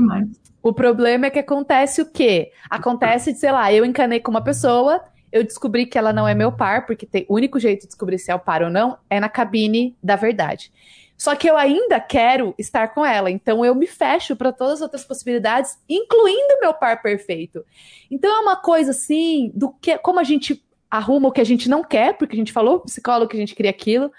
o 0.64 0.74
problema 0.74 1.28
é 1.28 1.30
que 1.30 1.40
acontece 1.40 2.02
o 2.02 2.06
quê? 2.12 2.52
Acontece, 2.70 3.36
sei 3.36 3.52
lá, 3.52 3.72
eu 3.72 3.86
encanei 3.86 4.20
com 4.20 4.32
uma 4.32 4.44
pessoa, 4.44 5.02
eu 5.32 5.44
descobri 5.44 5.86
que 5.86 5.98
ela 5.98 6.14
não 6.14 6.28
é 6.28 6.34
meu 6.34 6.52
par, 6.52 6.86
porque 6.86 7.06
tem, 7.06 7.26
o 7.28 7.36
único 7.36 7.60
jeito 7.60 7.82
de 7.82 7.88
descobrir 7.88 8.18
se 8.20 8.32
é 8.32 8.36
o 8.36 8.40
par 8.40 8.64
ou 8.64 8.70
não 8.70 8.98
é 9.10 9.20
na 9.20 9.30
cabine 9.30 9.96
da 10.02 10.16
verdade. 10.16 10.72
Só 11.18 11.36
que 11.36 11.50
eu 11.50 11.58
ainda 11.58 12.00
quero 12.00 12.54
estar 12.58 12.90
com 12.90 13.04
ela, 13.04 13.32
então 13.32 13.66
eu 13.66 13.74
me 13.74 13.88
fecho 13.88 14.36
para 14.36 14.52
todas 14.52 14.76
as 14.76 14.82
outras 14.82 15.04
possibilidades, 15.04 15.78
incluindo 15.90 16.60
meu 16.62 16.74
par 16.74 17.02
perfeito. 17.02 17.66
Então 18.10 18.30
é 18.36 18.40
uma 18.40 18.56
coisa 18.56 18.92
assim, 18.92 19.52
do 19.56 19.72
que 19.74 19.98
como 19.98 20.20
a 20.20 20.24
gente 20.24 20.64
arruma 20.90 21.30
o 21.30 21.32
que 21.32 21.42
a 21.42 21.46
gente 21.46 21.68
não 21.68 21.84
quer, 21.84 22.18
porque 22.18 22.36
a 22.36 22.40
gente 22.40 22.54
falou 22.54 22.82
psicólogo 22.82 23.32
que 23.32 23.38
a 23.38 23.40
gente 23.40 23.56
queria 23.56 23.72
aquilo, 23.72 24.12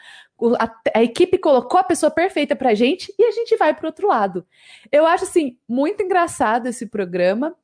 a, 0.59 0.71
a, 0.95 1.03
equipe 1.03 1.37
colocou 1.39 1.81
a 1.81 1.85
pessoa 1.85 2.11
perfeita 2.11 2.55
pra 2.55 2.75
gente 2.75 3.13
e 3.19 3.25
a 3.25 3.33
gente 3.33 3.57
vai 3.57 3.75
pro 3.75 3.87
outro 3.87 4.07
lado. 4.07 4.47
Eu 4.91 5.05
acho, 5.05 5.25
assim, 5.25 5.57
muito 5.69 6.03
engraçado 6.03 6.69
esse 6.69 6.87
programa. 6.87 7.57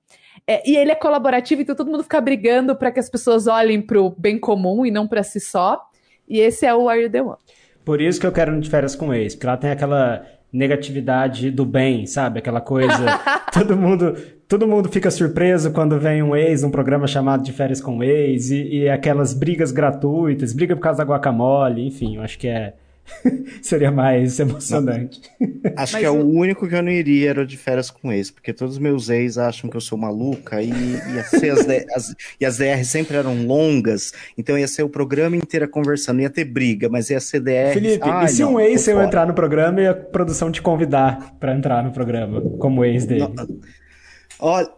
É, 0.47 0.69
e 0.69 0.77
ele 0.77 0.93
é 0.93 0.95
colaborativo, 0.95 1.63
então 1.63 1.75
todo 1.75 1.91
mundo 1.91 2.03
fica 2.03 2.21
brigando 2.21 2.77
para 2.77 2.91
que 2.91 3.01
as 3.01 3.09
pessoas 3.09 3.47
olhem 3.47 3.81
pro 3.81 4.11
bem 4.11 4.39
comum 4.39 4.85
e 4.85 4.91
não 4.91 5.07
para 5.07 5.23
si 5.23 5.41
só. 5.41 5.81
E 6.29 6.39
esse 6.39 6.67
é 6.67 6.75
o 6.75 6.89
Are 6.89 7.01
You 7.01 7.11
The 7.11 7.23
One. 7.23 7.39
Por 7.85 8.01
isso 8.01 8.21
que 8.21 8.27
eu 8.27 8.33
quero 8.33 8.55
ir 8.55 8.61
de 8.61 8.71
férias 8.71 8.95
com 8.95 9.13
ex, 9.13 9.35
porque 9.35 9.47
lá 9.47 9.57
tem 9.57 9.71
aquela 9.71 10.25
negatividade 10.53 11.51
do 11.51 11.65
bem, 11.65 12.07
sabe? 12.07 12.39
Aquela 12.39 12.61
coisa. 12.61 13.21
todo 13.53 13.77
mundo 13.77 14.17
todo 14.47 14.69
mundo 14.69 14.89
fica 14.89 15.11
surpreso 15.11 15.73
quando 15.73 15.99
vem 15.99 16.23
um 16.23 16.37
ex, 16.37 16.63
um 16.63 16.71
programa 16.71 17.07
chamado 17.07 17.43
de 17.43 17.53
férias 17.53 17.81
com 17.81 18.03
ex, 18.03 18.51
e, 18.51 18.83
e 18.83 18.89
aquelas 18.89 19.35
brigas 19.35 19.73
gratuitas, 19.73 20.53
briga 20.53 20.77
por 20.77 20.83
causa 20.83 20.99
da 20.99 21.05
guacamole, 21.05 21.87
enfim, 21.87 22.17
eu 22.17 22.23
acho 22.23 22.39
que 22.39 22.49
é. 22.49 22.75
Seria 23.63 23.91
mais 23.91 24.39
emocionante. 24.41 25.21
Acho 25.77 25.93
Mas 25.93 25.95
que 25.97 26.05
é 26.05 26.11
o 26.11 26.25
único 26.27 26.69
que 26.69 26.75
eu 26.75 26.83
não 26.83 26.91
iria 26.91 27.31
era 27.31 27.47
de 27.47 27.57
férias 27.57 27.91
com 27.91 28.13
ex, 28.13 28.31
porque 28.31 28.53
todos 28.53 28.75
os 28.75 28.81
meus 28.81 29.09
ex 29.09 29.39
acham 29.39 29.69
que 29.69 29.77
eu 29.77 29.81
sou 29.81 29.99
maluca 29.99 30.63
e, 30.63 30.73
as, 31.19 31.35
as, 31.95 32.15
e 32.41 32.45
as 32.45 32.59
DR 32.59 32.85
sempre 32.85 33.17
eram 33.17 33.47
longas, 33.47 34.13
então 34.37 34.59
ia 34.59 34.69
ser 34.69 34.83
o 34.83 34.89
programa 34.89 35.37
inteiro 35.37 35.69
conversando, 35.69 36.21
ia 36.21 36.31
ter 36.31 36.45
briga, 36.45 36.89
mas 36.89 37.11
ia 37.11 37.21
ser 37.21 37.41
DR. 37.41 37.73
Felipe, 37.73 38.09
e 38.25 38.29
se 38.29 38.43
não, 38.43 38.55
um 38.55 38.61
ex 38.61 38.81
seu 38.81 39.01
entrar 39.01 39.27
no 39.27 39.35
programa 39.35 39.81
e 39.81 39.87
a 39.87 39.95
produção 39.95 40.51
te 40.51 40.63
convidar 40.63 41.35
para 41.39 41.55
entrar 41.55 41.83
no 41.83 41.93
programa 41.93 42.41
como 42.59 42.85
ex 42.85 43.07
dele? 43.07 43.21
Não, 43.21 43.49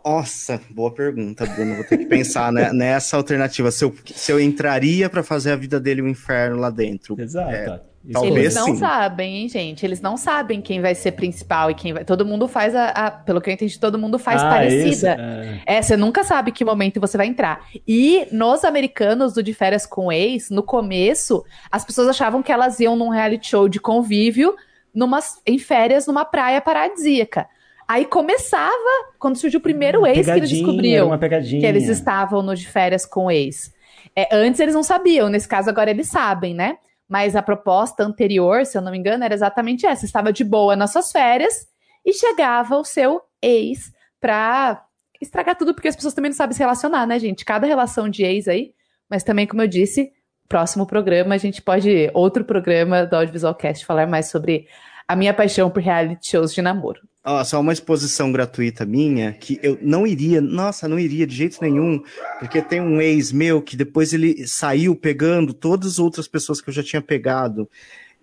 nossa, 0.04 0.60
boa 0.70 0.92
pergunta, 0.92 1.44
Bruno. 1.46 1.76
Vou 1.76 1.84
ter 1.84 1.98
que 1.98 2.06
pensar 2.06 2.52
né, 2.52 2.72
nessa 2.72 3.16
alternativa. 3.16 3.70
Se 3.70 3.84
eu, 3.84 3.94
se 4.04 4.30
eu 4.30 4.38
entraria 4.38 5.08
para 5.08 5.22
fazer 5.22 5.52
a 5.52 5.56
vida 5.56 5.80
dele 5.80 6.02
um 6.02 6.08
inferno 6.08 6.56
lá 6.58 6.70
dentro. 6.70 7.20
Exato. 7.20 7.50
É, 7.50 7.80
Talvez 8.12 8.36
Eles 8.36 8.54
não 8.54 8.66
sim. 8.66 8.76
sabem, 8.76 9.36
hein, 9.36 9.48
gente? 9.48 9.84
Eles 9.84 10.00
não 10.00 10.16
sabem 10.16 10.60
quem 10.60 10.80
vai 10.80 10.94
ser 10.94 11.12
principal 11.12 11.70
e 11.70 11.74
quem 11.74 11.92
vai. 11.92 12.04
Todo 12.04 12.24
mundo 12.24 12.46
faz 12.46 12.74
a. 12.74 12.88
a... 12.88 13.10
Pelo 13.10 13.40
que 13.40 13.50
eu 13.50 13.54
entendi, 13.54 13.78
todo 13.80 13.98
mundo 13.98 14.18
faz 14.18 14.42
ah, 14.42 14.48
parecida. 14.48 15.16
É... 15.66 15.76
é... 15.78 15.82
você 15.82 15.96
nunca 15.96 16.22
sabe 16.22 16.52
que 16.52 16.64
momento 16.64 17.00
você 17.00 17.16
vai 17.16 17.26
entrar. 17.26 17.66
E 17.86 18.26
nos 18.30 18.64
americanos 18.64 19.34
do 19.34 19.42
De 19.42 19.52
Férias 19.52 19.86
com 19.86 20.12
Ex, 20.12 20.50
no 20.50 20.62
começo, 20.62 21.44
as 21.70 21.84
pessoas 21.84 22.08
achavam 22.08 22.42
que 22.42 22.52
elas 22.52 22.78
iam 22.80 22.96
num 22.96 23.08
reality 23.08 23.48
show 23.48 23.68
de 23.68 23.80
convívio 23.80 24.54
numas, 24.94 25.40
em 25.46 25.58
férias 25.58 26.06
numa 26.06 26.24
praia 26.24 26.60
paradisíaca. 26.60 27.46
Aí 27.86 28.04
começava, 28.04 28.72
quando 29.18 29.36
surgiu 29.36 29.58
o 29.58 29.62
primeiro 29.62 30.04
ex 30.06 30.26
que 30.26 30.30
eles 30.32 30.50
descobriam 30.50 31.16
que 31.18 31.66
eles 31.66 31.88
estavam 31.88 32.42
no 32.42 32.56
de 32.56 32.66
férias 32.66 33.06
com 33.06 33.26
o 33.26 33.30
ex. 33.30 33.72
É, 34.14 34.34
antes 34.34 34.58
eles 34.58 34.74
não 34.74 34.82
sabiam, 34.82 35.28
nesse 35.28 35.46
caso 35.46 35.68
agora 35.68 35.90
eles 35.90 36.08
sabem, 36.08 36.54
né? 36.54 36.78
Mas 37.08 37.36
a 37.36 37.42
proposta 37.42 38.02
anterior, 38.02 38.66
se 38.66 38.76
eu 38.76 38.82
não 38.82 38.90
me 38.90 38.98
engano, 38.98 39.24
era 39.24 39.34
exatamente 39.34 39.86
essa. 39.86 40.04
Estava 40.04 40.32
de 40.32 40.42
boa 40.42 40.74
nas 40.74 40.92
suas 40.92 41.12
férias 41.12 41.66
e 42.04 42.12
chegava 42.12 42.76
o 42.76 42.84
seu 42.84 43.20
ex 43.40 43.92
pra 44.20 44.84
estragar 45.20 45.56
tudo, 45.56 45.74
porque 45.74 45.88
as 45.88 45.96
pessoas 45.96 46.14
também 46.14 46.30
não 46.30 46.36
sabem 46.36 46.54
se 46.54 46.60
relacionar, 46.60 47.06
né, 47.06 47.18
gente? 47.18 47.44
Cada 47.44 47.66
relação 47.66 48.08
de 48.08 48.24
ex 48.24 48.48
aí. 48.48 48.74
Mas 49.08 49.22
também, 49.22 49.46
como 49.46 49.62
eu 49.62 49.68
disse, 49.68 50.12
próximo 50.48 50.86
programa 50.86 51.34
a 51.34 51.38
gente 51.38 51.62
pode, 51.62 52.10
outro 52.12 52.44
programa 52.44 53.06
do 53.06 53.14
Audiovisual 53.14 53.54
Cast, 53.54 53.84
falar 53.84 54.06
mais 54.06 54.26
sobre 54.30 54.66
a 55.06 55.14
minha 55.14 55.32
paixão 55.32 55.70
por 55.70 55.82
reality 55.82 56.30
shows 56.30 56.52
de 56.52 56.60
namoro. 56.60 57.00
Ó, 57.26 57.42
só 57.42 57.60
uma 57.60 57.72
exposição 57.72 58.30
gratuita 58.30 58.86
minha, 58.86 59.32
que 59.32 59.58
eu 59.60 59.76
não 59.82 60.06
iria, 60.06 60.40
nossa, 60.40 60.86
não 60.86 60.96
iria 60.96 61.26
de 61.26 61.34
jeito 61.34 61.58
nenhum, 61.60 62.00
porque 62.38 62.62
tem 62.62 62.80
um 62.80 63.00
ex 63.00 63.32
meu 63.32 63.60
que 63.60 63.76
depois 63.76 64.12
ele 64.12 64.46
saiu 64.46 64.94
pegando 64.94 65.52
todas 65.52 65.94
as 65.94 65.98
outras 65.98 66.28
pessoas 66.28 66.60
que 66.60 66.70
eu 66.70 66.74
já 66.74 66.84
tinha 66.84 67.02
pegado 67.02 67.68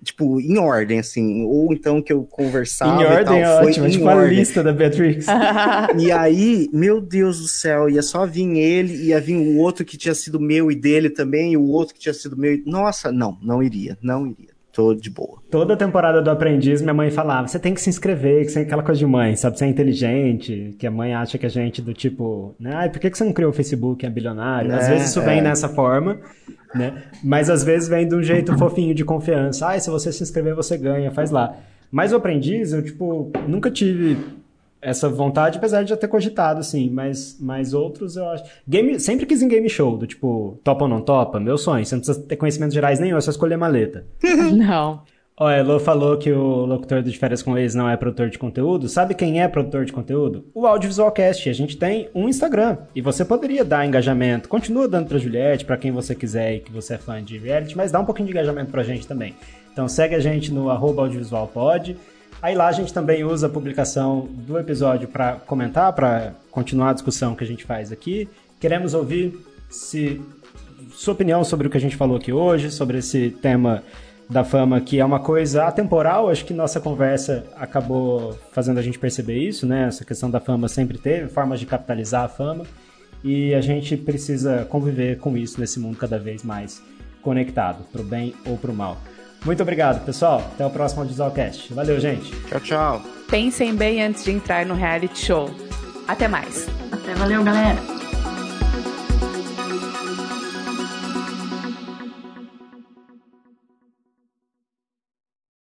tipo, 0.04 0.40
em 0.40 0.58
ordem, 0.58 1.00
assim, 1.00 1.44
ou 1.46 1.74
então 1.74 2.02
que 2.02 2.12
eu 2.12 2.24
conversava 2.26 3.02
em 3.02 3.06
ordem, 3.06 3.40
e 3.40 3.44
tal, 3.44 3.58
foi 3.60 3.72
ótimo, 3.72 3.90
tipo 3.90 4.06
ordem. 4.06 4.26
a 4.26 4.40
lista 4.40 4.62
da 4.62 4.74
Beatrix. 4.74 5.26
e 5.98 6.12
aí, 6.12 6.70
meu 6.74 7.00
Deus 7.00 7.40
do 7.40 7.48
céu, 7.48 7.90
ia 7.90 8.02
só 8.02 8.26
vir 8.26 8.58
ele, 8.58 9.08
ia 9.08 9.20
vir 9.20 9.38
o 9.38 9.58
outro 9.58 9.86
que 9.86 9.98
tinha 9.98 10.14
sido 10.14 10.40
meu 10.40 10.70
e 10.70 10.76
dele 10.76 11.10
também, 11.10 11.54
e 11.54 11.58
o 11.58 11.70
outro 11.70 11.94
que 11.96 12.02
tinha 12.02 12.14
sido 12.14 12.38
meu. 12.38 12.62
Nossa, 12.66 13.12
não, 13.12 13.38
não 13.42 13.64
iria, 13.64 13.98
não 14.02 14.28
iria. 14.28 14.53
Tô 14.74 14.94
de 14.94 15.10
boa. 15.10 15.38
Toda 15.52 15.78
temporada 15.78 16.22
do 16.22 16.30
Aprendiz, 16.30 16.82
minha 16.82 16.94
mãe 16.94 17.12
falava: 17.12 17.48
você 17.48 17.60
tem 17.60 17.74
que 17.74 17.80
se 17.80 17.90
inscrever, 17.90 18.46
que 18.46 18.52
você 18.52 18.60
é 18.60 18.62
aquela 18.64 18.84
coisa 18.84 19.00
de 19.00 19.06
mãe, 19.06 19.36
sabe? 19.36 19.58
Você 19.58 19.66
é 19.66 19.68
inteligente, 19.70 20.76
que 20.80 20.88
a 20.88 20.92
mãe 20.92 21.14
acha 21.14 21.38
que 21.38 21.46
a 21.46 21.50
gente 21.50 21.82
do 21.82 21.94
tipo, 21.94 22.56
né? 22.60 22.72
Ai, 22.74 22.90
por 22.90 23.00
que 23.00 23.10
você 23.10 23.24
não 23.24 23.32
criou 23.32 23.52
o 23.52 23.54
Facebook, 23.54 24.06
é 24.06 24.10
bilionário? 24.10 24.74
Às 24.76 24.88
É, 24.88 24.90
vezes 24.96 25.10
isso 25.12 25.22
vem 25.22 25.40
é. 25.40 25.42
nessa 25.42 25.70
forma, 25.70 26.20
né? 26.74 27.04
Mas 27.24 27.50
às 27.50 27.64
vezes 27.64 27.88
vem 27.88 28.08
de 28.08 28.16
um 28.16 28.24
jeito 28.24 28.56
fofinho 28.58 28.94
de 28.96 29.06
confiança. 29.06 29.68
Ai, 29.68 29.80
se 29.80 29.90
você 29.90 30.12
se 30.12 30.24
inscrever, 30.24 30.56
você 30.56 30.78
ganha, 30.78 31.12
faz 31.12 31.30
lá. 31.32 31.56
Mas 31.92 32.12
o 32.12 32.16
Aprendiz, 32.16 32.74
eu, 32.74 32.84
tipo, 32.84 33.32
nunca 33.48 33.70
tive 33.70 34.18
essa 34.84 35.10
vontade, 35.10 35.58
apesar 35.58 35.84
de 35.84 35.90
já 35.90 35.98
ter 35.98 36.08
cogitado, 36.08 36.60
assim, 36.60 36.90
mas, 36.90 37.38
mas 37.40 37.74
outros 37.74 38.16
eu 38.16 38.28
acho. 38.30 38.44
Game, 38.68 39.00
sempre 39.00 39.26
quis 39.26 39.42
em 39.42 39.48
game 39.48 39.70
show, 39.70 39.98
do 39.98 40.06
tipo, 40.06 40.60
topa 40.64 40.84
ou 40.84 40.90
não 40.90 41.02
topa, 41.02 41.40
meu 41.40 41.58
sonho. 41.58 41.86
Você 41.86 41.96
não 41.96 42.02
precisa 42.02 42.26
ter 42.28 42.36
conhecimentos 42.36 42.74
gerais 42.74 43.00
nenhum, 43.00 43.18
é 43.18 43.22
só 43.22 43.32
escolher 43.32 43.58
maleta. 43.58 44.06
Não. 44.54 45.02
Ó, 45.36 45.50
Elo 45.50 45.80
falou 45.80 46.16
que 46.18 46.32
o 46.32 46.66
locutor 46.66 47.02
De 47.02 47.18
Férias 47.18 47.42
com 47.42 47.58
Ex 47.58 47.74
não 47.74 47.90
é 47.90 47.98
produtor 47.98 48.30
de 48.30 48.38
conteúdo. 48.38 48.88
Sabe 48.88 49.16
quem 49.16 49.42
é 49.42 49.48
produtor 49.48 49.84
de 49.84 49.92
conteúdo? 49.92 50.46
O 50.54 50.68
Audiovisualcast. 50.68 51.50
A 51.50 51.54
gente 51.54 51.76
tem 51.76 52.08
um 52.14 52.30
Instagram. 52.30 52.78
E 52.96 53.02
você 53.02 53.26
poderia 53.26 53.66
dar 53.66 53.84
engajamento. 53.84 54.48
Continua 54.48 54.88
dando 54.88 55.08
pra 55.08 55.18
Juliette, 55.18 55.66
pra 55.66 55.76
quem 55.76 55.92
você 55.92 56.14
quiser 56.14 56.58
e 56.58 56.60
que 56.60 56.72
você 56.72 56.94
é 56.94 56.98
fã 57.00 57.22
de 57.24 57.40
reality, 57.40 57.76
mas 57.76 57.92
dá 57.92 58.00
um 58.00 58.06
pouquinho 58.06 58.28
de 58.28 58.32
engajamento 58.32 58.70
pra 58.70 58.84
gente 58.84 59.08
também. 59.08 59.34
Então 59.72 59.88
segue 59.88 60.14
a 60.14 60.20
gente 60.20 60.54
no 60.54 60.70
arroba 60.70 61.02
audiovisualpod. 61.02 61.98
Aí 62.44 62.56
lá 62.56 62.68
a 62.68 62.74
gente 62.74 62.94
também 62.94 63.24
usa 63.24 63.48
a 63.48 63.50
publicação 63.50 64.28
do 64.30 64.60
episódio 64.60 65.08
pra 65.08 65.38
comentar, 65.38 65.94
pra 65.94 66.34
continuar 66.52 66.90
a 66.90 66.94
discussão 66.94 67.36
que 67.36 67.44
a 67.46 67.48
gente 67.48 67.64
faz 67.64 67.90
aqui. 67.90 68.28
Queremos 68.60 68.94
ouvir 68.94 69.40
se 69.70 70.22
sua 70.92 71.14
opinião 71.14 71.42
sobre 71.46 71.68
o 71.68 71.70
que 71.70 71.78
a 71.78 71.80
gente 71.80 71.96
falou 71.96 72.18
aqui 72.18 72.34
hoje, 72.34 72.70
sobre 72.70 72.98
esse 72.98 73.30
tema 73.30 73.82
da 74.30 74.44
fama, 74.44 74.82
que 74.82 75.00
é 75.00 75.06
uma 75.06 75.22
coisa 75.22 75.64
atemporal. 75.64 76.30
Acho 76.30 76.44
que 76.44 76.54
nossa 76.54 76.82
conversa 76.82 77.46
acabou 77.56 78.38
fazendo 78.52 78.78
a 78.78 78.82
gente 78.82 79.00
perceber 79.00 79.38
isso, 79.38 79.66
né? 79.66 79.88
Essa 79.88 80.04
questão 80.04 80.30
da 80.30 80.42
fama 80.42 80.68
sempre 80.68 80.98
teve, 80.98 81.30
formas 81.30 81.62
de 81.62 81.66
capitalizar 81.66 82.26
a 82.26 82.28
fama. 82.28 82.66
E 83.24 83.54
a 83.54 83.62
gente 83.62 83.96
precisa 83.96 84.66
conviver 84.66 85.18
com 85.18 85.38
isso 85.38 85.62
nesse 85.62 85.80
mundo 85.80 85.96
cada 85.98 86.20
vez 86.20 86.44
mais 86.44 86.84
conectado, 87.22 87.86
pro 87.90 88.04
bem 88.04 88.34
ou 88.46 88.58
pro 88.58 88.74
mal. 88.74 88.98
Muito 89.46 89.62
obrigado, 89.62 90.04
pessoal. 90.06 90.40
Até 90.54 90.66
o 90.66 90.70
próximo 90.70 91.02
Audiovisualcast. 91.02 91.74
Valeu, 91.74 92.00
gente. 92.00 92.32
Tchau, 92.48 92.60
tchau. 92.60 93.02
Pensem 93.30 93.76
bem 93.76 94.04
antes 94.04 94.24
de 94.24 94.32
entrar 94.32 94.66
no 94.66 94.74
reality 94.74 95.18
show. 95.18 95.50
Até 96.08 96.28
mais. 96.28 96.68
Até 96.92 97.14
valeu, 97.16 97.44
galera. 97.44 98.03